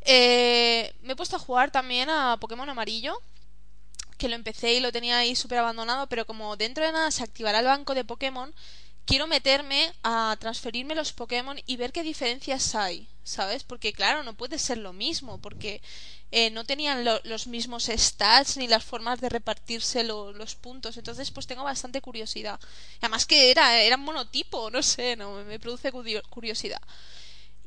eh, 0.02 0.94
me 1.04 1.14
he 1.14 1.16
puesto 1.18 1.38
a 1.38 1.40
jugar 1.40 1.72
también 1.72 2.10
a 2.10 2.38
Pokémon 2.42 2.70
Amarillo, 2.70 3.18
que 4.18 4.30
lo 4.30 4.36
empecé 4.36 4.74
y 4.74 4.80
lo 4.80 4.92
tenía 4.92 5.18
ahí 5.18 5.36
súper 5.36 5.60
abandonado, 5.60 6.08
pero 6.08 6.26
como 6.26 6.56
dentro 6.58 6.86
de 6.86 6.92
nada 6.92 7.10
se 7.12 7.24
activará 7.24 7.60
el 7.60 7.66
banco 7.66 7.96
de 7.96 8.06
Pokémon, 8.06 8.54
quiero 9.06 9.28
meterme 9.28 9.92
a 10.04 10.38
transferirme 10.40 10.96
los 10.96 11.14
Pokémon 11.14 11.60
y 11.66 11.78
ver 11.78 11.92
qué 11.92 12.04
diferencias 12.04 12.76
hay, 12.76 13.08
¿sabes? 13.24 13.64
Porque 13.64 13.94
claro, 13.94 14.24
no 14.24 14.34
puede 14.34 14.58
ser 14.60 14.78
lo 14.78 14.94
mismo, 14.94 15.40
porque 15.40 15.82
eh, 16.32 16.50
no 16.52 16.64
tenían 16.66 17.04
lo- 17.06 17.20
los 17.26 17.48
mismos 17.48 17.90
stats 17.94 18.58
ni 18.58 18.68
las 18.68 18.84
formas 18.86 19.20
de 19.20 19.30
repartirse 19.30 20.04
lo- 20.04 20.32
los 20.34 20.56
puntos, 20.56 20.98
entonces 20.98 21.32
pues 21.32 21.48
tengo 21.48 21.64
bastante 21.64 22.02
curiosidad. 22.02 22.60
Además 23.02 23.26
que 23.26 23.52
era, 23.52 23.82
era 23.82 23.98
monotipo, 23.98 24.70
no 24.72 24.82
sé, 24.84 25.16
no 25.18 25.44
me, 25.44 25.60
produce 25.60 25.92
curio- 25.92 26.24
curiosidad. 26.30 26.82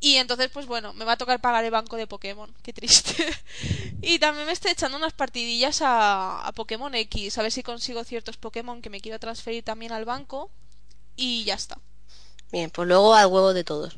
Y 0.01 0.17
entonces, 0.17 0.51
pues 0.51 0.67
bueno, 0.67 0.93
me 0.93 1.05
va 1.07 1.13
a 1.13 1.17
tocar 1.17 1.41
pagar 1.41 1.65
el 1.65 1.71
banco 1.71 1.97
de 1.97 2.07
Pokémon. 2.07 2.55
Qué 2.63 2.73
triste. 2.75 3.15
y 4.03 4.19
también 4.19 4.47
me 4.47 4.53
estoy 4.53 4.73
echando 4.73 4.99
unas 4.99 5.15
partidillas 5.15 5.81
a, 5.83 6.47
a 6.47 6.53
Pokémon 6.53 6.95
X. 6.95 7.39
A 7.39 7.43
ver 7.43 7.53
si 7.53 7.63
consigo 7.63 8.05
ciertos 8.05 8.37
Pokémon 8.37 8.83
que 8.83 8.91
me 8.91 9.01
quiero 9.01 9.19
transferir 9.19 9.65
también 9.65 9.93
al 9.93 10.05
banco. 10.05 10.51
Y 11.17 11.45
ya 11.45 11.55
está. 11.55 11.79
Bien, 12.53 12.71
pues 12.71 12.87
luego 12.89 13.15
al 13.15 13.27
huevo 13.27 13.53
de 13.53 13.65
todos. 13.65 13.97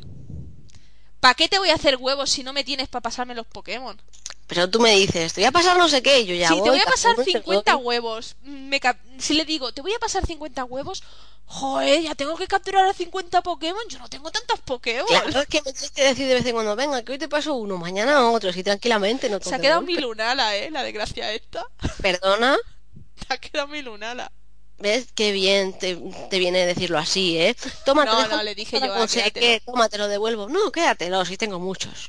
¿Para 1.20 1.34
qué 1.34 1.48
te 1.48 1.58
voy 1.58 1.70
a 1.70 1.74
hacer 1.74 1.96
huevos 1.96 2.30
si 2.30 2.42
no 2.42 2.52
me 2.52 2.64
tienes 2.64 2.88
para 2.88 3.02
pasarme 3.02 3.34
los 3.34 3.46
Pokémon? 3.46 4.00
Pero 4.46 4.70
tú 4.70 4.78
me 4.78 4.92
dices, 4.92 5.32
te 5.32 5.40
voy 5.40 5.46
a 5.48 5.52
pasar 5.52 5.76
no 5.76 5.88
sé 5.88 6.02
qué, 6.02 6.24
yo 6.24 6.34
ya 6.34 6.48
si 6.48 6.54
voy. 6.54 6.62
te 6.62 6.70
voy 6.70 6.78
a 6.78 6.84
pasar 6.84 6.94
cazando 7.16 7.22
este 7.22 7.32
50 7.40 7.76
huevo. 7.76 7.88
huevos, 8.10 8.36
me 8.42 8.78
cap- 8.78 8.98
si 9.18 9.34
le 9.34 9.44
digo, 9.44 9.72
te 9.72 9.82
voy 9.82 9.92
a 9.92 9.98
pasar 9.98 10.24
50 10.24 10.62
huevos, 10.64 11.02
joder, 11.46 12.00
ya 12.02 12.14
tengo 12.14 12.36
que 12.36 12.46
capturar 12.46 12.86
a 12.86 12.92
50 12.94 13.42
Pokémon, 13.42 13.82
yo 13.88 13.98
no 13.98 14.08
tengo 14.08 14.30
tantos 14.30 14.60
Pokémon. 14.60 15.06
Claro, 15.08 15.40
es 15.40 15.46
que 15.48 15.62
me 15.62 15.72
tienes 15.72 15.90
que 15.90 16.04
decir 16.04 16.28
de 16.28 16.34
vez 16.34 16.46
en 16.46 16.52
cuando, 16.52 16.76
venga, 16.76 17.02
que 17.02 17.12
hoy 17.12 17.18
te 17.18 17.28
paso 17.28 17.54
uno, 17.54 17.76
mañana 17.76 18.30
otro, 18.30 18.50
así 18.50 18.62
tranquilamente, 18.62 19.28
no 19.28 19.38
Se 19.38 19.44
todo 19.44 19.54
ha 19.56 19.58
quedado 19.58 19.80
mi 19.82 19.96
lunala, 19.96 20.54
eh, 20.56 20.70
la 20.70 20.84
desgracia 20.84 21.32
esta. 21.32 21.66
Perdona, 22.00 22.56
Se 23.26 23.34
ha 23.34 23.38
quedado 23.38 23.66
mi 23.66 23.82
lunala. 23.82 24.30
¿Ves? 24.78 25.08
Qué 25.14 25.32
bien 25.32 25.72
te, 25.78 25.96
te 26.30 26.38
viene 26.38 26.66
decirlo 26.66 26.98
así, 26.98 27.38
¿eh? 27.38 27.56
Toma, 27.84 28.04
te 28.04 28.10
No, 28.10 28.28
no, 28.28 28.42
le 28.42 28.54
dije 28.54 28.80
yo, 28.80 28.92
ah, 28.92 29.06
qué, 29.32 29.62
toma, 29.64 29.88
te 29.88 29.98
lo 29.98 30.08
devuelvo. 30.08 30.48
No, 30.48 30.70
quédatelo, 30.72 31.24
si 31.24 31.36
tengo 31.36 31.58
muchos. 31.58 32.08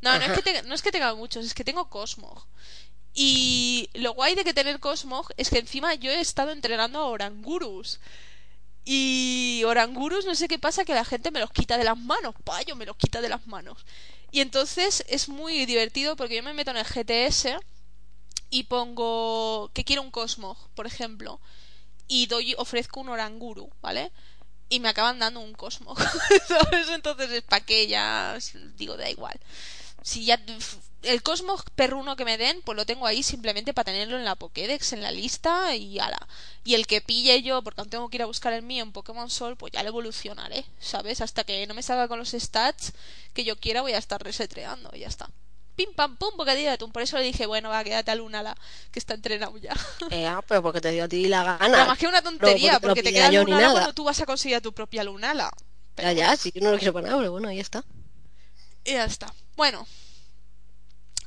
No, 0.00 0.18
no 0.18 0.24
es, 0.26 0.32
que 0.32 0.42
te- 0.42 0.62
no 0.64 0.74
es 0.74 0.82
que 0.82 0.92
tenga 0.92 1.14
muchos, 1.14 1.44
es 1.46 1.54
que 1.54 1.64
tengo 1.64 1.88
Cosmog. 1.88 2.44
Y 3.14 3.88
lo 3.94 4.12
guay 4.14 4.34
de 4.34 4.44
que 4.44 4.52
tener 4.54 4.80
Cosmog 4.80 5.28
es 5.36 5.48
que 5.50 5.58
encima 5.58 5.94
yo 5.94 6.10
he 6.10 6.20
estado 6.20 6.50
entrenando 6.50 6.98
a 6.98 7.06
Orangurus. 7.06 8.00
Y 8.84 9.62
Orangurus 9.66 10.26
no 10.26 10.34
sé 10.34 10.46
qué 10.48 10.58
pasa 10.58 10.84
que 10.84 10.94
la 10.94 11.04
gente 11.04 11.30
me 11.30 11.40
los 11.40 11.50
quita 11.50 11.78
de 11.78 11.84
las 11.84 11.96
manos, 11.96 12.34
payo, 12.44 12.76
me 12.76 12.84
los 12.86 12.96
quita 12.96 13.20
de 13.22 13.30
las 13.30 13.46
manos. 13.46 13.84
Y 14.30 14.40
entonces 14.40 15.04
es 15.08 15.28
muy 15.28 15.64
divertido 15.64 16.16
porque 16.16 16.36
yo 16.36 16.42
me 16.42 16.52
meto 16.52 16.70
en 16.72 16.76
el 16.76 16.84
GTS 16.84 17.56
y 18.50 18.64
pongo 18.64 19.70
que 19.72 19.84
quiero 19.84 20.02
un 20.02 20.10
Cosmog, 20.10 20.58
por 20.74 20.86
ejemplo, 20.86 21.40
y 22.08 22.26
doy 22.26 22.54
ofrezco 22.58 23.00
un 23.00 23.10
Oranguru, 23.10 23.70
¿vale? 23.80 24.12
Y 24.68 24.80
me 24.80 24.88
acaban 24.88 25.18
dando 25.18 25.40
un 25.40 25.52
Cosmog, 25.54 25.98
¿sabes? 26.48 26.88
Entonces 26.88 27.30
es 27.30 27.42
para 27.42 27.64
que 27.64 27.86
ya 27.86 28.38
digo, 28.76 28.96
da 28.96 29.08
igual 29.10 29.38
si 30.04 30.26
ya 30.26 30.38
el 31.02 31.22
Cosmos 31.22 31.62
perruno 31.74 32.14
que 32.14 32.26
me 32.26 32.36
den, 32.36 32.60
pues 32.62 32.76
lo 32.76 32.84
tengo 32.84 33.06
ahí 33.06 33.22
simplemente 33.22 33.72
para 33.72 33.86
tenerlo 33.86 34.18
en 34.18 34.24
la 34.26 34.34
Pokédex, 34.34 34.92
en 34.92 35.02
la 35.02 35.10
lista 35.10 35.74
y 35.74 35.98
ala. 35.98 36.28
Y 36.62 36.74
el 36.74 36.86
que 36.86 37.00
pille 37.00 37.42
yo, 37.42 37.62
porque 37.62 37.80
aún 37.80 37.88
tengo 37.88 38.08
que 38.10 38.18
ir 38.18 38.22
a 38.22 38.26
buscar 38.26 38.52
el 38.52 38.62
mío 38.62 38.82
en 38.84 38.92
Pokémon 38.92 39.30
Sol, 39.30 39.56
pues 39.56 39.72
ya 39.72 39.82
lo 39.82 39.88
evolucionaré, 39.88 40.66
¿sabes? 40.78 41.22
Hasta 41.22 41.44
que 41.44 41.66
no 41.66 41.72
me 41.72 41.82
salga 41.82 42.06
con 42.06 42.18
los 42.18 42.32
stats 42.32 42.92
que 43.32 43.44
yo 43.44 43.56
quiera, 43.56 43.80
voy 43.80 43.92
a 43.92 43.98
estar 43.98 44.22
resetreando 44.22 44.90
y 44.92 45.00
ya 45.00 45.08
está. 45.08 45.30
Pim 45.76 45.92
pam 45.94 46.16
pum, 46.16 46.36
bocadillo 46.36 46.68
de 46.68 46.74
atún. 46.74 46.92
Por 46.92 47.02
eso 47.02 47.18
le 47.18 47.24
dije, 47.24 47.46
bueno, 47.46 47.68
va, 47.68 47.82
quédate 47.82 48.10
a 48.10 48.14
Lunala, 48.14 48.56
que 48.92 48.98
está 48.98 49.14
entrenado 49.14 49.56
ya. 49.58 49.74
Eh, 50.10 50.26
ah, 50.26 50.42
pero 50.46 50.62
porque 50.62 50.80
te 50.80 50.90
dio 50.90 51.04
a 51.04 51.08
ti 51.08 51.26
la 51.26 51.42
gana. 51.42 51.68
Nada 51.68 51.84
más 51.86 51.98
que 51.98 52.06
una 52.06 52.22
tontería, 52.22 52.78
porque 52.78 53.00
no 53.00 53.04
te 53.04 53.12
queda 53.12 53.30
Lunala 53.30 53.72
cuando 53.72 53.92
tú 53.92 54.04
vas 54.04 54.20
a 54.20 54.26
conseguir 54.26 54.56
a 54.56 54.60
tu 54.60 54.72
propia 54.72 55.02
Lunala. 55.02 55.50
Ya, 55.96 56.12
ya, 56.12 56.36
sí, 56.36 56.52
yo 56.54 56.60
no 56.60 56.72
lo 56.72 56.78
quiero 56.78 56.92
para 56.92 57.06
nada, 57.06 57.18
pero 57.18 57.32
bueno, 57.32 57.48
ahí 57.48 57.60
está. 57.60 57.84
Y 58.84 58.92
ya 58.92 59.04
está. 59.04 59.32
Bueno. 59.56 59.86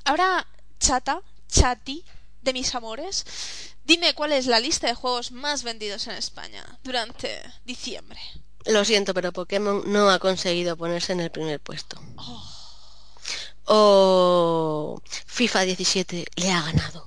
Ahora, 0.05 0.45
chata, 0.79 1.21
chati, 1.49 2.05
de 2.41 2.53
mis 2.53 2.73
amores, 2.75 3.25
dime 3.83 4.13
cuál 4.13 4.31
es 4.31 4.47
la 4.47 4.59
lista 4.59 4.87
de 4.87 4.93
juegos 4.93 5.31
más 5.31 5.63
vendidos 5.63 6.07
en 6.07 6.15
España 6.15 6.79
durante 6.83 7.41
diciembre. 7.65 8.19
Lo 8.65 8.85
siento, 8.85 9.13
pero 9.13 9.31
Pokémon 9.31 9.83
no 9.85 10.09
ha 10.09 10.19
conseguido 10.19 10.77
ponerse 10.77 11.13
en 11.13 11.21
el 11.21 11.31
primer 11.31 11.59
puesto. 11.59 12.01
Oh. 12.17 12.46
O 13.69 15.01
FIFA 15.25 15.61
17 15.61 16.25
le 16.35 16.51
ha 16.51 16.61
ganado. 16.61 17.05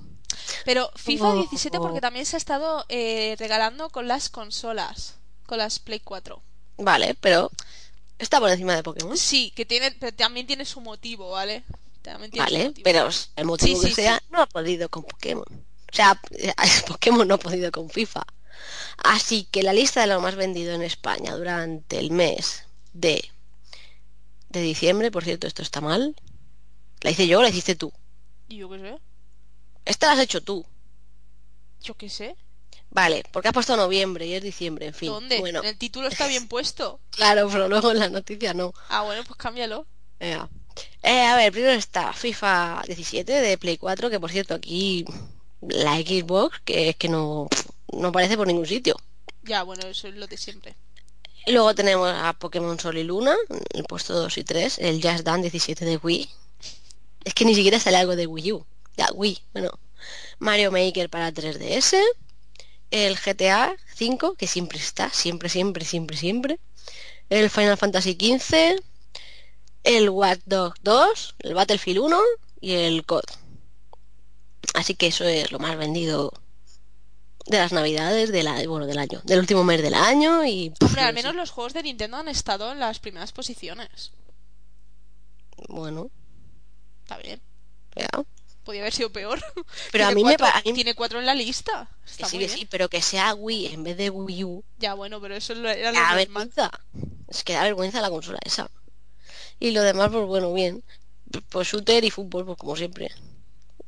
Pero 0.64 0.90
FIFA 0.94 1.28
Oh. 1.30 1.34
17 1.36 1.78
porque 1.78 2.00
también 2.00 2.26
se 2.26 2.36
ha 2.36 2.38
estado 2.38 2.84
eh, 2.88 3.34
regalando 3.38 3.88
con 3.90 4.08
las 4.08 4.28
consolas, 4.28 5.16
con 5.46 5.58
las 5.58 5.78
Play 5.78 6.00
4. 6.00 6.42
Vale, 6.78 7.14
pero 7.20 7.50
está 8.18 8.40
por 8.40 8.50
encima 8.50 8.74
de 8.76 8.82
Pokémon. 8.82 9.16
Sí, 9.16 9.52
que 9.54 9.64
tiene, 9.64 9.92
pero 9.92 10.14
también 10.14 10.46
tiene 10.46 10.64
su 10.64 10.80
motivo, 10.80 11.30
¿vale? 11.30 11.64
También 12.02 12.30
tiene 12.30 12.46
su 12.48 12.52
Vale, 12.54 12.64
motivo. 12.68 12.84
pero 12.84 13.08
el 13.36 13.44
motivo 13.46 13.80
Sí, 13.80 13.88
que 13.88 13.94
sí, 13.94 14.02
sea, 14.02 14.18
sí. 14.18 14.24
no 14.30 14.42
ha 14.42 14.46
podido 14.46 14.88
con 14.90 15.04
Pokémon. 15.04 15.44
O 15.48 15.94
sea, 15.96 16.20
Pokémon 16.86 17.26
no 17.26 17.34
ha 17.34 17.38
podido 17.38 17.70
con 17.72 17.88
FIFA. 17.88 18.22
Así 19.02 19.44
que 19.50 19.62
la 19.62 19.72
lista 19.72 20.02
de 20.02 20.06
lo 20.08 20.20
más 20.20 20.36
vendido 20.36 20.74
en 20.74 20.82
España 20.82 21.34
durante 21.36 21.98
el 21.98 22.11
mes 22.11 22.64
de, 22.92 23.30
de 24.50 24.61
diciembre, 24.61 25.11
por 25.11 25.24
cierto, 25.24 25.46
esto 25.46 25.62
está 25.62 25.80
mal. 25.80 26.14
La 27.03 27.11
hice 27.11 27.26
yo 27.26 27.38
o 27.38 27.42
la 27.42 27.48
hiciste 27.48 27.74
tú. 27.76 27.92
¿Y 28.48 28.57
yo 28.59 28.68
qué 28.68 28.78
sé? 28.78 28.98
Esta 29.84 30.07
la 30.07 30.12
has 30.12 30.18
hecho 30.20 30.42
tú. 30.42 30.64
Yo 31.82 31.94
qué 31.94 32.09
sé. 32.09 32.36
Vale, 32.90 33.22
porque 33.32 33.48
has 33.48 33.55
puesto 33.55 33.76
noviembre 33.76 34.26
y 34.26 34.34
es 34.34 34.42
diciembre, 34.42 34.86
en 34.86 34.94
fin. 34.94 35.11
¿Dónde? 35.11 35.38
Bueno, 35.38 35.61
En 35.61 35.66
el 35.68 35.78
título 35.78 36.09
está 36.09 36.26
bien 36.26 36.48
puesto. 36.48 37.01
claro, 37.11 37.48
pero 37.51 37.68
luego 37.68 37.92
en 37.92 38.01
la 38.01 38.09
noticia 38.09 38.53
no. 38.53 38.72
Ah, 38.88 39.03
bueno, 39.03 39.22
pues 39.24 39.36
cámbialo. 39.38 39.86
Venga. 40.18 40.48
Eh, 41.03 41.22
a 41.22 41.36
ver, 41.36 41.53
primero 41.53 41.72
está 41.72 42.12
FIFA 42.12 42.82
17 42.86 43.32
de 43.32 43.59
Play 43.59 43.78
4, 43.78 44.11
que 44.11 44.20
por 44.20 44.30
cierto 44.30 44.55
aquí 44.55 45.05
la 45.62 45.96
Xbox, 45.96 46.61
que 46.64 46.90
es 46.90 46.96
que 46.96 47.09
no, 47.09 47.48
no 47.92 48.09
aparece 48.09 48.36
por 48.36 48.46
ningún 48.46 48.66
sitio. 48.66 48.96
Ya, 49.42 49.62
bueno, 49.62 49.86
eso 49.86 50.09
es 50.09 50.14
lo 50.16 50.26
de 50.26 50.36
siempre. 50.36 50.74
Y 51.46 51.53
Luego 51.53 51.74
tenemos 51.74 52.11
a 52.12 52.32
Pokémon 52.34 52.78
Sol 52.78 52.98
y 52.98 53.05
Luna, 53.05 53.34
el 53.70 53.84
puesto 53.84 54.14
2 54.14 54.38
y 54.38 54.44
3, 54.44 54.78
el 54.78 55.03
Just 55.03 55.24
Dance 55.24 55.42
17 55.42 55.84
de 55.84 55.96
Wii. 55.96 56.28
Es 57.24 57.34
que 57.34 57.44
ni 57.44 57.54
siquiera 57.54 57.78
sale 57.78 57.96
algo 57.96 58.16
de 58.16 58.26
Wii 58.26 58.52
U. 58.52 58.66
Ya, 58.96 59.08
Wii, 59.14 59.38
bueno. 59.52 59.70
Mario 60.38 60.72
Maker 60.72 61.10
para 61.10 61.32
3DS. 61.32 61.96
El 62.90 63.16
GTA 63.16 63.76
5, 63.94 64.34
que 64.34 64.46
siempre 64.46 64.78
está, 64.78 65.10
siempre, 65.10 65.48
siempre, 65.48 65.84
siempre, 65.84 66.16
siempre. 66.16 66.58
El 67.28 67.50
Final 67.50 67.76
Fantasy 67.76 68.14
15. 68.16 68.80
El 69.84 70.10
Watch 70.10 70.40
Dogs 70.44 70.78
2, 70.82 71.34
el 71.40 71.54
Battlefield 71.54 72.00
1 72.00 72.20
y 72.60 72.72
el 72.72 73.06
COD. 73.06 73.24
Así 74.74 74.94
que 74.94 75.06
eso 75.08 75.24
es 75.24 75.50
lo 75.52 75.58
más 75.58 75.76
vendido 75.76 76.32
de 77.46 77.58
las 77.58 77.72
navidades 77.72 78.30
de 78.30 78.42
la, 78.42 78.66
bueno, 78.66 78.86
del 78.86 78.98
año, 78.98 79.20
del 79.24 79.40
último 79.40 79.64
mes 79.64 79.82
del 79.82 79.94
año 79.94 80.44
y 80.44 80.72
Hombre, 80.80 81.00
al 81.02 81.14
sé. 81.14 81.14
menos 81.14 81.34
los 81.34 81.50
juegos 81.50 81.72
de 81.72 81.82
Nintendo 81.82 82.18
han 82.18 82.28
estado 82.28 82.70
en 82.72 82.78
las 82.78 82.98
primeras 83.00 83.32
posiciones. 83.32 84.12
Bueno, 85.68 86.10
Está 87.11 87.18
bien. 87.22 87.40
Podía 88.64 88.82
haber 88.82 88.92
sido 88.92 89.11
peor. 89.11 89.42
Pero 89.92 90.06
a 90.06 90.11
mí 90.12 90.22
me 90.22 90.36
cuatro- 90.36 90.46
pa- 90.46 90.58
a 90.58 90.62
mí- 90.62 90.72
Tiene 90.74 90.94
cuatro 90.94 91.18
en 91.18 91.26
la 91.26 91.34
lista. 91.34 91.90
Que 92.04 92.11
Está 92.11 92.28
sí, 92.28 92.36
muy 92.36 92.44
que 92.44 92.48
bien. 92.48 92.58
sí, 92.61 92.66
pero 92.70 92.88
que 92.88 93.02
sea 93.02 93.34
Wii 93.34 93.66
en 93.68 93.82
vez 93.82 93.96
de 93.96 94.11
Wii 94.11 94.44
U. 94.44 94.64
Ya, 94.78 94.94
bueno, 94.94 95.20
pero 95.20 95.34
eso 95.34 95.52
es 95.54 95.58
lo- 95.58 95.68
era 95.70 95.90
lo 95.92 95.98
A 95.98 96.14
ver, 96.14 96.28
normal. 96.28 96.48
pizza. 96.48 96.70
Es 97.28 97.42
que 97.42 97.54
da 97.54 97.62
vergüenza 97.64 98.00
la 98.00 98.11
consola 98.11 98.38
esa. 98.44 98.70
Y 99.58 99.72
lo 99.72 99.82
demás, 99.82 100.11
pues 100.12 100.24
bueno, 100.26 100.52
bien. 100.52 100.84
Pues 101.48 101.68
shooter 101.68 102.04
y 102.04 102.11
fútbol, 102.11 102.44
pues 102.46 102.58
como 102.58 102.76
siempre. 102.76 103.11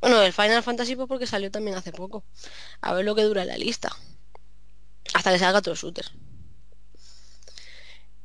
Bueno, 0.01 0.21
el 0.21 0.33
Final 0.33 0.63
Fantasy 0.63 0.95
pues 0.97 1.07
porque 1.07 1.27
salió 1.27 1.49
también 1.51 1.77
hace 1.77 1.91
poco. 1.93 2.25
A 2.81 2.93
ver 2.93 3.05
lo 3.05 3.15
que 3.15 3.23
dura 3.23 3.45
la 3.45 3.57
lista. 3.57 3.89
Hasta 5.13 5.31
que 5.31 5.39
salga 5.39 5.59
otro 5.59 5.75
shooter. 5.75 6.11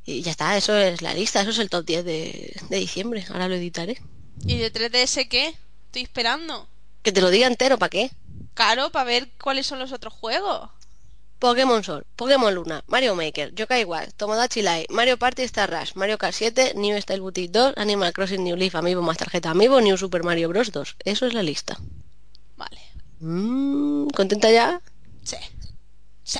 Y 0.03 0.23
ya 0.23 0.31
está, 0.31 0.57
eso 0.57 0.75
es 0.75 1.01
la 1.01 1.13
lista, 1.13 1.41
eso 1.41 1.51
es 1.51 1.59
el 1.59 1.69
top 1.69 1.85
10 1.85 2.03
de, 2.03 2.55
de 2.69 2.77
diciembre. 2.77 3.25
Ahora 3.29 3.47
lo 3.47 3.55
editaré. 3.55 4.01
¿Y 4.45 4.57
de 4.57 4.71
3DS 4.71 5.27
qué? 5.29 5.55
Estoy 5.87 6.03
esperando. 6.03 6.67
Que 7.03 7.11
te 7.11 7.21
lo 7.21 7.29
diga 7.29 7.47
entero, 7.47 7.77
¿para 7.77 7.89
qué? 7.89 8.11
Claro, 8.53 8.91
para 8.91 9.05
ver 9.05 9.29
cuáles 9.41 9.67
son 9.67 9.79
los 9.79 9.91
otros 9.91 10.13
juegos. 10.13 10.69
Pokémon 11.39 11.81
Sol, 11.85 12.05
Pokémon 12.17 12.53
Luna, 12.53 12.83
Mario 12.87 13.15
Maker, 13.15 13.53
Yokai 13.55 13.85
Watch, 13.85 14.09
Tomodachi 14.17 14.61
Live, 14.61 14.87
Mario 14.89 15.17
Party 15.17 15.43
Star 15.43 15.71
Rush, 15.71 15.93
Mario 15.95 16.17
Kart 16.17 16.33
7, 16.35 16.73
New 16.75 17.01
Style 17.01 17.21
Boutique 17.21 17.49
2, 17.51 17.75
Animal 17.77 18.11
Crossing 18.11 18.43
New 18.43 18.57
Leaf, 18.57 18.75
Amiibo 18.75 19.01
más 19.01 19.17
tarjeta 19.17 19.51
Amiibo, 19.51 19.79
New 19.79 19.95
Super 19.97 20.23
Mario 20.23 20.49
Bros. 20.49 20.73
2. 20.73 20.97
Eso 21.05 21.25
es 21.27 21.33
la 21.33 21.41
lista. 21.41 21.79
Vale. 22.57 22.81
Mm, 23.21 24.09
¿Contenta 24.09 24.51
ya? 24.51 24.81
Sí. 25.23 25.37
Sí. 26.25 26.39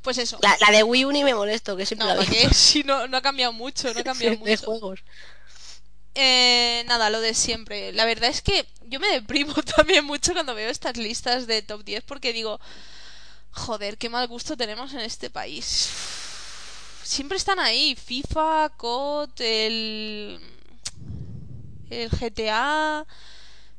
Pues 0.00 0.16
eso. 0.16 0.38
La, 0.40 0.56
la 0.58 0.70
de 0.74 0.82
Wii 0.84 1.04
U 1.04 1.12
ni 1.12 1.22
me 1.22 1.34
molesto, 1.34 1.76
que 1.76 1.84
siempre 1.84 2.06
No, 2.08 2.14
la 2.14 2.20
¿para 2.20 2.30
vi. 2.30 2.36
qué? 2.36 2.54
Sí, 2.54 2.82
no, 2.84 3.06
no 3.08 3.18
ha 3.18 3.20
cambiado 3.22 3.52
mucho, 3.52 3.92
no 3.92 4.00
ha 4.00 4.04
cambiado 4.04 4.36
de 4.36 4.52
mucho. 4.52 4.64
juegos. 4.64 5.00
Eh, 6.20 6.82
nada, 6.88 7.10
lo 7.10 7.20
de 7.20 7.32
siempre. 7.32 7.92
La 7.92 8.04
verdad 8.04 8.28
es 8.28 8.42
que 8.42 8.66
yo 8.88 8.98
me 8.98 9.06
deprimo 9.06 9.54
también 9.76 10.04
mucho 10.04 10.32
cuando 10.32 10.52
veo 10.54 10.68
estas 10.68 10.96
listas 10.96 11.46
de 11.46 11.62
top 11.62 11.84
10 11.84 12.02
porque 12.02 12.32
digo, 12.32 12.58
joder, 13.52 13.98
qué 13.98 14.08
mal 14.08 14.26
gusto 14.26 14.56
tenemos 14.56 14.92
en 14.94 15.00
este 15.00 15.30
país. 15.30 15.88
Siempre 17.04 17.38
están 17.38 17.60
ahí, 17.60 17.94
FIFA, 17.94 18.70
COD, 18.76 19.30
el, 19.40 20.40
el 21.90 22.10
GTA. 22.10 23.06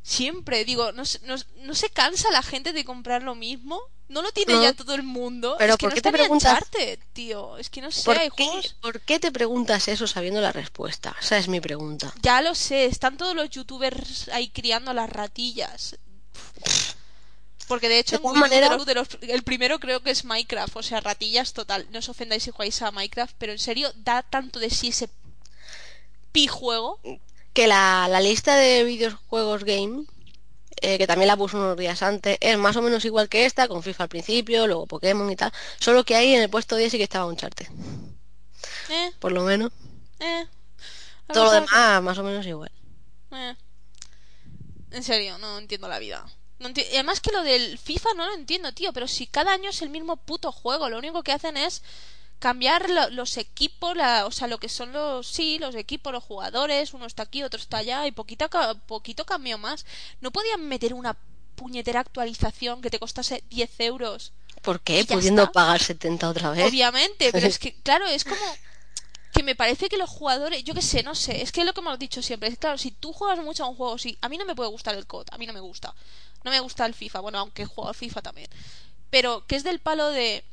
Siempre, 0.01 0.63
digo, 0.63 0.93
no, 0.93 1.03
no, 1.23 1.35
no 1.57 1.75
se 1.75 1.89
cansa 1.89 2.31
la 2.31 2.41
gente 2.41 2.71
de 2.71 2.85
comprar 2.85 3.21
lo 3.21 3.35
mismo. 3.35 3.81
No 4.09 4.21
lo 4.21 4.31
tiene 4.31 4.53
No. 4.53 4.63
ya 4.63 4.73
todo 4.73 4.95
el 4.95 5.03
mundo. 5.03 5.55
Pero 5.57 5.73
es 5.73 5.77
que 5.77 5.85
¿por 5.85 5.91
no 5.91 5.95
qué 5.95 6.01
te 6.01 6.11
preguntas? 6.11 6.59
Tío. 7.13 7.57
Es 7.57 7.69
que 7.69 7.79
no 7.81 7.91
sé, 7.91 8.03
¿Por 8.03 8.17
qué, 8.17 8.29
juegos... 8.31 8.75
por 8.81 9.01
qué 9.01 9.19
te 9.19 9.31
preguntas 9.31 9.87
eso 9.87 10.07
sabiendo 10.07 10.41
la 10.41 10.51
respuesta? 10.51 11.15
Esa 11.21 11.37
es 11.37 11.47
mi 11.47 11.59
pregunta. 11.61 12.13
Ya 12.21 12.41
lo 12.41 12.55
sé, 12.55 12.85
están 12.85 13.17
todos 13.17 13.35
los 13.35 13.49
youtubers 13.49 14.27
ahí 14.29 14.49
criando 14.49 14.93
las 14.93 15.09
ratillas. 15.09 15.95
Porque 17.67 17.87
de 17.87 17.99
hecho, 17.99 18.17
De 18.17 18.27
en 18.27 18.39
los- 18.71 18.85
de 18.85 18.95
los- 18.95 19.07
el 19.21 19.43
primero 19.43 19.79
creo 19.79 20.01
que 20.01 20.09
es 20.09 20.25
Minecraft, 20.25 20.75
o 20.77 20.81
sea, 20.83 21.01
ratillas 21.01 21.53
total. 21.53 21.85
No 21.91 21.99
os 21.99 22.09
ofendáis 22.09 22.41
si 22.43 22.49
jugáis 22.51 22.81
a 22.81 22.89
Minecraft, 22.91 23.35
pero 23.37 23.51
en 23.51 23.59
serio, 23.59 23.91
da 23.95 24.23
tanto 24.23 24.57
de 24.57 24.71
sí 24.71 24.87
ese 24.87 25.07
pi 26.31 26.47
juego. 26.47 26.99
Que 27.53 27.67
la, 27.67 28.07
la 28.09 28.21
lista 28.21 28.55
de 28.55 28.83
videojuegos 28.85 29.63
game, 29.65 30.05
eh, 30.81 30.97
que 30.97 31.07
también 31.07 31.27
la 31.27 31.37
puse 31.37 31.55
unos 31.55 31.77
días 31.77 32.01
antes, 32.03 32.37
es 32.41 32.57
más 32.57 32.75
o 32.75 32.81
menos 32.81 33.03
igual 33.05 33.29
que 33.29 33.45
esta, 33.45 33.67
con 33.67 33.83
FIFA 33.83 34.03
al 34.03 34.09
principio, 34.09 34.67
luego 34.67 34.85
Pokémon 34.87 35.29
y 35.31 35.35
tal. 35.35 35.51
Solo 35.79 36.03
que 36.03 36.15
ahí 36.15 36.33
en 36.33 36.41
el 36.41 36.49
puesto 36.49 36.75
10 36.75 36.91
sí 36.91 36.97
que 36.97 37.03
estaba 37.03 37.25
Uncharted. 37.25 37.67
Eh, 38.89 39.11
Por 39.19 39.31
lo 39.31 39.43
menos. 39.43 39.71
eh. 40.19 40.45
Todo 41.31 41.45
lo 41.45 41.51
demás 41.51 42.01
más 42.01 42.17
o 42.17 42.23
menos 42.23 42.45
igual. 42.45 42.71
eh. 43.31 43.55
En 44.91 45.03
serio, 45.03 45.37
no 45.37 45.57
entiendo 45.59 45.87
la 45.87 45.99
vida. 45.99 46.25
No 46.57 46.69
enti- 46.69 46.85
y 46.91 46.95
además 46.95 47.21
que 47.21 47.31
lo 47.31 47.43
del 47.43 47.77
FIFA 47.77 48.09
no 48.15 48.25
lo 48.25 48.33
entiendo, 48.33 48.71
tío, 48.73 48.91
pero 48.91 49.07
si 49.07 49.27
cada 49.27 49.53
año 49.53 49.69
es 49.69 49.81
el 49.81 49.89
mismo 49.89 50.17
puto 50.17 50.51
juego, 50.51 50.89
lo 50.89 50.97
único 50.97 51.21
que 51.23 51.31
hacen 51.31 51.55
es 51.55 51.83
cambiar 52.39 52.89
lo- 52.89 53.09
los 53.09 53.37
equipos, 53.37 53.95
la, 53.95 54.25
o 54.25 54.31
sea, 54.31 54.47
lo 54.47 54.57
que 54.59 54.69
son 54.69 54.91
los, 54.93 55.27
sí, 55.27 55.59
los 55.59 55.75
equipos, 55.75 56.13
los 56.13 56.23
jugadores, 56.23 56.93
uno 56.93 57.05
está 57.05 57.23
aquí, 57.23 57.43
otro 57.43 57.59
está 57.59 57.77
allá, 57.77 58.07
y 58.07 58.11
poquita, 58.11 58.49
ca- 58.49 58.75
poquito 58.75 59.25
cambio 59.25 59.57
más. 59.57 59.85
¿No 60.21 60.31
podían 60.31 60.67
meter 60.67 60.93
una 60.93 61.17
puñetera 61.55 61.99
actualización 61.99 62.81
que 62.81 62.89
te 62.89 62.99
costase 62.99 63.43
10 63.49 63.79
euros? 63.79 64.31
¿Por 64.61 64.79
qué? 64.81 65.05
Pudiendo 65.05 65.43
está. 65.43 65.51
pagar 65.51 65.81
70 65.81 66.29
otra 66.29 66.51
vez. 66.51 66.67
Obviamente, 66.69 67.31
pero 67.31 67.47
es 67.47 67.59
que, 67.59 67.73
claro, 67.81 68.07
es 68.07 68.23
como 68.23 68.41
que 69.33 69.43
me 69.43 69.55
parece 69.55 69.89
que 69.89 69.97
los 69.97 70.09
jugadores, 70.09 70.63
yo 70.63 70.73
qué 70.73 70.81
sé, 70.81 71.03
no 71.03 71.15
sé, 71.15 71.41
es 71.41 71.51
que 71.51 71.59
es 71.61 71.65
lo 71.65 71.73
que 71.73 71.81
hemos 71.81 71.99
dicho 71.99 72.21
siempre, 72.21 72.49
es 72.49 72.57
claro, 72.57 72.77
si 72.77 72.91
tú 72.91 73.13
juegas 73.13 73.39
mucho 73.39 73.63
a 73.63 73.67
un 73.67 73.75
juego, 73.75 73.97
si 73.97 74.17
a 74.21 74.29
mí 74.29 74.37
no 74.37 74.45
me 74.45 74.55
puede 74.55 74.69
gustar 74.71 74.95
el 74.95 75.05
COD, 75.05 75.27
a 75.31 75.37
mí 75.37 75.45
no 75.45 75.53
me 75.53 75.59
gusta, 75.59 75.93
no 76.43 76.49
me 76.51 76.59
gusta 76.59 76.85
el 76.85 76.95
FIFA, 76.95 77.19
bueno, 77.19 77.37
aunque 77.37 77.61
he 77.61 77.65
jugado 77.65 77.89
al 77.89 77.95
FIFA 77.95 78.21
también, 78.23 78.47
pero 79.11 79.45
que 79.45 79.55
es 79.55 79.63
del 79.63 79.79
palo 79.79 80.09
de 80.09 80.43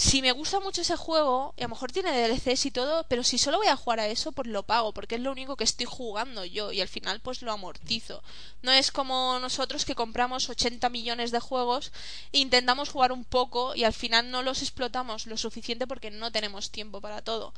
si 0.00 0.22
me 0.22 0.32
gusta 0.32 0.60
mucho 0.60 0.80
ese 0.80 0.96
juego, 0.96 1.52
y 1.58 1.60
a 1.60 1.64
lo 1.64 1.74
mejor 1.74 1.92
tiene 1.92 2.10
DLCs 2.10 2.64
y 2.64 2.70
todo, 2.70 3.04
pero 3.06 3.22
si 3.22 3.36
solo 3.36 3.58
voy 3.58 3.66
a 3.66 3.76
jugar 3.76 4.00
a 4.00 4.06
eso, 4.06 4.32
pues 4.32 4.48
lo 4.48 4.62
pago, 4.62 4.94
porque 4.94 5.16
es 5.16 5.20
lo 5.20 5.30
único 5.30 5.56
que 5.56 5.64
estoy 5.64 5.84
jugando 5.84 6.46
yo, 6.46 6.72
y 6.72 6.80
al 6.80 6.88
final 6.88 7.20
pues 7.20 7.42
lo 7.42 7.52
amortizo. 7.52 8.22
No 8.62 8.72
es 8.72 8.92
como 8.92 9.38
nosotros 9.40 9.84
que 9.84 9.94
compramos 9.94 10.48
80 10.48 10.88
millones 10.88 11.32
de 11.32 11.40
juegos 11.40 11.92
e 12.32 12.38
intentamos 12.38 12.88
jugar 12.88 13.12
un 13.12 13.26
poco 13.26 13.74
y 13.74 13.84
al 13.84 13.92
final 13.92 14.30
no 14.30 14.42
los 14.42 14.62
explotamos 14.62 15.26
lo 15.26 15.36
suficiente 15.36 15.86
porque 15.86 16.10
no 16.10 16.32
tenemos 16.32 16.70
tiempo 16.70 17.02
para 17.02 17.20
todo. 17.20 17.52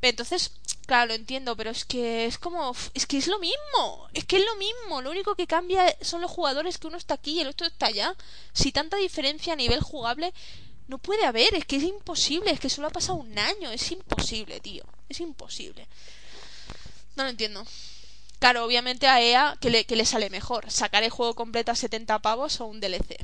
Entonces, 0.00 0.52
claro, 0.86 1.08
lo 1.08 1.14
entiendo, 1.14 1.56
pero 1.56 1.70
es 1.70 1.84
que 1.84 2.26
es 2.26 2.38
como, 2.38 2.76
es 2.94 3.06
que 3.06 3.18
es 3.18 3.26
lo 3.26 3.40
mismo, 3.40 4.08
es 4.12 4.24
que 4.24 4.36
es 4.36 4.44
lo 4.44 4.54
mismo, 4.56 5.02
lo 5.02 5.10
único 5.10 5.34
que 5.34 5.48
cambia 5.48 5.96
son 6.02 6.20
los 6.20 6.30
jugadores 6.30 6.78
que 6.78 6.86
uno 6.86 6.98
está 6.98 7.14
aquí 7.14 7.32
y 7.32 7.40
el 7.40 7.48
otro 7.48 7.66
está 7.66 7.86
allá. 7.86 8.14
Si 8.52 8.70
tanta 8.70 8.96
diferencia 8.96 9.54
a 9.54 9.56
nivel 9.56 9.80
jugable 9.80 10.32
no 10.88 10.98
puede 10.98 11.24
haber, 11.24 11.54
es 11.54 11.64
que 11.64 11.76
es 11.76 11.82
imposible, 11.82 12.50
es 12.50 12.60
que 12.60 12.70
solo 12.70 12.88
ha 12.88 12.92
pasado 12.92 13.18
un 13.18 13.38
año, 13.38 13.70
es 13.70 13.90
imposible, 13.90 14.60
tío, 14.60 14.84
es 15.08 15.20
imposible. 15.20 15.86
No 17.16 17.24
lo 17.24 17.30
entiendo. 17.30 17.64
Claro, 18.38 18.64
obviamente 18.64 19.06
a 19.06 19.22
EA 19.22 19.56
que 19.60 19.70
le, 19.70 19.84
que 19.86 19.96
le 19.96 20.04
sale 20.04 20.28
mejor, 20.28 20.70
sacar 20.70 21.02
el 21.02 21.10
juego 21.10 21.34
completo 21.34 21.72
a 21.72 21.76
70 21.76 22.18
pavos 22.18 22.60
o 22.60 22.66
un 22.66 22.80
DLC. 22.80 23.16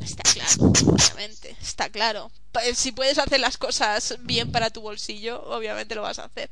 Está 0.00 0.22
claro, 0.22 0.72
obviamente, 0.86 1.56
está 1.60 1.88
claro. 1.90 2.30
Si 2.74 2.92
puedes 2.92 3.18
hacer 3.18 3.40
las 3.40 3.58
cosas 3.58 4.16
bien 4.20 4.52
para 4.52 4.70
tu 4.70 4.80
bolsillo, 4.80 5.42
obviamente 5.46 5.94
lo 5.94 6.02
vas 6.02 6.20
a 6.20 6.26
hacer. 6.26 6.50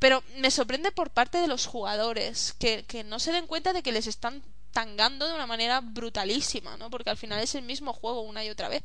Pero 0.00 0.24
me 0.38 0.50
sorprende 0.50 0.90
por 0.90 1.10
parte 1.10 1.38
de 1.38 1.46
los 1.46 1.66
jugadores, 1.66 2.54
que, 2.58 2.84
que 2.88 3.04
no 3.04 3.20
se 3.20 3.30
den 3.30 3.46
cuenta 3.46 3.72
de 3.72 3.84
que 3.84 3.92
les 3.92 4.08
están 4.08 4.42
tangando 4.72 5.28
de 5.28 5.34
una 5.34 5.46
manera 5.46 5.80
brutalísima, 5.80 6.76
¿no? 6.76 6.90
Porque 6.90 7.10
al 7.10 7.16
final 7.16 7.40
es 7.40 7.54
el 7.54 7.62
mismo 7.62 7.92
juego 7.92 8.22
una 8.22 8.44
y 8.44 8.50
otra 8.50 8.68
vez. 8.68 8.82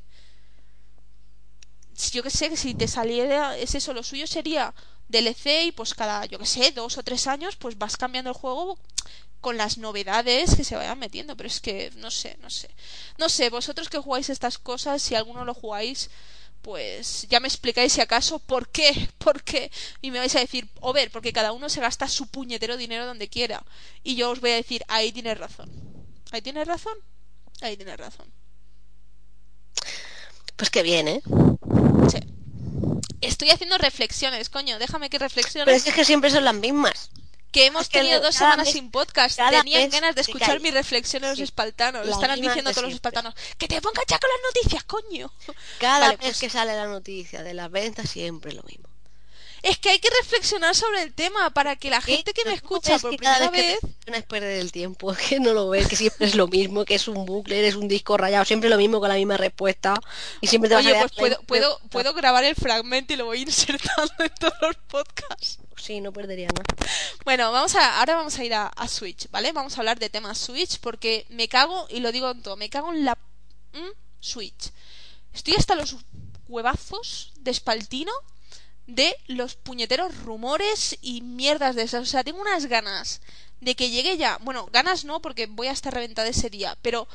Yo 2.12 2.24
que 2.24 2.30
sé, 2.30 2.50
que 2.50 2.58
si 2.58 2.74
te 2.76 2.88
saliera, 2.88 3.58
es 3.58 3.76
eso, 3.76 3.94
lo 3.94 4.04
suyo 4.04 4.28
sería 4.28 4.74
DLC 5.08 5.66
y 5.66 5.72
pues 5.72 5.94
cada, 5.94 6.26
yo 6.26 6.38
que 6.38 6.46
sé, 6.46 6.72
dos 6.72 6.98
o 6.98 7.04
tres 7.04 7.28
años, 7.28 7.56
pues 7.56 7.78
vas 7.78 7.98
cambiando 7.98 8.30
el 8.30 8.36
juego 8.36 8.78
con 9.42 9.58
las 9.58 9.78
novedades 9.78 10.56
que 10.56 10.64
se 10.64 10.76
vayan 10.76 11.00
metiendo, 11.00 11.36
pero 11.38 11.48
es 11.48 11.60
que 11.60 11.92
no 11.96 12.12
sé, 12.12 12.38
no 12.42 12.50
sé. 12.50 12.70
No 13.18 13.30
sé, 13.30 13.50
vosotros 13.50 13.90
que 13.90 13.98
jugáis 13.98 14.30
estas 14.30 14.58
cosas, 14.58 15.02
si 15.02 15.16
alguno 15.16 15.46
lo 15.46 15.54
jugáis, 15.54 16.10
pues 16.62 17.28
ya 17.30 17.40
me 17.40 17.48
explicáis 17.48 17.94
si 17.94 18.02
acaso 18.02 18.40
por 18.40 18.70
qué, 18.70 19.10
por 19.18 19.44
qué. 19.44 19.72
Y 20.02 20.12
me 20.12 20.20
vais 20.20 20.36
a 20.36 20.40
decir, 20.40 20.68
o 20.82 20.94
ver, 20.94 21.12
porque 21.12 21.34
cada 21.34 21.52
uno 21.52 21.70
se 21.70 21.82
gasta 21.82 22.08
su 22.08 22.28
puñetero 22.28 22.78
dinero 22.78 23.06
donde 23.06 23.30
quiera. 23.30 23.64
Y 24.04 24.16
yo 24.16 24.32
os 24.32 24.42
voy 24.42 24.52
a 24.52 24.56
decir, 24.56 24.84
ahí 24.88 25.12
tienes 25.12 25.38
razón. 25.38 25.72
Ahí 26.32 26.42
tienes 26.42 26.68
razón. 26.68 26.98
Ahí 27.62 27.78
tienes 27.78 27.98
razón. 27.98 28.32
Pues 30.56 30.70
que 30.70 30.84
bien, 30.84 31.08
¿eh? 31.08 31.22
Estoy 33.22 33.50
haciendo 33.50 33.78
reflexiones, 33.78 34.50
coño, 34.50 34.78
déjame 34.80 35.10
que 35.10 35.18
Pero 35.18 35.28
reflexione. 35.28 35.72
es 35.74 35.84
que 35.84 36.06
siempre 36.06 36.30
son 36.30 36.46
las 36.46 36.54
mismas. 36.56 37.10
Que 37.52 37.66
hemos 37.68 37.84
es 37.84 37.90
que 37.90 38.00
tenido 38.00 38.20
dos 38.20 38.36
semanas 38.36 38.70
sin 38.70 38.92
podcast. 38.92 39.40
Tenían 39.50 39.90
ganas 39.90 40.14
de 40.16 40.22
escuchar 40.22 40.50
caes. 40.50 40.62
mi 40.62 40.70
reflexión 40.70 41.24
en 41.24 41.30
los 41.30 41.38
Sí. 41.38 41.44
espartanos. 41.44 42.06
Las 42.06 42.16
Estarán 42.16 42.40
diciendo 42.42 42.70
todos 42.72 42.84
los 42.84 42.92
siempre. 42.92 42.96
espartanos, 43.10 43.34
que 43.58 43.68
te 43.68 43.82
pongan 43.82 44.04
ya 44.08 44.20
con 44.20 44.30
las 44.30 44.54
noticias, 44.54 44.84
coño. 44.84 45.32
Cada 45.80 46.00
Vale, 46.00 46.18
vez 46.18 46.20
pues- 46.28 46.40
que 46.40 46.50
sale 46.50 46.76
la 46.76 46.86
noticia 46.88 47.42
de 47.44 47.54
las 47.54 47.72
ventas 47.72 48.10
siempre 48.10 48.54
lo 48.54 48.62
mismo. 48.64 48.87
Es 49.68 49.78
que 49.80 49.90
hay 49.90 50.00
que 50.00 50.10
reflexionar 50.22 50.74
sobre 50.76 51.02
el 51.02 51.14
tema 51.14 51.50
para 51.50 51.76
que 51.76 51.90
la 51.90 52.00
gente 52.00 52.32
que 52.32 52.46
me 52.46 52.54
escucha 52.54 52.98
por 53.00 53.18
primera 53.18 53.50
vez... 53.50 53.80
es 54.06 54.24
perder 54.24 54.62
el 54.62 54.72
tiempo, 54.72 55.14
que 55.30 55.42
no 55.42 55.54
lo 55.54 55.68
ves, 55.68 55.90
que 55.90 55.98
siempre 55.98 56.26
es 56.26 56.36
lo 56.36 56.48
mismo, 56.48 56.86
que 56.86 56.96
es 56.96 57.10
un 57.10 57.26
bucle, 57.26 57.60
eres 57.60 57.76
un 57.76 57.90
disco 57.90 58.16
rayado, 58.16 58.46
siempre 58.46 58.70
lo 58.70 58.78
mismo 58.78 59.02
con 59.02 59.10
la 59.10 59.16
misma 59.16 59.36
respuesta 59.36 59.94
y 60.40 60.48
siempre 60.48 60.70
te 60.70 60.76
vas 60.76 60.88
a 60.88 61.00
pues 61.00 61.12
puedo, 61.18 61.42
puedo, 61.42 61.80
puedo 61.90 62.14
grabar 62.14 62.46
el 62.46 62.56
fragmento 62.56 63.12
y 63.12 63.18
lo 63.18 63.26
voy 63.26 63.42
insertando 63.42 64.14
en 64.20 64.32
todos 64.40 64.56
los 64.62 64.78
podcasts. 64.88 65.60
Sí, 65.76 66.00
no 66.00 66.14
perdería 66.14 66.48
nada. 66.48 66.64
Bueno, 67.26 67.52
vamos 67.52 67.76
a, 67.76 68.00
ahora 68.00 68.16
vamos 68.16 68.40
a 68.40 68.46
ir 68.46 68.54
a, 68.54 68.68
a 68.68 68.88
Switch, 68.88 69.30
¿vale? 69.32 69.52
Vamos 69.52 69.78
a 69.78 69.82
hablar 69.82 70.00
de 70.00 70.10
temas 70.10 70.38
Switch 70.38 70.80
porque 70.80 71.26
me 71.28 71.50
cago, 71.50 71.88
y 71.90 72.00
lo 72.00 72.14
digo 72.14 72.32
en 72.32 72.42
todo, 72.42 72.56
me 72.56 72.70
cago 72.70 72.94
en 72.94 73.04
la 73.04 73.18
mm, 73.74 73.92
Switch. 74.22 74.72
Estoy 75.34 75.56
hasta 75.56 75.76
los 75.76 75.98
huevazos 76.48 77.34
de 77.36 77.52
espaltino 77.52 78.14
de 78.88 79.16
los 79.28 79.56
puñeteros 79.56 80.18
rumores 80.24 80.98
y 81.02 81.22
mierdas 81.22 81.76
de 81.76 81.84
esas. 81.84 82.02
O 82.02 82.06
sea, 82.06 82.24
tengo 82.24 82.42
unas 82.42 82.66
ganas 82.66 83.22
de 83.62 83.76
que 83.76 83.90
llegue 83.90 84.18
ya. 84.18 84.38
Bueno, 84.42 84.68
ganas 84.72 85.06
no, 85.06 85.22
porque 85.22 85.46
voy 85.46 85.68
a 85.68 85.72
estar 85.72 85.94
reventada 85.94 86.28
ese 86.28 86.50
día, 86.50 86.78
pero 86.82 87.08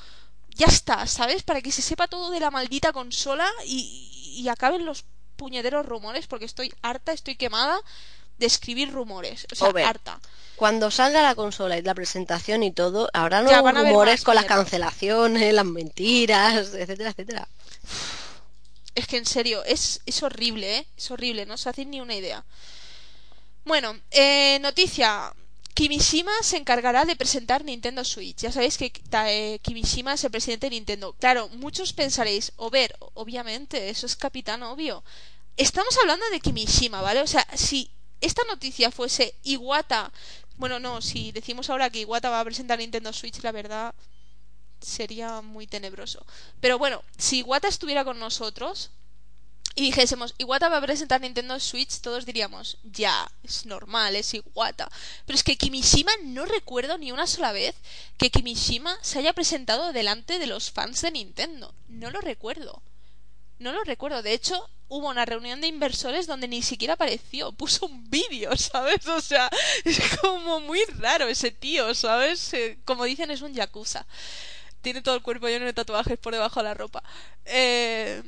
ya 0.54 0.66
está, 0.66 1.06
¿sabes? 1.06 1.42
Para 1.42 1.60
que 1.62 1.72
se 1.72 1.82
sepa 1.82 2.08
todo 2.08 2.30
de 2.30 2.40
la 2.40 2.50
maldita 2.50 2.92
consola 2.92 3.50
y, 3.64 4.34
y 4.36 4.48
acaben 4.48 4.84
los 4.84 5.04
puñederos 5.36 5.86
rumores 5.86 6.26
porque 6.26 6.44
estoy 6.44 6.72
harta, 6.82 7.12
estoy 7.12 7.36
quemada 7.36 7.80
de 8.38 8.46
escribir 8.46 8.92
rumores. 8.92 9.46
O 9.52 9.54
sea, 9.54 9.88
harta. 9.88 10.20
Cuando 10.56 10.90
salga 10.90 11.22
la 11.22 11.34
consola 11.34 11.78
y 11.78 11.82
la 11.82 11.94
presentación 11.94 12.62
y 12.62 12.70
todo, 12.70 13.08
habrá 13.12 13.42
nuevos 13.42 13.74
rumores 13.74 14.22
con 14.22 14.34
las 14.34 14.44
cancelaciones, 14.44 15.52
las 15.54 15.64
mentiras, 15.64 16.74
etcétera, 16.74 17.10
etcétera. 17.10 17.48
Es 18.94 19.06
que 19.06 19.16
en 19.16 19.26
serio, 19.26 19.64
es, 19.64 20.00
es 20.06 20.22
horrible, 20.22 20.78
¿eh? 20.78 20.86
Es 20.96 21.10
horrible, 21.10 21.46
no 21.46 21.54
os 21.54 21.66
hacéis 21.66 21.88
ni 21.88 22.00
una 22.00 22.14
idea. 22.14 22.44
Bueno, 23.64 23.98
eh, 24.10 24.58
noticia. 24.60 25.34
Kimishima 25.74 26.32
se 26.42 26.58
encargará 26.58 27.06
de 27.06 27.16
presentar 27.16 27.64
Nintendo 27.64 28.04
Switch. 28.04 28.42
Ya 28.42 28.52
sabéis 28.52 28.76
que 28.76 28.92
eh, 29.26 29.58
Kimishima 29.62 30.12
es 30.14 30.24
el 30.24 30.30
presidente 30.30 30.66
de 30.66 30.76
Nintendo. 30.76 31.14
Claro, 31.18 31.48
muchos 31.48 31.94
pensaréis, 31.94 32.52
o 32.56 32.68
ver, 32.68 32.94
obviamente, 33.14 33.88
eso 33.88 34.04
es 34.04 34.14
capitán 34.16 34.62
obvio. 34.62 35.02
Estamos 35.56 35.96
hablando 35.98 36.28
de 36.30 36.40
Kimishima, 36.40 37.00
¿vale? 37.00 37.22
O 37.22 37.26
sea, 37.26 37.46
si 37.54 37.90
esta 38.20 38.42
noticia 38.44 38.90
fuese 38.90 39.34
Iwata, 39.44 40.12
bueno, 40.56 40.78
no, 40.78 41.00
si 41.00 41.32
decimos 41.32 41.70
ahora 41.70 41.88
que 41.90 42.00
Iwata 42.00 42.28
va 42.28 42.40
a 42.40 42.44
presentar 42.44 42.78
Nintendo 42.78 43.12
Switch, 43.12 43.42
la 43.42 43.52
verdad 43.52 43.94
sería 44.82 45.40
muy 45.40 45.66
tenebroso. 45.66 46.24
Pero 46.60 46.78
bueno, 46.78 47.02
si 47.18 47.38
Iwata 47.38 47.68
estuviera 47.68 48.04
con 48.04 48.18
nosotros 48.18 48.90
y 49.74 49.82
dijésemos, 49.82 50.34
Iwata 50.38 50.68
va 50.68 50.78
a 50.78 50.82
presentar 50.82 51.20
Nintendo 51.20 51.58
Switch, 51.58 52.00
todos 52.00 52.26
diríamos, 52.26 52.76
ya, 52.82 53.30
es 53.42 53.64
normal, 53.64 54.16
es 54.16 54.34
Iwata. 54.34 54.90
Pero 55.24 55.36
es 55.36 55.44
que 55.44 55.56
Kimishima 55.56 56.12
no 56.24 56.44
recuerdo 56.44 56.98
ni 56.98 57.10
una 57.10 57.26
sola 57.26 57.52
vez 57.52 57.74
que 58.18 58.30
Kimishima 58.30 58.98
se 59.00 59.18
haya 59.18 59.32
presentado 59.32 59.92
delante 59.92 60.38
de 60.38 60.46
los 60.46 60.70
fans 60.70 61.00
de 61.00 61.12
Nintendo. 61.12 61.74
No 61.88 62.10
lo 62.10 62.20
recuerdo. 62.20 62.82
No 63.58 63.72
lo 63.72 63.82
recuerdo. 63.84 64.22
De 64.22 64.34
hecho, 64.34 64.68
hubo 64.88 65.08
una 65.08 65.24
reunión 65.24 65.62
de 65.62 65.68
inversores 65.68 66.26
donde 66.26 66.48
ni 66.48 66.60
siquiera 66.60 66.94
apareció. 66.94 67.52
Puso 67.62 67.86
un 67.86 68.10
vídeo, 68.10 68.54
¿sabes? 68.56 69.06
O 69.06 69.20
sea, 69.22 69.48
es 69.84 70.00
como 70.18 70.60
muy 70.60 70.84
raro 70.98 71.28
ese 71.28 71.50
tío, 71.50 71.94
¿sabes? 71.94 72.52
Eh, 72.52 72.78
como 72.84 73.04
dicen, 73.04 73.30
es 73.30 73.40
un 73.40 73.54
yakuza. 73.54 74.04
Tiene 74.82 75.02
todo 75.02 75.14
el 75.14 75.22
cuerpo 75.22 75.48
lleno 75.48 75.64
de 75.64 75.72
tatuajes 75.72 76.18
por 76.18 76.34
debajo 76.34 76.60
de 76.60 76.64
la 76.64 76.74
ropa. 76.74 77.02
Eh, 77.44 78.22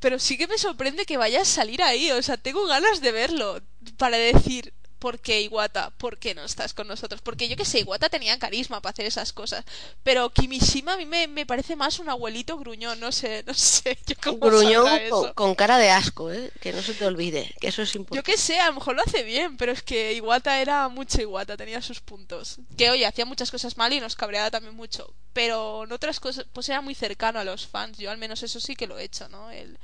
pero 0.00 0.18
sí 0.18 0.36
que 0.36 0.46
me 0.46 0.58
sorprende 0.58 1.06
que 1.06 1.16
vaya 1.16 1.42
a 1.42 1.44
salir 1.44 1.82
ahí. 1.82 2.10
O 2.12 2.22
sea, 2.22 2.36
tengo 2.36 2.66
ganas 2.66 3.00
de 3.00 3.12
verlo 3.12 3.60
para 3.96 4.16
decir, 4.16 4.74
¿por 4.98 5.20
qué 5.20 5.42
Iwata? 5.42 5.90
¿Por 5.90 6.18
qué 6.18 6.34
no 6.34 6.42
estás 6.44 6.74
con 6.74 6.88
nosotros? 6.88 7.20
Porque 7.22 7.48
yo 7.48 7.56
que 7.56 7.64
sé, 7.64 7.80
Iwata 7.80 8.08
tenía 8.08 8.38
carisma 8.38 8.80
para 8.80 8.92
hacer 8.92 9.06
esas 9.06 9.32
cosas. 9.32 9.64
Pero 10.02 10.30
Kimishima 10.30 10.94
a 10.94 10.96
mí 10.96 11.06
me, 11.06 11.26
me 11.28 11.46
parece 11.46 11.76
más 11.76 11.98
un 11.98 12.08
abuelito 12.08 12.58
gruñón. 12.58 13.00
No 13.00 13.12
sé, 13.12 13.44
no 13.46 13.54
sé. 13.54 13.98
Yo 14.06 14.16
cómo 14.22 14.38
Gruñón 14.38 14.88
con, 15.10 15.32
con 15.34 15.54
cara 15.54 15.78
de 15.78 15.90
asco, 15.90 16.32
¿eh? 16.32 16.50
Que 16.60 16.72
no 16.72 16.82
se 16.82 16.94
te 16.94 17.06
olvide, 17.06 17.54
que 17.60 17.68
eso 17.68 17.82
es 17.82 17.92
Yo 17.92 18.00
importante. 18.00 18.30
que 18.30 18.38
sé, 18.38 18.58
a 18.58 18.66
lo 18.66 18.74
mejor 18.74 18.96
lo 18.96 19.02
hace 19.02 19.22
bien, 19.22 19.56
pero 19.56 19.72
es 19.72 19.82
que 19.82 20.14
Iwata 20.14 20.60
era 20.60 20.88
mucho 20.88 21.20
Iwata, 21.20 21.56
tenía 21.56 21.80
sus 21.82 22.00
puntos. 22.00 22.58
Que 22.76 22.90
oye, 22.90 23.06
hacía 23.06 23.24
muchas 23.24 23.50
cosas 23.50 23.76
mal 23.76 23.92
y 23.92 24.00
nos 24.00 24.16
cabreaba 24.16 24.50
también 24.50 24.74
mucho. 24.74 25.12
Pero 25.32 25.84
en 25.84 25.92
otras 25.92 26.20
cosas, 26.20 26.46
pues 26.52 26.68
era 26.68 26.80
muy 26.80 26.94
cercano 26.94 27.38
a 27.38 27.44
los 27.44 27.66
fans. 27.66 27.98
Yo 27.98 28.10
al 28.10 28.18
menos 28.18 28.42
eso 28.42 28.60
sí 28.60 28.74
que 28.74 28.86
lo 28.86 28.98
he 28.98 29.04
hecho, 29.04 29.28
¿no? 29.28 29.50
El, 29.50 29.78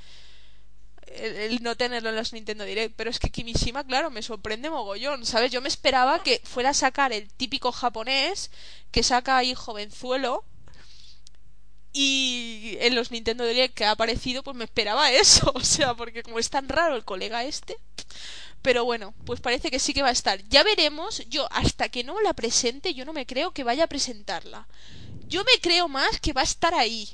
el, 1.17 1.63
no 1.63 1.77
tenerlo 1.77 2.11
en 2.11 2.17
los 2.17 2.33
Nintendo 2.33 2.65
Direct. 2.65 2.95
Pero 2.97 3.11
es 3.11 3.19
que 3.19 3.31
Kimishima, 3.31 3.85
claro, 3.85 4.11
me 4.11 4.23
sorprende 4.23 4.71
mogollón, 4.71 5.27
¿sabes? 5.27 5.51
Yo 5.53 5.61
me 5.61 5.69
esperaba 5.69 6.23
que 6.23 6.41
fuera 6.45 6.71
a 6.71 6.75
sacar 6.75 7.13
el 7.13 7.29
típico 7.33 7.73
japonés 7.73 8.51
que 8.91 9.03
saca 9.03 9.37
ahí 9.37 9.55
jovenzuelo. 9.55 10.45
Y 11.93 12.77
en 12.81 12.97
los 12.97 13.13
Nintendo 13.13 13.47
Direct 13.47 13.75
que 13.75 13.85
ha 13.85 13.93
aparecido, 13.93 14.43
pues 14.43 14.57
me 14.57 14.65
esperaba 14.65 15.11
eso. 15.13 15.53
O 15.55 15.61
sea, 15.61 15.95
porque 15.95 16.23
como 16.23 16.39
es 16.39 16.51
tan 16.51 16.69
raro 16.69 16.97
el 16.97 17.05
colega 17.05 17.45
este. 17.45 17.77
Pero 18.63 18.85
bueno, 18.85 19.15
pues 19.27 19.41
parece 19.41 19.71
que 19.71 19.79
sí 19.79 19.93
que 19.95 20.03
va 20.03 20.09
a 20.09 20.13
estar. 20.13 20.43
Ya 20.49 20.63
veremos. 20.63 21.23
Yo, 21.29 21.47
hasta 21.53 21.89
que 21.89 22.03
no 22.03 22.21
la 22.21 22.33
presente, 22.33 22.95
yo 22.95 23.05
no 23.05 23.13
me 23.13 23.27
creo 23.27 23.53
que 23.53 23.65
vaya 23.65 23.85
a 23.85 23.89
presentarla. 23.89 24.67
Yo 25.29 25.45
me 25.45 25.61
creo 25.61 25.89
más 25.89 26.21
que 26.21 26.33
va 26.33 26.41
a 26.41 26.45
estar 26.45 26.75
ahí. 26.75 27.11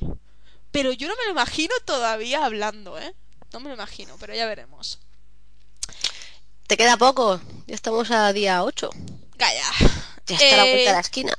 Pero 0.70 0.92
yo 0.92 1.08
no 1.08 1.16
me 1.16 1.24
lo 1.24 1.32
imagino 1.32 1.74
todavía 1.84 2.44
hablando, 2.44 2.98
¿eh? 2.98 3.14
No 3.52 3.60
me 3.60 3.68
lo 3.68 3.74
imagino, 3.74 4.16
pero 4.18 4.34
ya 4.34 4.46
veremos. 4.46 4.98
Te 6.66 6.76
queda 6.76 6.96
poco, 6.96 7.40
ya 7.66 7.74
estamos 7.74 8.10
a 8.10 8.32
día 8.32 8.62
8. 8.62 8.90
Calla. 9.36 9.62
Ya 10.26 10.36
está 10.36 10.56
la 10.58 10.62
vuelta 10.64 10.80
Eh, 10.82 10.86
de 10.86 10.92
la 10.92 11.00
esquina. 11.00 11.34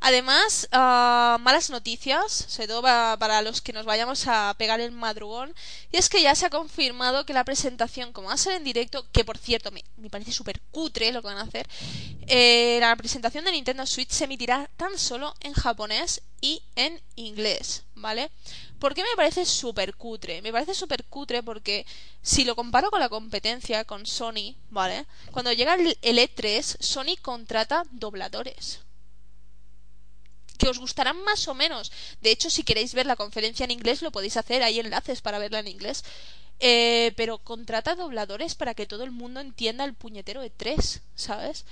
Además, 0.00 0.68
ah, 0.70 1.38
malas 1.40 1.70
noticias, 1.70 2.30
sobre 2.46 2.68
todo 2.68 2.82
pa- 2.82 3.16
para 3.18 3.42
los 3.42 3.60
que 3.60 3.72
nos 3.72 3.84
vayamos 3.84 4.26
a 4.28 4.54
pegar 4.56 4.78
el 4.80 4.92
madrugón, 4.92 5.52
y 5.90 5.96
es 5.96 6.08
que 6.08 6.22
ya 6.22 6.36
se 6.36 6.46
ha 6.46 6.50
confirmado 6.50 7.26
que 7.26 7.32
la 7.32 7.42
presentación, 7.42 8.12
como 8.12 8.28
va 8.28 8.34
a 8.34 8.38
ser 8.38 8.52
en 8.52 8.62
directo, 8.62 9.06
que 9.10 9.24
por 9.24 9.38
cierto 9.38 9.72
me, 9.72 9.82
me 9.96 10.08
parece 10.08 10.30
súper 10.30 10.60
cutre 10.70 11.10
lo 11.10 11.20
que 11.20 11.26
van 11.28 11.38
a 11.38 11.42
hacer, 11.42 11.66
eh, 12.28 12.78
la 12.80 12.94
presentación 12.94 13.44
de 13.44 13.50
Nintendo 13.52 13.84
Switch 13.86 14.10
se 14.10 14.24
emitirá 14.24 14.70
tan 14.76 14.96
solo 14.98 15.34
en 15.40 15.52
japonés 15.54 16.20
y 16.40 16.62
en 16.76 17.00
inglés, 17.16 17.82
¿vale? 18.00 18.30
¿Por 18.78 18.94
qué 18.94 19.02
me 19.02 19.16
parece 19.16 19.44
súper 19.44 19.94
cutre? 19.94 20.42
Me 20.42 20.52
parece 20.52 20.74
súper 20.74 21.04
cutre 21.04 21.42
porque 21.42 21.86
si 22.22 22.44
lo 22.44 22.56
comparo 22.56 22.90
con 22.90 23.00
la 23.00 23.08
competencia, 23.08 23.84
con 23.84 24.06
Sony, 24.06 24.56
¿vale? 24.70 25.06
Cuando 25.32 25.52
llega 25.52 25.74
el 25.74 25.98
el 26.02 26.18
E3, 26.18 26.76
Sony 26.80 27.16
contrata 27.20 27.84
dobladores 27.90 28.80
que 30.58 30.68
os 30.68 30.78
gustarán 30.78 31.22
más 31.22 31.48
o 31.48 31.54
menos. 31.54 31.92
De 32.20 32.30
hecho, 32.30 32.50
si 32.50 32.64
queréis 32.64 32.92
ver 32.92 33.06
la 33.06 33.16
conferencia 33.16 33.64
en 33.64 33.70
inglés, 33.70 34.02
lo 34.02 34.10
podéis 34.10 34.36
hacer. 34.36 34.62
Hay 34.62 34.80
enlaces 34.80 35.22
para 35.22 35.38
verla 35.38 35.60
en 35.60 35.68
inglés. 35.68 36.04
Eh, 36.60 37.12
pero 37.16 37.38
contrata 37.38 37.94
dobladores 37.94 38.56
para 38.56 38.74
que 38.74 38.86
todo 38.86 39.04
el 39.04 39.12
mundo 39.12 39.38
entienda 39.38 39.84
el 39.84 39.94
puñetero 39.94 40.44
E3, 40.44 41.00
¿sabes? 41.14 41.64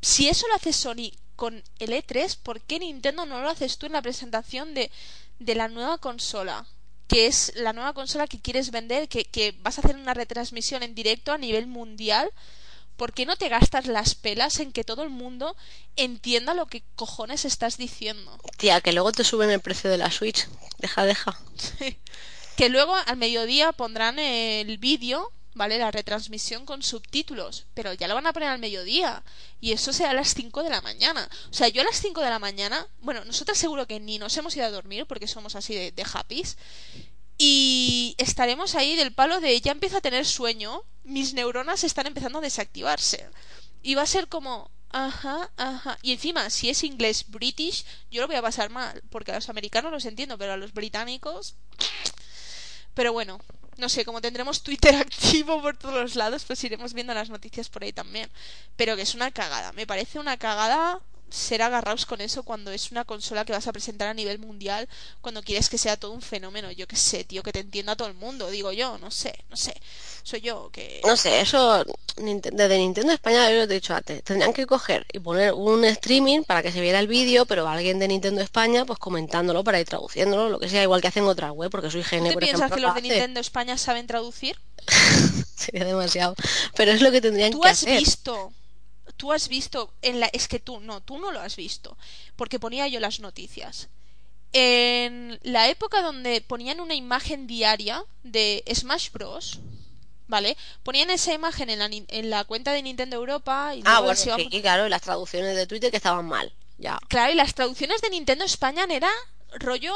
Si 0.00 0.28
eso 0.28 0.48
lo 0.48 0.56
hace 0.56 0.72
Sony 0.72 1.12
con 1.36 1.62
el 1.78 1.90
E3, 1.90 2.38
¿por 2.42 2.60
qué 2.60 2.78
Nintendo 2.78 3.26
no 3.26 3.40
lo 3.40 3.48
haces 3.48 3.78
tú 3.78 3.86
en 3.86 3.92
la 3.92 4.02
presentación 4.02 4.74
de, 4.74 4.90
de 5.38 5.54
la 5.54 5.68
nueva 5.68 5.98
consola? 5.98 6.66
Que 7.06 7.26
es 7.26 7.52
la 7.56 7.72
nueva 7.72 7.92
consola 7.92 8.26
que 8.26 8.40
quieres 8.40 8.70
vender, 8.70 9.08
que, 9.08 9.24
que 9.24 9.54
vas 9.60 9.78
a 9.78 9.82
hacer 9.82 9.96
una 9.96 10.14
retransmisión 10.14 10.82
en 10.82 10.94
directo 10.94 11.32
a 11.32 11.38
nivel 11.38 11.66
mundial. 11.66 12.30
¿Por 12.96 13.12
qué 13.12 13.26
no 13.26 13.36
te 13.36 13.48
gastas 13.48 13.86
las 13.86 14.14
pelas 14.14 14.60
en 14.60 14.72
que 14.72 14.84
todo 14.84 15.02
el 15.02 15.10
mundo 15.10 15.56
entienda 15.96 16.54
lo 16.54 16.66
que 16.66 16.84
cojones 16.94 17.44
estás 17.44 17.76
diciendo? 17.76 18.38
Tía, 18.56 18.80
que 18.80 18.92
luego 18.92 19.12
te 19.12 19.24
suben 19.24 19.50
el 19.50 19.60
precio 19.60 19.90
de 19.90 19.98
la 19.98 20.10
Switch. 20.10 20.48
Deja, 20.78 21.04
deja. 21.04 21.38
que 22.56 22.68
luego 22.68 22.94
al 22.94 23.16
mediodía 23.16 23.72
pondrán 23.72 24.18
el 24.18 24.78
vídeo, 24.78 25.32
¿vale? 25.54 25.78
La 25.78 25.90
retransmisión 25.90 26.66
con 26.66 26.82
subtítulos, 26.82 27.66
pero 27.74 27.92
ya 27.94 28.08
lo 28.08 28.14
van 28.14 28.26
a 28.26 28.32
poner 28.32 28.48
al 28.48 28.58
mediodía 28.58 29.22
y 29.60 29.72
eso 29.72 29.92
será 29.92 30.10
a 30.10 30.14
las 30.14 30.34
5 30.34 30.62
de 30.62 30.70
la 30.70 30.80
mañana. 30.80 31.28
O 31.50 31.54
sea, 31.54 31.68
yo 31.68 31.82
a 31.82 31.84
las 31.84 32.00
5 32.00 32.20
de 32.20 32.30
la 32.30 32.38
mañana, 32.38 32.86
bueno, 33.00 33.24
nosotras 33.24 33.56
seguro 33.56 33.86
que 33.86 34.00
ni 34.00 34.18
nos 34.18 34.36
hemos 34.36 34.56
ido 34.56 34.66
a 34.66 34.70
dormir 34.70 35.06
porque 35.06 35.28
somos 35.28 35.54
así 35.54 35.74
de, 35.74 35.92
de 35.92 36.04
happies 36.12 36.56
y 37.38 38.14
estaremos 38.18 38.74
ahí 38.74 38.96
del 38.96 39.12
palo 39.12 39.40
de 39.40 39.60
ya 39.60 39.72
empiezo 39.72 39.96
a 39.96 40.00
tener 40.00 40.26
sueño, 40.26 40.82
mis 41.02 41.34
neuronas 41.34 41.84
están 41.84 42.06
empezando 42.06 42.38
a 42.38 42.42
desactivarse. 42.42 43.28
Y 43.82 43.94
va 43.94 44.02
a 44.02 44.06
ser 44.06 44.28
como, 44.28 44.70
ajá, 44.90 45.50
ajá. 45.56 45.98
Y 46.02 46.12
encima, 46.12 46.48
si 46.50 46.70
es 46.70 46.84
inglés 46.84 47.26
british, 47.28 47.84
yo 48.10 48.20
lo 48.22 48.28
voy 48.28 48.36
a 48.36 48.42
pasar 48.42 48.70
mal, 48.70 49.02
porque 49.10 49.32
a 49.32 49.36
los 49.36 49.48
americanos 49.48 49.92
los 49.92 50.04
entiendo, 50.04 50.38
pero 50.38 50.52
a 50.52 50.56
los 50.56 50.72
británicos... 50.72 51.56
Pero 52.94 53.12
bueno, 53.12 53.40
no 53.78 53.88
sé, 53.88 54.04
como 54.04 54.20
tendremos 54.20 54.62
Twitter 54.62 54.94
activo 54.96 55.60
por 55.62 55.76
todos 55.76 55.94
los 55.94 56.14
lados, 56.16 56.44
pues 56.44 56.62
iremos 56.64 56.92
viendo 56.94 57.14
las 57.14 57.30
noticias 57.30 57.68
por 57.68 57.82
ahí 57.82 57.92
también. 57.92 58.30
Pero 58.76 58.96
que 58.96 59.02
es 59.02 59.14
una 59.14 59.30
cagada, 59.30 59.72
me 59.72 59.86
parece 59.86 60.18
una 60.18 60.36
cagada 60.36 61.00
ser 61.30 61.62
agarrados 61.62 62.06
con 62.06 62.20
eso 62.20 62.42
cuando 62.42 62.70
es 62.70 62.90
una 62.90 63.04
consola 63.04 63.44
que 63.44 63.52
vas 63.52 63.66
a 63.66 63.72
presentar 63.72 64.08
a 64.08 64.14
nivel 64.14 64.38
mundial, 64.38 64.88
cuando 65.20 65.42
quieres 65.42 65.68
que 65.68 65.78
sea 65.78 65.96
todo 65.96 66.12
un 66.12 66.22
fenómeno, 66.22 66.70
yo 66.70 66.86
qué 66.86 66.96
sé, 66.96 67.24
tío, 67.24 67.42
que 67.42 67.52
te 67.52 67.60
entienda 67.60 67.96
todo 67.96 68.08
el 68.08 68.14
mundo, 68.14 68.50
digo 68.50 68.72
yo, 68.72 68.98
no 68.98 69.10
sé, 69.10 69.34
no 69.50 69.56
sé, 69.56 69.74
soy 70.22 70.40
yo 70.40 70.70
que... 70.72 71.00
No 71.04 71.16
sé, 71.16 71.40
eso 71.40 71.84
desde 72.16 72.78
Nintendo 72.78 73.12
España, 73.12 73.50
yo 73.50 73.56
lo 73.56 73.62
he 73.62 73.66
dicho 73.66 73.94
antes, 73.94 74.22
tendrían 74.22 74.52
que 74.52 74.66
coger 74.66 75.06
y 75.12 75.18
poner 75.18 75.52
un 75.52 75.84
streaming 75.84 76.44
para 76.44 76.62
que 76.62 76.70
se 76.70 76.80
viera 76.80 77.00
el 77.00 77.08
vídeo, 77.08 77.46
pero 77.46 77.66
alguien 77.66 77.98
de 77.98 78.08
Nintendo 78.08 78.40
España 78.40 78.84
pues 78.84 78.98
comentándolo 78.98 79.64
para 79.64 79.80
ir 79.80 79.86
traduciéndolo, 79.88 80.48
lo 80.48 80.60
que 80.60 80.68
sea, 80.68 80.82
igual 80.82 81.00
que 81.00 81.08
hacen 81.08 81.24
otras 81.24 81.50
web, 81.50 81.70
porque 81.70 81.90
soy 81.90 82.02
¿Tú 82.02 82.08
te 82.08 82.32
por 82.32 82.42
piensas 82.42 82.70
ejemplo, 82.70 82.76
que 82.76 82.80
lo 82.82 82.88
los 82.88 82.94
de. 82.94 83.02
Nintendo 83.02 83.40
España 83.40 83.76
saben 83.76 84.06
traducir? 84.06 84.56
Sería 85.56 85.84
demasiado. 85.84 86.34
Pero 86.76 86.92
es 86.92 87.00
lo 87.02 87.10
que 87.10 87.20
tendrían 87.20 87.50
Tú 87.52 87.60
que 87.60 87.68
has 87.68 87.82
hacer. 87.82 87.98
visto, 87.98 88.52
tú 89.16 89.32
has 89.32 89.48
visto 89.48 89.92
en 90.02 90.20
la, 90.20 90.26
es 90.32 90.48
que 90.48 90.60
tú, 90.60 90.80
no, 90.80 91.00
tú 91.02 91.18
no 91.18 91.30
lo 91.32 91.40
has 91.40 91.56
visto, 91.56 91.96
porque 92.36 92.58
ponía 92.58 92.88
yo 92.88 93.00
las 93.00 93.20
noticias. 93.20 93.88
En 94.52 95.38
la 95.42 95.68
época 95.68 96.00
donde 96.02 96.40
ponían 96.40 96.80
una 96.80 96.94
imagen 96.94 97.46
diaria 97.46 98.04
de 98.22 98.62
Smash 98.72 99.10
Bros. 99.10 99.60
¿Vale? 100.26 100.56
Ponían 100.82 101.10
esa 101.10 101.34
imagen 101.34 101.68
en 101.68 101.80
la, 101.80 101.88
nin- 101.88 102.06
en 102.08 102.30
la 102.30 102.44
cuenta 102.44 102.72
de 102.72 102.82
Nintendo 102.82 103.16
Europa 103.16 103.74
y 103.74 103.82
Ah, 103.84 104.00
bueno, 104.00 104.18
iban- 104.24 104.50
sí, 104.50 104.62
claro, 104.62 104.86
y 104.86 104.88
las 104.88 105.02
traducciones 105.02 105.54
de 105.54 105.66
Twitter 105.66 105.90
que 105.90 105.98
estaban 105.98 106.26
mal, 106.26 106.50
ya. 106.78 106.98
Claro, 107.08 107.30
y 107.32 107.36
las 107.36 107.54
traducciones 107.54 108.00
de 108.00 108.08
Nintendo 108.08 108.42
España 108.46 108.86
eran 108.88 109.12
rollo 109.60 109.92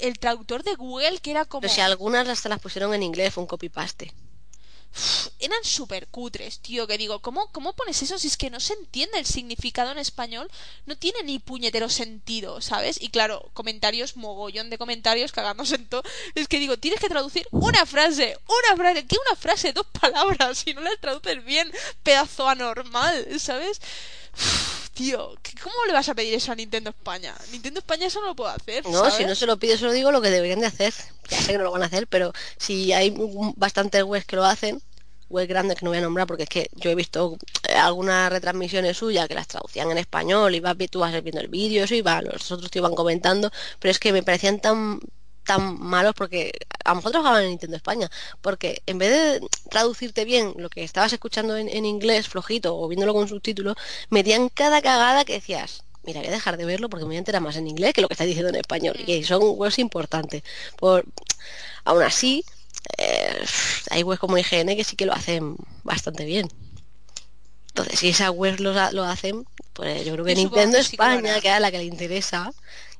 el 0.00 0.18
traductor 0.18 0.64
de 0.64 0.74
Google 0.74 1.20
que 1.20 1.30
era 1.30 1.44
como... 1.44 1.60
Pero 1.60 1.72
si 1.72 1.80
algunas 1.80 2.26
hasta 2.28 2.48
las 2.48 2.58
pusieron 2.58 2.92
en 2.92 3.04
inglés, 3.04 3.32
fue 3.32 3.42
un 3.42 3.46
copy-paste. 3.46 4.06
Uf, 4.06 4.27
eran 5.38 5.58
súper 5.64 6.06
cutres, 6.08 6.58
tío, 6.60 6.86
que 6.86 6.98
digo, 6.98 7.20
¿cómo, 7.20 7.50
¿cómo 7.52 7.72
pones 7.74 8.02
eso 8.02 8.18
si 8.18 8.26
es 8.28 8.36
que 8.36 8.50
no 8.50 8.60
se 8.60 8.74
entiende 8.74 9.18
el 9.18 9.26
significado 9.26 9.92
en 9.92 9.98
español? 9.98 10.50
No 10.86 10.96
tiene 10.96 11.22
ni 11.22 11.38
puñetero 11.38 11.88
sentido, 11.88 12.60
¿sabes? 12.60 13.00
Y 13.00 13.08
claro, 13.10 13.50
comentarios, 13.54 14.16
mogollón 14.16 14.70
de 14.70 14.78
comentarios 14.78 15.32
cagándose 15.32 15.76
en 15.76 15.86
todo. 15.88 16.02
Es 16.34 16.48
que 16.48 16.58
digo, 16.58 16.76
tienes 16.78 17.00
que 17.00 17.08
traducir 17.08 17.46
una 17.50 17.86
frase, 17.86 18.36
una 18.46 18.76
frase, 18.76 19.06
¿qué 19.06 19.16
una 19.26 19.36
frase? 19.36 19.72
Dos 19.72 19.86
palabras, 20.00 20.58
si 20.58 20.74
no 20.74 20.80
la 20.80 20.96
traduces 21.00 21.44
bien, 21.44 21.70
pedazo 22.02 22.48
anormal, 22.48 23.26
¿sabes? 23.40 23.80
Uf, 24.34 24.90
tío, 24.94 25.34
¿qué- 25.42 25.54
¿cómo 25.62 25.74
le 25.86 25.92
vas 25.92 26.08
a 26.08 26.14
pedir 26.14 26.34
eso 26.34 26.52
a 26.52 26.54
Nintendo 26.54 26.90
España? 26.90 27.34
Nintendo 27.50 27.80
España 27.80 28.06
eso 28.06 28.20
no 28.20 28.26
lo 28.28 28.36
puede 28.36 28.52
hacer, 28.54 28.84
No, 28.86 28.98
¿sabes? 29.00 29.14
si 29.14 29.24
no 29.24 29.34
se 29.34 29.46
lo 29.46 29.58
pide, 29.58 29.76
se 29.78 29.84
lo 29.84 29.92
digo 29.92 30.12
lo 30.12 30.20
que 30.20 30.30
deberían 30.30 30.60
de 30.60 30.66
hacer. 30.66 30.94
Ya 31.28 31.40
sé 31.42 31.52
que 31.52 31.58
no 31.58 31.64
lo 31.64 31.72
van 31.72 31.82
a 31.82 31.86
hacer, 31.86 32.06
pero 32.06 32.32
si 32.58 32.92
hay 32.92 33.12
bastantes 33.56 34.02
webs 34.02 34.24
que 34.26 34.36
lo 34.36 34.44
hacen, 34.44 34.80
webs 35.28 35.48
grandes 35.48 35.78
que 35.78 35.84
no 35.84 35.90
voy 35.90 35.98
a 35.98 36.02
nombrar, 36.02 36.26
porque 36.26 36.44
es 36.44 36.48
que 36.48 36.70
yo 36.76 36.90
he 36.90 36.94
visto 36.94 37.36
eh, 37.68 37.74
algunas 37.74 38.30
retransmisiones 38.30 38.96
suyas 38.96 39.28
que 39.28 39.34
las 39.34 39.48
traducían 39.48 39.90
en 39.90 39.98
español 39.98 40.54
y 40.54 40.60
vas, 40.60 40.76
tú 40.90 41.00
vas 41.00 41.12
viendo 41.22 41.40
el 41.40 41.48
vídeo, 41.48 41.84
eso 41.84 41.94
y 41.94 42.02
va, 42.02 42.22
los 42.22 42.50
otros 42.50 42.70
te 42.70 42.78
iban 42.78 42.94
comentando, 42.94 43.50
pero 43.78 43.90
es 43.90 43.98
que 43.98 44.12
me 44.12 44.22
parecían 44.22 44.60
tan 44.60 45.00
tan 45.44 45.80
malos 45.80 46.12
porque 46.14 46.52
a 46.84 46.90
lo 46.90 46.96
mejor 46.96 47.10
trabajaban 47.12 47.42
en 47.44 47.48
Nintendo 47.48 47.76
España 47.76 48.10
porque 48.42 48.82
en 48.84 48.98
vez 48.98 49.10
de 49.40 49.48
traducirte 49.70 50.26
bien 50.26 50.52
lo 50.58 50.68
que 50.68 50.84
estabas 50.84 51.10
escuchando 51.14 51.56
en, 51.56 51.86
inglés 51.86 52.28
flojito 52.28 52.76
o 52.78 52.86
viéndolo 52.86 53.14
con 53.14 53.28
subtítulos 53.28 53.74
metían 54.10 54.50
cada 54.50 54.82
cagada 54.82 55.24
que 55.24 55.32
decías 55.32 55.84
mira, 56.08 56.20
voy 56.20 56.28
a 56.28 56.32
dejar 56.32 56.56
de 56.56 56.64
verlo 56.64 56.88
porque 56.88 57.04
me 57.04 57.08
voy 57.08 57.16
a 57.16 57.20
enterar 57.20 57.42
más 57.42 57.56
en 57.56 57.66
inglés 57.66 57.92
que 57.94 58.00
lo 58.00 58.08
que 58.08 58.14
está 58.14 58.24
diciendo 58.24 58.48
en 58.48 58.56
español. 58.56 58.96
Y 59.06 59.24
son 59.24 59.42
webs 59.42 59.78
importantes. 59.78 60.42
Por... 60.76 61.04
Aún 61.84 62.02
así, 62.02 62.44
eh, 62.96 63.27
hay 63.90 64.02
webs 64.02 64.20
como 64.20 64.38
IGN 64.38 64.76
que 64.76 64.84
sí 64.84 64.96
que 64.96 65.06
lo 65.06 65.12
hacen 65.12 65.56
bastante 65.84 66.24
bien. 66.24 66.48
Entonces, 67.68 67.98
si 68.00 68.08
esas 68.08 68.30
webs 68.30 68.60
lo, 68.60 68.72
lo 68.92 69.04
hacen, 69.04 69.44
pues 69.72 70.04
yo 70.04 70.12
creo 70.14 70.24
que 70.24 70.34
Yo 70.34 70.42
Nintendo 70.42 70.78
que 70.78 70.84
sí 70.84 70.96
que 70.96 71.02
España, 71.02 71.32
hará. 71.32 71.40
que 71.40 71.54
es 71.54 71.60
la 71.60 71.70
que 71.70 71.78
le 71.78 71.84
interesa, 71.84 72.52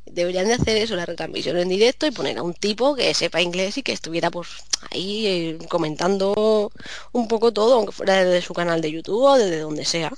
deberían 0.06 0.46
de 0.46 0.54
hacer 0.54 0.76
eso, 0.76 0.94
la 0.94 1.04
retransmisión 1.04 1.58
en 1.58 1.68
directo 1.68 2.06
y 2.06 2.10
poner 2.12 2.38
a 2.38 2.42
un 2.42 2.54
tipo 2.54 2.94
que 2.94 3.12
sepa 3.14 3.40
inglés 3.42 3.76
y 3.78 3.82
que 3.82 3.92
estuviera 3.92 4.30
pues 4.30 4.48
ahí 4.92 5.26
eh, 5.26 5.58
comentando 5.68 6.70
un 7.12 7.28
poco 7.28 7.52
todo, 7.52 7.74
aunque 7.74 7.92
fuera 7.92 8.24
desde 8.24 8.40
su 8.46 8.54
canal 8.54 8.80
de 8.80 8.92
YouTube 8.92 9.22
o 9.24 9.36
desde 9.36 9.58
donde 9.60 9.84
sea. 9.84 10.12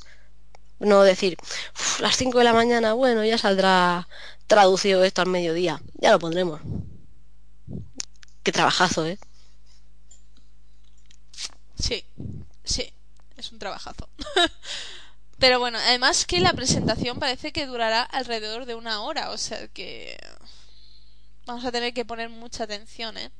No 0.79 1.03
decir, 1.03 1.37
"Uf, 1.75 2.01
las 2.01 2.17
5 2.17 2.39
de 2.39 2.45
la 2.45 2.53
mañana, 2.55 2.93
bueno, 2.95 3.25
ya 3.25 3.39
saldrá 3.39 4.09
traducido 4.47 5.05
esto 5.05 5.23
al 5.23 5.29
mediodía. 5.29 5.81
Ya 5.95 6.11
lo 6.13 6.19
pondremos. 6.19 6.61
Qué 8.43 8.53
trabajazo, 8.53 9.07
¿eh? 9.07 9.19
Sí, 11.81 12.05
sí, 12.65 12.93
es 13.37 13.53
un 13.53 13.59
trabajazo. 13.59 14.09
Pero 15.39 15.59
bueno, 15.59 15.79
además 15.79 16.27
que 16.27 16.41
la 16.41 16.53
presentación 16.53 17.19
parece 17.19 17.53
que 17.53 17.67
durará 17.67 18.03
alrededor 18.03 18.67
de 18.67 18.75
una 18.75 19.03
hora, 19.03 19.31
o 19.31 19.39
sea 19.39 19.69
que 19.69 20.19
vamos 21.47 21.65
a 21.65 21.73
tener 21.73 21.95
que 21.95 22.05
poner 22.05 22.29
mucha 22.29 22.65
atención, 22.65 23.17
¿eh? 23.17 23.31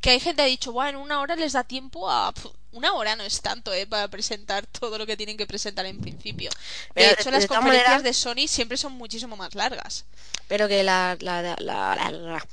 Que 0.00 0.10
hay 0.10 0.20
gente 0.20 0.36
que 0.36 0.42
ha 0.42 0.46
dicho, 0.46 0.72
bueno, 0.72 0.98
en 0.98 1.04
una 1.04 1.20
hora 1.20 1.36
les 1.36 1.52
da 1.52 1.64
tiempo 1.64 2.10
a... 2.10 2.32
Una 2.72 2.92
hora 2.92 3.16
no 3.16 3.22
es 3.24 3.40
tanto, 3.40 3.72
¿eh? 3.72 3.86
Para 3.86 4.08
presentar 4.08 4.66
todo 4.80 4.98
lo 4.98 5.06
que 5.06 5.16
tienen 5.16 5.36
que 5.36 5.46
presentar 5.46 5.86
en 5.86 5.98
principio. 6.00 6.50
De 6.94 7.10
hecho, 7.10 7.30
las 7.30 7.42
de 7.42 7.48
conferencias 7.48 8.02
de 8.02 8.12
Sony 8.12 8.46
siempre 8.48 8.76
son 8.76 8.92
muchísimo 8.92 9.36
más 9.36 9.54
largas. 9.54 10.04
Pero 10.48 10.68
que 10.68 10.82
la, 10.82 11.16
la- 11.20 11.42
la- 11.42 11.56
la- 11.58 11.94
la- 11.96 12.10
la- 12.10 12.46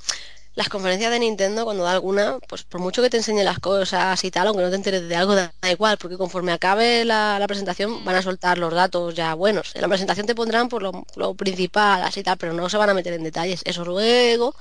las 0.54 0.68
conferencias 0.68 1.10
de 1.10 1.18
Nintendo, 1.18 1.64
cuando 1.64 1.84
da 1.84 1.92
alguna, 1.92 2.38
pues 2.48 2.62
por 2.64 2.80
mucho 2.80 3.02
que 3.02 3.10
te 3.10 3.16
enseñe 3.16 3.42
las 3.42 3.58
cosas 3.58 4.22
y 4.24 4.30
tal, 4.30 4.46
aunque 4.46 4.62
no 4.62 4.70
te 4.70 4.76
enteres 4.76 5.08
de 5.08 5.16
algo, 5.16 5.34
da, 5.34 5.52
igual, 5.70 5.98
porque 5.98 6.16
conforme 6.16 6.52
acabe 6.52 7.04
la, 7.04 7.38
la 7.38 7.46
presentación 7.46 8.04
van 8.04 8.16
a 8.16 8.22
soltar 8.22 8.58
los 8.58 8.72
datos 8.72 9.14
ya 9.14 9.34
buenos. 9.34 9.74
En 9.74 9.82
la 9.82 9.88
presentación 9.88 10.26
te 10.26 10.34
pondrán 10.34 10.68
por 10.68 10.82
lo, 10.82 11.04
lo 11.16 11.34
principal, 11.34 12.02
así 12.02 12.22
tal, 12.22 12.36
pero 12.38 12.52
no 12.52 12.68
se 12.68 12.76
van 12.76 12.90
a 12.90 12.94
meter 12.94 13.12
en 13.14 13.24
detalles. 13.24 13.62
Eso 13.64 13.84
luego, 13.84 14.54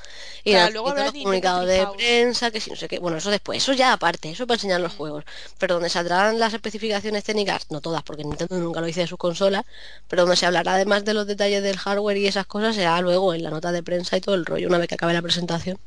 y 0.44 0.52
Claro, 0.52 0.72
luego 0.74 0.94
todos 0.94 1.06
los 1.06 1.14
comunicados 1.14 1.68
de 1.68 1.88
prensa, 1.96 2.52
que 2.52 2.60
si 2.62 2.70
no 2.70 2.76
sé 2.76 2.88
qué, 2.88 3.00
bueno, 3.00 3.18
eso 3.18 3.30
después, 3.32 3.58
eso 3.62 3.74
ya 3.74 3.94
aparte, 3.94 4.32
eso 4.32 4.48
para 4.48 4.56
enseñar 4.56 4.82
los 4.82 4.94
juegos. 4.94 5.24
Pero 5.58 5.76
donde 5.76 5.90
saldrán 5.90 6.40
las 6.40 6.54
especificaciones 6.54 7.24
técnicas, 7.24 7.68
no 7.72 7.82
todas, 7.82 8.04
porque 8.04 8.24
Nintendo 8.24 8.58
nunca 8.58 8.80
lo 8.82 8.88
dice 8.88 9.02
de 9.02 9.08
sus 9.08 9.18
consolas, 9.18 9.64
pero 10.08 10.24
donde 10.24 10.36
se 10.38 10.46
hablará 10.46 10.74
además 10.76 11.06
de 11.06 11.14
los 11.14 11.28
detalles 11.28 11.64
del 11.64 11.78
hardware 11.78 12.18
y 12.18 12.28
esas 12.28 12.46
cosas, 12.48 12.76
será 12.76 13.00
luego 13.02 13.34
en 13.34 13.44
la 13.44 13.50
nota 13.52 13.72
de 13.72 13.84
prensa 13.84 14.18
y 14.18 14.22
todo 14.22 14.36
el 14.36 14.46
rollo, 14.46 14.68
una 14.68 14.78
vez 14.78 14.88
que 14.88 14.96
acabe 14.96 15.14
la 15.14 15.22
presentación. 15.22 15.80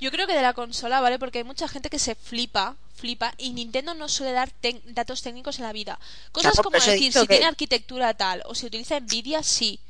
Yo 0.00 0.10
creo 0.10 0.26
que 0.26 0.34
de 0.34 0.42
la 0.42 0.52
consola, 0.52 1.00
¿vale? 1.00 1.18
Porque 1.18 1.38
hay 1.38 1.44
mucha 1.44 1.66
gente 1.68 1.90
que 1.90 1.98
se 1.98 2.14
flipa, 2.14 2.76
flipa, 2.94 3.34
y 3.36 3.50
Nintendo 3.50 3.94
no 3.94 4.08
suele 4.08 4.32
dar 4.32 4.52
datos 4.86 5.22
técnicos 5.22 5.58
en 5.58 5.64
la 5.64 5.72
vida. 5.72 5.98
Cosas 6.32 6.52
como 6.62 6.76
decir, 6.92 7.12
si 7.22 7.26
que- 7.26 7.34
tiene 7.34 7.46
arquitectura 7.46 8.14
tal, 8.14 8.42
o 8.46 8.54
si 8.54 8.66
utiliza 8.66 9.00
Nvidia, 9.00 9.42
sí, 9.42 9.80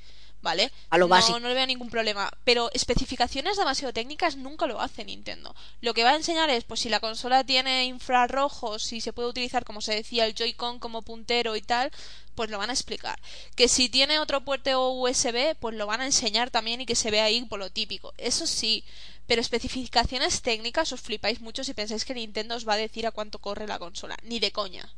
¿vale? 0.40 0.70
A 0.90 0.98
lo 0.98 1.06
no, 1.06 1.10
básico. 1.10 1.40
no 1.40 1.48
le 1.48 1.54
veo 1.54 1.66
ningún 1.66 1.90
problema. 1.90 2.30
Pero 2.44 2.70
especificaciones 2.72 3.56
demasiado 3.56 3.92
técnicas 3.92 4.36
nunca 4.36 4.66
lo 4.66 4.80
hace 4.80 5.04
Nintendo. 5.04 5.54
Lo 5.80 5.94
que 5.94 6.04
va 6.04 6.10
a 6.10 6.16
enseñar 6.16 6.50
es, 6.50 6.64
pues 6.64 6.80
si 6.80 6.88
la 6.88 7.00
consola 7.00 7.44
tiene 7.44 7.84
infrarrojos, 7.86 8.82
si 8.82 9.00
se 9.00 9.12
puede 9.12 9.28
utilizar, 9.28 9.64
como 9.64 9.80
se 9.80 9.94
decía, 9.94 10.26
el 10.26 10.34
Joy-Con 10.34 10.78
como 10.78 11.02
puntero 11.02 11.56
y 11.56 11.62
tal, 11.62 11.90
pues 12.34 12.50
lo 12.50 12.58
van 12.58 12.70
a 12.70 12.74
explicar. 12.74 13.18
Que 13.56 13.68
si 13.68 13.88
tiene 13.88 14.18
otro 14.20 14.44
puerto 14.44 14.90
USB, 14.92 15.56
pues 15.58 15.74
lo 15.74 15.86
van 15.86 16.00
a 16.00 16.06
enseñar 16.06 16.50
también 16.50 16.80
y 16.80 16.86
que 16.86 16.94
se 16.94 17.10
vea 17.10 17.24
ahí 17.24 17.44
por 17.44 17.58
lo 17.58 17.70
típico. 17.70 18.14
Eso 18.16 18.46
sí, 18.46 18.84
pero 19.26 19.40
especificaciones 19.40 20.42
técnicas 20.42 20.92
os 20.92 21.00
flipáis 21.00 21.40
mucho 21.40 21.64
si 21.64 21.74
pensáis 21.74 22.04
que 22.04 22.14
Nintendo 22.14 22.54
os 22.56 22.66
va 22.66 22.74
a 22.74 22.76
decir 22.76 23.06
a 23.06 23.10
cuánto 23.10 23.40
corre 23.40 23.66
la 23.66 23.78
consola. 23.78 24.16
Ni 24.22 24.38
de 24.38 24.52
coña. 24.52 24.94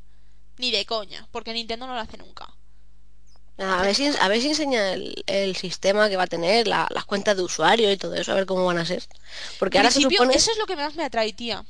Ni 0.58 0.70
de 0.70 0.84
coña, 0.84 1.26
porque 1.30 1.54
Nintendo 1.54 1.86
no 1.86 1.94
lo 1.94 2.00
hace 2.00 2.18
nunca. 2.18 2.54
A 3.60 3.82
ver 3.82 3.94
si, 3.94 4.06
a 4.06 4.28
ver 4.28 4.40
si 4.40 4.48
enseña 4.48 4.92
el, 4.92 5.22
el 5.26 5.54
sistema 5.56 6.08
que 6.08 6.16
va 6.16 6.22
a 6.24 6.26
tener, 6.26 6.66
la- 6.66 6.88
las 6.90 7.04
cuentas 7.04 7.36
de 7.36 7.42
usuario 7.42 7.90
y 7.92 7.96
todo 7.96 8.14
eso, 8.14 8.32
a 8.32 8.34
ver 8.34 8.46
cómo 8.46 8.64
van 8.64 8.78
a 8.78 8.86
ser. 8.86 9.02
Porque 9.58 9.78
ahora 9.78 9.90
se 9.90 10.00
supone... 10.00 10.34
eso 10.34 10.50
es 10.50 10.58
lo 10.58 10.66
que 10.66 10.76
más 10.76 10.94
me 10.94 11.04
atrae, 11.04 11.32
tía. 11.32 11.64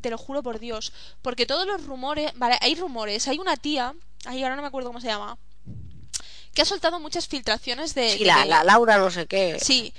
Te 0.00 0.10
lo 0.10 0.18
juro 0.18 0.42
por 0.42 0.58
Dios. 0.58 0.92
Porque 1.22 1.46
todos 1.46 1.66
los 1.66 1.84
rumores. 1.84 2.32
Vale, 2.36 2.58
hay 2.60 2.74
rumores. 2.74 3.26
Hay 3.28 3.38
una 3.38 3.56
tía. 3.56 3.94
Ay, 4.24 4.42
ahora 4.42 4.56
no 4.56 4.62
me 4.62 4.68
acuerdo 4.68 4.88
cómo 4.90 5.00
se 5.00 5.06
llama. 5.08 5.38
Que 6.54 6.62
ha 6.62 6.64
soltado 6.64 7.00
muchas 7.00 7.28
filtraciones 7.28 7.94
de. 7.94 8.10
Sí, 8.12 8.18
de- 8.20 8.24
la, 8.26 8.44
la 8.44 8.64
Laura 8.64 8.98
no 8.98 9.10
sé 9.10 9.26
qué. 9.26 9.58
Sí. 9.60 9.92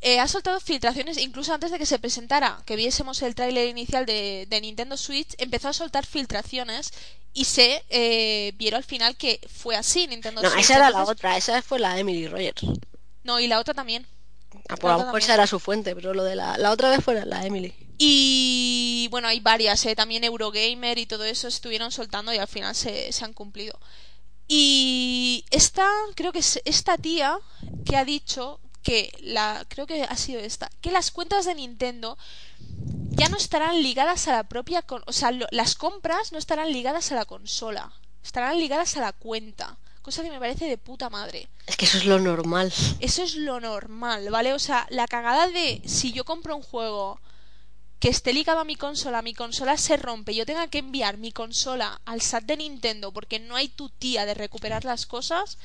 Eh, 0.00 0.20
ha 0.20 0.28
soltado 0.28 0.60
filtraciones 0.60 1.18
incluso 1.18 1.52
antes 1.52 1.70
de 1.70 1.78
que 1.78 1.86
se 1.86 1.98
presentara, 1.98 2.62
que 2.66 2.76
viésemos 2.76 3.20
el 3.22 3.34
tráiler 3.34 3.68
inicial 3.68 4.06
de, 4.06 4.46
de 4.48 4.60
Nintendo 4.60 4.96
Switch, 4.96 5.34
empezó 5.38 5.68
a 5.68 5.72
soltar 5.72 6.06
filtraciones 6.06 6.92
y 7.32 7.44
se 7.44 7.84
eh, 7.90 8.52
vieron 8.56 8.78
al 8.78 8.84
final 8.84 9.16
que 9.16 9.40
fue 9.52 9.76
así 9.76 10.06
Nintendo 10.06 10.42
No, 10.42 10.50
Switch. 10.50 10.62
esa 10.64 10.76
era 10.76 10.90
la 10.90 11.04
otra, 11.04 11.36
esa 11.36 11.60
fue 11.62 11.78
la 11.78 11.98
Emily 11.98 12.26
Rogers. 12.28 12.62
No, 13.24 13.40
y 13.40 13.46
la 13.48 13.58
otra 13.58 13.74
también. 13.74 14.06
Ah, 14.68 14.76
por 14.76 14.90
La 14.90 14.96
lo 14.98 15.04
mejor 15.04 15.20
esa 15.20 15.34
era 15.34 15.46
su 15.46 15.58
fuente, 15.60 15.94
pero 15.94 16.14
lo 16.14 16.24
de 16.24 16.36
la, 16.36 16.56
la 16.58 16.70
otra 16.70 16.90
vez 16.90 17.04
fue 17.04 17.24
la 17.24 17.44
Emily. 17.44 17.74
Y 17.98 19.08
bueno, 19.10 19.28
hay 19.28 19.40
varias, 19.40 19.84
¿eh? 19.86 19.96
también 19.96 20.24
Eurogamer 20.24 20.98
y 20.98 21.06
todo 21.06 21.24
eso 21.24 21.48
estuvieron 21.48 21.90
soltando 21.90 22.32
y 22.32 22.38
al 22.38 22.46
final 22.48 22.74
se, 22.74 23.12
se 23.12 23.24
han 23.24 23.32
cumplido. 23.32 23.78
Y 24.46 25.44
esta, 25.50 25.86
creo 26.14 26.32
que 26.32 26.38
es 26.38 26.60
esta 26.64 26.96
tía 26.96 27.38
que 27.84 27.96
ha 27.96 28.04
dicho 28.04 28.60
que 28.88 29.12
la, 29.20 29.66
creo 29.68 29.86
que 29.86 30.02
ha 30.04 30.16
sido 30.16 30.40
esta, 30.40 30.70
que 30.80 30.90
las 30.90 31.10
cuentas 31.10 31.44
de 31.44 31.54
Nintendo 31.54 32.16
ya 33.10 33.28
no 33.28 33.36
estarán 33.36 33.82
ligadas 33.82 34.28
a 34.28 34.32
la 34.32 34.44
propia, 34.44 34.80
con- 34.82 35.02
o 35.06 35.12
sea, 35.12 35.30
lo- 35.30 35.46
las 35.50 35.74
compras 35.74 36.32
no 36.32 36.38
estarán 36.38 36.72
ligadas 36.72 37.12
a 37.12 37.16
la 37.16 37.24
consola, 37.26 37.92
estarán 38.22 38.58
ligadas 38.58 38.96
a 38.96 39.00
la 39.00 39.12
cuenta, 39.12 39.76
cosa 40.00 40.22
que 40.22 40.30
me 40.30 40.38
parece 40.38 40.66
de 40.66 40.78
puta 40.78 41.10
madre. 41.10 41.48
Es 41.66 41.76
que 41.76 41.84
eso 41.84 41.98
es 41.98 42.06
lo 42.06 42.18
normal. 42.18 42.72
Eso 43.00 43.22
es 43.22 43.34
lo 43.34 43.60
normal, 43.60 44.30
¿vale? 44.30 44.54
O 44.54 44.58
sea, 44.58 44.86
la 44.88 45.06
cagada 45.06 45.48
de 45.48 45.82
si 45.84 46.12
yo 46.12 46.24
compro 46.24 46.56
un 46.56 46.62
juego 46.62 47.20
que 48.00 48.08
esté 48.08 48.32
ligado 48.32 48.60
a 48.60 48.64
mi 48.64 48.76
consola, 48.76 49.20
mi 49.22 49.34
consola 49.34 49.76
se 49.76 49.96
rompe, 49.98 50.34
yo 50.34 50.46
tenga 50.46 50.68
que 50.68 50.78
enviar 50.78 51.18
mi 51.18 51.32
consola 51.32 52.00
al 52.06 52.20
SAT 52.22 52.44
de 52.44 52.56
Nintendo 52.56 53.12
porque 53.12 53.38
no 53.38 53.54
hay 53.56 53.68
tu 53.68 53.90
tía 53.90 54.24
de 54.24 54.34
recuperar 54.34 54.84
las 54.84 55.04
cosas, 55.04 55.58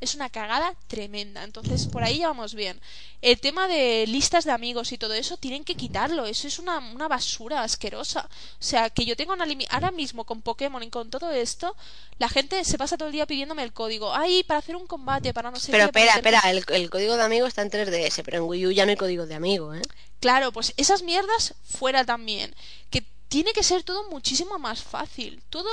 es 0.00 0.14
una 0.14 0.30
cagada 0.30 0.74
tremenda. 0.86 1.44
Entonces, 1.44 1.86
por 1.86 2.02
ahí 2.02 2.18
ya 2.18 2.28
vamos 2.28 2.54
bien. 2.54 2.80
El 3.22 3.38
tema 3.40 3.68
de 3.68 4.06
listas 4.06 4.44
de 4.44 4.52
amigos 4.52 4.92
y 4.92 4.98
todo 4.98 5.12
eso, 5.14 5.36
tienen 5.36 5.64
que 5.64 5.74
quitarlo. 5.74 6.26
Eso 6.26 6.48
es 6.48 6.58
una, 6.58 6.78
una 6.78 7.06
basura 7.08 7.62
asquerosa. 7.62 8.28
O 8.58 8.62
sea, 8.62 8.90
que 8.90 9.04
yo 9.04 9.16
tengo 9.16 9.32
una 9.34 9.46
limi- 9.46 9.66
Ahora 9.70 9.90
mismo 9.90 10.24
con 10.24 10.40
Pokémon 10.42 10.82
y 10.82 10.90
con 10.90 11.10
todo 11.10 11.30
esto, 11.30 11.76
la 12.18 12.28
gente 12.28 12.64
se 12.64 12.78
pasa 12.78 12.96
todo 12.96 13.08
el 13.08 13.12
día 13.12 13.26
pidiéndome 13.26 13.62
el 13.62 13.72
código. 13.72 14.14
Ay, 14.14 14.42
para 14.44 14.58
hacer 14.58 14.76
un 14.76 14.86
combate, 14.86 15.34
para 15.34 15.50
no 15.50 15.58
sé 15.58 15.70
Pero 15.72 15.84
qué. 15.84 15.98
espera, 16.00 16.12
hacer- 16.12 16.26
espera, 16.34 16.50
el, 16.50 16.64
el 16.82 16.90
código 16.90 17.16
de 17.16 17.22
amigo 17.22 17.46
está 17.46 17.62
en 17.62 17.70
3DS, 17.70 18.22
pero 18.24 18.38
en 18.38 18.44
Wii 18.44 18.66
U 18.66 18.70
ya 18.70 18.84
no 18.86 18.90
hay 18.90 18.96
código 18.96 19.26
de 19.26 19.34
amigo, 19.34 19.74
¿eh? 19.74 19.82
Claro, 20.20 20.52
pues 20.52 20.74
esas 20.76 21.02
mierdas 21.02 21.54
fuera 21.64 22.04
también. 22.04 22.54
Que 22.90 23.04
tiene 23.30 23.52
que 23.54 23.62
ser 23.62 23.82
todo 23.84 24.10
muchísimo 24.10 24.58
más 24.58 24.82
fácil. 24.82 25.42
Todo 25.48 25.68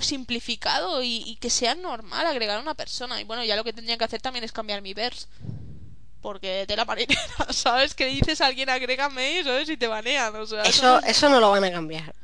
simplificado 0.00 1.02
y, 1.02 1.22
y 1.26 1.36
que 1.36 1.50
sea 1.50 1.74
normal 1.74 2.26
agregar 2.26 2.58
a 2.58 2.62
una 2.62 2.74
persona. 2.74 3.20
Y 3.20 3.24
bueno, 3.24 3.42
ya 3.44 3.56
lo 3.56 3.64
que 3.64 3.72
tendrían 3.72 3.98
que 3.98 4.04
hacer 4.04 4.20
también 4.20 4.44
es 4.44 4.52
cambiar 4.52 4.82
mi 4.82 4.94
verse. 4.94 5.26
Porque 6.20 6.64
te 6.68 6.76
la 6.76 6.84
marinera, 6.84 7.20
¿sabes? 7.50 7.94
Que 7.94 8.06
dices 8.06 8.40
a 8.40 8.46
alguien 8.46 8.70
agrégame, 8.70 9.42
¿sabes? 9.42 9.68
Y 9.68 9.76
te 9.76 9.88
banean, 9.88 10.36
o 10.36 10.46
sea... 10.46 10.62
Eso, 10.62 11.00
eso 11.02 11.28
no 11.28 11.40
lo 11.40 11.50
van 11.50 11.64
a 11.64 11.72
cambiar. 11.72 12.14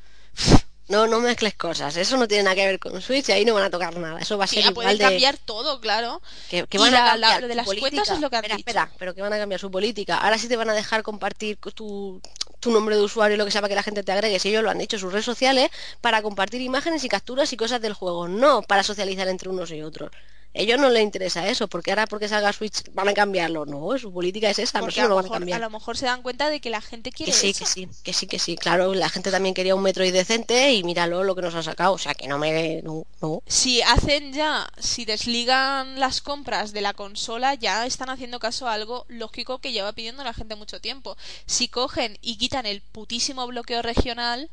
No, 0.86 1.06
no 1.06 1.20
mezcles 1.20 1.54
cosas. 1.54 1.96
Eso 1.96 2.16
no 2.16 2.26
tiene 2.28 2.44
nada 2.44 2.56
que 2.56 2.64
ver 2.66 2.78
con 2.78 3.00
Switch 3.02 3.28
y 3.28 3.32
ahí 3.32 3.44
no 3.44 3.54
van 3.54 3.64
a 3.64 3.70
tocar 3.70 3.96
nada. 3.96 4.20
Eso 4.20 4.38
va 4.38 4.44
a 4.44 4.46
ser 4.46 4.62
ya 4.64 4.70
igual 4.70 4.96
de... 4.96 5.04
cambiar 5.04 5.36
todo, 5.36 5.80
claro. 5.80 6.22
Que, 6.48 6.66
que 6.66 6.76
Y 6.76 6.80
van 6.80 6.94
a 6.94 6.98
cambiar 6.98 7.18
la- 7.18 7.40
lo 7.40 7.48
de 7.48 7.54
las 7.56 7.66
política. 7.66 7.90
cuentas 7.90 8.14
es 8.14 8.20
lo 8.20 8.30
que 8.30 8.36
han 8.36 8.44
espera, 8.44 8.56
dicho. 8.56 8.70
espera, 8.70 8.92
pero 8.98 9.14
que 9.14 9.20
van 9.22 9.32
a 9.32 9.38
cambiar 9.38 9.60
su 9.60 9.70
política. 9.70 10.18
Ahora 10.18 10.38
sí 10.38 10.48
te 10.48 10.56
van 10.56 10.70
a 10.70 10.74
dejar 10.74 11.02
compartir 11.02 11.58
tu, 11.58 12.22
tu 12.60 12.70
nombre 12.70 12.96
de 12.96 13.02
usuario 13.02 13.34
y 13.34 13.38
lo 13.38 13.44
que 13.44 13.50
sea 13.50 13.60
para 13.60 13.70
que 13.70 13.74
la 13.76 13.82
gente 13.82 14.02
te 14.02 14.12
agregue. 14.12 14.38
Si 14.38 14.48
ellos 14.48 14.62
lo 14.62 14.70
han 14.70 14.78
dicho, 14.78 14.98
sus 14.98 15.12
redes 15.12 15.24
sociales, 15.24 15.70
para 16.00 16.22
compartir 16.22 16.60
imágenes 16.60 17.04
y 17.04 17.08
capturas 17.08 17.52
y 17.52 17.56
cosas 17.56 17.80
del 17.80 17.94
juego. 17.94 18.28
No 18.28 18.62
para 18.62 18.82
socializar 18.82 19.28
entre 19.28 19.48
unos 19.48 19.70
y 19.70 19.82
otros. 19.82 20.10
Ellos 20.58 20.78
no 20.78 20.90
les 20.90 21.02
interesa 21.04 21.48
eso, 21.48 21.68
porque 21.68 21.90
ahora 21.92 22.06
porque 22.08 22.28
salga 22.28 22.52
Switch 22.52 22.82
van 22.92 23.08
a 23.08 23.14
cambiarlo. 23.14 23.64
No, 23.64 23.96
su 23.98 24.12
política 24.12 24.50
es 24.50 24.58
esa, 24.58 24.82
no 24.82 24.86
Porque 24.86 24.90
eso 24.90 25.02
a 25.02 25.04
no 25.04 25.08
lo, 25.08 25.14
lo 25.14 25.16
van 25.16 25.26
a 25.26 25.30
mejor, 25.30 25.44
a 25.44 25.46
cambiar. 25.46 25.60
lo 25.60 25.70
mejor 25.70 25.96
se 25.96 26.06
dan 26.06 26.22
cuenta 26.22 26.50
de 26.50 26.60
que 26.60 26.68
la 26.70 26.80
gente 26.80 27.12
quiere 27.12 27.32
Que 27.32 27.32
sí, 27.32 27.50
eso. 27.50 27.58
que 27.58 27.64
sí, 27.66 27.88
que 28.02 28.12
sí, 28.12 28.26
que 28.26 28.38
sí. 28.38 28.56
Claro, 28.56 28.94
la 28.94 29.08
gente 29.08 29.30
también 29.30 29.54
quería 29.54 29.74
un 29.74 29.82
Metroid 29.82 30.12
decente 30.12 30.72
y 30.72 30.82
míralo 30.84 31.22
lo 31.24 31.34
que 31.36 31.42
nos 31.42 31.54
ha 31.54 31.62
sacado. 31.62 31.92
O 31.94 31.98
sea, 31.98 32.14
que 32.14 32.26
no 32.28 32.38
me... 32.38 32.82
No, 32.82 33.04
no. 33.22 33.42
Si 33.46 33.82
hacen 33.82 34.32
ya, 34.32 34.68
si 34.78 35.04
desligan 35.04 36.00
las 36.00 36.20
compras 36.20 36.72
de 36.72 36.80
la 36.80 36.94
consola, 36.94 37.54
ya 37.54 37.86
están 37.86 38.10
haciendo 38.10 38.40
caso 38.40 38.66
a 38.68 38.74
algo 38.74 39.04
lógico 39.08 39.58
que 39.58 39.72
lleva 39.72 39.92
pidiendo 39.92 40.24
la 40.24 40.34
gente 40.34 40.56
mucho 40.56 40.80
tiempo. 40.80 41.16
Si 41.46 41.68
cogen 41.68 42.18
y 42.20 42.36
quitan 42.38 42.66
el 42.66 42.80
putísimo 42.82 43.46
bloqueo 43.46 43.82
regional, 43.82 44.50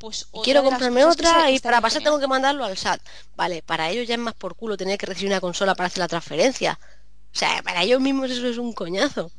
pues 0.00 0.26
otra 0.32 0.42
Quiero 0.42 0.64
comprarme 0.64 1.04
otra 1.04 1.50
y 1.50 1.60
para 1.60 1.80
pasar 1.80 2.00
genial. 2.00 2.12
tengo 2.12 2.20
que 2.20 2.28
mandarlo 2.28 2.64
al 2.64 2.76
SAT. 2.76 3.02
Vale, 3.36 3.62
para 3.62 3.90
ellos 3.90 4.08
ya 4.08 4.14
es 4.14 4.20
más 4.20 4.34
por 4.34 4.56
culo 4.56 4.76
tener 4.76 4.98
que 4.98 5.06
recibir 5.06 5.30
una 5.30 5.40
consola 5.40 5.74
para 5.74 5.88
hacer 5.88 6.00
la 6.00 6.08
transferencia. 6.08 6.80
O 7.32 7.38
sea, 7.38 7.62
para 7.62 7.82
ellos 7.84 8.00
mismos 8.00 8.30
eso 8.30 8.48
es 8.48 8.58
un 8.58 8.72
coñazo. 8.72 9.30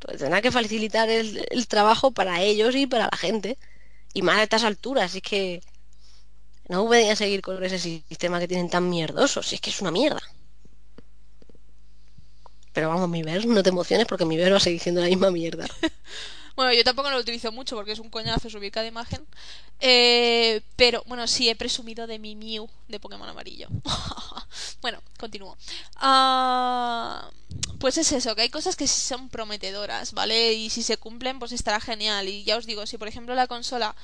Pues 0.00 0.18
tendrá 0.18 0.42
que 0.42 0.50
facilitar 0.50 1.08
el, 1.08 1.46
el 1.50 1.68
trabajo 1.68 2.10
para 2.10 2.42
ellos 2.42 2.74
y 2.74 2.86
para 2.86 3.08
la 3.10 3.16
gente. 3.16 3.58
Y 4.12 4.22
más 4.22 4.38
a 4.38 4.42
estas 4.42 4.64
alturas, 4.64 5.14
es 5.14 5.22
que 5.22 5.62
no 6.68 6.86
podía 6.86 7.16
seguir 7.16 7.42
con 7.42 7.62
ese 7.64 7.78
sistema 7.78 8.40
que 8.40 8.48
tienen 8.48 8.70
tan 8.70 8.88
mierdoso, 8.88 9.42
si 9.42 9.56
es 9.56 9.60
que 9.60 9.70
es 9.70 9.80
una 9.80 9.90
mierda. 9.90 10.22
Pero 12.72 12.88
vamos, 12.88 13.08
mi 13.08 13.22
ver, 13.22 13.46
no 13.46 13.62
te 13.62 13.70
emociones 13.70 14.06
porque 14.06 14.24
mi 14.24 14.36
ver 14.36 14.52
va 14.52 14.58
a 14.58 14.60
seguir 14.60 14.80
siendo 14.80 15.00
la 15.00 15.08
misma 15.08 15.30
mierda. 15.30 15.66
Bueno, 16.56 16.72
yo 16.72 16.84
tampoco 16.84 17.10
lo 17.10 17.18
utilizo 17.18 17.52
mucho 17.52 17.76
porque 17.76 17.92
es 17.92 17.98
un 17.98 18.10
coñazo 18.10 18.50
subir 18.50 18.72
cada 18.72 18.86
imagen. 18.86 19.26
Eh, 19.80 20.60
pero, 20.76 21.02
bueno, 21.06 21.26
sí, 21.26 21.48
he 21.48 21.56
presumido 21.56 22.06
de 22.06 22.18
mi 22.18 22.36
Mew 22.36 22.68
de 22.88 23.00
Pokémon 23.00 23.28
amarillo. 23.28 23.68
bueno, 24.82 25.02
continúo. 25.18 25.56
Ah, 25.96 27.30
pues 27.78 27.96
es 27.98 28.12
eso, 28.12 28.34
que 28.34 28.42
hay 28.42 28.50
cosas 28.50 28.76
que 28.76 28.86
sí 28.86 29.00
son 29.00 29.28
prometedoras, 29.28 30.12
¿vale? 30.12 30.52
Y 30.52 30.70
si 30.70 30.82
se 30.82 30.96
cumplen, 30.96 31.38
pues 31.38 31.52
estará 31.52 31.80
genial. 31.80 32.28
Y 32.28 32.44
ya 32.44 32.56
os 32.56 32.66
digo, 32.66 32.86
si 32.86 32.98
por 32.98 33.08
ejemplo 33.08 33.34
la 33.34 33.46
consola 33.46 33.94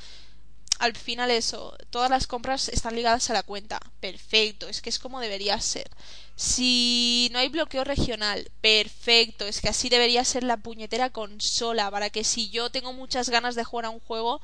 al 0.79 0.97
final 0.97 1.31
eso, 1.31 1.77
todas 1.91 2.11
las 2.11 2.27
compras 2.27 2.69
están 2.69 2.95
ligadas 2.97 3.31
a 3.31 3.33
la 3.33 3.43
cuenta. 3.43 3.81
Perfecto, 4.01 4.69
es 4.69 4.81
que 4.83 4.91
es 4.91 4.99
como 4.99 5.21
debería 5.21 5.61
ser. 5.61 5.89
Si 6.35 7.29
no 7.33 7.39
hay 7.39 7.49
bloqueo 7.49 7.85
regional, 7.85 8.51
perfecto, 8.61 9.47
es 9.47 9.61
que 9.61 9.69
así 9.69 9.89
debería 9.89 10.25
ser 10.25 10.43
la 10.43 10.59
puñetera 10.59 11.11
consola, 11.11 11.91
para 11.91 12.11
que 12.11 12.25
si 12.25 12.51
yo 12.51 12.71
tengo 12.71 12.93
muchas 12.93 13.31
ganas 13.31 13.55
de 13.55 13.65
jugar 13.65 13.87
a 13.87 13.91
un 13.91 14.01
juego 14.01 14.41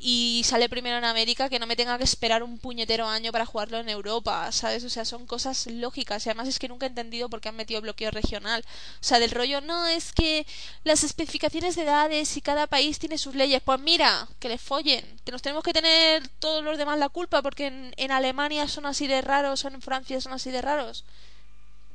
y 0.00 0.42
sale 0.44 0.68
primero 0.68 0.96
en 0.96 1.04
América, 1.04 1.48
que 1.48 1.58
no 1.58 1.66
me 1.66 1.74
tenga 1.74 1.98
que 1.98 2.04
esperar 2.04 2.42
un 2.44 2.58
puñetero 2.58 3.08
año 3.08 3.32
para 3.32 3.46
jugarlo 3.46 3.78
en 3.78 3.88
Europa, 3.88 4.50
¿sabes? 4.52 4.84
O 4.84 4.90
sea, 4.90 5.04
son 5.04 5.26
cosas 5.26 5.66
lógicas 5.66 6.24
y 6.24 6.28
además 6.28 6.48
es 6.48 6.58
que 6.60 6.68
nunca 6.68 6.86
he 6.86 6.88
entendido 6.88 7.28
por 7.28 7.40
qué 7.40 7.48
han 7.48 7.56
metido 7.56 7.80
bloqueo 7.80 8.10
regional. 8.12 8.64
O 9.00 9.04
sea, 9.04 9.18
del 9.18 9.32
rollo, 9.32 9.60
no, 9.60 9.86
es 9.86 10.12
que 10.12 10.46
las 10.84 11.02
especificaciones 11.02 11.74
de 11.74 11.82
edades 11.82 12.36
y 12.36 12.40
cada 12.42 12.66
país 12.68 12.98
tiene 13.00 13.18
sus 13.18 13.34
leyes. 13.34 13.60
Pues 13.64 13.80
mira, 13.80 14.28
que 14.38 14.48
les 14.48 14.60
follen, 14.60 15.04
que 15.24 15.32
nos 15.32 15.42
tenemos 15.42 15.64
que 15.64 15.72
tener 15.72 16.28
todos 16.38 16.62
los 16.62 16.78
demás 16.78 16.98
la 16.98 17.08
culpa 17.08 17.42
porque 17.42 17.66
en, 17.66 17.92
en 17.96 18.12
Alemania 18.12 18.68
son 18.68 18.86
así 18.86 19.06
de 19.08 19.20
raros 19.20 19.64
o 19.64 19.68
en 19.68 19.82
Francia 19.82 20.20
son 20.20 20.32
así 20.32 20.50
de 20.50 20.62
raros. 20.62 21.04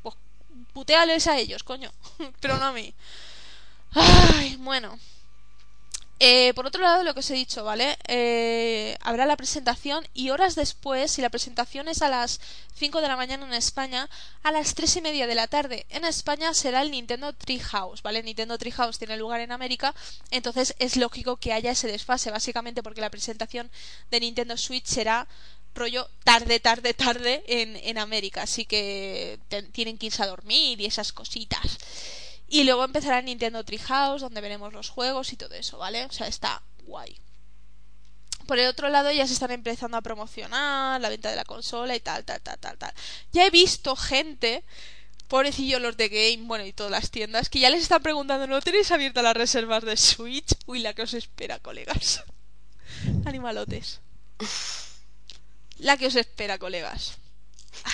Pues 0.04 0.16
puteales 0.74 1.28
a 1.28 1.38
ellos, 1.38 1.64
coño, 1.64 1.92
pero 2.42 2.58
no 2.58 2.66
a 2.66 2.74
mí. 2.74 2.94
Ay, 3.94 4.58
bueno. 4.60 5.00
Eh, 6.19 6.53
por 6.53 6.65
otro 6.65 6.81
lado, 6.81 7.03
lo 7.03 7.14
que 7.14 7.19
os 7.19 7.30
he 7.31 7.34
dicho, 7.34 7.65
¿vale? 7.65 7.98
Eh, 8.07 8.95
habrá 9.02 9.26
la 9.26 9.35
presentación 9.35 10.07
y 10.14 10.30
horas 10.30 10.56
después, 10.56 11.11
si 11.11 11.22
la 11.22 11.30
presentación 11.30 11.90
es 11.90 12.02
a 12.02 12.07
las 12.07 12.40
5 12.76 13.02
de 13.02 13.07
la 13.10 13.18
mañana 13.18 13.45
en 13.45 13.53
España, 13.53 14.10
a 14.41 14.52
las 14.52 14.73
3 14.73 14.98
y 14.98 15.02
media 15.02 15.27
de 15.27 15.35
la 15.35 15.48
tarde 15.48 15.85
en 15.90 16.06
España 16.06 16.53
será 16.53 16.81
el 16.81 16.91
Nintendo 16.91 17.34
Treehouse, 17.34 18.02
¿vale? 18.03 18.23
Nintendo 18.23 18.57
Treehouse 18.57 18.99
tiene 18.99 19.18
lugar 19.18 19.41
en 19.41 19.52
América, 19.52 19.94
entonces 20.31 20.76
es 20.80 20.95
lógico 20.95 21.38
que 21.38 21.52
haya 21.52 21.72
ese 21.72 21.88
desfase, 21.88 22.31
básicamente 22.31 22.84
porque 22.84 23.02
la 23.02 23.10
presentación 23.10 23.69
de 24.10 24.19
Nintendo 24.22 24.56
Switch 24.56 24.85
será 24.85 25.27
rollo 25.76 26.07
tarde, 26.23 26.60
tarde, 26.60 26.94
tarde 26.94 27.44
en, 27.48 27.76
en 27.76 27.98
América, 27.98 28.44
así 28.44 28.65
que 28.65 29.40
tienen 29.73 29.98
que 29.98 30.06
irse 30.06 30.23
a 30.23 30.27
dormir 30.27 30.80
y 30.80 30.85
esas 30.85 31.11
cositas. 31.11 31.77
Y 32.48 32.64
luego 32.64 32.84
empezará 32.84 33.22
Nintendo 33.22 33.64
Treehouse, 33.64 34.22
donde 34.22 34.41
veremos 34.41 34.74
los 34.74 34.90
juegos 34.90 35.34
y 35.34 35.38
todo 35.38 35.56
eso, 35.56 35.78
¿vale? 35.78 36.06
O 36.06 36.11
sea, 36.11 36.28
está 36.28 36.61
guay. 36.86 37.18
Por 38.45 38.60
el 38.60 38.68
otro 38.68 38.90
lado, 38.90 39.11
ya 39.11 39.26
se 39.26 39.34
están 39.34 39.52
empezando 39.52 39.98
a 39.98 40.02
promocionar 40.02 40.99
la 40.99 41.10
venta 41.10 41.30
de 41.30 41.36
la 41.36 41.45
consola 41.45 41.95
y 41.95 41.99
tal, 41.99 42.26
tal, 42.26 42.41
tal, 42.41 42.60
tal, 42.60 42.78
tal. 42.78 42.94
Ya 43.32 43.45
he 43.45 43.49
visto 43.49 43.95
gente, 43.95 44.64
pobrecillos 45.28 45.82
los 45.82 45.95
de 45.95 46.10
Game, 46.10 46.48
bueno, 46.48 46.65
y 46.65 46.74
todas 46.74 46.91
las 46.91 47.10
tiendas, 47.10 47.49
que 47.49 47.60
ya 47.60 47.70
les 47.70 47.84
están 47.84 48.03
preguntando, 48.03 48.45
¿no 48.45 48.61
tenéis 48.61 48.91
abiertas 48.91 49.24
las 49.24 49.38
reservas 49.38 49.84
de 49.84 49.95
Switch? 49.95 50.53
Uy, 50.65 50.80
la 50.80 50.94
que 50.94 51.03
os 51.03 51.14
espera, 51.14 51.60
colegas. 51.60 52.24
Animalotes. 53.26 54.02
La 55.78 55.98
que 55.98 56.07
os 56.07 56.15
espera, 56.15 56.57
colegas. 56.57 57.18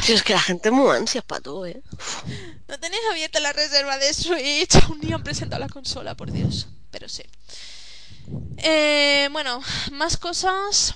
Es 0.08 0.24
que 0.24 0.34
la 0.34 0.42
gente 0.42 0.70
es 0.70 0.74
muy 0.74 0.96
ansias 0.96 1.24
para 1.24 1.42
todo, 1.42 1.66
¿eh? 1.66 1.82
No 2.68 2.80
tenéis 2.80 3.02
abierta 3.12 3.40
la 3.40 3.54
reserva 3.54 3.98
de 3.98 4.14
Switch. 4.14 4.76
Aún 4.84 5.00
ni 5.02 5.12
han 5.14 5.24
presentado 5.24 5.60
la 5.60 5.70
consola, 5.70 6.16
por 6.16 6.32
Dios. 6.32 6.68
Pero 6.92 7.10
sí. 7.10 7.24
Eh, 8.58 9.30
bueno, 9.32 9.62
más 9.92 10.18
cosas. 10.18 10.96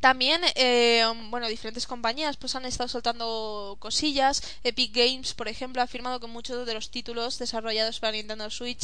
También, 0.00 0.40
eh, 0.56 1.04
bueno, 1.30 1.46
diferentes 1.46 1.86
compañías 1.86 2.36
pues 2.36 2.56
han 2.56 2.64
estado 2.64 2.88
soltando 2.88 3.76
cosillas. 3.78 4.42
Epic 4.64 4.92
Games, 4.92 5.32
por 5.32 5.46
ejemplo, 5.46 5.80
ha 5.80 5.84
afirmado 5.84 6.18
que 6.18 6.26
muchos 6.26 6.66
de 6.66 6.74
los 6.74 6.90
títulos 6.90 7.38
desarrollados 7.38 8.00
para 8.00 8.10
Nintendo 8.10 8.50
Switch 8.50 8.82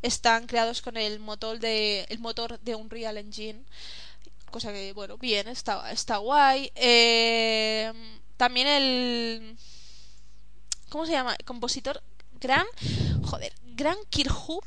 están 0.00 0.46
creados 0.46 0.80
con 0.80 0.96
el 0.96 1.18
motor 1.18 1.58
de, 1.58 2.06
el 2.08 2.20
motor 2.20 2.60
de 2.60 2.76
Unreal 2.76 3.16
Engine. 3.18 3.64
Cosa 4.50 4.72
que, 4.72 4.92
bueno, 4.92 5.16
bien, 5.18 5.48
está, 5.48 5.90
está 5.90 6.18
guay. 6.18 6.70
Eh, 6.74 7.92
también 8.36 8.66
el... 8.66 9.56
¿Cómo 10.88 11.06
se 11.06 11.12
llama? 11.12 11.36
Compositor 11.44 12.02
Gran... 12.40 12.66
Joder, 13.22 13.52
Gran 13.76 13.96
Kirchhoff 14.10 14.64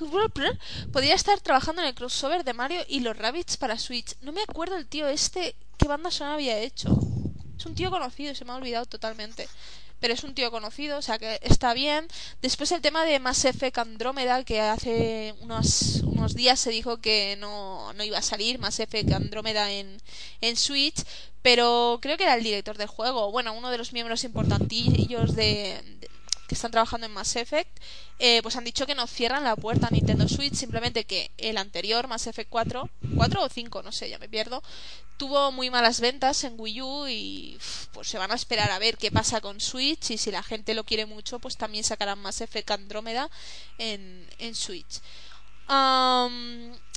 podría 0.92 1.14
estar 1.14 1.40
trabajando 1.40 1.82
en 1.82 1.88
el 1.88 1.94
crossover 1.94 2.44
de 2.44 2.54
Mario 2.54 2.82
y 2.88 3.00
los 3.00 3.16
Rabbits 3.16 3.56
para 3.56 3.78
Switch. 3.78 4.16
No 4.20 4.32
me 4.32 4.42
acuerdo 4.42 4.76
el 4.76 4.86
tío 4.86 5.06
este 5.08 5.56
qué 5.76 5.88
banda 5.88 6.10
sonora 6.10 6.34
había 6.34 6.58
hecho. 6.58 6.98
Es 7.56 7.66
un 7.66 7.74
tío 7.74 7.90
conocido, 7.90 8.34
se 8.34 8.44
me 8.44 8.52
ha 8.52 8.56
olvidado 8.56 8.86
totalmente. 8.86 9.48
Pero 10.04 10.12
es 10.12 10.22
un 10.24 10.34
tío 10.34 10.50
conocido, 10.50 10.98
o 10.98 11.02
sea 11.02 11.18
que 11.18 11.38
está 11.40 11.72
bien. 11.72 12.06
Después 12.42 12.70
el 12.72 12.82
tema 12.82 13.06
de 13.06 13.18
Mass 13.20 13.46
Effect 13.46 13.78
Andrómeda, 13.78 14.44
que 14.44 14.60
hace 14.60 15.34
unos, 15.40 16.02
unos 16.04 16.34
días 16.34 16.60
se 16.60 16.68
dijo 16.68 16.98
que 17.00 17.36
no, 17.40 17.90
no 17.94 18.04
iba 18.04 18.18
a 18.18 18.22
salir 18.22 18.58
Mass 18.58 18.80
Effect 18.80 19.10
Andrómeda 19.12 19.72
en, 19.72 19.96
en 20.42 20.56
Switch, 20.58 21.02
pero 21.40 22.00
creo 22.02 22.18
que 22.18 22.24
era 22.24 22.34
el 22.34 22.44
director 22.44 22.76
del 22.76 22.88
juego, 22.88 23.30
bueno, 23.32 23.54
uno 23.54 23.70
de 23.70 23.78
los 23.78 23.94
miembros 23.94 24.24
importantillos 24.24 25.34
de, 25.34 25.80
de- 26.00 26.10
que 26.46 26.54
están 26.54 26.70
trabajando 26.70 27.06
en 27.06 27.12
Mass 27.12 27.36
Effect, 27.36 27.78
eh, 28.18 28.40
pues 28.42 28.56
han 28.56 28.64
dicho 28.64 28.86
que 28.86 28.94
no 28.94 29.06
cierran 29.06 29.44
la 29.44 29.56
puerta 29.56 29.86
a 29.86 29.90
Nintendo 29.90 30.28
Switch, 30.28 30.54
simplemente 30.54 31.04
que 31.04 31.30
el 31.38 31.56
anterior, 31.56 32.06
Mass 32.06 32.26
Effect 32.26 32.50
4, 32.50 32.88
4 33.16 33.42
o 33.42 33.48
5, 33.48 33.82
no 33.82 33.92
sé, 33.92 34.10
ya 34.10 34.18
me 34.18 34.28
pierdo, 34.28 34.62
tuvo 35.16 35.52
muy 35.52 35.70
malas 35.70 36.00
ventas 36.00 36.44
en 36.44 36.54
Wii 36.58 36.82
U 36.82 37.08
y 37.08 37.58
pues 37.92 38.08
se 38.08 38.18
van 38.18 38.32
a 38.32 38.34
esperar 38.34 38.70
a 38.70 38.78
ver 38.78 38.96
qué 38.96 39.10
pasa 39.10 39.40
con 39.40 39.60
Switch 39.60 40.10
y 40.10 40.18
si 40.18 40.30
la 40.30 40.42
gente 40.42 40.74
lo 40.74 40.84
quiere 40.84 41.06
mucho, 41.06 41.38
pues 41.38 41.56
también 41.56 41.84
sacarán 41.84 42.20
Mass 42.20 42.40
Effect 42.40 42.70
Andrómeda 42.70 43.30
en, 43.78 44.26
en 44.38 44.54
Switch. 44.54 45.00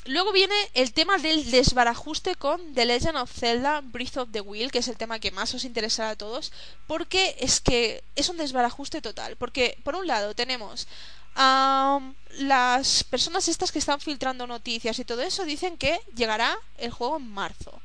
Luego 0.07 0.31
viene 0.31 0.55
el 0.73 0.93
tema 0.93 1.17
del 1.17 1.51
desbarajuste 1.51 2.35
con 2.35 2.73
The 2.73 2.85
Legend 2.85 3.17
of 3.17 3.31
Zelda 3.31 3.81
Breath 3.81 4.17
of 4.17 4.29
the 4.31 4.41
Wild, 4.41 4.71
que 4.71 4.79
es 4.79 4.87
el 4.87 4.97
tema 4.97 5.19
que 5.19 5.31
más 5.31 5.53
os 5.53 5.65
interesará 5.65 6.11
a 6.11 6.15
todos, 6.15 6.51
porque 6.87 7.35
es 7.39 7.59
que 7.59 8.03
es 8.15 8.29
un 8.29 8.37
desbarajuste 8.37 9.01
total. 9.01 9.35
Porque, 9.35 9.77
por 9.83 9.95
un 9.95 10.07
lado, 10.07 10.33
tenemos 10.33 10.87
am, 11.35 12.15
las 12.39 13.03
personas 13.03 13.47
estas 13.47 13.71
que 13.71 13.79
están 13.79 13.99
filtrando 13.99 14.47
noticias 14.47 14.99
y 14.99 15.05
todo 15.05 15.21
eso 15.21 15.45
dicen 15.45 15.77
que 15.77 15.99
llegará 16.15 16.57
el 16.77 16.91
juego 16.91 17.17
en 17.17 17.29
marzo. 17.29 17.81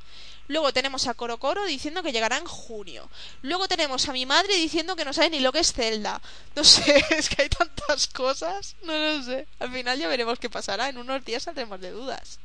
Luego 0.49 0.73
tenemos 0.73 1.07
a 1.07 1.15
Coro 1.15 1.39
Coro 1.39 1.65
diciendo 1.65 2.03
que 2.03 2.13
llegará 2.13 2.37
en 2.37 2.45
junio. 2.45 3.09
Luego 3.43 3.69
tenemos 3.69 4.09
a 4.09 4.13
mi 4.13 4.27
madre 4.27 4.55
diciendo 4.57 4.97
que 4.97 5.05
no 5.05 5.13
sabe 5.13 5.31
ni 5.31 5.41
lo 5.41 5.53
que 5.53 5.61
es 5.61 5.73
Zelda. 5.73 6.21
No 6.55 6.65
sé, 6.65 7.05
es 7.11 7.29
que 7.29 7.43
hay 7.43 7.49
tantas 7.49 8.09
cosas. 8.09 8.77
No 8.83 8.93
lo 8.93 9.23
sé. 9.23 9.47
Al 9.61 9.73
final 9.73 9.99
ya 9.99 10.09
veremos 10.09 10.39
qué 10.39 10.51
pasará. 10.51 10.89
En 10.89 10.99
unos 10.99 11.25
días 11.25 11.45
saldremos 11.45 11.81
de 11.81 11.91
dudas. 11.91 12.39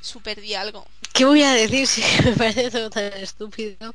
Super 0.00 0.40
di 0.40 0.54
algo. 0.54 0.86
¿Qué 1.12 1.24
voy 1.24 1.42
a 1.42 1.54
decir 1.54 1.86
si 1.88 2.02
me 2.22 2.32
parece 2.32 2.70
todo 2.70 2.90
tan 2.90 3.12
estúpido? 3.14 3.92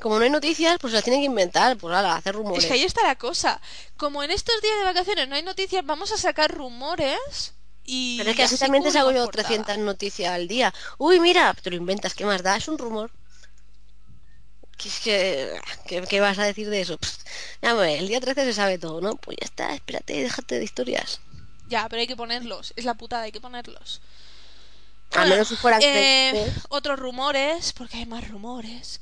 Como 0.00 0.18
no 0.18 0.24
hay 0.24 0.30
noticias, 0.30 0.78
pues 0.80 0.94
las 0.94 1.04
tienen 1.04 1.20
que 1.20 1.26
inventar, 1.26 1.76
pues 1.76 1.94
ala, 1.94 2.16
hacer 2.16 2.34
rumores. 2.34 2.64
Es 2.64 2.68
que 2.68 2.74
ahí 2.74 2.84
está 2.84 3.02
la 3.02 3.16
cosa. 3.16 3.60
Como 3.98 4.22
en 4.22 4.30
estos 4.30 4.62
días 4.62 4.78
de 4.78 4.84
vacaciones 4.84 5.28
no 5.28 5.34
hay 5.34 5.42
noticias, 5.42 5.84
vamos 5.84 6.10
a 6.12 6.16
sacar 6.16 6.50
rumores 6.50 7.52
y... 7.92 8.18
Pero 8.18 8.30
es 8.30 8.36
que 8.36 8.42
así 8.44 8.56
también 8.56 8.84
te 8.84 8.92
saco 8.92 9.10
yo 9.10 9.24
portada. 9.24 9.48
300 9.48 9.78
noticias 9.78 10.32
al 10.32 10.46
día. 10.46 10.72
Uy, 10.96 11.18
mira, 11.18 11.52
te 11.54 11.70
lo 11.70 11.76
inventas, 11.76 12.14
¿qué 12.14 12.24
más 12.24 12.40
da? 12.40 12.56
Es 12.56 12.68
un 12.68 12.78
rumor. 12.78 13.10
¿Qué, 14.78 14.88
es 14.88 15.00
que, 15.00 15.60
¿qué, 15.86 16.00
qué 16.08 16.20
vas 16.20 16.38
a 16.38 16.44
decir 16.44 16.70
de 16.70 16.82
eso? 16.82 16.98
Ya, 17.60 17.74
pues, 17.74 17.98
el 17.98 18.06
día 18.06 18.20
13 18.20 18.44
se 18.44 18.52
sabe 18.52 18.78
todo, 18.78 19.00
¿no? 19.00 19.16
Pues 19.16 19.38
ya 19.40 19.44
está, 19.44 19.74
espérate, 19.74 20.22
déjate 20.22 20.58
de 20.58 20.64
historias. 20.64 21.20
Ya, 21.68 21.88
pero 21.88 22.00
hay 22.00 22.06
que 22.06 22.14
ponerlos. 22.14 22.72
Es 22.76 22.84
la 22.84 22.94
putada, 22.94 23.24
hay 23.24 23.32
que 23.32 23.40
ponerlos. 23.40 24.00
Bueno, 25.12 25.30
menos 25.30 25.48
si 25.48 25.56
fueran 25.56 25.82
eh, 25.82 26.30
creíbles. 26.30 26.54
otros 26.68 26.96
rumores, 26.96 27.72
porque 27.72 27.98
hay 27.98 28.06
más 28.06 28.28
rumores. 28.28 29.00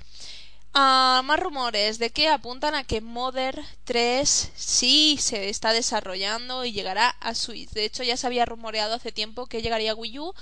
Ah, 0.74 1.22
más 1.24 1.40
rumores 1.40 1.98
de 1.98 2.10
que 2.10 2.28
apuntan 2.28 2.74
a 2.74 2.84
que 2.84 3.00
Mother 3.00 3.60
3 3.84 4.52
sí 4.54 5.16
se 5.18 5.48
está 5.48 5.72
desarrollando 5.72 6.64
y 6.64 6.72
llegará 6.72 7.08
a 7.20 7.34
Switch. 7.34 7.70
De 7.70 7.84
hecho, 7.84 8.02
ya 8.04 8.16
se 8.16 8.26
había 8.26 8.44
rumoreado 8.44 8.94
hace 8.94 9.10
tiempo 9.10 9.46
que 9.46 9.62
llegaría 9.62 9.92
a 9.92 9.94
Wii 9.94 10.18
U, 10.20 10.34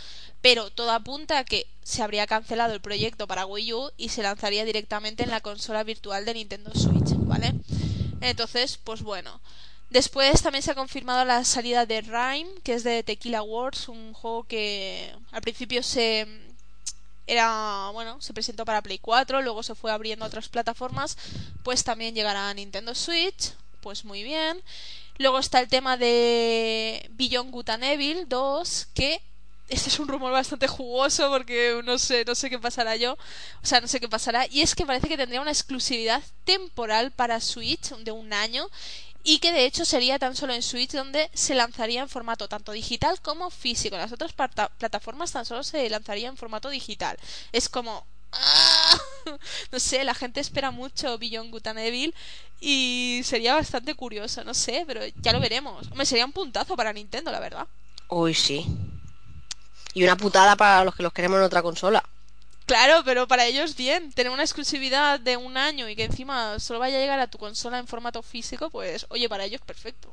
pero 0.42 0.70
todo 0.70 0.90
apunta 0.90 1.38
a 1.38 1.44
que 1.44 1.66
se 1.82 2.02
habría 2.02 2.26
cancelado 2.26 2.74
el 2.74 2.80
proyecto 2.80 3.26
para 3.26 3.46
Wii 3.46 3.72
U 3.72 3.90
y 3.96 4.10
se 4.10 4.22
lanzaría 4.22 4.64
directamente 4.64 5.22
en 5.22 5.30
la 5.30 5.40
consola 5.40 5.84
virtual 5.84 6.24
de 6.24 6.34
Nintendo 6.34 6.70
Switch, 6.74 7.14
¿vale? 7.18 7.54
Entonces, 8.20 8.78
pues 8.82 9.02
bueno. 9.02 9.40
Después 9.88 10.42
también 10.42 10.62
se 10.62 10.72
ha 10.72 10.74
confirmado 10.74 11.24
la 11.24 11.44
salida 11.44 11.86
de 11.86 12.00
Rhyme, 12.00 12.50
que 12.64 12.74
es 12.74 12.82
de 12.82 13.04
Tequila 13.04 13.42
Wars, 13.42 13.88
un 13.88 14.12
juego 14.12 14.42
que 14.42 15.14
al 15.30 15.42
principio 15.42 15.82
se 15.82 16.26
era 17.26 17.90
bueno, 17.92 18.20
se 18.20 18.32
presentó 18.32 18.64
para 18.64 18.82
Play 18.82 18.98
4, 18.98 19.42
luego 19.42 19.62
se 19.62 19.74
fue 19.74 19.92
abriendo 19.92 20.24
a 20.24 20.28
otras 20.28 20.48
plataformas, 20.48 21.16
pues 21.62 21.84
también 21.84 22.14
llegará 22.14 22.48
a 22.48 22.54
Nintendo 22.54 22.94
Switch, 22.94 23.52
pues 23.80 24.04
muy 24.04 24.22
bien. 24.22 24.62
Luego 25.18 25.38
está 25.38 25.60
el 25.60 25.68
tema 25.68 25.96
de 25.96 27.08
Beyond 27.12 27.50
Good 27.50 27.70
Evil 27.82 28.28
2, 28.28 28.88
que 28.94 29.22
este 29.68 29.88
es 29.88 29.98
un 29.98 30.08
rumor 30.08 30.30
bastante 30.30 30.68
jugoso 30.68 31.28
porque 31.30 31.80
no 31.84 31.98
sé, 31.98 32.24
no 32.24 32.34
sé 32.34 32.48
qué 32.50 32.58
pasará 32.58 32.96
yo, 32.96 33.14
o 33.14 33.66
sea, 33.66 33.80
no 33.80 33.88
sé 33.88 33.98
qué 33.98 34.08
pasará 34.08 34.46
y 34.48 34.60
es 34.60 34.74
que 34.74 34.86
parece 34.86 35.08
que 35.08 35.16
tendría 35.16 35.40
una 35.40 35.50
exclusividad 35.50 36.22
temporal 36.44 37.10
para 37.10 37.40
Switch 37.40 37.90
de 37.96 38.12
un 38.12 38.32
año 38.32 38.68
y 39.28 39.40
que 39.40 39.50
de 39.50 39.66
hecho 39.66 39.84
sería 39.84 40.20
tan 40.20 40.36
solo 40.36 40.54
en 40.54 40.62
Switch 40.62 40.92
donde 40.92 41.28
se 41.34 41.56
lanzaría 41.56 42.00
en 42.00 42.08
formato 42.08 42.48
tanto 42.48 42.70
digital 42.70 43.20
como 43.20 43.50
físico. 43.50 43.96
En 43.96 44.02
las 44.02 44.12
otras 44.12 44.32
plataformas 44.32 45.32
tan 45.32 45.44
solo 45.44 45.64
se 45.64 45.90
lanzaría 45.90 46.28
en 46.28 46.36
formato 46.36 46.70
digital. 46.70 47.18
Es 47.50 47.68
como... 47.68 48.06
¡ah! 48.32 48.98
No 49.72 49.80
sé, 49.80 50.04
la 50.04 50.14
gente 50.14 50.38
espera 50.38 50.70
mucho 50.70 51.18
Beyond 51.18 51.50
Good 51.50 51.66
y 52.60 53.22
sería 53.24 53.54
bastante 53.54 53.96
curioso, 53.96 54.44
no 54.44 54.54
sé, 54.54 54.84
pero 54.86 55.00
ya 55.20 55.32
lo 55.32 55.40
veremos. 55.40 55.88
Hombre, 55.90 56.06
sería 56.06 56.24
un 56.24 56.32
puntazo 56.32 56.76
para 56.76 56.92
Nintendo, 56.92 57.32
la 57.32 57.40
verdad. 57.40 57.66
Uy, 58.08 58.32
sí. 58.32 58.64
Y 59.94 60.04
una 60.04 60.16
putada 60.16 60.54
para 60.54 60.84
los 60.84 60.94
que 60.94 61.02
los 61.02 61.12
queremos 61.12 61.38
en 61.38 61.44
otra 61.44 61.62
consola. 61.62 62.08
Claro, 62.66 63.02
pero 63.04 63.28
para 63.28 63.46
ellos 63.46 63.76
bien. 63.76 64.12
Tener 64.12 64.32
una 64.32 64.42
exclusividad 64.42 65.20
de 65.20 65.36
un 65.36 65.56
año 65.56 65.88
y 65.88 65.94
que 65.96 66.04
encima 66.04 66.58
solo 66.58 66.80
vaya 66.80 66.96
a 66.98 67.00
llegar 67.00 67.20
a 67.20 67.28
tu 67.28 67.38
consola 67.38 67.78
en 67.78 67.86
formato 67.86 68.22
físico, 68.22 68.70
pues 68.70 69.06
oye, 69.10 69.28
para 69.28 69.44
ellos 69.44 69.60
perfecto. 69.64 70.12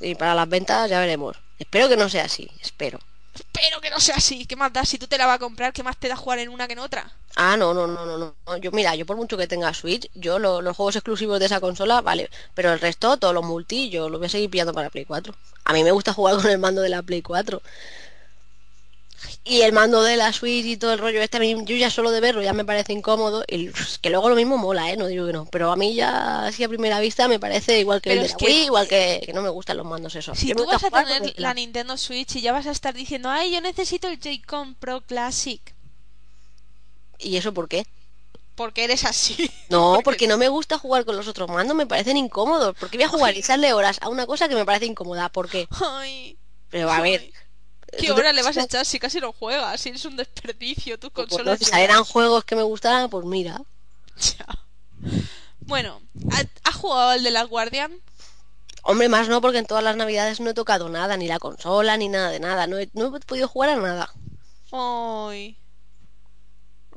Y 0.00 0.14
para 0.14 0.34
las 0.34 0.48
ventas 0.48 0.88
ya 0.90 1.00
veremos. 1.00 1.36
Espero 1.58 1.88
que 1.88 1.96
no 1.96 2.08
sea 2.08 2.24
así, 2.24 2.48
espero. 2.60 2.98
Espero 3.34 3.80
que 3.80 3.90
no 3.90 3.98
sea 3.98 4.16
así. 4.16 4.44
¿Qué 4.46 4.56
más 4.56 4.72
da? 4.72 4.84
Si 4.84 4.98
tú 4.98 5.06
te 5.06 5.16
la 5.16 5.26
vas 5.26 5.36
a 5.36 5.38
comprar, 5.38 5.72
¿qué 5.72 5.82
más 5.82 5.96
te 5.96 6.08
da 6.08 6.16
jugar 6.16 6.38
en 6.38 6.50
una 6.50 6.66
que 6.66 6.74
en 6.74 6.80
otra? 6.80 7.10
Ah, 7.36 7.56
no, 7.56 7.72
no, 7.72 7.86
no, 7.86 8.04
no, 8.04 8.18
no. 8.46 8.56
Yo, 8.58 8.70
mira, 8.72 8.94
yo 8.94 9.06
por 9.06 9.16
mucho 9.16 9.38
que 9.38 9.46
tenga 9.46 9.72
Switch, 9.72 10.10
yo 10.14 10.38
lo- 10.38 10.60
los 10.60 10.76
juegos 10.76 10.96
exclusivos 10.96 11.40
de 11.40 11.46
esa 11.46 11.60
consola, 11.60 12.02
vale. 12.02 12.28
Pero 12.54 12.72
el 12.72 12.80
resto, 12.80 13.16
todos 13.16 13.32
los 13.32 13.44
multi, 13.44 13.88
yo 13.88 14.08
lo 14.10 14.18
voy 14.18 14.26
a 14.26 14.30
seguir 14.30 14.50
pillando 14.50 14.74
para 14.74 14.90
Play 14.90 15.06
4. 15.06 15.34
A 15.64 15.72
mí 15.72 15.82
me 15.82 15.92
gusta 15.92 16.12
jugar 16.12 16.36
con 16.36 16.48
el 16.50 16.58
mando 16.58 16.82
de 16.82 16.90
la 16.90 17.02
Play 17.02 17.22
4. 17.22 17.62
Y 19.44 19.62
el 19.62 19.72
mando 19.72 20.02
de 20.02 20.16
la 20.16 20.32
Switch 20.32 20.64
y 20.66 20.76
todo 20.76 20.92
el 20.92 20.98
rollo 20.98 21.20
este, 21.20 21.36
a 21.36 21.40
mí, 21.40 21.56
yo 21.64 21.76
ya 21.76 21.90
solo 21.90 22.10
de 22.10 22.20
verlo 22.20 22.42
ya 22.42 22.52
me 22.52 22.64
parece 22.64 22.92
incómodo. 22.92 23.44
Y 23.48 23.70
que 24.00 24.10
luego 24.10 24.28
lo 24.28 24.34
mismo 24.36 24.56
mola, 24.58 24.90
¿eh? 24.90 24.96
No 24.96 25.06
digo 25.06 25.26
que 25.26 25.32
no. 25.32 25.46
Pero 25.46 25.70
a 25.72 25.76
mí 25.76 25.94
ya, 25.94 26.46
así 26.46 26.62
a 26.64 26.68
primera 26.68 27.00
vista, 27.00 27.28
me 27.28 27.40
parece 27.40 27.80
igual 27.80 28.00
que 28.00 28.10
Pero 28.10 28.22
el 28.22 28.26
de 28.28 28.32
la 28.32 28.36
que- 28.38 28.44
Wii, 28.46 28.64
igual 28.66 28.88
que, 28.88 29.22
que 29.24 29.32
no 29.32 29.42
me 29.42 29.48
gustan 29.48 29.76
los 29.76 29.86
mandos 29.86 30.14
esos. 30.16 30.38
Si 30.38 30.48
Yo 30.48 30.54
tú 30.56 30.66
vas 30.66 30.82
a 30.84 30.90
tener 30.90 31.34
la 31.38 31.54
Nintendo 31.54 31.96
Switch 31.96 32.36
y 32.36 32.40
ya 32.40 32.52
vas 32.52 32.66
a 32.66 32.70
estar 32.70 32.94
diciendo, 32.94 33.28
ay, 33.30 33.52
yo 33.52 33.60
necesito 33.60 34.08
el 34.08 34.18
Joy-Con 34.20 34.74
Pro 34.76 35.00
Classic. 35.00 35.60
¿Y 37.18 37.36
eso 37.36 37.52
por 37.54 37.68
qué? 37.68 37.86
Porque 38.54 38.84
eres 38.84 39.04
así. 39.04 39.50
No, 39.68 40.00
porque 40.04 40.26
no 40.26 40.36
me 40.36 40.48
gusta 40.50 40.78
jugar 40.78 41.06
con 41.06 41.16
los 41.16 41.26
otros 41.28 41.48
mandos, 41.48 41.74
me 41.74 41.86
parecen 41.86 42.18
incómodos. 42.18 42.76
¿Por 42.76 42.90
qué 42.90 42.98
voy 42.98 43.04
a 43.04 43.08
jugar 43.08 43.34
y 43.34 43.38
echarle 43.38 43.72
horas 43.72 43.96
a 44.02 44.10
una 44.10 44.26
cosa 44.26 44.46
que 44.48 44.54
me 44.54 44.66
parece 44.66 44.84
incómoda? 44.84 45.30
¿Por 45.30 45.48
qué? 45.48 45.66
Ay, 45.80 46.36
Pero 46.68 46.90
a 46.90 47.00
ver. 47.00 47.32
¿Qué 47.98 48.06
¿tú 48.08 48.14
te 48.14 48.20
hora 48.20 48.32
le 48.32 48.42
vas 48.42 48.56
a 48.56 48.62
echar 48.62 48.84
si 48.86 48.98
casi 48.98 49.20
no 49.20 49.32
juegas? 49.32 49.80
Si 49.80 49.90
eres 49.90 50.04
un 50.04 50.16
desperdicio, 50.16 50.98
tus 50.98 51.10
pues, 51.10 51.28
consolas. 51.28 51.46
no, 51.46 51.56
si 51.58 51.64
llevan- 51.66 51.70
salieran 51.72 52.04
juegos 52.04 52.44
que 52.44 52.56
me 52.56 52.62
gustaran, 52.62 53.08
pues 53.10 53.24
mira. 53.26 53.60
Ya. 54.38 54.46
Bueno, 55.60 56.00
¿ha- 56.32 56.68
¿has 56.68 56.74
jugado 56.74 57.10
al 57.10 57.22
de 57.22 57.30
la 57.30 57.44
Guardian? 57.44 57.92
Hombre, 58.84 59.08
más 59.08 59.28
no, 59.28 59.40
porque 59.40 59.58
en 59.58 59.66
todas 59.66 59.84
las 59.84 59.96
navidades 59.96 60.40
no 60.40 60.50
he 60.50 60.54
tocado 60.54 60.88
nada, 60.88 61.16
ni 61.16 61.28
la 61.28 61.38
consola, 61.38 61.96
ni 61.96 62.08
nada 62.08 62.30
de 62.30 62.40
nada. 62.40 62.66
No 62.66 62.78
he, 62.78 62.90
no 62.94 63.16
he 63.16 63.20
podido 63.20 63.46
jugar 63.46 63.70
a 63.70 63.76
nada. 63.76 64.12
Ay, 64.72 65.56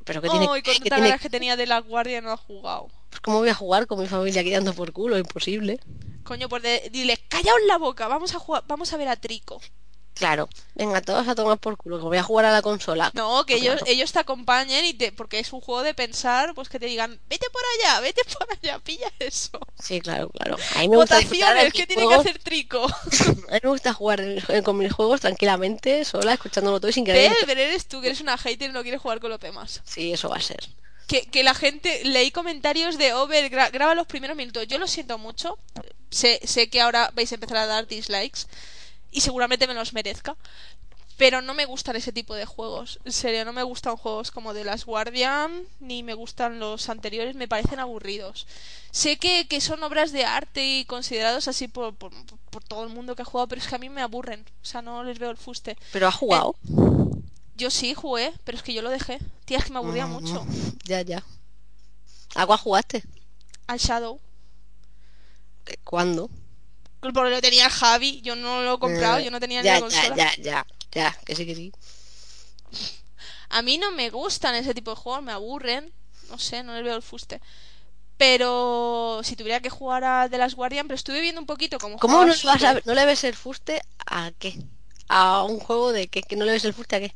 Pero 0.04 0.20
que 0.22 0.28
tiene, 0.30 0.46
ay, 0.50 0.62
con 0.62 0.74
que 0.74 0.90
tiene 0.90 1.18
que 1.18 1.30
tenía 1.30 1.56
de 1.56 1.66
la 1.66 1.80
Guardian 1.80 2.24
no 2.24 2.32
has 2.32 2.40
jugado. 2.40 2.88
pues, 3.10 3.20
¿Cómo 3.20 3.38
voy 3.38 3.48
a 3.50 3.54
jugar 3.54 3.86
con 3.86 4.00
mi 4.00 4.06
familia 4.06 4.40
aquí 4.40 4.50
dando 4.50 4.72
por 4.74 4.92
culo? 4.92 5.18
Imposible. 5.18 5.78
Coño, 6.24 6.48
pues 6.48 6.62
de- 6.62 6.88
dile, 6.90 7.16
callaos 7.28 7.58
la 7.66 7.76
boca, 7.78 8.08
vamos 8.08 8.34
a 8.34 8.38
jugar, 8.40 8.64
vamos 8.66 8.92
a 8.92 8.96
ver 8.96 9.08
a 9.08 9.16
Trico. 9.16 9.60
Claro, 10.16 10.48
venga, 10.74 11.02
todos 11.02 11.28
a 11.28 11.34
tomar 11.34 11.58
por 11.58 11.76
culo, 11.76 11.98
que 11.98 12.04
voy 12.04 12.16
a 12.16 12.22
jugar 12.22 12.46
a 12.46 12.52
la 12.52 12.62
consola. 12.62 13.10
No, 13.12 13.44
que 13.44 13.58
Claro. 13.60 13.74
ellos, 13.74 13.82
ellos 13.86 14.12
te 14.12 14.18
acompañen 14.18 14.82
y 14.86 14.94
te, 14.94 15.12
porque 15.12 15.38
es 15.38 15.52
un 15.52 15.60
juego 15.60 15.82
de 15.82 15.92
pensar, 15.92 16.54
pues 16.54 16.70
que 16.70 16.80
te 16.80 16.86
digan, 16.86 17.20
vete 17.28 17.46
por 17.52 17.60
allá, 17.78 18.00
vete 18.00 18.22
por 18.24 18.48
allá, 18.50 18.78
pilla 18.78 19.12
eso. 19.18 19.58
Sí, 19.78 20.00
claro, 20.00 20.30
claro. 20.30 20.56
A 20.74 20.78
mí 20.80 20.88
me 20.88 20.96
Votaciones, 20.96 21.70
¿qué 21.74 21.86
tiene 21.86 22.08
que 22.08 22.14
hacer 22.14 22.38
Trico? 22.38 22.86
A 23.50 23.52
mí 23.54 23.60
me 23.62 23.68
gusta 23.68 23.92
jugar 23.92 24.20
eh, 24.22 24.62
con 24.64 24.78
mis 24.78 24.90
juegos 24.90 25.20
tranquilamente, 25.20 26.02
sola, 26.06 26.32
escuchándolo 26.32 26.80
todo 26.80 26.88
y 26.88 26.94
sin 26.94 27.04
querer. 27.04 27.32
Pero 27.44 27.60
eres 27.60 27.86
tú, 27.86 28.00
que 28.00 28.06
eres 28.06 28.22
una 28.22 28.38
hater 28.38 28.70
y 28.70 28.72
no 28.72 28.82
quieres 28.82 29.02
jugar 29.02 29.20
con 29.20 29.28
los 29.30 29.38
demás. 29.40 29.82
Sí, 29.84 30.12
eso 30.14 30.30
va 30.30 30.36
a 30.36 30.40
ser. 30.40 30.66
Que, 31.08 31.26
que 31.26 31.44
la 31.44 31.54
gente, 31.54 32.00
leí 32.04 32.30
comentarios 32.30 32.96
de 32.96 33.12
Over, 33.12 33.50
gra- 33.50 33.70
graba 33.70 33.94
los 33.94 34.06
primeros 34.06 34.34
minutos. 34.36 34.66
Yo 34.66 34.78
lo 34.78 34.86
siento 34.88 35.18
mucho. 35.18 35.58
Sé, 36.10 36.40
sé 36.44 36.68
que 36.70 36.80
ahora 36.80 37.10
vais 37.14 37.30
a 37.32 37.34
empezar 37.34 37.58
a 37.58 37.66
dar 37.66 37.86
dislikes. 37.86 38.46
Y 39.16 39.22
seguramente 39.22 39.66
me 39.66 39.72
los 39.74 39.94
merezca. 39.94 40.36
Pero 41.16 41.40
no 41.40 41.54
me 41.54 41.64
gustan 41.64 41.96
ese 41.96 42.12
tipo 42.12 42.34
de 42.34 42.44
juegos. 42.44 43.00
En 43.06 43.12
serio, 43.12 43.46
no 43.46 43.54
me 43.54 43.62
gustan 43.62 43.96
juegos 43.96 44.30
como 44.30 44.52
The 44.52 44.64
Last 44.64 44.84
Guardian, 44.84 45.62
ni 45.80 46.02
me 46.02 46.12
gustan 46.12 46.60
los 46.60 46.90
anteriores, 46.90 47.34
me 47.34 47.48
parecen 47.48 47.80
aburridos. 47.80 48.46
Sé 48.90 49.16
que, 49.16 49.48
que 49.48 49.62
son 49.62 49.82
obras 49.82 50.12
de 50.12 50.26
arte 50.26 50.62
y 50.62 50.84
considerados 50.84 51.48
así 51.48 51.68
por, 51.68 51.94
por, 51.94 52.12
por 52.50 52.62
todo 52.62 52.84
el 52.84 52.90
mundo 52.90 53.16
que 53.16 53.22
ha 53.22 53.24
jugado, 53.24 53.48
pero 53.48 53.62
es 53.62 53.66
que 53.66 53.74
a 53.76 53.78
mí 53.78 53.88
me 53.88 54.02
aburren. 54.02 54.44
O 54.60 54.64
sea, 54.66 54.82
no 54.82 55.02
les 55.04 55.18
veo 55.18 55.30
el 55.30 55.38
fuste. 55.38 55.78
Pero 55.90 56.06
ha 56.06 56.12
jugado. 56.12 56.54
Yo 57.56 57.70
sí 57.70 57.94
jugué, 57.94 58.34
pero 58.44 58.58
es 58.58 58.62
que 58.62 58.74
yo 58.74 58.82
lo 58.82 58.90
dejé. 58.90 59.18
Tía, 59.46 59.56
es 59.56 59.64
que 59.64 59.72
me 59.72 59.78
aburría 59.78 60.06
Mm, 60.06 60.12
mucho. 60.12 60.46
Ya, 60.84 61.00
ya. 61.00 61.24
¿A 62.34 62.44
cuál 62.44 62.58
jugaste? 62.58 63.02
Al 63.66 63.78
Shadow. 63.78 64.20
¿De 65.64 65.78
¿Cuándo? 65.82 66.28
Porque 67.00 67.30
lo 67.30 67.40
tenía 67.40 67.70
Javi, 67.70 68.20
yo 68.22 68.36
no 68.36 68.62
lo 68.62 68.74
he 68.74 68.78
comprado, 68.78 69.18
Eh, 69.18 69.24
yo 69.24 69.30
no 69.30 69.40
tenía 69.40 69.62
ya, 69.62 69.62
ni 69.62 69.70
la 69.70 69.80
consola. 69.80 70.16
Ya, 70.16 70.34
ya, 70.36 70.42
ya, 70.42 70.66
ya, 70.92 71.18
que 71.24 71.34
sí, 71.36 71.46
que 71.46 71.54
sí. 71.54 71.72
A 73.48 73.62
mí 73.62 73.78
no 73.78 73.90
me 73.92 74.10
gustan 74.10 74.54
ese 74.54 74.74
tipo 74.74 74.90
de 74.90 74.96
juegos, 74.96 75.22
me 75.22 75.32
aburren. 75.32 75.92
No 76.30 76.38
sé, 76.38 76.62
no 76.62 76.74
les 76.74 76.84
veo 76.84 76.96
el 76.96 77.02
fuste. 77.02 77.40
Pero 78.16 79.20
si 79.24 79.36
tuviera 79.36 79.60
que 79.60 79.70
jugar 79.70 80.04
a 80.04 80.28
The 80.30 80.38
Last 80.38 80.56
Guardian, 80.56 80.86
pero 80.88 80.96
estuve 80.96 81.20
viendo 81.20 81.40
un 81.40 81.46
poquito 81.46 81.78
cómo 81.78 81.98
¿Cómo 81.98 82.24
no, 82.24 82.26
le 82.26 82.34
vas 82.44 82.62
a, 82.64 82.80
no 82.84 82.94
le 82.94 83.06
ves 83.06 83.24
el 83.24 83.34
fuste 83.36 83.82
a 84.06 84.32
qué? 84.38 84.58
A 85.08 85.44
un 85.44 85.58
juego 85.60 85.92
de 85.92 86.08
que, 86.08 86.22
que 86.22 86.36
no 86.36 86.44
le 86.44 86.52
ves 86.52 86.64
el 86.64 86.74
fuste 86.74 86.96
a 86.96 87.00
qué. 87.00 87.14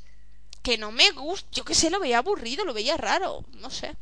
que 0.63 0.79
no 0.79 0.93
me 0.93 1.11
gusta, 1.13 1.49
yo 1.53 1.65
qué 1.65 1.75
sé, 1.75 1.91
lo 1.91 2.01
veía 2.01 2.19
aburrido, 2.19 2.65
lo 2.65 2.75
veía 2.75 2.97
raro, 2.97 3.45
no 3.55 3.71
sé. 3.71 3.97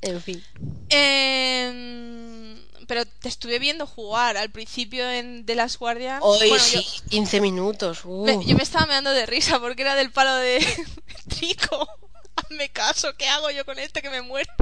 En 0.00 0.20
fin. 0.22 0.42
Em, 0.88 2.55
pero 2.86 3.04
te 3.06 3.28
estuve 3.28 3.58
viendo 3.58 3.86
jugar 3.86 4.36
al 4.36 4.50
principio 4.50 5.08
en 5.08 5.44
The 5.46 5.54
Last 5.54 5.76
Guardian. 5.78 6.20
Hoy 6.22 6.48
Bueno, 6.48 6.64
sí, 6.64 6.82
yo- 6.82 7.08
15 7.10 7.40
minutos. 7.40 8.00
uh. 8.04 8.24
Me- 8.24 8.44
yo 8.44 8.56
me 8.56 8.62
estaba 8.62 8.86
meando 8.86 9.10
de 9.10 9.26
risa 9.26 9.58
porque 9.60 9.82
era 9.82 9.94
del 9.94 10.10
palo 10.12 10.34
de 10.36 10.58
Trico. 11.28 11.88
Hazme 12.36 12.68
caso, 12.70 13.16
¿qué 13.16 13.26
hago 13.28 13.50
yo 13.50 13.64
con 13.64 13.78
este 13.78 14.02
que 14.02 14.10
me 14.10 14.22
muerde? 14.22 14.52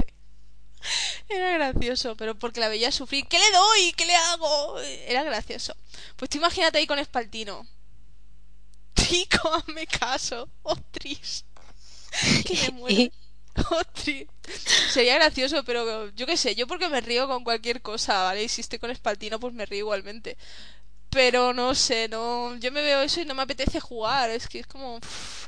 Era 1.29 1.51
gracioso, 1.51 2.15
pero 2.15 2.35
porque 2.37 2.59
la 2.59 2.67
veía 2.69 2.91
sufrir. 2.91 3.27
¿Qué 3.27 3.39
le 3.39 3.51
doy? 3.51 3.93
¿Qué 3.93 4.05
le 4.05 4.15
hago? 4.15 4.79
Era 5.07 5.23
gracioso. 5.23 5.75
Pues 6.15 6.29
tú 6.29 6.37
imagínate 6.37 6.77
ahí 6.77 6.85
con 6.87 6.99
Espaltino. 6.99 7.67
Trico, 8.93 9.53
hazme 9.53 9.87
caso. 9.87 10.47
Ostris. 10.63 11.43
Que 12.45 12.71
me. 12.71 13.11
Sería 14.89 15.15
gracioso, 15.15 15.63
pero 15.63 16.09
yo 16.11 16.25
qué 16.25 16.37
sé, 16.37 16.55
yo 16.55 16.67
porque 16.67 16.89
me 16.89 17.01
río 17.01 17.27
con 17.27 17.43
cualquier 17.43 17.81
cosa, 17.81 18.23
¿vale? 18.23 18.43
Y 18.43 18.49
si 18.49 18.61
estoy 18.61 18.79
con 18.79 18.91
Espaltino, 18.91 19.39
pues 19.39 19.53
me 19.53 19.65
río 19.65 19.79
igualmente. 19.79 20.37
Pero 21.09 21.53
no 21.53 21.75
sé, 21.75 22.07
no. 22.09 22.55
Yo 22.57 22.71
me 22.71 22.81
veo 22.81 23.01
eso 23.01 23.21
y 23.21 23.25
no 23.25 23.35
me 23.35 23.43
apetece 23.43 23.79
jugar. 23.79 24.29
Es 24.29 24.47
que 24.47 24.59
es 24.59 24.67
como. 24.67 24.97
uf, 24.97 25.47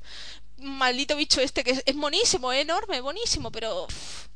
maldito 0.58 1.16
bicho 1.16 1.42
este 1.42 1.64
que 1.64 1.72
es, 1.72 1.84
es 1.86 1.96
monísimo, 1.96 2.52
¿eh? 2.54 2.62
enorme, 2.62 3.02
buenísimo, 3.02 3.52
pero. 3.52 3.88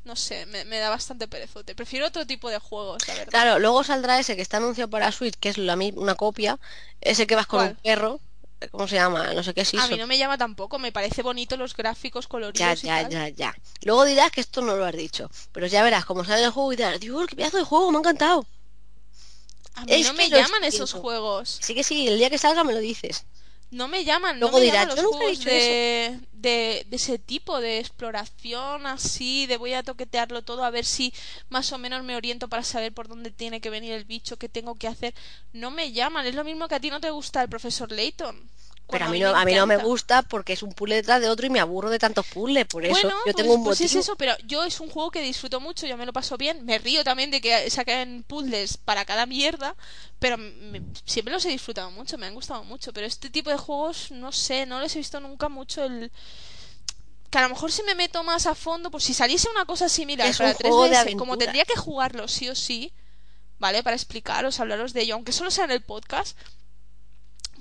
no 0.04 0.16
sé, 0.16 0.46
me, 0.46 0.64
me 0.64 0.78
da 0.78 0.90
bastante 0.90 1.28
perezote. 1.28 1.74
Prefiero 1.74 2.06
otro 2.06 2.26
tipo 2.26 2.50
de 2.50 2.58
juegos, 2.58 3.06
la 3.08 3.14
verdad. 3.14 3.30
Claro, 3.30 3.58
luego 3.58 3.84
saldrá 3.84 4.18
ese 4.18 4.36
que 4.36 4.42
está 4.42 4.58
anunciado 4.58 4.90
para 4.90 5.12
Switch, 5.12 5.34
que 5.38 5.48
es 5.48 5.58
la, 5.58 5.76
una 5.76 6.14
copia. 6.14 6.58
Ese 7.00 7.26
que 7.26 7.34
vas 7.34 7.46
con 7.46 7.60
¿Cuál? 7.60 7.70
un 7.70 7.76
perro. 7.76 8.20
¿Cómo 8.70 8.86
se 8.88 8.96
llama? 8.96 9.32
No 9.34 9.42
sé 9.42 9.54
qué 9.54 9.62
es 9.62 9.74
A 9.74 9.78
eso. 9.78 9.88
mí 9.88 9.96
no 9.96 10.06
me 10.06 10.18
llama 10.18 10.38
tampoco, 10.38 10.78
me 10.78 10.92
parece 10.92 11.22
bonito 11.22 11.56
los 11.56 11.74
gráficos 11.76 12.24
Ya, 12.26 12.28
coloridos 12.28 12.84
y 12.84 12.86
ya, 12.86 13.02
tal. 13.02 13.10
ya, 13.12 13.28
ya. 13.28 13.54
Luego 13.82 14.04
dirás 14.04 14.30
que 14.30 14.40
esto 14.40 14.60
no 14.62 14.76
lo 14.76 14.84
has 14.84 14.94
dicho. 14.96 15.30
Pero 15.52 15.66
ya 15.66 15.82
verás, 15.82 16.04
como 16.04 16.24
sale 16.24 16.44
el 16.44 16.50
juego 16.50 16.72
y 16.72 16.76
dirás, 16.76 17.00
Dios, 17.00 17.26
qué 17.26 17.36
pedazo 17.36 17.58
de 17.58 17.64
juego, 17.64 17.90
me 17.90 17.98
ha 17.98 18.00
encantado. 18.00 18.46
A 19.74 19.84
mí 19.86 19.92
Es 19.92 20.06
no 20.06 20.14
me 20.14 20.28
llaman 20.28 20.64
esos 20.64 20.92
juegos. 20.92 21.58
Sí 21.62 21.74
que 21.74 21.82
sí, 21.82 22.06
el 22.06 22.18
día 22.18 22.30
que 22.30 22.38
salga 22.38 22.62
me 22.64 22.72
lo 22.72 22.78
dices. 22.80 23.24
No 23.72 23.88
me 23.88 24.04
llaman, 24.04 24.38
Luego 24.38 24.58
no 24.58 24.58
me 24.58 24.64
dirás, 24.66 24.82
llaman 24.82 24.96
"Yo 24.96 25.02
los 25.02 25.12
nunca 25.12 25.24
he 25.24 25.34
juegos 25.34 25.38
dicho 25.38 25.50
de, 25.50 26.20
de, 26.32 26.86
de 26.88 26.96
ese 26.96 27.18
tipo, 27.18 27.58
de 27.58 27.78
exploración 27.78 28.86
así, 28.86 29.46
de 29.46 29.56
voy 29.56 29.72
a 29.72 29.82
toquetearlo 29.82 30.42
todo 30.42 30.62
a 30.62 30.70
ver 30.70 30.84
si 30.84 31.12
más 31.48 31.72
o 31.72 31.78
menos 31.78 32.04
me 32.04 32.14
oriento 32.14 32.48
para 32.48 32.64
saber 32.64 32.92
por 32.92 33.08
dónde 33.08 33.30
tiene 33.30 33.62
que 33.62 33.70
venir 33.70 33.92
el 33.92 34.04
bicho, 34.04 34.36
qué 34.36 34.50
tengo 34.50 34.74
que 34.74 34.88
hacer. 34.88 35.14
No 35.54 35.70
me 35.70 35.90
llaman, 35.92 36.26
es 36.26 36.34
lo 36.34 36.44
mismo 36.44 36.68
que 36.68 36.74
a 36.74 36.80
ti 36.80 36.90
no 36.90 37.00
te 37.00 37.10
gusta 37.10 37.42
el 37.42 37.48
profesor 37.48 37.90
Layton. 37.90 38.50
Pero 38.92 39.06
cuando 39.06 39.10
a 39.10 39.12
mí, 39.12 39.20
no, 39.20 39.40
a 39.40 39.44
mí 39.44 39.54
no 39.54 39.66
me 39.66 39.76
gusta 39.78 40.22
porque 40.22 40.52
es 40.52 40.62
un 40.62 40.72
puzzle 40.72 40.94
detrás 40.96 41.20
de 41.20 41.28
otro 41.28 41.46
y 41.46 41.50
me 41.50 41.58
aburro 41.60 41.90
de 41.90 41.98
tantos 41.98 42.26
puzzles. 42.26 42.66
Por 42.66 42.84
eso 42.84 42.92
Bueno, 42.92 43.10
yo 43.10 43.22
pues, 43.24 43.36
tengo 43.36 43.54
un 43.54 43.64
pues 43.64 43.80
es 43.80 43.86
motivo. 43.90 44.00
eso, 44.00 44.16
pero 44.16 44.34
yo 44.46 44.62
es 44.64 44.78
un 44.80 44.88
juego 44.90 45.10
que 45.10 45.20
disfruto 45.22 45.58
mucho, 45.60 45.86
yo 45.86 45.96
me 45.96 46.06
lo 46.06 46.12
paso 46.12 46.36
bien, 46.36 46.64
me 46.64 46.78
río 46.78 47.02
también 47.02 47.30
de 47.30 47.40
que 47.40 47.68
saquen 47.70 48.22
puzzles 48.22 48.76
para 48.76 49.04
cada 49.04 49.26
mierda, 49.26 49.74
pero 50.18 50.38
me- 50.38 50.82
siempre 51.04 51.34
los 51.34 51.44
he 51.44 51.48
disfrutado 51.48 51.90
mucho, 51.90 52.16
me 52.18 52.26
han 52.26 52.34
gustado 52.34 52.62
mucho, 52.64 52.92
pero 52.92 53.06
este 53.06 53.30
tipo 53.30 53.50
de 53.50 53.56
juegos, 53.56 54.10
no 54.12 54.30
sé, 54.30 54.66
no 54.66 54.80
les 54.80 54.94
he 54.94 54.98
visto 54.98 55.18
nunca 55.20 55.48
mucho 55.48 55.82
el... 55.84 56.12
Que 57.30 57.38
a 57.38 57.42
lo 57.42 57.48
mejor 57.48 57.72
si 57.72 57.82
me 57.82 57.94
meto 57.94 58.22
más 58.22 58.46
a 58.46 58.54
fondo, 58.54 58.90
pues 58.90 59.04
si 59.04 59.14
saliese 59.14 59.48
una 59.50 59.64
cosa 59.64 59.88
similar 59.88 60.26
Es 60.28 60.36
para 60.36 60.50
un 60.50 60.56
juego 60.56 60.84
de 60.84 60.90
3DS, 60.96 61.16
como 61.16 61.38
tendría 61.38 61.64
que 61.64 61.76
jugarlo 61.76 62.28
sí 62.28 62.48
o 62.50 62.54
sí, 62.54 62.92
¿vale? 63.58 63.82
Para 63.82 63.96
explicaros, 63.96 64.60
hablaros 64.60 64.92
de 64.92 65.00
ello, 65.02 65.14
aunque 65.14 65.32
solo 65.32 65.50
sea 65.50 65.64
en 65.64 65.70
el 65.70 65.80
podcast, 65.82 66.36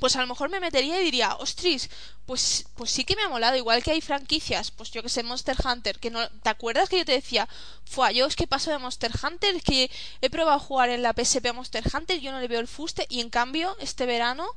pues 0.01 0.15
a 0.15 0.21
lo 0.21 0.25
mejor 0.25 0.49
me 0.49 0.59
metería 0.59 0.99
y 0.99 1.03
diría, 1.03 1.35
ostris, 1.35 1.87
pues, 2.25 2.65
pues 2.73 2.89
sí 2.89 3.05
que 3.05 3.15
me 3.15 3.21
ha 3.21 3.29
molado, 3.29 3.55
igual 3.55 3.83
que 3.83 3.91
hay 3.91 4.01
franquicias, 4.01 4.71
pues 4.71 4.89
yo 4.89 5.03
que 5.03 5.09
sé, 5.09 5.21
Monster 5.21 5.55
Hunter, 5.63 5.99
que 5.99 6.09
no, 6.09 6.27
¿te 6.41 6.49
acuerdas 6.49 6.89
que 6.89 6.97
yo 6.97 7.05
te 7.05 7.11
decía, 7.11 7.47
fue 7.85 8.11
yo 8.15 8.25
es 8.25 8.35
que 8.35 8.47
paso 8.47 8.71
de 8.71 8.79
Monster 8.79 9.11
Hunter, 9.23 9.57
es 9.57 9.61
que 9.61 9.91
he 10.21 10.31
probado 10.31 10.57
a 10.57 10.59
jugar 10.59 10.89
en 10.89 11.03
la 11.03 11.13
PSP 11.13 11.45
a 11.45 11.53
Monster 11.53 11.83
Hunter, 11.93 12.19
yo 12.19 12.31
no 12.31 12.39
le 12.39 12.47
veo 12.47 12.59
el 12.59 12.67
fuste, 12.67 13.05
y 13.09 13.19
en 13.19 13.29
cambio, 13.29 13.77
este 13.79 14.07
verano 14.07 14.47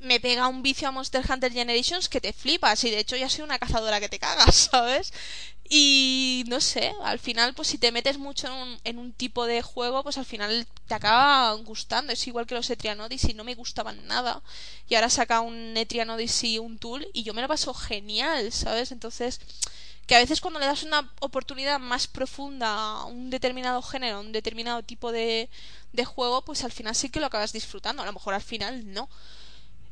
me 0.00 0.20
pega 0.20 0.48
un 0.48 0.62
vicio 0.62 0.88
a 0.88 0.92
Monster 0.92 1.24
Hunter 1.28 1.52
Generations 1.52 2.08
que 2.08 2.20
te 2.20 2.32
flipas, 2.32 2.84
y 2.84 2.90
de 2.90 3.00
hecho 3.00 3.16
ya 3.16 3.28
soy 3.28 3.42
una 3.44 3.58
cazadora 3.58 4.00
que 4.00 4.08
te 4.08 4.18
cagas, 4.18 4.54
¿sabes? 4.72 5.12
Y 5.70 6.44
no 6.48 6.60
sé, 6.60 6.94
al 7.02 7.18
final, 7.18 7.52
pues 7.54 7.68
si 7.68 7.78
te 7.78 7.92
metes 7.92 8.16
mucho 8.18 8.46
en 8.84 8.98
un, 8.98 9.04
un 9.04 9.12
tipo 9.12 9.44
de 9.44 9.60
juego, 9.60 10.02
pues 10.02 10.16
al 10.16 10.24
final 10.24 10.66
te 10.86 10.94
acaba 10.94 11.52
gustando. 11.54 12.12
Es 12.12 12.26
igual 12.26 12.46
que 12.46 12.54
los 12.54 12.70
Etrian 12.70 13.00
Odyssey, 13.00 13.34
no 13.34 13.44
me 13.44 13.54
gustaban 13.54 14.06
nada. 14.06 14.42
Y 14.88 14.94
ahora 14.94 15.10
saca 15.10 15.40
un 15.42 15.76
Etrian 15.76 16.08
Odyssey, 16.10 16.58
un 16.58 16.78
tool, 16.78 17.06
y 17.12 17.22
yo 17.22 17.34
me 17.34 17.42
lo 17.42 17.48
paso 17.48 17.74
genial, 17.74 18.50
¿sabes? 18.50 18.92
Entonces, 18.92 19.40
que 20.06 20.16
a 20.16 20.20
veces 20.20 20.40
cuando 20.40 20.58
le 20.58 20.66
das 20.66 20.84
una 20.84 21.12
oportunidad 21.20 21.78
más 21.78 22.06
profunda 22.06 22.68
a 23.02 23.04
un 23.04 23.28
determinado 23.28 23.82
género, 23.82 24.16
a 24.16 24.20
un 24.20 24.32
determinado 24.32 24.82
tipo 24.82 25.12
de, 25.12 25.50
de 25.92 26.04
juego, 26.06 26.42
pues 26.44 26.64
al 26.64 26.72
final 26.72 26.94
sí 26.94 27.10
que 27.10 27.20
lo 27.20 27.26
acabas 27.26 27.52
disfrutando. 27.52 28.02
A 28.02 28.06
lo 28.06 28.14
mejor 28.14 28.32
al 28.32 28.42
final 28.42 28.90
no. 28.90 29.10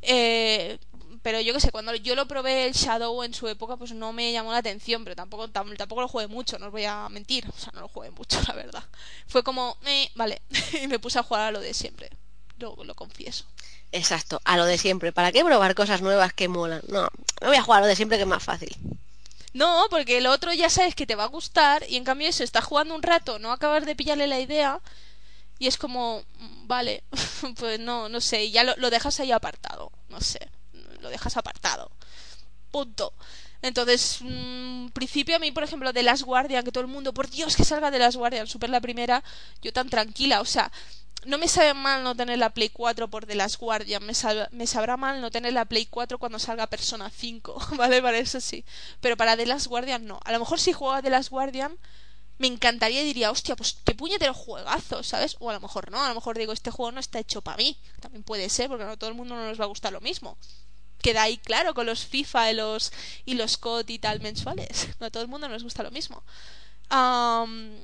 Eh, 0.07 0.79
pero 1.23 1.41
yo 1.41 1.53
que 1.55 1.61
sé, 1.61 1.73
cuando 1.73 1.95
yo 1.97 2.15
lo 2.15 2.29
probé 2.29 2.67
el 2.67 2.73
Shadow 2.75 3.23
en 3.25 3.35
su 3.35 3.49
época, 3.49 3.77
pues 3.77 3.93
no 3.93 4.13
me 4.13 4.33
llamó 4.33 4.53
la 4.53 4.59
atención, 4.59 5.05
pero 5.05 5.17
tampoco, 5.17 5.49
tam- 5.49 5.77
tampoco 5.77 6.03
lo 6.03 6.09
jugué 6.09 6.29
mucho, 6.29 6.59
no 6.59 6.67
os 6.67 6.73
voy 6.73 6.85
a 6.85 7.09
mentir, 7.09 7.47
o 7.49 7.59
sea, 7.59 7.73
no 7.75 7.81
lo 7.83 7.89
jugué 7.89 8.11
mucho, 8.13 8.39
la 8.49 8.55
verdad. 8.55 8.85
Fue 9.27 9.43
como, 9.43 9.77
eh, 9.87 10.11
vale, 10.15 10.43
y 10.83 10.87
me 10.89 10.99
puse 11.01 11.19
a 11.19 11.23
jugar 11.25 11.43
a 11.43 11.51
lo 11.51 11.61
de 11.61 11.75
siempre, 11.75 12.11
lo, 12.59 12.77
lo 12.85 12.95
confieso. 12.95 13.45
Exacto, 13.93 14.41
a 14.45 14.57
lo 14.57 14.65
de 14.67 14.79
siempre. 14.79 15.13
¿Para 15.13 15.33
qué 15.33 15.45
probar 15.45 15.75
cosas 15.75 16.03
nuevas 16.03 16.33
que 16.33 16.49
molan? 16.49 16.83
No, 16.89 17.09
me 17.41 17.49
voy 17.49 17.57
a 17.57 17.63
jugar 17.63 17.79
a 17.81 17.83
lo 17.83 17.89
de 17.89 17.97
siempre 17.97 18.19
que 18.19 18.23
es 18.23 18.29
más 18.29 18.43
fácil. 18.45 18.77
No, 19.53 19.87
porque 19.91 20.19
el 20.19 20.27
otro 20.27 20.53
ya 20.53 20.69
sabes 20.71 20.95
que 20.95 21.07
te 21.07 21.15
va 21.15 21.25
a 21.25 21.29
gustar 21.29 21.85
y 21.89 21.97
en 21.97 22.05
cambio 22.05 22.29
eso, 22.29 22.45
estás 22.45 22.65
jugando 22.65 22.95
un 22.95 23.03
rato, 23.03 23.39
no 23.39 23.53
acabas 23.53 23.87
de 23.87 23.97
pillarle 23.97 24.27
la 24.27 24.39
idea 24.41 24.81
y 25.59 25.67
es 25.69 25.79
como, 25.79 26.23
mm, 26.39 26.67
vale, 26.67 27.05
pues 27.59 27.81
no, 27.81 28.09
no 28.09 28.21
sé, 28.21 28.45
y 28.45 28.51
ya 28.53 28.65
lo, 28.65 28.75
lo 28.77 28.91
dejas 28.91 29.21
ahí 29.21 29.33
apartado, 29.33 29.93
no 30.09 30.21
sé, 30.21 30.41
lo 31.01 31.09
dejas 31.11 31.37
apartado. 31.37 31.91
Punto. 32.71 33.15
Entonces, 33.63 34.19
mm, 34.21 34.89
principio 34.89 35.37
a 35.37 35.39
mí, 35.39 35.51
por 35.53 35.63
ejemplo, 35.65 35.93
de 35.93 36.03
Last 36.03 36.23
Guardian, 36.25 36.65
que 36.65 36.73
todo 36.73 36.83
el 36.83 36.89
mundo, 36.91 37.15
por 37.15 37.29
Dios, 37.31 37.57
que 37.57 37.65
salga 37.65 37.91
de 37.91 37.99
Last 37.99 38.17
Guardian, 38.17 38.47
super 38.47 38.71
la 38.71 38.81
primera, 38.81 39.25
yo 39.63 39.73
tan 39.73 39.89
tranquila, 39.89 40.41
o 40.41 40.45
sea, 40.45 40.71
no 41.25 41.39
me 41.39 41.49
sabe 41.49 41.75
mal 41.75 42.05
no 42.05 42.15
tener 42.15 42.39
la 42.39 42.51
Play 42.51 42.69
4 42.71 43.09
por 43.09 43.27
The 43.27 43.35
Last 43.35 43.57
Guardian, 43.59 44.05
me, 44.05 44.15
sal- 44.15 44.49
me 44.53 44.67
sabrá 44.67 44.97
mal 44.97 45.21
no 45.21 45.31
tener 45.31 45.53
la 45.55 45.65
Play 45.65 45.87
4 45.87 46.19
cuando 46.19 46.39
salga 46.39 46.67
Persona 46.69 47.11
5, 47.11 47.59
¿vale? 47.77 48.01
Para 48.03 48.19
eso 48.19 48.41
sí. 48.41 48.65
Pero 49.01 49.17
para 49.17 49.37
The 49.37 49.47
Last 49.47 49.67
Guardian 49.67 50.07
no. 50.07 50.21
A 50.25 50.33
lo 50.33 50.39
mejor 50.39 50.61
si 50.61 50.73
juego 50.73 50.95
a 50.95 51.03
The 51.03 51.11
Last 51.11 51.31
Guardian 51.31 51.77
me 52.39 52.47
encantaría 52.47 53.03
y 53.03 53.05
diría, 53.05 53.31
hostia, 53.31 53.57
pues 53.57 53.79
qué 53.85 53.95
puñetero 53.95 54.35
juegazo, 54.35 55.03
¿sabes? 55.03 55.37
O 55.41 55.51
a 55.51 55.55
lo 55.55 55.61
mejor 55.61 55.91
no, 55.91 56.03
a 56.03 56.09
lo 56.09 56.15
mejor 56.15 56.37
digo, 56.37 56.53
este 56.53 56.71
juego 56.71 56.93
no 56.93 57.01
está 57.01 57.19
hecho 57.19 57.41
para 57.43 57.57
mí. 57.57 57.79
También 58.01 58.23
puede 58.23 58.49
ser, 58.49 58.69
porque 58.69 58.85
no 58.85 58.99
todo 58.99 59.11
el 59.11 59.17
mundo 59.17 59.35
no 59.35 59.47
nos 59.47 59.59
va 59.59 59.65
a 59.65 59.69
gustar 59.69 59.93
lo 59.93 60.01
mismo. 60.01 60.37
Queda 61.01 61.23
ahí 61.23 61.39
claro 61.39 61.75
con 61.75 61.87
los 61.87 62.05
FIFA 62.05 62.51
y 62.51 62.55
los, 62.55 62.93
y 63.25 63.35
los 63.35 63.57
COD 63.57 63.89
y 63.89 63.99
tal 63.99 64.21
mensuales. 64.21 64.89
No 65.01 65.07
a 65.07 65.11
todo 65.11 65.23
el 65.23 65.29
mundo 65.29 65.49
nos 65.49 65.63
gusta 65.63 65.83
lo 65.83 65.91
mismo. 65.91 66.23
Am, 66.89 67.75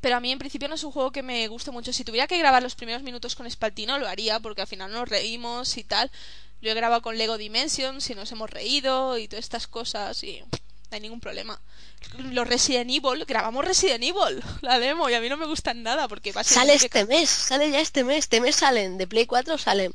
pero 0.00 0.16
a 0.16 0.20
mí 0.20 0.30
en 0.30 0.38
principio 0.38 0.68
no 0.68 0.74
es 0.74 0.84
un 0.84 0.92
juego 0.92 1.10
que 1.10 1.22
me 1.22 1.46
guste 1.48 1.70
mucho. 1.70 1.92
Si 1.92 2.04
tuviera 2.04 2.26
que 2.26 2.38
grabar 2.38 2.62
los 2.62 2.74
primeros 2.74 3.02
minutos 3.02 3.34
con 3.34 3.46
Espaltino 3.46 3.98
lo 3.98 4.08
haría 4.08 4.40
porque 4.40 4.62
al 4.62 4.66
final 4.66 4.92
nos 4.92 5.08
reímos 5.08 5.76
y 5.76 5.84
tal. 5.84 6.10
Yo 6.60 6.70
he 6.70 6.74
grabado 6.74 7.02
con 7.02 7.18
Lego 7.18 7.38
Dimensions 7.38 8.10
y 8.10 8.14
nos 8.14 8.32
hemos 8.32 8.50
reído 8.50 9.18
y 9.18 9.28
todas 9.28 9.44
estas 9.44 9.66
cosas 9.66 10.22
y 10.24 10.42
no 10.90 10.94
hay 10.94 11.00
ningún 11.00 11.20
problema. 11.20 11.60
Los 12.18 12.46
Resident 12.46 12.90
Evil, 12.90 13.24
grabamos 13.26 13.64
Resident 13.64 14.02
Evil, 14.02 14.42
la 14.62 14.78
demo, 14.78 15.08
y 15.10 15.14
a 15.14 15.20
mí 15.20 15.28
no 15.28 15.36
me 15.36 15.46
gustan 15.46 15.82
nada 15.82 16.08
porque 16.08 16.32
va 16.32 16.40
a 16.42 16.44
ser 16.44 16.54
Sale 16.54 16.74
este 16.74 17.04
mes, 17.06 17.28
sale 17.28 17.70
ya 17.70 17.80
este 17.80 18.04
mes. 18.04 18.18
Este 18.18 18.40
mes 18.40 18.56
salen, 18.56 18.98
de 18.98 19.06
Play 19.06 19.26
4 19.26 19.58
salen 19.58 19.94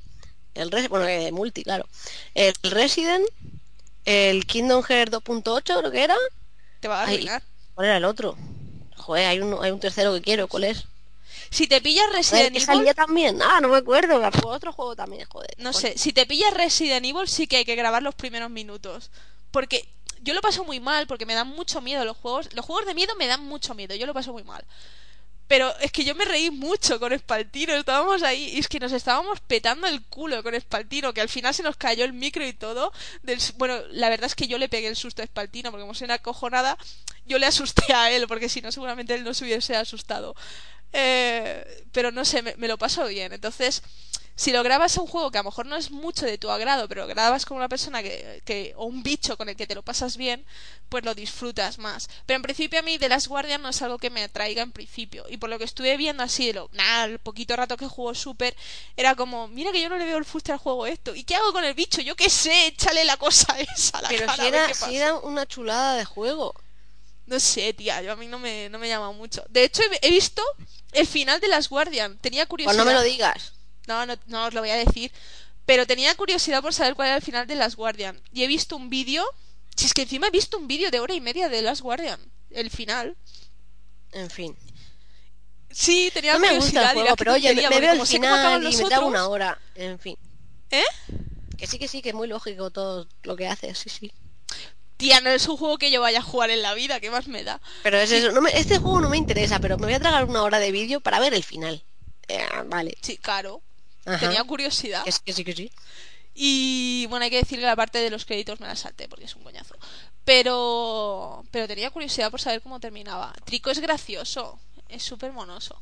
el 0.54 0.72
Res 0.72 0.90
bueno, 0.90 1.06
de 1.06 1.32
multi, 1.32 1.64
claro. 1.64 1.88
El 2.36 2.54
Resident, 2.64 3.26
el 4.06 4.46
Kingdom 4.46 4.84
Hearts 4.84 5.12
2.8 5.12 5.80
creo 5.80 5.92
que 5.92 6.04
era. 6.04 6.16
te 6.80 6.88
va 6.88 7.02
a 7.02 7.06
Ay, 7.06 7.16
arruinar. 7.16 7.44
¿Cuál 7.74 7.88
era 7.88 7.98
el 7.98 8.06
otro? 8.06 8.38
Joder, 8.98 9.28
hay 9.28 9.40
un, 9.40 9.64
hay 9.64 9.72
un 9.72 9.80
tercero 9.80 10.14
que 10.14 10.22
quiero, 10.22 10.48
¿cuál 10.48 10.66
es? 10.66 10.86
Si 11.50 11.68
te 11.68 11.82
pillas 11.82 12.06
Resident 12.12 12.52
que 12.52 12.58
Evil, 12.58 12.66
salía 12.66 12.94
también. 12.94 13.42
Ah, 13.42 13.60
no 13.62 13.68
me 13.68 13.78
acuerdo. 13.78 14.22
Otro 14.44 14.74
juego 14.74 14.96
también, 14.96 15.28
joder. 15.28 15.54
No 15.58 15.74
sé, 15.74 15.98
si 15.98 16.14
te 16.14 16.26
pillas 16.26 16.54
Resident 16.54 17.06
Evil 17.06 17.28
sí 17.28 17.48
que 17.48 17.58
hay 17.58 17.66
que 17.66 17.76
grabar 17.76 18.02
los 18.02 18.16
primeros 18.16 18.50
minutos. 18.50 19.12
Porque 19.52 19.88
yo 20.24 20.34
lo 20.34 20.42
paso 20.42 20.64
muy 20.64 20.80
mal, 20.80 21.08
porque 21.08 21.26
me 21.26 21.34
dan 21.34 21.50
mucho 21.50 21.82
miedo 21.82 22.06
los 22.06 22.18
juegos. 22.18 22.54
Los 22.54 22.66
juegos 22.66 22.86
de 22.86 22.94
miedo 22.96 23.14
me 23.16 23.28
dan 23.28 23.44
mucho 23.44 23.76
miedo, 23.76 23.96
yo 23.96 24.06
lo 24.06 24.14
paso 24.14 24.34
muy 24.34 24.44
mal. 24.44 24.66
Pero 25.48 25.78
es 25.80 25.92
que 25.92 26.06
yo 26.06 26.16
me 26.16 26.26
reí 26.26 26.50
mucho 26.50 27.00
con 27.00 27.12
Espaltino, 27.12 27.74
estábamos 27.74 28.24
ahí 28.24 28.54
y 28.56 28.60
es 28.60 28.68
que 28.68 28.80
nos 28.80 28.92
estábamos 28.92 29.40
petando 29.42 29.88
el 29.88 30.02
culo 30.06 30.42
con 30.42 30.56
Espaltino, 30.56 31.14
que 31.14 31.22
al 31.22 31.30
final 31.30 31.54
se 31.54 31.64
nos 31.64 31.76
cayó 31.76 32.06
el 32.06 32.14
micro 32.14 32.46
y 32.46 32.54
todo. 32.54 32.92
Del, 33.24 33.40
bueno, 33.58 33.80
la 33.92 34.10
verdad 34.10 34.28
es 34.28 34.36
que 34.36 34.48
yo 34.48 34.58
le 34.58 34.70
pegué 34.70 34.88
el 34.88 34.96
susto 34.96 35.22
a 35.22 35.26
Espaltino, 35.26 35.70
porque 35.70 35.84
como 35.84 35.94
soy 35.94 36.06
una 36.06 36.20
cojonada, 36.20 36.78
yo 37.26 37.38
le 37.38 37.46
asusté 37.46 37.94
a 37.94 38.10
él, 38.12 38.26
porque 38.28 38.50
si 38.50 38.62
no 38.62 38.72
seguramente 38.72 39.14
él 39.14 39.24
no 39.24 39.34
se 39.34 39.44
hubiese 39.44 39.76
asustado. 39.76 40.36
Eh, 40.94 41.86
pero 41.92 42.12
no 42.12 42.24
sé, 42.24 42.42
me, 42.42 42.68
lo 42.68 42.78
paso 42.78 43.06
bien. 43.08 43.34
Entonces, 43.34 43.84
Si 44.36 44.52
lo 44.52 44.64
grabas 44.64 44.98
a 44.98 45.02
un 45.02 45.08
juego 45.08 45.30
que 45.32 45.38
a 45.38 45.42
lo 45.44 45.50
mejor 45.50 45.68
no 45.68 45.76
es 45.76 45.92
mucho 45.92 46.26
de 46.26 46.38
tu 46.40 46.50
agrado, 46.50 46.88
pero 46.88 47.02
lo 47.04 47.08
grabas 47.08 47.46
con 47.46 47.58
una 47.58 47.70
persona 47.70 48.02
que, 48.02 48.42
que 48.46 48.74
o 48.76 48.86
un 48.86 49.04
bicho 49.04 49.38
con 49.38 49.48
el 49.50 49.56
que 49.56 49.68
te 49.68 49.76
lo 49.76 49.84
pasas 49.84 50.18
bien, 50.18 50.46
pues 50.90 51.06
lo 51.06 51.14
disfrutas 51.14 51.78
más. 51.78 52.10
Pero 52.26 52.38
en 52.38 52.42
principio 52.42 52.80
a 52.80 52.82
mí 52.82 52.98
The 52.98 53.10
Last 53.10 53.28
Guardian 53.28 53.62
no 53.62 53.70
es 53.70 53.82
algo 53.84 54.00
que 54.00 54.10
me 54.10 54.24
atraiga 54.24 54.64
en 54.64 54.72
principio. 54.72 55.26
Y 55.30 55.38
por 55.38 55.50
lo 55.50 55.60
que 55.60 55.66
estuve 55.66 55.96
viendo 55.98 56.24
así, 56.24 56.52
lo, 56.52 56.70
nada, 56.74 57.06
el 57.06 57.20
poquito 57.20 57.56
rato 57.56 57.78
que 57.78 57.88
jugó 57.88 58.16
Super, 58.16 58.56
era 58.98 59.16
como, 59.16 59.48
mira 59.48 59.72
que 59.72 59.82
yo 59.82 59.90
no 59.90 59.98
le 59.98 60.06
veo 60.06 60.18
el 60.18 60.26
fuste 60.26 60.52
al 60.52 60.58
juego 60.58 60.88
esto. 60.88 61.14
¿Y 61.16 61.24
qué 61.26 61.36
hago 61.36 61.54
con 61.54 61.64
el 61.64 61.74
bicho? 61.76 62.02
Yo 62.02 62.16
qué 62.16 62.30
sé, 62.30 62.68
échale 62.68 63.06
la 63.06 63.18
cosa 63.18 63.56
esa 63.76 64.00
a 64.00 64.02
la 64.02 64.08
Pero 64.08 64.26
cara, 64.26 64.36
si 64.36 64.48
era, 64.48 64.74
si 64.74 64.98
era 64.98 65.16
una 65.16 65.46
chulada 65.46 65.96
de 65.96 66.06
juego. 66.06 66.56
No 67.26 67.40
sé, 67.40 67.74
tía, 67.74 68.02
yo 68.02 68.12
a 68.14 68.16
mí 68.16 68.28
no 68.28 68.40
me, 68.40 68.70
no 68.70 68.80
me 68.80 68.88
llama 68.90 69.12
mucho. 69.12 69.44
De 69.50 69.64
hecho, 69.64 69.82
he, 69.84 70.08
he 70.08 70.12
visto 70.12 70.42
el 70.92 71.08
final 71.08 71.40
de 71.42 71.48
Las 71.50 71.70
Guardian. 71.70 72.18
Tenía 72.20 72.46
Pues 72.64 72.76
curiosidad. 72.76 72.78
no 72.78 72.86
me 72.86 72.94
lo 72.94 73.02
digas. 73.02 73.54
No, 73.88 74.06
no, 74.06 74.16
no 74.28 74.46
os 74.46 74.54
lo 74.54 74.62
voy 74.62 74.70
a 74.70 74.76
decir. 74.76 75.12
Pero 75.66 75.88
tenía 75.88 76.14
curiosidad 76.16 76.62
por 76.62 76.74
saber 76.74 76.94
cuál 76.96 77.08
era 77.10 77.18
el 77.18 77.22
final 77.24 77.48
de 77.48 77.56
Las 77.56 77.76
Guardian. 77.76 78.22
Y 78.32 78.44
he 78.44 78.48
visto 78.48 78.76
un 78.76 78.90
vídeo. 78.90 79.26
Si 79.76 79.86
es 79.86 79.94
que 79.94 80.04
encima 80.04 80.28
he 80.28 80.32
visto 80.32 80.58
un 80.58 80.68
vídeo 80.68 80.92
de 80.92 81.00
hora 81.00 81.14
y 81.14 81.22
media 81.22 81.50
de 81.50 81.62
Las 81.62 81.82
Guardian. 81.82 82.20
El 82.50 82.70
final. 82.70 83.16
En 84.12 84.30
fin. 84.30 84.56
Sí, 85.72 86.12
tenía 86.14 86.34
No 86.34 86.40
me 86.40 86.48
curiosidad. 86.50 86.82
gusta 86.82 86.92
el 86.92 86.98
juego, 87.00 87.16
pero 87.16 87.34
oye, 87.34 87.54
me, 87.56 87.62
veo 87.80 87.94
el 87.94 88.06
final 88.06 88.62
y 88.64 88.76
me 88.78 88.84
otros- 88.84 89.04
una 89.06 89.28
hora. 89.28 89.60
En 89.76 89.98
fin. 89.98 90.18
¿Eh? 90.70 90.84
Que 91.58 91.66
sí, 91.66 91.80
que 91.80 91.88
sí, 91.88 92.02
que 92.02 92.10
es 92.10 92.16
muy 92.16 92.28
lógico 92.28 92.70
todo 92.70 93.08
lo 93.24 93.36
que 93.36 93.48
hace, 93.48 93.74
sí, 93.74 93.90
sí. 93.90 94.12
Tía, 94.98 95.20
no 95.22 95.30
es 95.32 95.48
un 95.48 95.58
juego 95.58 95.78
que 95.80 95.90
yo 95.90 96.02
vaya 96.02 96.20
a 96.20 96.24
jugar 96.24 96.52
en 96.52 96.62
la 96.62 96.74
vida. 96.76 97.00
¿Qué 97.00 97.10
más 97.10 97.28
me 97.28 97.44
da? 97.44 97.60
Pero 97.82 97.98
es 97.98 98.12
eso, 98.12 98.32
no 98.32 98.42
me- 98.42 98.56
este 98.58 98.78
juego 98.78 99.02
no 99.02 99.10
me 99.10 99.18
interesa, 99.18 99.60
pero 99.60 99.78
me 99.78 99.86
voy 99.86 99.94
a 99.96 100.00
tragar 100.00 100.26
una 100.26 100.44
hora 100.44 100.60
de 100.60 100.72
vídeo 100.72 101.00
para 101.02 101.20
ver 101.20 101.34
el 101.34 101.44
final. 101.44 101.84
Eh, 102.28 102.46
vale. 102.68 102.96
Sí, 103.02 103.18
claro. 103.18 103.62
Ajá. 104.06 104.20
Tenía 104.20 104.44
curiosidad. 104.44 105.04
Que 105.04 105.12
sí, 105.12 105.20
que 105.24 105.34
sí, 105.34 105.44
que 105.44 105.54
sí. 105.54 105.72
Y 106.36 107.06
bueno, 107.10 107.26
hay 107.26 107.30
que 107.30 107.38
decir 107.38 107.60
que 107.60 107.66
la 107.66 107.76
parte 107.76 108.00
de 108.00 108.10
los 108.10 108.26
créditos 108.26 108.60
me 108.60 108.68
la 108.68 108.76
salté 108.76 109.08
porque 109.08 109.26
es 109.26 109.36
un 109.36 109.44
coñazo. 109.44 109.76
Pero 110.26 111.46
pero 111.52 111.68
tenía 111.68 111.92
curiosidad 111.92 112.32
por 112.32 112.42
saber 112.42 112.62
cómo 112.62 112.80
terminaba. 112.80 113.34
Trico 113.46 113.70
es 113.70 113.80
gracioso, 113.80 114.60
es 114.90 115.04
súper 115.04 115.32
monoso. 115.32 115.82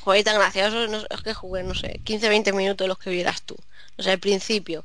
Joder, 0.00 0.24
tan 0.24 0.34
gracioso, 0.36 0.88
no, 0.88 0.98
es 1.08 1.22
que 1.22 1.34
jugué, 1.34 1.62
no 1.62 1.74
sé, 1.74 2.00
15-20 2.04 2.52
minutos 2.54 2.88
los 2.88 2.98
que 2.98 3.10
vieras 3.10 3.42
tú. 3.42 3.56
O 3.96 4.02
sea, 4.02 4.12
al 4.12 4.18
principio, 4.18 4.84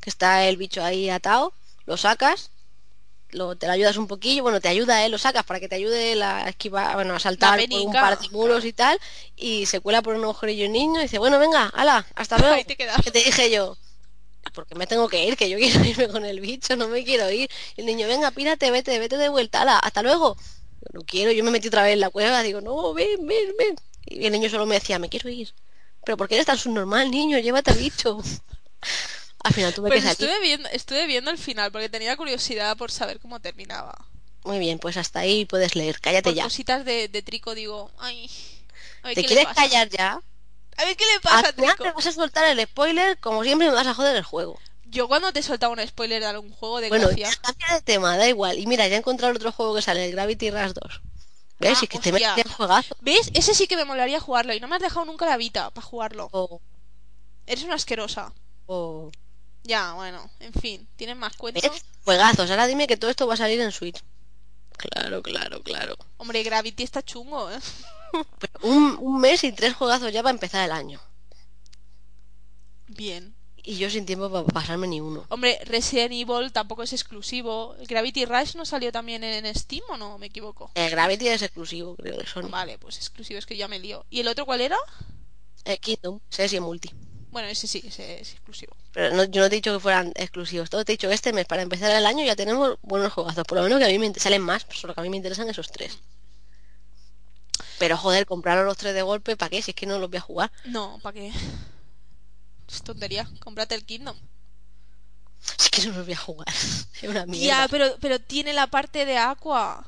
que 0.00 0.10
está 0.10 0.44
el 0.44 0.56
bicho 0.56 0.82
ahí 0.82 1.08
atado, 1.08 1.52
lo 1.84 1.96
sacas, 1.96 2.50
lo, 3.36 3.56
te 3.56 3.66
lo 3.66 3.72
ayudas 3.72 3.96
un 3.98 4.06
poquillo, 4.06 4.42
bueno, 4.42 4.60
te 4.60 4.68
ayuda, 4.68 5.04
¿eh? 5.04 5.08
lo 5.08 5.18
sacas 5.18 5.44
para 5.44 5.60
que 5.60 5.68
te 5.68 5.76
ayude 5.76 6.14
la 6.16 6.48
esquiva, 6.48 6.94
bueno, 6.94 7.14
a 7.14 7.20
saltar 7.20 7.60
por 7.68 7.80
un 7.80 7.92
par 7.92 8.18
de 8.18 8.28
muros 8.30 8.64
y 8.64 8.72
tal, 8.72 8.98
y 9.36 9.66
se 9.66 9.80
cuela 9.80 10.02
por 10.02 10.16
un 10.16 10.24
agujerillo 10.24 10.64
el 10.64 10.72
niño 10.72 11.00
y 11.00 11.04
dice, 11.04 11.18
bueno, 11.18 11.38
venga, 11.38 11.66
ala, 11.74 12.06
hasta 12.14 12.38
luego. 12.38 12.54
Ahí 12.54 12.64
te 12.64 12.76
quedas. 12.76 13.00
Que 13.02 13.10
te 13.10 13.18
dije 13.18 13.50
yo, 13.50 13.76
porque 14.54 14.74
me 14.74 14.86
tengo 14.86 15.08
que 15.08 15.24
ir, 15.24 15.36
que 15.36 15.50
yo 15.50 15.58
quiero 15.58 15.84
irme 15.84 16.08
con 16.08 16.24
el 16.24 16.40
bicho, 16.40 16.76
no 16.76 16.88
me 16.88 17.04
quiero 17.04 17.30
ir. 17.30 17.50
Y 17.76 17.82
el 17.82 17.86
niño, 17.86 18.08
venga, 18.08 18.30
pírate, 18.30 18.70
vete, 18.70 18.98
vete 18.98 19.18
de 19.18 19.28
vuelta, 19.28 19.62
ala, 19.62 19.78
hasta 19.78 20.02
luego. 20.02 20.36
Yo 20.80 20.88
no 20.92 21.00
quiero, 21.02 21.30
yo 21.32 21.44
me 21.44 21.50
metí 21.50 21.68
otra 21.68 21.82
vez 21.82 21.92
en 21.92 22.00
la 22.00 22.10
cueva, 22.10 22.42
digo, 22.42 22.60
no, 22.60 22.94
ven, 22.94 23.26
ven, 23.26 23.52
ven. 23.58 23.76
Y 24.06 24.24
el 24.26 24.32
niño 24.32 24.48
solo 24.48 24.66
me 24.66 24.76
decía, 24.76 24.98
me 24.98 25.08
quiero 25.08 25.28
ir. 25.28 25.52
Pero 26.04 26.16
¿por 26.16 26.28
qué 26.28 26.36
eres 26.36 26.46
tan 26.46 26.56
subnormal, 26.56 27.10
niño? 27.10 27.38
Llévate 27.38 27.72
al 27.72 27.78
bicho. 27.78 28.18
Al 29.46 29.54
final 29.54 29.74
tuve 29.74 29.88
Pues 29.88 30.02
que 30.04 30.08
salir. 30.14 30.28
estuve 30.30 30.40
viendo, 30.46 30.68
estuve 30.70 31.06
viendo 31.06 31.30
el 31.30 31.38
final 31.38 31.70
porque 31.72 31.88
tenía 31.88 32.16
curiosidad 32.16 32.76
por 32.76 32.90
saber 32.90 33.18
cómo 33.20 33.40
terminaba. 33.40 33.94
Muy 34.44 34.58
bien, 34.58 34.78
pues 34.78 34.96
hasta 34.96 35.20
ahí 35.20 35.44
puedes 35.44 35.74
leer. 35.74 36.00
Cállate 36.00 36.30
Por 36.30 36.34
ya. 36.34 36.44
cositas 36.44 36.84
de, 36.84 37.08
de 37.08 37.22
Trico 37.22 37.54
digo, 37.54 37.90
ay, 37.98 38.30
a 39.02 39.08
ver 39.08 39.14
¿Te 39.14 39.22
qué 39.22 39.22
le 39.22 39.26
quieres 39.28 39.44
pasa. 39.46 39.62
callar 39.62 39.88
ya? 39.88 40.20
A 40.76 40.84
ver 40.84 40.96
qué 40.96 41.04
le 41.12 41.20
pasa, 41.20 41.52
Trico. 41.52 41.84
me 41.84 41.92
vas 41.92 42.06
a 42.06 42.12
soltar 42.12 42.44
el 42.46 42.64
spoiler, 42.66 43.18
como 43.18 43.42
siempre 43.42 43.68
me 43.68 43.74
vas 43.74 43.86
a 43.86 43.94
joder 43.94 44.16
el 44.16 44.22
juego. 44.24 44.58
Yo 44.84 45.08
cuando 45.08 45.32
te 45.32 45.42
soltaba 45.42 45.72
un 45.72 45.84
spoiler 45.86 46.20
de 46.20 46.26
algún 46.28 46.52
juego 46.52 46.80
de 46.80 46.88
Bueno, 46.88 47.08
gracia. 47.08 47.30
cambia 47.42 47.66
de 47.74 47.82
tema, 47.82 48.16
da 48.16 48.28
igual. 48.28 48.58
Y 48.58 48.66
mira, 48.66 48.86
ya 48.86 48.94
he 48.94 48.98
encontrado 48.98 49.34
otro 49.34 49.50
juego 49.52 49.74
que 49.74 49.82
sale, 49.82 50.04
el 50.04 50.12
Gravity 50.12 50.50
Rush 50.50 50.72
2. 50.74 51.00
¿Ves? 51.58 51.78
Ah, 51.80 51.84
y 51.84 51.86
que 51.88 51.98
te 51.98 52.12
hostia. 52.12 52.34
metes 52.36 52.46
en 52.46 52.52
juegazo. 52.52 52.96
¿Ves? 53.00 53.30
Ese 53.34 53.54
sí 53.54 53.66
que 53.66 53.76
me 53.76 53.84
molaría 53.84 54.20
jugarlo 54.20 54.54
y 54.54 54.60
no 54.60 54.68
me 54.68 54.76
has 54.76 54.82
dejado 54.82 55.04
nunca 55.06 55.26
la 55.26 55.36
Vita 55.38 55.70
para 55.70 55.86
jugarlo. 55.86 56.28
O, 56.32 56.60
Eres 57.46 57.64
una 57.64 57.74
asquerosa. 57.74 58.32
o- 58.66 59.10
Ya, 59.66 59.94
bueno, 59.94 60.30
en 60.38 60.52
fin, 60.52 60.88
¿tienes 60.96 61.16
más 61.16 61.36
cuentos? 61.36 61.62
¿Ves? 61.62 61.84
Juegazos. 62.04 62.50
Ahora 62.50 62.66
dime 62.68 62.86
que 62.86 62.96
todo 62.96 63.10
esto 63.10 63.26
va 63.26 63.34
a 63.34 63.38
salir 63.38 63.60
en 63.60 63.72
Switch. 63.72 64.00
Claro, 64.76 65.22
claro, 65.22 65.62
claro. 65.62 65.96
Hombre, 66.18 66.42
Gravity 66.42 66.84
está 66.84 67.02
chungo, 67.02 67.50
¿eh? 67.50 67.58
Pero 68.38 68.52
un, 68.62 68.96
un 69.00 69.20
mes 69.20 69.42
y 69.42 69.52
tres 69.52 69.74
juegazos 69.74 70.12
ya 70.12 70.22
para 70.22 70.34
empezar 70.34 70.64
el 70.64 70.70
año. 70.72 71.00
Bien. 72.86 73.34
Y 73.56 73.78
yo 73.78 73.90
sin 73.90 74.06
tiempo 74.06 74.30
para 74.30 74.44
pasarme 74.46 74.86
ni 74.86 75.00
uno. 75.00 75.26
Hombre, 75.28 75.58
Resident 75.64 76.12
Evil 76.12 76.52
tampoco 76.52 76.84
es 76.84 76.92
exclusivo. 76.92 77.74
¿Gravity 77.88 78.24
Rush 78.24 78.54
no 78.54 78.64
salió 78.64 78.92
también 78.92 79.24
en 79.24 79.52
Steam 79.52 79.82
o 79.88 79.96
no? 79.96 80.18
Me 80.18 80.26
equivoco. 80.26 80.70
El 80.74 80.88
Gravity 80.90 81.26
es 81.26 81.42
exclusivo, 81.42 81.96
creo, 81.96 82.16
de 82.18 82.26
Sony. 82.26 82.48
Vale, 82.48 82.78
pues 82.78 82.98
exclusivo, 82.98 83.40
es 83.40 83.46
que 83.46 83.56
ya 83.56 83.66
me 83.66 83.80
lío. 83.80 84.06
¿Y 84.08 84.20
el 84.20 84.28
otro 84.28 84.46
cuál 84.46 84.60
era? 84.60 84.76
Eh, 85.64 85.78
Kingdom, 85.78 86.20
sé 86.28 86.48
si 86.48 86.60
multi. 86.60 86.92
Bueno, 87.36 87.48
ese 87.48 87.66
sí, 87.66 87.82
ese 87.86 88.18
es 88.18 88.32
exclusivo. 88.32 88.74
Pero 88.92 89.14
no- 89.14 89.24
yo 89.24 89.42
no 89.42 89.50
te 89.50 89.56
he 89.56 89.58
dicho 89.58 89.74
que 89.74 89.78
fueran 89.80 90.10
exclusivos. 90.14 90.70
Todo 90.70 90.86
te 90.86 90.92
he 90.92 90.96
dicho 90.96 91.06
que 91.06 91.14
este 91.14 91.34
mes, 91.34 91.44
para 91.44 91.60
empezar 91.60 91.90
el 91.94 92.06
año, 92.06 92.24
ya 92.24 92.34
tenemos 92.34 92.78
buenos 92.80 93.12
juegazos. 93.12 93.44
Por 93.44 93.58
lo 93.58 93.64
menos 93.64 93.78
que 93.78 93.84
a 93.84 93.88
mí 93.88 93.98
me 93.98 94.14
salen 94.14 94.40
más, 94.40 94.64
solo 94.72 94.94
que 94.94 95.00
a 95.00 95.02
mí 95.02 95.10
me 95.10 95.18
interesan 95.18 95.46
esos 95.50 95.70
tres. 95.70 95.98
Pero 97.78 97.98
joder, 97.98 98.24
compraros 98.24 98.64
los 98.64 98.78
tres 98.78 98.94
de 98.94 99.02
golpe, 99.02 99.36
¿para 99.36 99.50
qué? 99.50 99.60
Si 99.60 99.72
es 99.72 99.74
que 99.74 99.84
no 99.84 99.98
los 99.98 100.08
voy 100.08 100.16
a 100.16 100.22
jugar. 100.22 100.50
No, 100.64 100.98
¿para 101.02 101.12
qué? 101.12 101.30
Es 102.68 102.82
tontería. 102.82 103.28
Cómprate 103.40 103.74
el 103.74 103.84
Kingdom. 103.84 104.16
Si 105.58 105.64
es 105.64 105.70
que 105.70 105.86
no 105.88 105.96
los 105.98 106.06
voy 106.06 106.14
a 106.14 106.18
jugar. 106.18 106.48
Es 107.02 107.02
una 107.10 107.20
Ya, 107.20 107.26
mierda. 107.26 107.68
pero, 107.68 107.96
pero 108.00 108.18
tiene 108.18 108.54
la 108.54 108.66
parte 108.68 109.04
de 109.04 109.18
Aqua. 109.18 109.86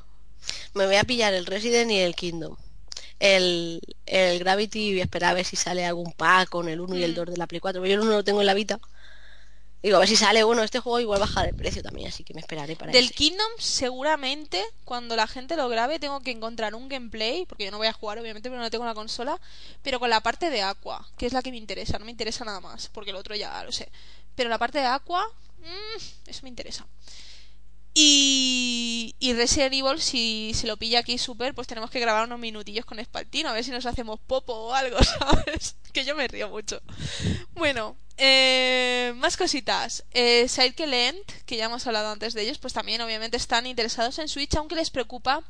Me 0.75 0.85
voy 0.85 0.97
a 0.97 1.03
pillar 1.03 1.33
el 1.33 1.47
Resident 1.47 1.89
y 1.89 1.97
el 1.97 2.13
Kingdom. 2.15 2.55
El, 3.19 3.81
el 4.05 4.39
Gravity 4.39 4.91
voy 4.93 5.01
a 5.01 5.03
esperar 5.03 5.31
a 5.31 5.33
ver 5.35 5.45
si 5.45 5.55
sale 5.55 5.85
algún 5.85 6.13
pack 6.13 6.49
con 6.49 6.69
el 6.69 6.79
1 6.79 6.97
y 6.97 7.03
el 7.03 7.11
Mm. 7.11 7.15
2 7.15 7.25
de 7.31 7.37
la 7.37 7.47
Play 7.47 7.59
4. 7.59 7.85
Yo 7.85 7.93
el 7.93 7.99
1 8.01 8.09
lo 8.11 8.23
tengo 8.23 8.39
en 8.39 8.45
la 8.47 8.53
Vita. 8.53 8.79
Digo, 9.81 9.95
a 9.95 9.99
ver 9.99 10.09
si 10.09 10.17
sale 10.17 10.43
uno. 10.43 10.61
Este 10.61 10.79
juego 10.81 10.99
igual 10.99 11.21
baja 11.21 11.43
de 11.43 11.53
precio 11.53 11.81
también, 11.81 12.09
así 12.09 12.25
que 12.25 12.33
me 12.33 12.41
esperaré 12.41 12.75
para 12.75 12.91
Del 12.91 13.05
ese. 13.05 13.13
Kingdom, 13.13 13.47
seguramente, 13.59 14.61
cuando 14.83 15.15
la 15.15 15.25
gente 15.25 15.55
lo 15.55 15.69
grabe, 15.69 15.99
tengo 15.99 16.19
que 16.19 16.31
encontrar 16.31 16.75
un 16.75 16.89
gameplay, 16.89 17.45
porque 17.45 17.63
yo 17.65 17.71
no 17.71 17.77
voy 17.77 17.87
a 17.87 17.93
jugar, 17.93 18.19
obviamente, 18.19 18.49
pero 18.49 18.61
no 18.61 18.69
tengo 18.69 18.83
la 18.83 18.93
consola, 18.93 19.39
pero 19.81 19.99
con 19.99 20.09
la 20.09 20.19
parte 20.19 20.49
de 20.49 20.61
Aqua, 20.61 21.07
que 21.17 21.25
es 21.27 21.31
la 21.33 21.41
que 21.41 21.51
me 21.51 21.57
interesa, 21.57 21.97
no 21.97 22.03
me 22.03 22.11
interesa 22.11 22.43
nada 22.43 22.59
más, 22.59 22.89
porque 22.89 23.11
el 23.11 23.15
otro 23.15 23.35
ya 23.35 23.63
lo 23.63 23.71
sé. 23.71 23.89
Pero 24.35 24.49
la 24.49 24.57
parte 24.57 24.79
de 24.79 24.85
Aqua, 24.85 25.25
mm, 25.59 26.29
eso 26.29 26.39
me 26.43 26.49
interesa. 26.49 26.85
Y, 28.01 29.33
Resident 29.35 29.73
Evil, 29.73 29.99
si 29.99 30.53
se 30.53 30.67
lo 30.67 30.77
pilla 30.77 30.99
aquí 30.99 31.17
Super, 31.17 31.53
pues 31.53 31.67
tenemos 31.67 31.89
que 31.89 31.99
grabar 31.99 32.25
unos 32.25 32.39
minutillos 32.39 32.85
con 32.85 32.97
Espaltino, 32.97 33.49
a 33.49 33.53
ver 33.53 33.65
si 33.65 33.71
nos 33.71 33.85
hacemos 33.85 34.21
popo 34.21 34.53
o 34.53 34.73
algo, 34.73 34.97
¿sabes? 35.03 35.75
Que 35.91 36.05
yo 36.05 36.15
me 36.15 36.27
río 36.29 36.47
mucho. 36.47 36.81
Bueno, 37.55 37.97
eh, 38.19 39.13
más 39.15 39.37
cositas. 39.37 40.03
Eh, 40.13 40.47
Sidekick 40.47 40.87
End, 40.91 41.19
que 41.45 41.57
ya 41.57 41.65
hemos 41.65 41.87
hablado 41.87 42.11
antes 42.11 42.33
de 42.33 42.41
ellos, 42.41 42.57
pues 42.57 42.73
también 42.73 43.01
obviamente 43.01 43.37
están 43.37 43.65
interesados 43.65 44.19
en 44.19 44.27
Switch, 44.27 44.55
aunque 44.55 44.75
les 44.75 44.89
preocupa 44.89 45.43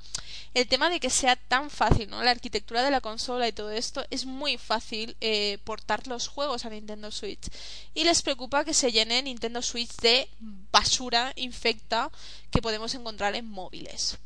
el 0.54 0.68
tema 0.68 0.90
de 0.90 1.00
que 1.00 1.10
sea 1.10 1.36
tan 1.36 1.70
fácil, 1.70 2.10
¿no? 2.10 2.24
La 2.24 2.32
arquitectura 2.32 2.84
de 2.84 2.92
la 2.92 3.02
consola 3.02 3.48
y 3.48 3.52
todo 3.52 3.72
esto 3.72 4.06
es 4.10 4.26
muy 4.26 4.58
fácil 4.58 5.18
eh, 5.20 5.58
portar 5.64 6.08
los 6.08 6.28
juegos 6.28 6.66
a 6.66 6.70
Nintendo 6.70 7.12
Switch. 7.12 7.50
Y 7.94 8.04
les 8.04 8.22
preocupa 8.22 8.64
que 8.64 8.74
se 8.74 8.92
llene 8.92 9.22
Nintendo 9.22 9.62
Switch 9.62 9.96
de 9.98 10.30
basura 10.72 11.34
infecta 11.36 12.12
que 12.52 12.62
podemos 12.62 12.94
encontrar 12.96 13.36
en 13.36 13.46
móviles. 13.50 14.18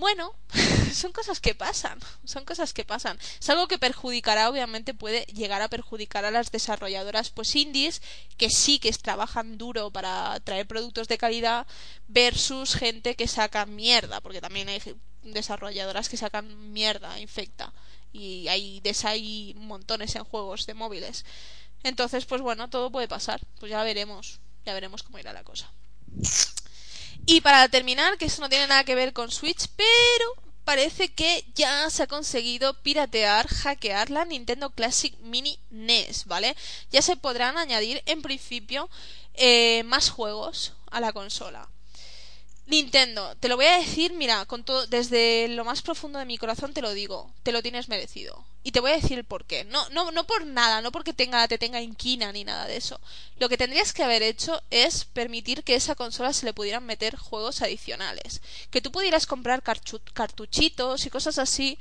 Bueno, 0.00 0.34
son 0.94 1.12
cosas 1.12 1.40
que 1.40 1.54
pasan, 1.54 1.98
son 2.24 2.46
cosas 2.46 2.72
que 2.72 2.86
pasan. 2.86 3.18
Es 3.38 3.50
algo 3.50 3.68
que 3.68 3.78
perjudicará, 3.78 4.48
obviamente 4.48 4.94
puede 4.94 5.26
llegar 5.26 5.60
a 5.60 5.68
perjudicar 5.68 6.24
a 6.24 6.30
las 6.30 6.50
desarrolladoras 6.50 7.28
pues 7.28 7.54
indies 7.54 8.00
que 8.38 8.48
sí 8.48 8.78
que 8.78 8.90
trabajan 8.92 9.58
duro 9.58 9.90
para 9.90 10.40
traer 10.40 10.66
productos 10.66 11.06
de 11.06 11.18
calidad 11.18 11.66
versus 12.08 12.74
gente 12.74 13.14
que 13.14 13.28
saca 13.28 13.66
mierda, 13.66 14.22
porque 14.22 14.40
también 14.40 14.70
hay 14.70 14.80
desarrolladoras 15.22 16.08
que 16.08 16.16
sacan 16.16 16.72
mierda 16.72 17.20
infecta 17.20 17.74
y 18.10 18.48
hay 18.48 18.82
hay 19.04 19.54
montones 19.58 20.16
en 20.16 20.24
juegos 20.24 20.64
de 20.64 20.72
móviles. 20.72 21.26
Entonces, 21.82 22.24
pues 22.24 22.40
bueno, 22.40 22.70
todo 22.70 22.90
puede 22.90 23.06
pasar. 23.06 23.40
Pues 23.58 23.68
ya 23.68 23.84
veremos, 23.84 24.40
ya 24.64 24.72
veremos 24.72 25.02
cómo 25.02 25.18
irá 25.18 25.34
la 25.34 25.44
cosa. 25.44 25.70
Y 27.32 27.42
para 27.42 27.68
terminar, 27.68 28.18
que 28.18 28.24
eso 28.24 28.42
no 28.42 28.48
tiene 28.48 28.66
nada 28.66 28.82
que 28.82 28.96
ver 28.96 29.12
con 29.12 29.30
Switch, 29.30 29.68
pero 29.76 30.34
parece 30.64 31.10
que 31.12 31.44
ya 31.54 31.88
se 31.88 32.02
ha 32.02 32.06
conseguido 32.08 32.74
piratear, 32.82 33.46
hackear 33.46 34.10
la 34.10 34.24
Nintendo 34.24 34.70
Classic 34.70 35.16
Mini 35.20 35.56
NES, 35.70 36.24
¿vale? 36.24 36.56
Ya 36.90 37.02
se 37.02 37.14
podrán 37.14 37.56
añadir 37.56 38.02
en 38.06 38.20
principio 38.20 38.90
eh, 39.34 39.84
más 39.84 40.10
juegos 40.10 40.72
a 40.90 40.98
la 40.98 41.12
consola. 41.12 41.68
Nintendo, 42.66 43.36
te 43.36 43.46
lo 43.46 43.54
voy 43.54 43.66
a 43.66 43.78
decir, 43.78 44.12
mira, 44.12 44.44
desde 44.88 45.46
lo 45.46 45.64
más 45.64 45.82
profundo 45.82 46.18
de 46.18 46.24
mi 46.24 46.36
corazón 46.36 46.74
te 46.74 46.82
lo 46.82 46.92
digo, 46.94 47.32
te 47.44 47.52
lo 47.52 47.62
tienes 47.62 47.88
merecido. 47.88 48.44
Y 48.62 48.72
te 48.72 48.80
voy 48.80 48.90
a 48.90 48.96
decir 48.96 49.18
el 49.18 49.24
por 49.24 49.44
qué. 49.46 49.64
No, 49.64 49.88
no, 49.90 50.10
no 50.12 50.26
por 50.26 50.46
nada, 50.46 50.82
no 50.82 50.92
porque 50.92 51.12
tenga, 51.14 51.46
te 51.48 51.58
tenga 51.58 51.80
inquina 51.80 52.30
ni 52.32 52.44
nada 52.44 52.66
de 52.66 52.76
eso. 52.76 53.00
Lo 53.38 53.48
que 53.48 53.56
tendrías 53.56 53.92
que 53.92 54.02
haber 54.02 54.22
hecho 54.22 54.62
es 54.70 55.06
permitir 55.06 55.64
que 55.64 55.74
esa 55.74 55.94
consola 55.94 56.32
se 56.32 56.44
le 56.44 56.52
pudieran 56.52 56.84
meter 56.84 57.16
juegos 57.16 57.62
adicionales. 57.62 58.42
Que 58.70 58.82
tú 58.82 58.92
pudieras 58.92 59.26
comprar 59.26 59.62
cartuchitos 59.62 61.06
y 61.06 61.10
cosas 61.10 61.38
así 61.38 61.78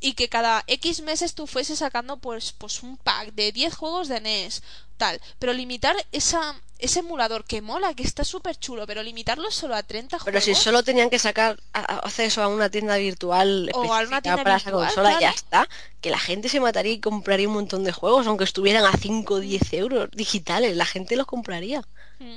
y 0.00 0.14
que 0.14 0.28
cada 0.28 0.64
X 0.66 1.00
meses 1.02 1.34
tú 1.34 1.46
fueses 1.46 1.78
sacando 1.78 2.18
pues, 2.18 2.52
pues 2.52 2.82
un 2.82 2.96
pack 2.96 3.32
de 3.32 3.52
10 3.52 3.74
juegos 3.74 4.08
de 4.08 4.20
NES, 4.20 4.62
tal. 4.96 5.20
Pero 5.38 5.52
limitar 5.52 5.96
esa, 6.12 6.60
ese 6.78 6.98
emulador 7.00 7.44
que 7.44 7.62
mola, 7.62 7.94
que 7.94 8.02
está 8.02 8.22
súper 8.24 8.56
chulo, 8.56 8.86
pero 8.86 9.02
limitarlo 9.02 9.50
solo 9.50 9.74
a 9.74 9.82
30 9.82 10.18
Pero 10.18 10.22
juegos. 10.40 10.44
si 10.44 10.54
solo 10.54 10.82
tenían 10.82 11.08
que 11.10 11.18
sacar 11.18 11.58
acceso 11.72 12.42
a 12.42 12.48
una 12.48 12.68
tienda 12.70 12.96
virtual 12.96 13.70
O 13.74 13.94
a 13.94 14.00
una 14.00 14.20
tienda 14.20 14.42
para 14.42 14.56
virtual, 14.56 14.56
esa 14.56 14.70
consola, 14.94 15.20
ya 15.20 15.30
está. 15.30 15.68
Que 16.00 16.10
la 16.10 16.18
gente 16.18 16.48
se 16.48 16.60
mataría 16.60 16.92
y 16.92 17.00
compraría 17.00 17.48
un 17.48 17.54
montón 17.54 17.82
de 17.84 17.92
juegos, 17.92 18.26
aunque 18.26 18.44
estuvieran 18.44 18.84
a 18.84 18.92
5 18.92 19.34
o 19.34 19.40
10 19.40 19.72
euros 19.72 20.08
digitales. 20.12 20.76
La 20.76 20.84
gente 20.86 21.16
los 21.16 21.26
compraría. 21.26 21.82
Mm. 22.18 22.36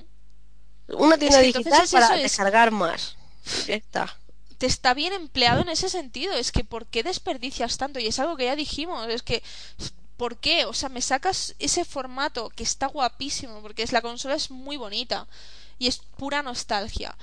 Una 0.94 1.18
tienda 1.18 1.40
que 1.42 1.48
digital 1.48 1.84
es 1.84 1.92
para 1.92 2.16
es- 2.16 2.24
descargar 2.24 2.72
más. 2.72 3.16
Ya 3.68 3.76
está. 3.76 4.18
te 4.58 4.66
está 4.66 4.94
bien 4.94 5.14
empleado 5.14 5.62
en 5.62 5.70
ese 5.70 5.88
sentido. 5.90 6.34
Es 6.34 6.52
que 6.52 6.64
¿por 6.64 6.86
qué 6.88 7.04
desperdicias 7.04 7.78
tanto? 7.78 8.00
Y 8.00 8.08
es 8.08 8.20
algo 8.20 8.36
que 8.38 8.46
ya 8.46 8.56
dijimos. 8.56 9.08
Es 9.08 9.22
que 9.24 9.42
¿por 10.20 10.38
qué? 10.38 10.66
O 10.66 10.74
sea, 10.74 10.90
me 10.90 11.02
sacas 11.02 11.56
ese 11.60 11.86
formato 11.86 12.50
que 12.50 12.64
está 12.64 12.88
guapísimo 12.88 13.62
porque 13.62 13.84
es 13.84 13.94
la 13.94 14.02
consola 14.02 14.36
es 14.36 14.52
muy 14.52 14.76
bonita 14.76 15.28
y 15.80 15.88
es 15.88 16.00
pura 16.18 16.44
nostalgia. 16.44 17.16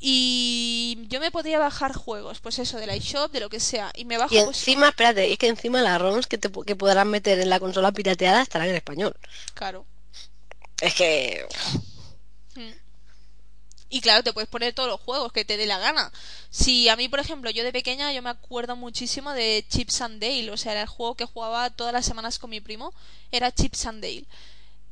Y 0.00 0.98
yo 1.08 1.20
me 1.20 1.30
podría 1.30 1.60
bajar 1.60 1.94
juegos, 1.94 2.40
pues 2.40 2.58
eso, 2.58 2.78
del 2.78 2.94
iShop, 2.96 3.30
de 3.30 3.40
lo 3.40 3.50
que 3.50 3.60
sea, 3.60 3.92
y 3.94 4.04
me 4.04 4.18
bajo 4.18 4.34
Y 4.34 4.38
pues 4.38 4.58
encima, 4.58 4.88
espérate, 4.88 5.30
es 5.30 5.38
que 5.38 5.46
encima 5.46 5.80
las 5.80 6.00
ROMs 6.00 6.26
que, 6.26 6.38
te, 6.38 6.50
que 6.66 6.74
podrán 6.74 7.08
meter 7.08 7.38
en 7.38 7.50
la 7.50 7.60
consola 7.60 7.92
pirateada 7.92 8.42
estarán 8.42 8.68
en 8.68 8.76
español. 8.76 9.14
claro. 9.54 9.86
Es 10.80 10.94
que... 10.94 11.46
Y 13.92 14.00
claro, 14.00 14.22
te 14.22 14.32
puedes 14.32 14.48
poner 14.48 14.72
todos 14.72 14.88
los 14.88 15.00
juegos 15.00 15.32
que 15.32 15.44
te 15.44 15.56
dé 15.56 15.66
la 15.66 15.78
gana. 15.80 16.12
Si 16.48 16.88
a 16.88 16.94
mí, 16.94 17.08
por 17.08 17.18
ejemplo, 17.18 17.50
yo 17.50 17.64
de 17.64 17.72
pequeña 17.72 18.12
yo 18.12 18.22
me 18.22 18.30
acuerdo 18.30 18.76
muchísimo 18.76 19.32
de 19.32 19.66
Chips 19.68 20.00
and 20.00 20.22
Dale, 20.22 20.52
o 20.52 20.56
sea, 20.56 20.72
era 20.72 20.82
el 20.82 20.88
juego 20.88 21.16
que 21.16 21.24
jugaba 21.24 21.70
todas 21.70 21.92
las 21.92 22.06
semanas 22.06 22.38
con 22.38 22.50
mi 22.50 22.60
primo, 22.60 22.94
era 23.32 23.52
Chips 23.52 23.86
and 23.86 24.00
Dale. 24.00 24.26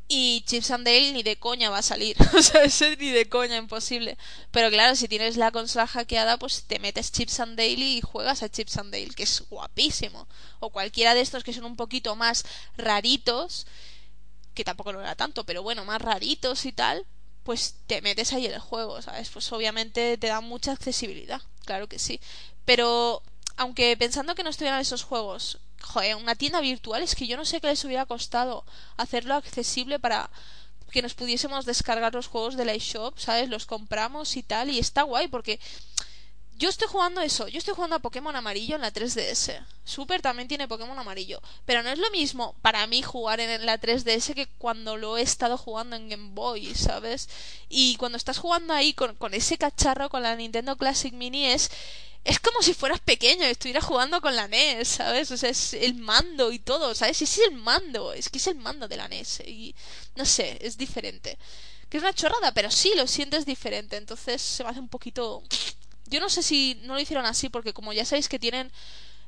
Y 0.09 0.43
Chips 0.47 0.73
and 0.73 0.85
Dale 0.85 1.13
ni 1.13 1.23
de 1.23 1.39
coña 1.39 1.71
va 1.71 1.79
a 1.79 1.83
salir, 1.83 2.17
o 2.37 2.43
sea, 2.43 2.65
ese 2.65 2.97
ni 2.97 3.11
de 3.11 3.29
coña, 3.29 3.57
imposible. 3.57 4.19
Pero 4.51 4.69
claro, 4.69 4.97
si 4.97 5.07
tienes 5.07 5.37
la 5.37 5.53
consola 5.53 5.87
hackeada, 5.87 6.37
pues 6.37 6.65
te 6.65 6.81
metes 6.81 7.13
Chips 7.13 7.39
and 7.39 7.57
Dale 7.57 7.85
y 7.85 8.01
juegas 8.01 8.43
a 8.43 8.49
Chips 8.49 8.79
and 8.79 8.93
Dale, 8.93 9.15
que 9.15 9.23
es 9.23 9.45
guapísimo. 9.49 10.27
O 10.59 10.71
cualquiera 10.71 11.15
de 11.15 11.21
estos 11.21 11.45
que 11.45 11.53
son 11.53 11.67
un 11.67 11.77
poquito 11.77 12.17
más 12.17 12.45
raritos, 12.77 13.69
que 14.55 14.65
tampoco 14.65 14.93
lo 14.93 15.01
era 15.01 15.15
tanto, 15.15 15.45
pero 15.45 15.63
bueno, 15.63 15.85
más 15.85 16.03
raritos 16.03 16.65
y 16.65 16.73
tal, 16.73 17.07
pues 17.49 17.77
te 17.87 18.03
metes 18.03 18.35
ahí 18.35 18.45
en 18.45 18.53
el 18.53 18.61
juego, 18.61 19.01
¿sabes? 19.01 19.31
Pues 19.31 19.51
obviamente 19.53 20.19
te 20.19 20.27
da 20.27 20.43
mucha 20.43 20.73
accesibilidad, 20.73 21.41
claro 21.65 21.89
que 21.89 21.99
sí. 21.99 22.21
Pero 22.67 23.23
aunque 23.57 23.97
pensando 23.97 24.35
que 24.35 24.43
no 24.43 24.51
estuvieran 24.51 24.83
esos 24.83 25.03
juegos, 25.03 25.59
joder, 25.81 26.17
una 26.17 26.35
tienda 26.35 26.61
virtual 26.61 27.03
es 27.03 27.15
que 27.15 27.27
yo 27.27 27.39
no 27.39 27.47
sé 27.47 27.63
qué 27.63 27.69
les 27.69 27.83
hubiera 27.87 28.05
costado 28.05 28.67
hacerlo 28.99 29.33
accesible 29.33 29.99
para 29.99 30.29
que 30.91 31.01
nos 31.01 31.15
pudiésemos 31.15 31.65
descargar 31.65 32.13
los 32.13 32.27
juegos 32.27 32.55
del 32.55 32.77
iShop, 32.77 33.19
¿sabes? 33.19 33.49
Los 33.49 33.65
compramos 33.65 34.37
y 34.37 34.43
tal, 34.43 34.69
y 34.69 34.79
está 34.79 35.01
guay 35.05 35.29
porque 35.29 35.59
yo 36.59 36.69
estoy 36.69 36.89
jugando 36.89 37.21
eso, 37.21 37.47
yo 37.47 37.59
estoy 37.59 37.75
jugando 37.75 37.95
a 37.97 38.01
Pokémon 38.01 38.35
amarillo 38.35 38.75
en 38.75 38.83
la 38.83 38.93
3DS. 38.93 39.65
Super 39.85 40.21
también 40.21 40.49
tiene 40.49 40.67
Pokémon 40.67 40.99
amarillo, 40.99 41.41
pero 41.65 41.85
no 41.85 41.91
es 41.91 41.99
lo 41.99 42.11
mismo 42.11 42.57
para 42.63 42.85
mí 42.89 43.01
jugar 43.01 43.39
en 43.39 43.65
la 43.65 43.81
3DS 43.81 44.35
que 44.35 44.49
cuando 44.59 44.97
lo 44.97 45.17
he 45.17 45.23
estado 45.23 45.57
jugando 45.57 45.95
en 45.95 46.09
Game 46.09 46.31
Boy, 46.33 46.75
¿sabes? 46.75 47.29
Y 47.69 47.95
cuando 47.97 48.19
estás 48.19 48.39
jugando 48.39 48.75
ahí 48.75 48.93
con, 48.93 49.17
ese 49.35 49.57
cacharro, 49.57 50.11
con 50.11 50.25
la 50.25 50.35
Nintendo 50.35 50.77
Classic 50.77 51.15
Mini, 51.15 51.47
es, 51.47 51.71
es 52.25 52.41
como 52.41 52.61
si 52.61 52.75
fueras 52.75 52.99
pequeño 52.99 53.45
y 53.45 53.51
estuvieras 53.51 53.85
jugando 53.85 54.21
con 54.21 54.35
la 54.35 54.49
NES, 54.49 54.89
¿sabes? 54.89 55.31
O 55.31 55.37
sea, 55.37 55.51
es 55.51 55.75
el 55.75 55.95
mando 55.95 56.51
y 56.51 56.59
todo, 56.59 56.93
¿sabes? 56.97 57.23
Es 57.23 57.39
el 57.39 57.53
mando, 57.53 58.13
es 58.13 58.29
que 58.29 58.39
es 58.39 58.47
el 58.49 58.57
mando 58.57 58.89
de 58.89 58.97
la 58.97 59.07
NES 59.07 59.43
y 59.47 59.77
no 60.17 60.27
sé, 60.27 60.59
es 60.61 60.77
diferente. 60.77 61.39
Que 61.89 61.99
es 61.99 62.03
una 62.03 62.13
chorrada, 62.13 62.53
pero 62.53 62.69
sí 62.73 62.93
lo 62.97 63.07
sientes 63.07 63.47
diferente, 63.47 63.97
entonces 63.97 64.43
se 64.43 64.65
me 64.65 64.71
hace 64.71 64.81
un 64.81 64.89
poquito 64.89 65.45
yo 66.09 66.21
no 66.21 66.29
sé 66.29 66.43
si 66.43 66.81
no 66.85 66.95
lo 66.95 67.01
hicieron 67.01 67.27
así 67.27 67.49
porque 67.49 67.73
como 67.73 67.93
ya 67.93 68.05
sabéis 68.05 68.29
que 68.29 68.39
tienen 68.39 68.71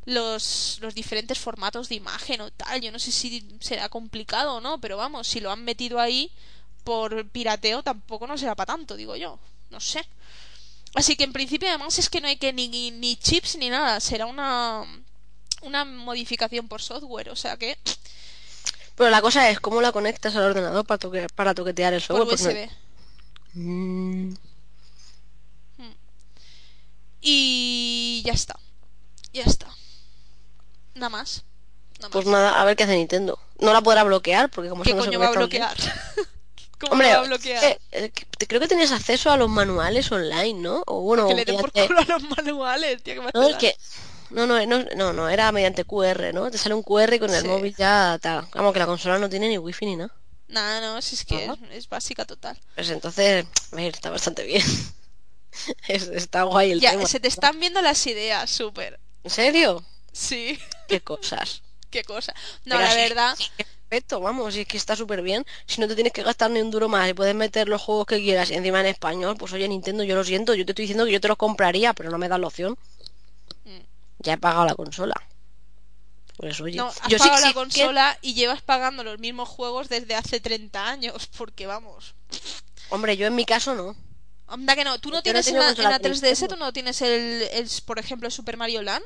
los, 0.06 0.78
los 0.80 0.94
diferentes 0.94 1.38
formatos 1.38 1.88
de 1.88 1.94
imagen 1.96 2.40
o 2.40 2.50
tal, 2.50 2.80
yo 2.80 2.90
no 2.90 2.98
sé 2.98 3.12
si 3.12 3.46
será 3.60 3.88
complicado 3.88 4.54
o 4.56 4.60
no, 4.60 4.80
pero 4.80 4.96
vamos, 4.96 5.26
si 5.28 5.40
lo 5.40 5.50
han 5.52 5.64
metido 5.64 6.00
ahí 6.00 6.30
por 6.84 7.28
pirateo 7.28 7.82
tampoco 7.82 8.26
no 8.26 8.38
será 8.38 8.54
para 8.54 8.72
tanto, 8.74 8.96
digo 8.96 9.14
yo, 9.16 9.38
no 9.70 9.80
sé. 9.80 10.02
Así 10.94 11.14
que 11.16 11.24
en 11.24 11.32
principio 11.32 11.68
además 11.68 11.98
es 11.98 12.08
que 12.10 12.20
no 12.20 12.26
hay 12.28 12.36
que 12.36 12.52
ni, 12.52 12.68
ni, 12.68 12.90
ni 12.90 13.16
chips 13.16 13.56
ni 13.56 13.68
nada, 13.70 14.00
será 14.00 14.26
una 14.26 14.84
una 15.62 15.84
modificación 15.84 16.66
por 16.68 16.80
software, 16.80 17.28
o 17.28 17.36
sea 17.36 17.56
que 17.58 17.76
Pero 18.96 19.10
la 19.10 19.20
cosa 19.20 19.50
es 19.50 19.60
cómo 19.60 19.82
la 19.82 19.92
conectas 19.92 20.34
al 20.34 20.44
ordenador 20.44 20.86
para, 20.86 20.98
toque- 20.98 21.28
para 21.34 21.54
toquetear 21.54 21.92
el 21.94 22.00
software. 22.00 22.34
USB. 22.34 22.70
Mm, 23.54 24.32
Y 27.20 28.22
ya 28.24 28.32
está. 28.32 28.58
Ya 29.32 29.44
está. 29.44 29.68
Nada 30.94 31.10
más. 31.10 31.44
Nada 32.00 32.10
Pues 32.10 32.24
más. 32.26 32.32
nada, 32.32 32.60
a 32.60 32.64
ver 32.64 32.76
qué 32.76 32.84
hace 32.84 32.96
Nintendo. 32.96 33.38
No 33.58 33.72
la 33.72 33.80
podrá 33.82 34.04
bloquear 34.04 34.50
porque 34.50 34.70
como 34.70 34.82
¿Qué 34.82 34.96
coño 34.96 35.18
va 35.20 35.28
a 35.28 35.32
bloquear? 35.32 35.76
¿Cómo 36.78 36.92
Hombre, 36.92 37.08
lo 37.10 37.18
va 37.18 37.24
a 37.24 37.26
bloquear? 37.26 37.64
eh, 37.64 37.78
eh, 37.92 38.12
creo 38.48 38.58
que 38.60 38.68
tenías 38.68 38.90
acceso 38.92 39.30
a 39.30 39.36
los 39.36 39.50
manuales 39.50 40.10
online, 40.10 40.54
¿no? 40.60 40.82
O 40.86 41.02
bueno, 41.02 41.28
que 41.28 41.34
le 41.34 41.44
den 41.44 41.58
por 41.58 41.72
culo 41.72 42.00
a 42.00 42.04
los 42.04 42.22
manuales, 42.22 43.02
tío, 43.02 43.14
que 43.14 43.20
me 43.20 43.30
No, 43.34 43.48
es 43.48 43.56
que... 43.56 43.76
No, 44.30 44.46
no, 44.46 44.64
no, 44.64 45.12
no, 45.12 45.28
era 45.28 45.50
mediante 45.50 45.84
QR, 45.84 46.32
¿no? 46.32 46.50
Te 46.52 46.56
sale 46.56 46.74
un 46.74 46.84
QR 46.84 47.12
y 47.14 47.18
con 47.18 47.34
el 47.34 47.42
Sí. 47.42 47.48
móvil 47.48 47.74
ya 47.76 48.16
tal. 48.22 48.46
Vamos, 48.54 48.72
que 48.72 48.78
la 48.78 48.86
consola 48.86 49.18
no 49.18 49.28
tiene 49.28 49.48
ni 49.48 49.58
wifi 49.58 49.84
ni 49.86 49.96
nada. 49.96 50.14
Nada, 50.46 50.80
no, 50.80 51.02
si 51.02 51.16
es 51.16 51.24
que 51.24 51.44
es, 51.46 51.50
es 51.72 51.88
básica 51.88 52.24
total. 52.24 52.56
Pues 52.76 52.88
entonces, 52.90 53.44
a 53.72 53.76
ver, 53.76 53.92
está 53.94 54.08
bastante 54.10 54.44
bien. 54.44 54.62
Es- 55.88 56.08
está 56.08 56.44
guay 56.44 56.72
el 56.72 56.80
Ya, 56.80 56.92
tema. 56.92 57.06
se 57.06 57.20
te 57.20 57.28
están 57.28 57.58
viendo 57.60 57.80
las 57.82 58.06
ideas, 58.06 58.50
súper. 58.50 58.98
¿En 59.24 59.30
serio? 59.30 59.84
Sí, 60.12 60.58
Qué 60.88 61.00
cosas. 61.00 61.62
qué 61.90 62.04
cosa. 62.04 62.32
No, 62.64 62.76
Pero 62.76 62.80
la 62.80 62.90
sí, 62.92 62.96
verdad, 62.98 63.34
sí, 63.36 63.46
perfecto, 63.88 64.20
vamos, 64.20 64.54
y 64.56 64.60
es 64.60 64.66
que 64.68 64.76
está 64.76 64.94
súper 64.96 65.22
bien. 65.22 65.44
Si 65.66 65.80
no 65.80 65.88
te 65.88 65.94
tienes 65.94 66.12
que 66.12 66.22
gastar 66.22 66.50
ni 66.50 66.60
un 66.60 66.70
duro 66.70 66.88
más 66.88 67.08
y 67.10 67.14
puedes 67.14 67.34
meter 67.34 67.68
los 67.68 67.82
juegos 67.82 68.06
que 68.06 68.18
quieras 68.20 68.50
y 68.50 68.54
encima 68.54 68.80
en 68.80 68.86
español, 68.86 69.36
pues 69.36 69.52
oye, 69.52 69.66
Nintendo, 69.68 70.04
yo 70.04 70.14
lo 70.14 70.22
siento, 70.24 70.54
yo 70.54 70.64
te 70.64 70.72
estoy 70.72 70.84
diciendo 70.84 71.04
que 71.04 71.12
yo 71.12 71.20
te 71.20 71.28
los 71.28 71.36
compraría, 71.36 71.92
pero 71.94 72.10
no 72.10 72.18
me 72.18 72.28
das 72.28 72.38
la 72.40 72.46
opción. 72.46 72.78
Mm. 73.64 73.78
Ya 74.20 74.34
he 74.34 74.38
pagado 74.38 74.64
la 74.66 74.74
consola. 74.76 75.14
Pues 76.36 76.60
oye, 76.60 76.76
no, 76.76 76.86
has 76.88 77.00
yo 77.08 77.18
pagado 77.18 77.36
sí 77.38 77.42
la 77.42 77.48
que- 77.48 77.54
consola 77.54 78.18
y 78.22 78.34
llevas 78.34 78.62
pagando 78.62 79.04
los 79.04 79.18
mismos 79.18 79.48
juegos 79.48 79.88
desde 79.88 80.14
hace 80.14 80.40
30 80.40 80.88
años, 80.88 81.28
porque 81.36 81.66
vamos. 81.66 82.14
Hombre, 82.88 83.16
yo 83.16 83.26
en 83.26 83.34
mi 83.34 83.44
caso 83.44 83.74
no. 83.74 83.94
Anda 84.50 84.74
que 84.76 84.84
no, 84.84 84.98
tú 84.98 85.08
no 85.10 85.14
Yo 85.14 85.18
no 85.18 85.22
tienes 85.22 85.46
en 85.48 85.58
la, 85.58 85.70
en 85.70 85.82
la 85.82 85.98
de 85.98 86.10
3DS, 86.10 86.22
Nintendo. 86.22 86.48
tú 86.48 86.56
no 86.56 86.72
tienes 86.72 87.00
el, 87.02 87.42
el, 87.52 87.70
por 87.86 87.98
ejemplo, 87.98 88.26
el 88.26 88.32
Super 88.32 88.56
Mario 88.56 88.82
Land. 88.82 89.04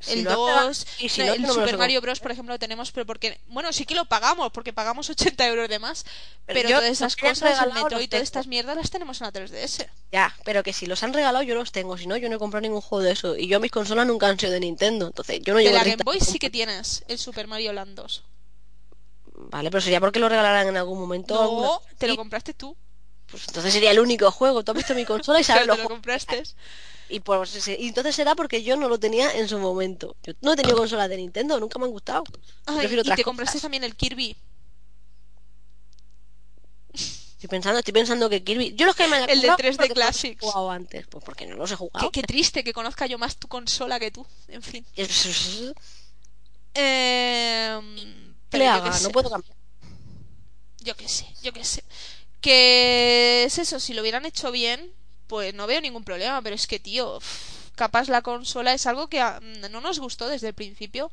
Si 0.00 0.18
el 0.18 0.24
pagado- 0.26 0.66
2, 0.66 0.86
y 0.98 1.08
si 1.08 1.20
no, 1.22 1.28
no, 1.28 1.32
el 1.34 1.42
no 1.42 1.54
Super 1.54 1.78
Mario 1.78 2.00
Bros, 2.02 2.20
por 2.20 2.30
ejemplo, 2.30 2.52
lo 2.52 2.58
tenemos, 2.58 2.92
pero 2.92 3.06
porque, 3.06 3.40
bueno, 3.46 3.72
sí 3.72 3.86
que 3.86 3.94
lo 3.94 4.04
pagamos, 4.04 4.52
porque 4.52 4.74
pagamos 4.74 5.08
80 5.38 5.46
euros 5.46 5.68
de 5.70 5.78
más, 5.78 6.04
Pero 6.44 6.60
pero, 6.60 6.68
todas 6.76 6.90
esas 6.90 7.16
cosas, 7.16 7.62
el 7.62 7.72
Metroid 7.72 8.02
y 8.04 8.08
todas 8.08 8.22
estas 8.24 8.46
mierdas 8.46 8.76
las 8.76 8.90
tenemos 8.90 9.18
en 9.22 9.26
la 9.28 9.32
3DS. 9.32 9.86
Ya, 10.12 10.36
pero 10.44 10.62
que 10.62 10.74
si 10.74 10.84
los 10.84 11.02
han 11.02 11.14
regalado 11.14 11.42
yo 11.42 11.54
los 11.54 11.72
tengo, 11.72 11.96
si 11.96 12.06
no 12.06 12.18
yo 12.18 12.28
no 12.28 12.36
he 12.36 12.38
comprado 12.38 12.60
ningún 12.60 12.82
juego 12.82 13.02
de 13.02 13.12
eso. 13.12 13.34
Y 13.36 13.46
yo 13.48 13.58
mis 13.60 13.70
consolas 13.70 14.06
nunca 14.06 14.28
han 14.28 14.38
sido 14.38 14.52
de 14.52 14.60
Nintendo, 14.60 15.06
entonces 15.06 15.40
yo 15.42 15.54
no 15.54 15.58
De 15.60 15.64
llevo 15.64 15.74
la 15.76 15.80
Game 15.84 15.96
30 15.96 16.04
Boy 16.04 16.20
sí 16.20 16.38
que 16.38 16.50
tienes 16.50 17.02
el 17.08 17.16
Super 17.18 17.46
Mario 17.46 17.72
Land 17.72 17.94
2. 17.96 18.24
Vale, 19.36 19.70
pero 19.70 19.80
sería 19.80 20.00
porque 20.00 20.18
lo 20.20 20.28
regalarán 20.28 20.68
en 20.68 20.76
algún 20.76 20.98
momento. 21.00 21.40
alguna- 21.40 21.66
No, 21.68 21.82
te 21.96 22.08
lo 22.08 22.16
compraste 22.16 22.52
tú. 22.52 22.76
Pues 23.34 23.48
entonces 23.48 23.72
sería 23.72 23.90
el 23.90 23.98
único 23.98 24.30
juego. 24.30 24.62
Tú 24.62 24.70
has 24.70 24.76
visto 24.76 24.94
mi 24.94 25.04
consola 25.04 25.40
y 25.40 25.44
sabes 25.44 25.66
lo 25.66 25.74
juegos. 25.74 25.90
compraste. 25.90 26.40
Y, 27.08 27.18
pues, 27.18 27.66
y 27.66 27.88
entonces 27.88 28.14
será 28.14 28.36
porque 28.36 28.62
yo 28.62 28.76
no 28.76 28.88
lo 28.88 28.98
tenía 29.00 29.36
en 29.36 29.48
su 29.48 29.58
momento. 29.58 30.14
Yo 30.22 30.34
no 30.40 30.52
he 30.52 30.56
tenido 30.56 30.76
consolas 30.76 31.08
de 31.08 31.16
Nintendo, 31.16 31.58
nunca 31.58 31.80
me 31.80 31.86
han 31.86 31.90
gustado. 31.90 32.22
Ay, 32.66 32.86
y 32.86 33.02
te 33.02 33.24
compraste 33.24 33.54
cosas. 33.54 33.62
también 33.62 33.82
el 33.82 33.96
Kirby. 33.96 34.36
Estoy 36.92 37.48
pensando, 37.48 37.78
estoy 37.80 37.92
pensando 37.92 38.30
que 38.30 38.44
Kirby. 38.44 38.74
Yo 38.76 38.86
los 38.86 38.94
que 38.94 39.08
me 39.08 39.18
El 39.24 39.40
de 39.42 39.48
comprado 39.48 39.58
3D 39.58 39.76
porque 39.76 39.88
no 39.88 39.94
Classics. 39.94 40.40
jugado 40.40 40.70
antes. 40.70 41.06
Pues 41.08 41.24
porque 41.24 41.46
no 41.46 41.56
los 41.56 41.72
he 41.72 41.76
jugado. 41.76 42.10
Qué, 42.10 42.20
qué 42.20 42.26
triste 42.26 42.62
que 42.62 42.72
conozca 42.72 43.06
yo 43.06 43.18
más 43.18 43.36
tu 43.36 43.48
consola 43.48 43.98
que 43.98 44.12
tú. 44.12 44.24
En 44.46 44.62
fin. 44.62 44.86
¿Qué 44.94 45.02
Eh, 46.74 47.80
le 47.82 48.34
pero 48.48 48.64
yo 48.64 48.70
haga? 48.70 49.00
No 49.00 49.10
puedo 49.10 49.28
cambiar. 49.28 49.56
Yo 50.80 50.96
qué 50.96 51.08
sé, 51.08 51.26
yo 51.42 51.52
qué 51.52 51.64
sé. 51.64 51.82
Que 52.44 53.44
es 53.44 53.56
eso, 53.56 53.80
si 53.80 53.94
lo 53.94 54.02
hubieran 54.02 54.26
hecho 54.26 54.52
bien, 54.52 54.92
pues 55.28 55.54
no 55.54 55.66
veo 55.66 55.80
ningún 55.80 56.04
problema, 56.04 56.42
pero 56.42 56.54
es 56.54 56.66
que, 56.66 56.78
tío, 56.78 57.18
capaz 57.74 58.08
la 58.08 58.20
consola 58.20 58.74
es 58.74 58.86
algo 58.86 59.08
que 59.08 59.24
no 59.70 59.80
nos 59.80 59.98
gustó 59.98 60.28
desde 60.28 60.48
el 60.48 60.54
principio. 60.54 61.10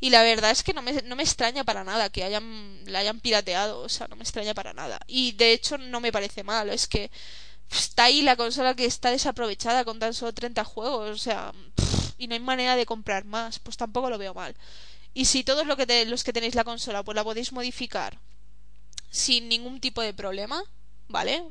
Y 0.00 0.08
la 0.08 0.22
verdad 0.22 0.50
es 0.50 0.62
que 0.62 0.72
no 0.72 0.80
me, 0.80 0.94
no 1.02 1.14
me 1.14 1.24
extraña 1.24 1.62
para 1.62 1.84
nada 1.84 2.08
que 2.08 2.24
hayan, 2.24 2.80
la 2.86 3.00
hayan 3.00 3.20
pirateado, 3.20 3.80
o 3.80 3.88
sea, 3.90 4.08
no 4.08 4.16
me 4.16 4.22
extraña 4.22 4.54
para 4.54 4.72
nada. 4.72 4.98
Y 5.06 5.32
de 5.32 5.52
hecho 5.52 5.76
no 5.76 6.00
me 6.00 6.10
parece 6.10 6.42
mal, 6.42 6.70
es 6.70 6.86
que 6.86 7.10
está 7.70 8.04
ahí 8.04 8.22
la 8.22 8.36
consola 8.36 8.74
que 8.74 8.86
está 8.86 9.10
desaprovechada 9.10 9.84
con 9.84 9.98
tan 9.98 10.14
solo 10.14 10.32
30 10.32 10.64
juegos, 10.64 11.10
o 11.10 11.18
sea, 11.18 11.52
y 12.16 12.28
no 12.28 12.34
hay 12.34 12.40
manera 12.40 12.76
de 12.76 12.86
comprar 12.86 13.26
más, 13.26 13.58
pues 13.58 13.76
tampoco 13.76 14.08
lo 14.08 14.16
veo 14.16 14.32
mal. 14.32 14.56
Y 15.12 15.26
si 15.26 15.44
todos 15.44 15.66
lo 15.66 15.76
que 15.76 16.06
los 16.06 16.24
que 16.24 16.32
tenéis 16.32 16.54
la 16.54 16.64
consola, 16.64 17.02
pues 17.02 17.14
la 17.14 17.24
podéis 17.24 17.52
modificar 17.52 18.18
sin 19.12 19.48
ningún 19.48 19.78
tipo 19.78 20.02
de 20.02 20.14
problema, 20.14 20.64
¿vale? 21.06 21.44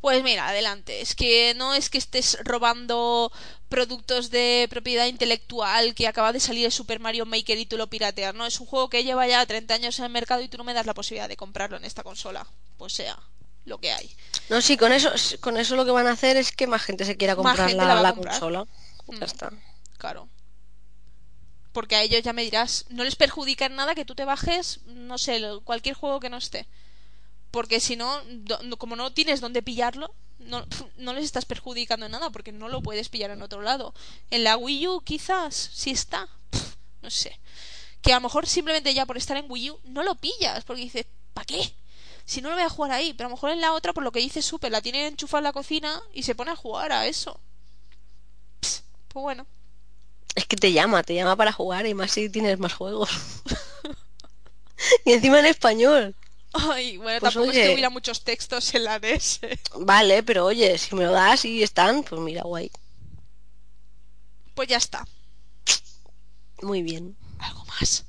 Pues 0.00 0.22
mira, 0.22 0.48
adelante. 0.48 1.00
Es 1.00 1.14
que 1.14 1.54
no 1.56 1.72
es 1.72 1.88
que 1.88 1.96
estés 1.96 2.36
robando 2.44 3.32
productos 3.70 4.30
de 4.30 4.66
propiedad 4.68 5.06
intelectual 5.06 5.94
que 5.94 6.06
acaba 6.06 6.34
de 6.34 6.40
salir 6.40 6.64
de 6.64 6.70
Super 6.70 7.00
Mario 7.00 7.24
Maker 7.24 7.58
y 7.58 7.64
tú 7.64 7.78
lo 7.78 7.88
pirateas, 7.88 8.34
¿no? 8.34 8.44
Es 8.44 8.60
un 8.60 8.66
juego 8.66 8.90
que 8.90 9.02
lleva 9.02 9.26
ya 9.26 9.44
30 9.44 9.72
años 9.72 9.98
en 9.98 10.04
el 10.04 10.10
mercado 10.10 10.42
y 10.42 10.48
tú 10.48 10.58
no 10.58 10.64
me 10.64 10.74
das 10.74 10.84
la 10.84 10.92
posibilidad 10.92 11.28
de 11.28 11.38
comprarlo 11.38 11.78
en 11.78 11.86
esta 11.86 12.02
consola. 12.02 12.46
Pues 12.76 12.92
sea 12.92 13.18
lo 13.64 13.78
que 13.78 13.92
hay. 13.92 14.14
No, 14.50 14.60
sí, 14.60 14.76
con 14.76 14.92
eso, 14.92 15.10
con 15.40 15.56
eso 15.56 15.74
lo 15.74 15.86
que 15.86 15.90
van 15.90 16.06
a 16.06 16.12
hacer 16.12 16.36
es 16.36 16.52
que 16.52 16.66
más 16.66 16.82
gente 16.82 17.06
se 17.06 17.16
quiera 17.16 17.34
comprar 17.34 17.72
la, 17.72 18.12
consola. 18.12 18.66
Ya 19.08 19.18
mm, 19.18 19.22
está. 19.22 19.52
Claro. 19.96 20.28
Porque 21.74 21.96
a 21.96 22.02
ellos 22.02 22.22
ya 22.22 22.32
me 22.32 22.44
dirás, 22.44 22.86
no 22.88 23.04
les 23.04 23.16
perjudica 23.16 23.66
en 23.66 23.76
nada 23.76 23.94
que 23.94 24.06
tú 24.06 24.14
te 24.14 24.24
bajes, 24.24 24.80
no 24.86 25.18
sé, 25.18 25.42
cualquier 25.64 25.94
juego 25.94 26.20
que 26.20 26.30
no 26.30 26.38
esté. 26.38 26.66
Porque 27.50 27.80
si 27.80 27.96
no, 27.96 28.22
como 28.78 28.96
no 28.96 29.12
tienes 29.12 29.42
dónde 29.42 29.62
pillarlo, 29.62 30.14
no, 30.38 30.64
no, 30.96 31.12
les 31.12 31.24
estás 31.24 31.44
perjudicando 31.44 32.06
en 32.06 32.12
nada 32.12 32.30
porque 32.30 32.52
no 32.52 32.68
lo 32.68 32.82
puedes 32.82 33.10
pillar 33.10 33.30
en 33.30 33.42
otro 33.42 33.60
lado. 33.60 33.92
En 34.30 34.44
la 34.44 34.56
Wii 34.56 34.88
U 34.88 35.00
quizás, 35.02 35.54
si 35.54 35.90
está, 35.90 36.28
no 37.02 37.10
sé. 37.10 37.38
Que 38.00 38.12
a 38.12 38.16
lo 38.16 38.22
mejor 38.22 38.46
simplemente 38.46 38.94
ya 38.94 39.04
por 39.04 39.18
estar 39.18 39.36
en 39.36 39.50
Wii 39.50 39.70
U 39.70 39.80
no 39.84 40.02
lo 40.02 40.14
pillas 40.14 40.64
porque 40.64 40.82
dices, 40.82 41.06
¿para 41.34 41.44
qué? 41.44 41.74
si 42.24 42.40
no 42.40 42.48
lo 42.48 42.54
voy 42.54 42.64
a 42.64 42.70
jugar 42.70 42.92
ahí, 42.92 43.12
pero 43.12 43.26
a 43.26 43.30
lo 43.30 43.36
mejor 43.36 43.50
en 43.50 43.60
la 43.60 43.72
otra, 43.72 43.92
por 43.92 44.02
lo 44.02 44.12
que 44.12 44.20
dice 44.20 44.42
Super, 44.42 44.72
la 44.72 44.80
tiene 44.80 45.06
enchufada 45.06 45.40
en 45.40 45.44
la 45.44 45.52
cocina 45.52 46.00
y 46.12 46.22
se 46.22 46.34
pone 46.34 46.52
a 46.52 46.56
jugar 46.56 46.92
a 46.92 47.06
eso. 47.06 47.38
pues 48.60 48.82
bueno. 49.22 49.46
Es 50.34 50.46
que 50.46 50.56
te 50.56 50.72
llama, 50.72 51.02
te 51.02 51.14
llama 51.14 51.36
para 51.36 51.52
jugar 51.52 51.86
y 51.86 51.94
más 51.94 52.12
si 52.12 52.28
tienes 52.28 52.58
más 52.58 52.74
juegos. 52.74 53.10
y 55.04 55.12
encima 55.12 55.38
en 55.40 55.46
español. 55.46 56.14
Ay, 56.52 56.96
bueno, 56.98 57.20
pues 57.20 57.34
tampoco 57.34 57.52
es 57.52 57.66
que 57.66 57.72
hubiera 57.72 57.90
muchos 57.90 58.22
textos 58.22 58.74
en 58.74 58.84
la 58.84 59.00
DS. 59.00 59.40
Vale, 59.76 60.22
pero 60.22 60.44
oye, 60.44 60.78
si 60.78 60.94
me 60.94 61.04
lo 61.04 61.12
das 61.12 61.44
y 61.44 61.62
están, 61.62 62.04
pues 62.04 62.20
mira, 62.20 62.42
guay. 62.42 62.70
Pues 64.54 64.68
ya 64.68 64.76
está. 64.76 65.06
Muy 66.62 66.82
bien. 66.82 67.16
¿Algo 67.38 67.64
más? 67.64 68.04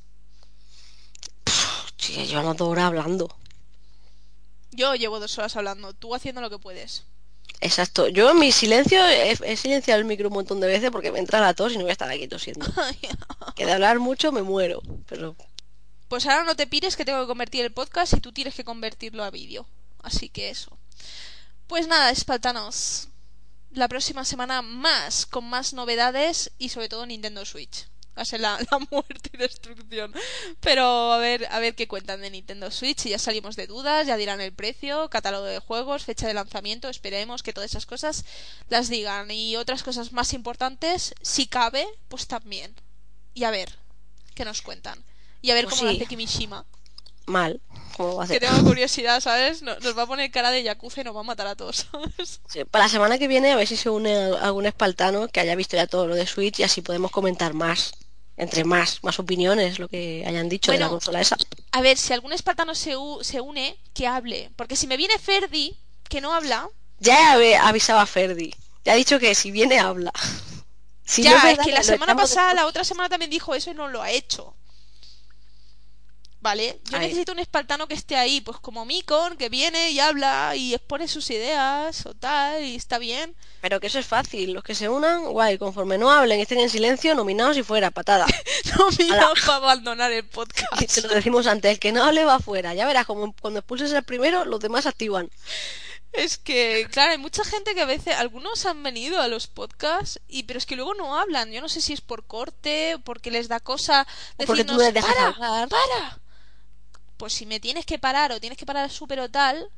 Sí, 1.98 2.26
llevamos 2.26 2.56
dos 2.58 2.70
horas 2.70 2.86
hablando. 2.86 3.36
Yo 4.72 4.94
llevo 4.94 5.20
dos 5.20 5.38
horas 5.40 5.56
hablando, 5.56 5.94
tú 5.94 6.14
haciendo 6.14 6.42
lo 6.42 6.50
que 6.50 6.60
puedes. 6.60 7.04
Exacto. 7.62 8.08
Yo 8.08 8.30
en 8.32 8.40
mi 8.40 8.52
silencio 8.52 9.04
he, 9.06 9.58
silenciado 9.58 10.00
el 10.00 10.06
micro 10.06 10.28
un 10.28 10.36
montón 10.36 10.60
de 10.60 10.68
veces 10.68 10.92
porque 10.92 11.12
me 11.12 11.20
entra 11.20 11.40
la 11.40 11.54
tos 11.54 11.74
y 11.74 11.78
no 11.78 11.82
voy 11.82 11.90
a 11.90 11.94
estar 11.94 12.10
aquí 12.10 12.28
tosiendo. 12.28 12.66
que 13.56 13.66
de 13.66 13.72
hablar 13.72 14.00
mucho 14.00 14.32
me 14.32 14.44
muero, 14.44 14.82
pero... 15.08 15.36
Pues 16.08 16.28
ahora 16.28 16.44
no 16.44 16.56
te 16.56 16.68
pires 16.68 16.96
que 16.96 17.06
tengo 17.06 17.22
que 17.22 17.28
convertir 17.28 17.66
el 17.66 17.74
podcast 17.74 18.14
y 18.14 18.22
tú 18.22 18.32
tienes 18.32 18.54
que 18.54 18.64
convertirlo 18.64 19.24
a 19.24 19.32
vídeo. 19.32 19.68
Así 20.04 20.30
que 20.30 20.50
eso. 20.50 20.78
Pues 21.66 21.88
nada, 21.88 22.12
espaltanos. 22.12 23.08
La 23.72 23.88
próxima 23.88 24.24
semana 24.24 24.62
más, 24.62 25.26
con 25.26 25.46
más 25.46 25.74
novedades 25.74 26.52
y 26.60 26.70
sobre 26.70 26.90
todo 26.90 27.06
Nintendo 27.06 27.44
Switch 27.44 27.88
va 28.18 28.22
a 28.22 28.26
ser 28.26 28.40
la, 28.40 28.58
muerte 28.92 29.30
y 29.34 29.38
destrucción. 29.38 30.14
Pero 30.62 31.14
a 31.14 31.18
ver, 31.18 31.48
a 31.52 31.60
ver 31.60 31.76
qué 31.76 31.88
cuentan 31.88 32.22
de 32.22 32.30
Nintendo 32.30 32.72
Switch. 32.72 33.06
Y 33.06 33.10
ya 33.10 33.20
salimos 33.20 33.56
de 33.56 33.68
dudas, 33.68 34.08
ya 34.08 34.18
dirán 34.18 34.42
el 34.42 34.54
precio, 34.54 35.10
catálogo 35.10 35.46
de 35.46 35.60
juegos, 35.60 36.06
fecha 36.06 36.28
de 36.28 36.34
lanzamiento. 36.34 36.90
Esperemos 36.90 37.44
que 37.44 37.54
todas 37.54 37.72
esas 37.72 37.86
cosas 37.86 38.26
las 38.70 38.90
digan. 38.90 39.32
Y 39.32 39.56
otras 39.58 39.84
cosas 39.84 40.14
más 40.14 40.34
importantes, 40.34 41.14
si 41.22 41.48
cabe, 41.48 41.88
pues 42.08 42.28
también. 42.28 42.74
Y 43.34 43.44
a 43.44 43.52
ver, 43.52 43.78
qué 44.34 44.46
nos 44.46 44.62
cuentan. 44.62 45.04
Y 45.42 45.52
a 45.52 45.54
ver 45.56 45.66
pues 45.66 45.76
cómo 45.76 45.92
lo 45.92 45.96
hace 45.96 46.06
Kimishima. 46.06 46.66
Mal. 47.26 47.60
¿Cómo 47.98 48.16
va 48.16 48.24
a 48.24 48.26
hacer? 48.26 48.40
Que 48.40 48.48
tengo 48.48 48.64
curiosidad, 48.68 49.20
¿sabes? 49.20 49.62
Nos, 49.62 49.98
va 49.98 50.04
a 50.04 50.08
poner 50.08 50.32
cara 50.32 50.52
de 50.52 50.64
Yakuza 50.64 51.02
y 51.02 51.04
nos 51.04 51.16
va 51.16 51.22
a 51.22 51.24
matar 51.24 51.48
a 51.48 51.56
todos, 51.56 51.88
para 52.72 52.86
la 52.86 52.90
semana 52.90 53.18
que 53.18 53.28
viene 53.28 53.52
a 53.52 53.56
ver 53.56 53.68
si 53.68 53.78
se 53.78 53.90
une 53.90 54.14
algún 54.14 54.66
espaltano 54.66 55.28
que 55.28 55.40
haya 55.40 55.56
visto 55.56 55.76
ya 55.76 55.88
todo 55.88 56.08
lo 56.08 56.16
de 56.16 56.28
Switch 56.28 56.60
y 56.60 56.64
así 56.64 56.82
podemos 56.82 57.12
comentar 57.12 57.54
más 57.54 57.94
entre 58.38 58.64
más, 58.64 59.04
más 59.04 59.20
opiniones, 59.20 59.80
lo 59.80 59.88
que 59.88 60.24
hayan 60.28 60.50
dicho 60.50 60.72
de 60.72 60.80
la 60.80 60.90
consola 60.90 61.22
esa. 61.22 61.38
A 61.72 61.82
ver, 61.82 61.98
si 61.98 62.14
algún 62.14 62.34
espartano 62.34 62.76
se, 62.76 62.96
se 63.22 63.42
une, 63.42 63.78
que 63.94 64.08
hable. 64.08 64.52
Porque 64.56 64.76
si 64.76 64.88
me 64.88 64.98
viene 64.98 65.18
Ferdi, 65.20 65.78
que 66.10 66.22
no 66.22 66.34
habla. 66.34 66.70
Ya 67.00 67.38
he 67.38 67.56
avisado 67.56 68.00
a 68.00 68.06
Ferdi. 68.06 68.54
Ya 68.84 68.94
ha 68.94 68.96
dicho 68.96 69.20
que 69.20 69.36
si 69.36 69.52
viene, 69.52 69.80
habla. 69.80 70.12
Si 71.08 71.22
ya, 71.22 71.52
es, 71.52 71.60
que 71.60 71.72
la 71.72 71.84
semana 71.84 72.16
pasada, 72.16 72.56
la 72.56 72.66
otra 72.66 72.84
semana 72.84 73.10
también 73.10 73.30
dijo 73.30 73.54
eso 73.54 73.70
y 73.70 73.76
no 73.76 73.88
lo 73.88 74.02
ha 74.02 74.10
hecho. 74.10 74.56
¿Vale? 76.46 76.80
Yo 76.92 77.00
necesito 77.00 77.32
un 77.32 77.40
espartano 77.40 77.88
que 77.88 77.96
esté 77.96 78.16
ahí, 78.18 78.40
pues 78.40 78.60
como 78.60 78.86
Mikon, 78.86 79.36
que 79.36 79.50
viene 79.50 79.90
y 79.90 80.00
habla 80.00 80.56
y 80.56 80.76
expone 80.76 81.08
sus 81.08 81.32
ideas 81.32 82.06
o 82.06 82.14
tal, 82.14 82.64
y 82.64 82.76
está 82.76 83.00
bien. 83.00 83.36
Pero 83.62 83.80
que 83.80 83.88
eso 83.88 83.98
es 83.98 84.06
fácil, 84.06 84.54
los 84.54 84.64
que 84.64 84.76
se 84.76 84.88
unan, 84.88 85.26
guay, 85.26 85.58
conforme 85.58 85.98
no 85.98 86.12
hablen, 86.12 86.40
estén 86.40 86.60
en 86.60 86.70
silencio, 86.70 87.16
nominados 87.16 87.58
y 87.58 87.64
fuera, 87.64 87.90
patada. 87.90 88.28
nominados 88.78 89.42
para 89.42 89.56
abandonar 89.56 90.12
el 90.12 90.24
podcast. 90.24 90.80
Y 90.80 90.86
te 90.86 91.02
lo 91.02 91.16
decimos 91.16 91.48
antes, 91.48 91.72
el 91.72 91.80
que 91.80 91.92
no 91.92 92.04
hable 92.04 92.26
va 92.26 92.36
afuera, 92.36 92.76
ya 92.76 92.86
verás, 92.86 93.08
como 93.08 93.34
cuando 93.42 93.62
expulses 93.62 93.92
el 93.92 94.04
primero, 94.04 94.46
los 94.46 94.60
demás 94.60 94.86
activan. 94.86 95.32
Es 96.14 96.38
que, 96.38 96.88
claro, 96.92 97.12
hay 97.12 97.18
mucha 97.18 97.44
gente 97.44 97.74
que 97.74 97.82
a 97.82 97.86
veces, 97.86 98.16
algunos 98.16 98.68
han 98.68 98.84
venido 98.84 99.20
a 99.20 99.28
los 99.28 99.48
podcasts, 99.48 100.22
y 100.28 100.44
pero 100.44 100.60
es 100.60 100.68
que 100.68 100.76
luego 100.76 100.94
no 100.94 101.18
hablan. 101.18 101.52
Yo 101.52 101.60
no 101.60 101.70
sé 101.70 101.82
si 101.82 101.92
es 101.92 102.02
por 102.02 102.26
corte, 102.26 102.98
porque 103.04 103.32
les 103.32 103.48
da 103.48 103.60
cosa 103.60 104.06
decirnos, 104.38 104.46
porque 104.46 104.64
tú 104.64 104.78
les 104.78 104.94
dejas 104.94 105.14
para, 105.14 105.28
hablar. 105.30 105.70
para, 105.70 106.20
pues 107.18 107.34
si 107.34 107.46
me 107.46 107.60
tienes 107.60 107.86
que 107.86 108.00
parar 108.00 108.32
o 108.32 108.40
tienes 108.40 108.58
que 108.58 108.66
parar 108.66 108.90
súper 108.90 109.20
o 109.20 109.30
tal, 109.30 109.70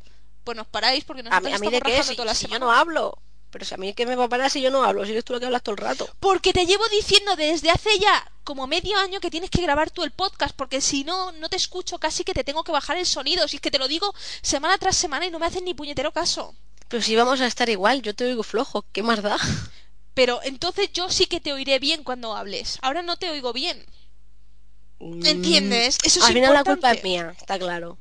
pues 0.43 0.55
nos 0.55 0.68
paráis 0.68 1.03
porque 1.03 1.23
nos 1.23 1.34
a, 1.34 1.41
mí, 1.41 1.51
a 1.51 1.59
mí 1.59 1.69
de 1.69 1.81
qué 1.81 2.03
si, 2.03 2.15
toda 2.15 2.26
la 2.26 2.35
si 2.35 2.47
yo 2.47 2.59
no 2.59 2.72
hablo. 2.72 3.18
Pero 3.49 3.64
si 3.65 3.73
a 3.73 3.77
mí 3.77 3.93
que 3.93 4.05
me 4.05 4.15
va 4.15 4.26
a 4.26 4.30
parar 4.30 4.49
si 4.49 4.61
yo 4.61 4.72
no 4.72 4.84
hablo, 4.84 5.05
si 5.05 5.11
eres 5.11 5.23
tú 5.23 5.34
lo 5.34 5.39
que 5.39 5.45
hablas 5.45 5.64
todo 5.64 5.73
el 5.73 5.81
rato. 5.81 6.09
Porque 6.19 6.53
te 6.53 6.65
llevo 6.65 6.88
diciendo 6.89 7.35
desde 7.35 7.69
hace 7.69 7.97
ya 7.99 8.30
como 8.43 8.68
medio 8.68 8.97
año 8.97 9.19
que 9.19 9.31
tienes 9.31 9.49
que 9.49 9.61
grabar 9.61 9.91
tú 9.91 10.03
el 10.03 10.11
podcast, 10.11 10.55
porque 10.55 10.81
si 10.81 11.03
no, 11.03 11.31
no 11.34 11.49
te 11.49 11.55
escucho 11.55 11.97
casi 11.97 12.23
que 12.23 12.34
te 12.34 12.43
tengo 12.43 12.64
que 12.64 12.72
bajar 12.72 12.97
el 12.97 13.05
sonido. 13.05 13.47
Si 13.47 13.57
es 13.57 13.61
que 13.61 13.72
te 13.72 13.80
lo 13.80 13.88
digo 13.88 14.14
semana 14.41 14.77
tras 14.77 14.97
semana 14.97 15.26
y 15.26 15.31
no 15.31 15.39
me 15.39 15.45
hacen 15.45 15.65
ni 15.65 15.73
puñetero 15.73 16.11
caso. 16.11 16.55
Pero 16.88 17.03
si 17.03 17.15
vamos 17.15 17.41
a 17.41 17.47
estar 17.47 17.69
igual, 17.69 18.01
yo 18.01 18.15
te 18.15 18.26
oigo 18.26 18.43
flojo, 18.43 18.85
¿qué 18.91 19.03
más 19.03 19.22
da? 19.22 19.38
Pero 20.14 20.39
entonces 20.43 20.91
yo 20.93 21.09
sí 21.09 21.27
que 21.27 21.39
te 21.39 21.53
oiré 21.53 21.80
bien 21.80 22.03
cuando 22.03 22.35
hables. 22.35 22.80
Ahora 22.81 23.01
no 23.01 23.18
te 23.18 23.30
oigo 23.30 23.53
bien. 23.53 23.85
¿Entiendes? 24.99 25.98
Eso 26.03 26.19
es 26.19 26.26
Al 26.26 26.34
final 26.34 26.53
la 26.53 26.64
culpa 26.64 26.91
es 26.91 27.03
mía, 27.03 27.34
está 27.38 27.60
claro. 27.60 27.98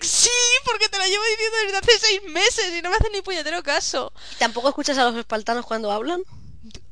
Sí, 0.00 0.30
porque 0.64 0.88
te 0.88 0.98
la 0.98 1.06
llevo 1.06 1.22
diciendo 1.24 1.56
desde 1.64 1.78
hace 1.78 2.06
seis 2.06 2.22
meses 2.24 2.74
y 2.78 2.82
no 2.82 2.90
me 2.90 2.96
hacen 2.96 3.12
ni 3.12 3.22
puñetero 3.22 3.62
caso. 3.62 4.12
¿Tampoco 4.38 4.68
escuchas 4.68 4.98
a 4.98 5.04
los 5.04 5.16
espartanos 5.16 5.66
cuando 5.66 5.90
hablan? 5.92 6.22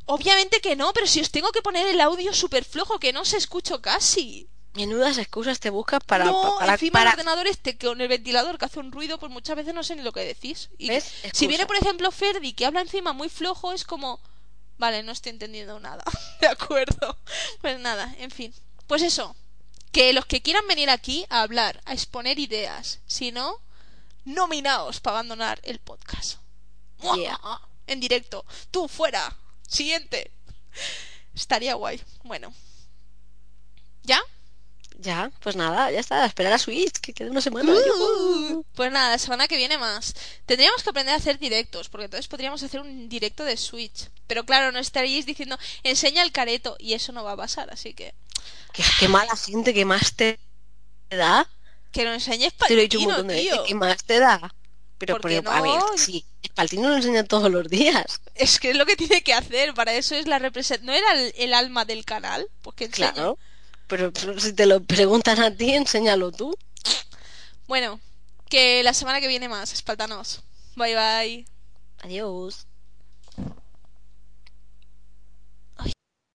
Obviamente 0.04 0.60
que 0.60 0.76
no, 0.76 0.92
pero 0.92 1.06
si 1.06 1.20
os 1.20 1.30
tengo 1.30 1.52
que 1.52 1.62
poner 1.62 1.86
el 1.86 2.00
audio 2.00 2.32
súper 2.32 2.64
flojo 2.64 2.98
que 3.00 3.12
no 3.12 3.24
se 3.24 3.36
escucho 3.36 3.80
casi. 3.80 4.48
Menudas 4.74 5.16
excusas 5.16 5.58
te 5.58 5.70
buscas 5.70 6.04
para... 6.04 6.26
No, 6.26 6.56
para, 6.58 6.74
encima 6.74 7.02
el 7.02 7.08
ordenador 7.08 7.46
este 7.46 7.78
con 7.78 8.00
el 8.00 8.08
ventilador 8.08 8.58
que 8.58 8.66
hace 8.66 8.78
un 8.78 8.92
ruido, 8.92 9.18
pues 9.18 9.32
muchas 9.32 9.56
veces 9.56 9.74
no 9.74 9.82
sé 9.82 9.96
ni 9.96 10.02
lo 10.02 10.12
que 10.12 10.20
decís. 10.20 10.68
Y 10.78 10.90
si 11.32 11.46
viene, 11.46 11.66
por 11.66 11.76
ejemplo, 11.76 12.10
Ferdi 12.10 12.52
que 12.52 12.66
habla 12.66 12.82
encima 12.82 13.12
muy 13.12 13.28
flojo, 13.28 13.72
es 13.72 13.84
como... 13.84 14.20
Vale, 14.78 15.02
no 15.02 15.12
estoy 15.12 15.30
entendiendo 15.30 15.80
nada. 15.80 16.04
de 16.40 16.48
acuerdo. 16.48 17.18
Pues 17.62 17.80
nada, 17.80 18.14
en 18.18 18.30
fin. 18.30 18.54
Pues 18.86 19.02
eso, 19.02 19.36
que 19.92 20.12
los 20.12 20.26
que 20.26 20.42
quieran 20.42 20.66
venir 20.68 20.90
aquí 20.90 21.26
a 21.28 21.42
hablar, 21.42 21.80
a 21.84 21.92
exponer 21.92 22.38
ideas, 22.38 23.00
si 23.06 23.32
no, 23.32 23.60
nominaos 24.24 25.00
para 25.00 25.18
abandonar 25.18 25.60
el 25.64 25.78
podcast. 25.78 26.38
En 27.88 28.00
directo. 28.00 28.44
Tú 28.72 28.88
fuera. 28.88 29.36
Siguiente. 29.68 30.32
Estaría 31.34 31.74
guay. 31.74 32.02
Bueno. 32.24 32.52
¿Ya? 34.02 34.20
Ya, 34.98 35.30
pues 35.40 35.56
nada, 35.56 35.90
ya 35.90 36.00
está, 36.00 36.22
a 36.22 36.26
esperar 36.26 36.54
a 36.54 36.58
Switch, 36.58 37.00
que 37.00 37.12
quede 37.12 37.30
una 37.30 37.42
semana. 37.42 37.70
Uh, 37.72 38.64
pues 38.74 38.90
nada, 38.90 39.10
la 39.10 39.18
semana 39.18 39.46
que 39.46 39.56
viene 39.56 39.76
más. 39.76 40.14
Tendríamos 40.46 40.82
que 40.82 40.90
aprender 40.90 41.12
a 41.12 41.18
hacer 41.18 41.38
directos, 41.38 41.90
porque 41.90 42.06
entonces 42.06 42.28
podríamos 42.28 42.62
hacer 42.62 42.80
un 42.80 43.08
directo 43.08 43.44
de 43.44 43.56
Switch. 43.56 44.08
Pero 44.26 44.44
claro, 44.44 44.72
no 44.72 44.78
estaríais 44.78 45.26
diciendo, 45.26 45.58
enseña 45.82 46.22
el 46.22 46.32
careto, 46.32 46.76
y 46.78 46.94
eso 46.94 47.12
no 47.12 47.24
va 47.24 47.32
a 47.32 47.36
pasar, 47.36 47.70
así 47.70 47.92
que... 47.92 48.14
Qué, 48.98 49.08
mala 49.08 49.36
gente 49.36 49.72
que 49.72 49.84
más 49.84 50.14
te 50.14 50.38
da. 51.10 51.48
Que 51.92 52.04
lo 52.04 52.12
enseñes 52.12 52.52
para 52.52 52.68
Te 52.68 52.74
lo 52.74 52.80
he 52.80 52.84
dicho 52.84 52.98
un 52.98 53.04
montón 53.06 53.28
de 53.28 53.34
veces, 53.34 53.60
¿qué 53.66 53.74
más 53.74 54.04
te 54.04 54.18
da? 54.18 54.54
Pero, 54.98 55.14
¿Por 55.14 55.30
qué 55.30 55.42
pero, 55.42 55.50
a 55.50 55.60
ver, 55.60 55.72
no? 55.72 55.96
sí, 55.96 56.24
Spaltino 56.44 56.88
lo 56.88 56.96
enseña 56.96 57.24
todos 57.24 57.50
los 57.50 57.68
días. 57.68 58.20
Es 58.34 58.58
que 58.58 58.70
es 58.70 58.76
lo 58.76 58.86
que 58.86 58.96
tiene 58.96 59.22
que 59.22 59.34
hacer, 59.34 59.74
para 59.74 59.94
eso 59.94 60.14
es 60.14 60.26
la 60.26 60.38
representación. 60.38 60.86
¿No 60.86 60.92
era 60.92 61.12
el, 61.12 61.32
el 61.36 61.54
alma 61.54 61.84
del 61.84 62.04
canal? 62.04 62.48
Que 62.74 62.84
enseñe. 62.84 63.12
Claro. 63.12 63.38
Pero, 63.86 64.12
pero 64.12 64.38
si 64.40 64.52
te 64.52 64.66
lo 64.66 64.82
preguntan 64.82 65.40
a 65.40 65.54
ti, 65.54 65.72
enséñalo 65.72 66.32
tú. 66.32 66.56
Bueno, 67.66 68.00
que 68.48 68.82
la 68.82 68.94
semana 68.94 69.20
que 69.20 69.28
viene 69.28 69.48
más, 69.48 69.72
espartanos. 69.72 70.42
Bye 70.76 70.94
bye. 70.94 71.46
Adiós. 72.02 72.65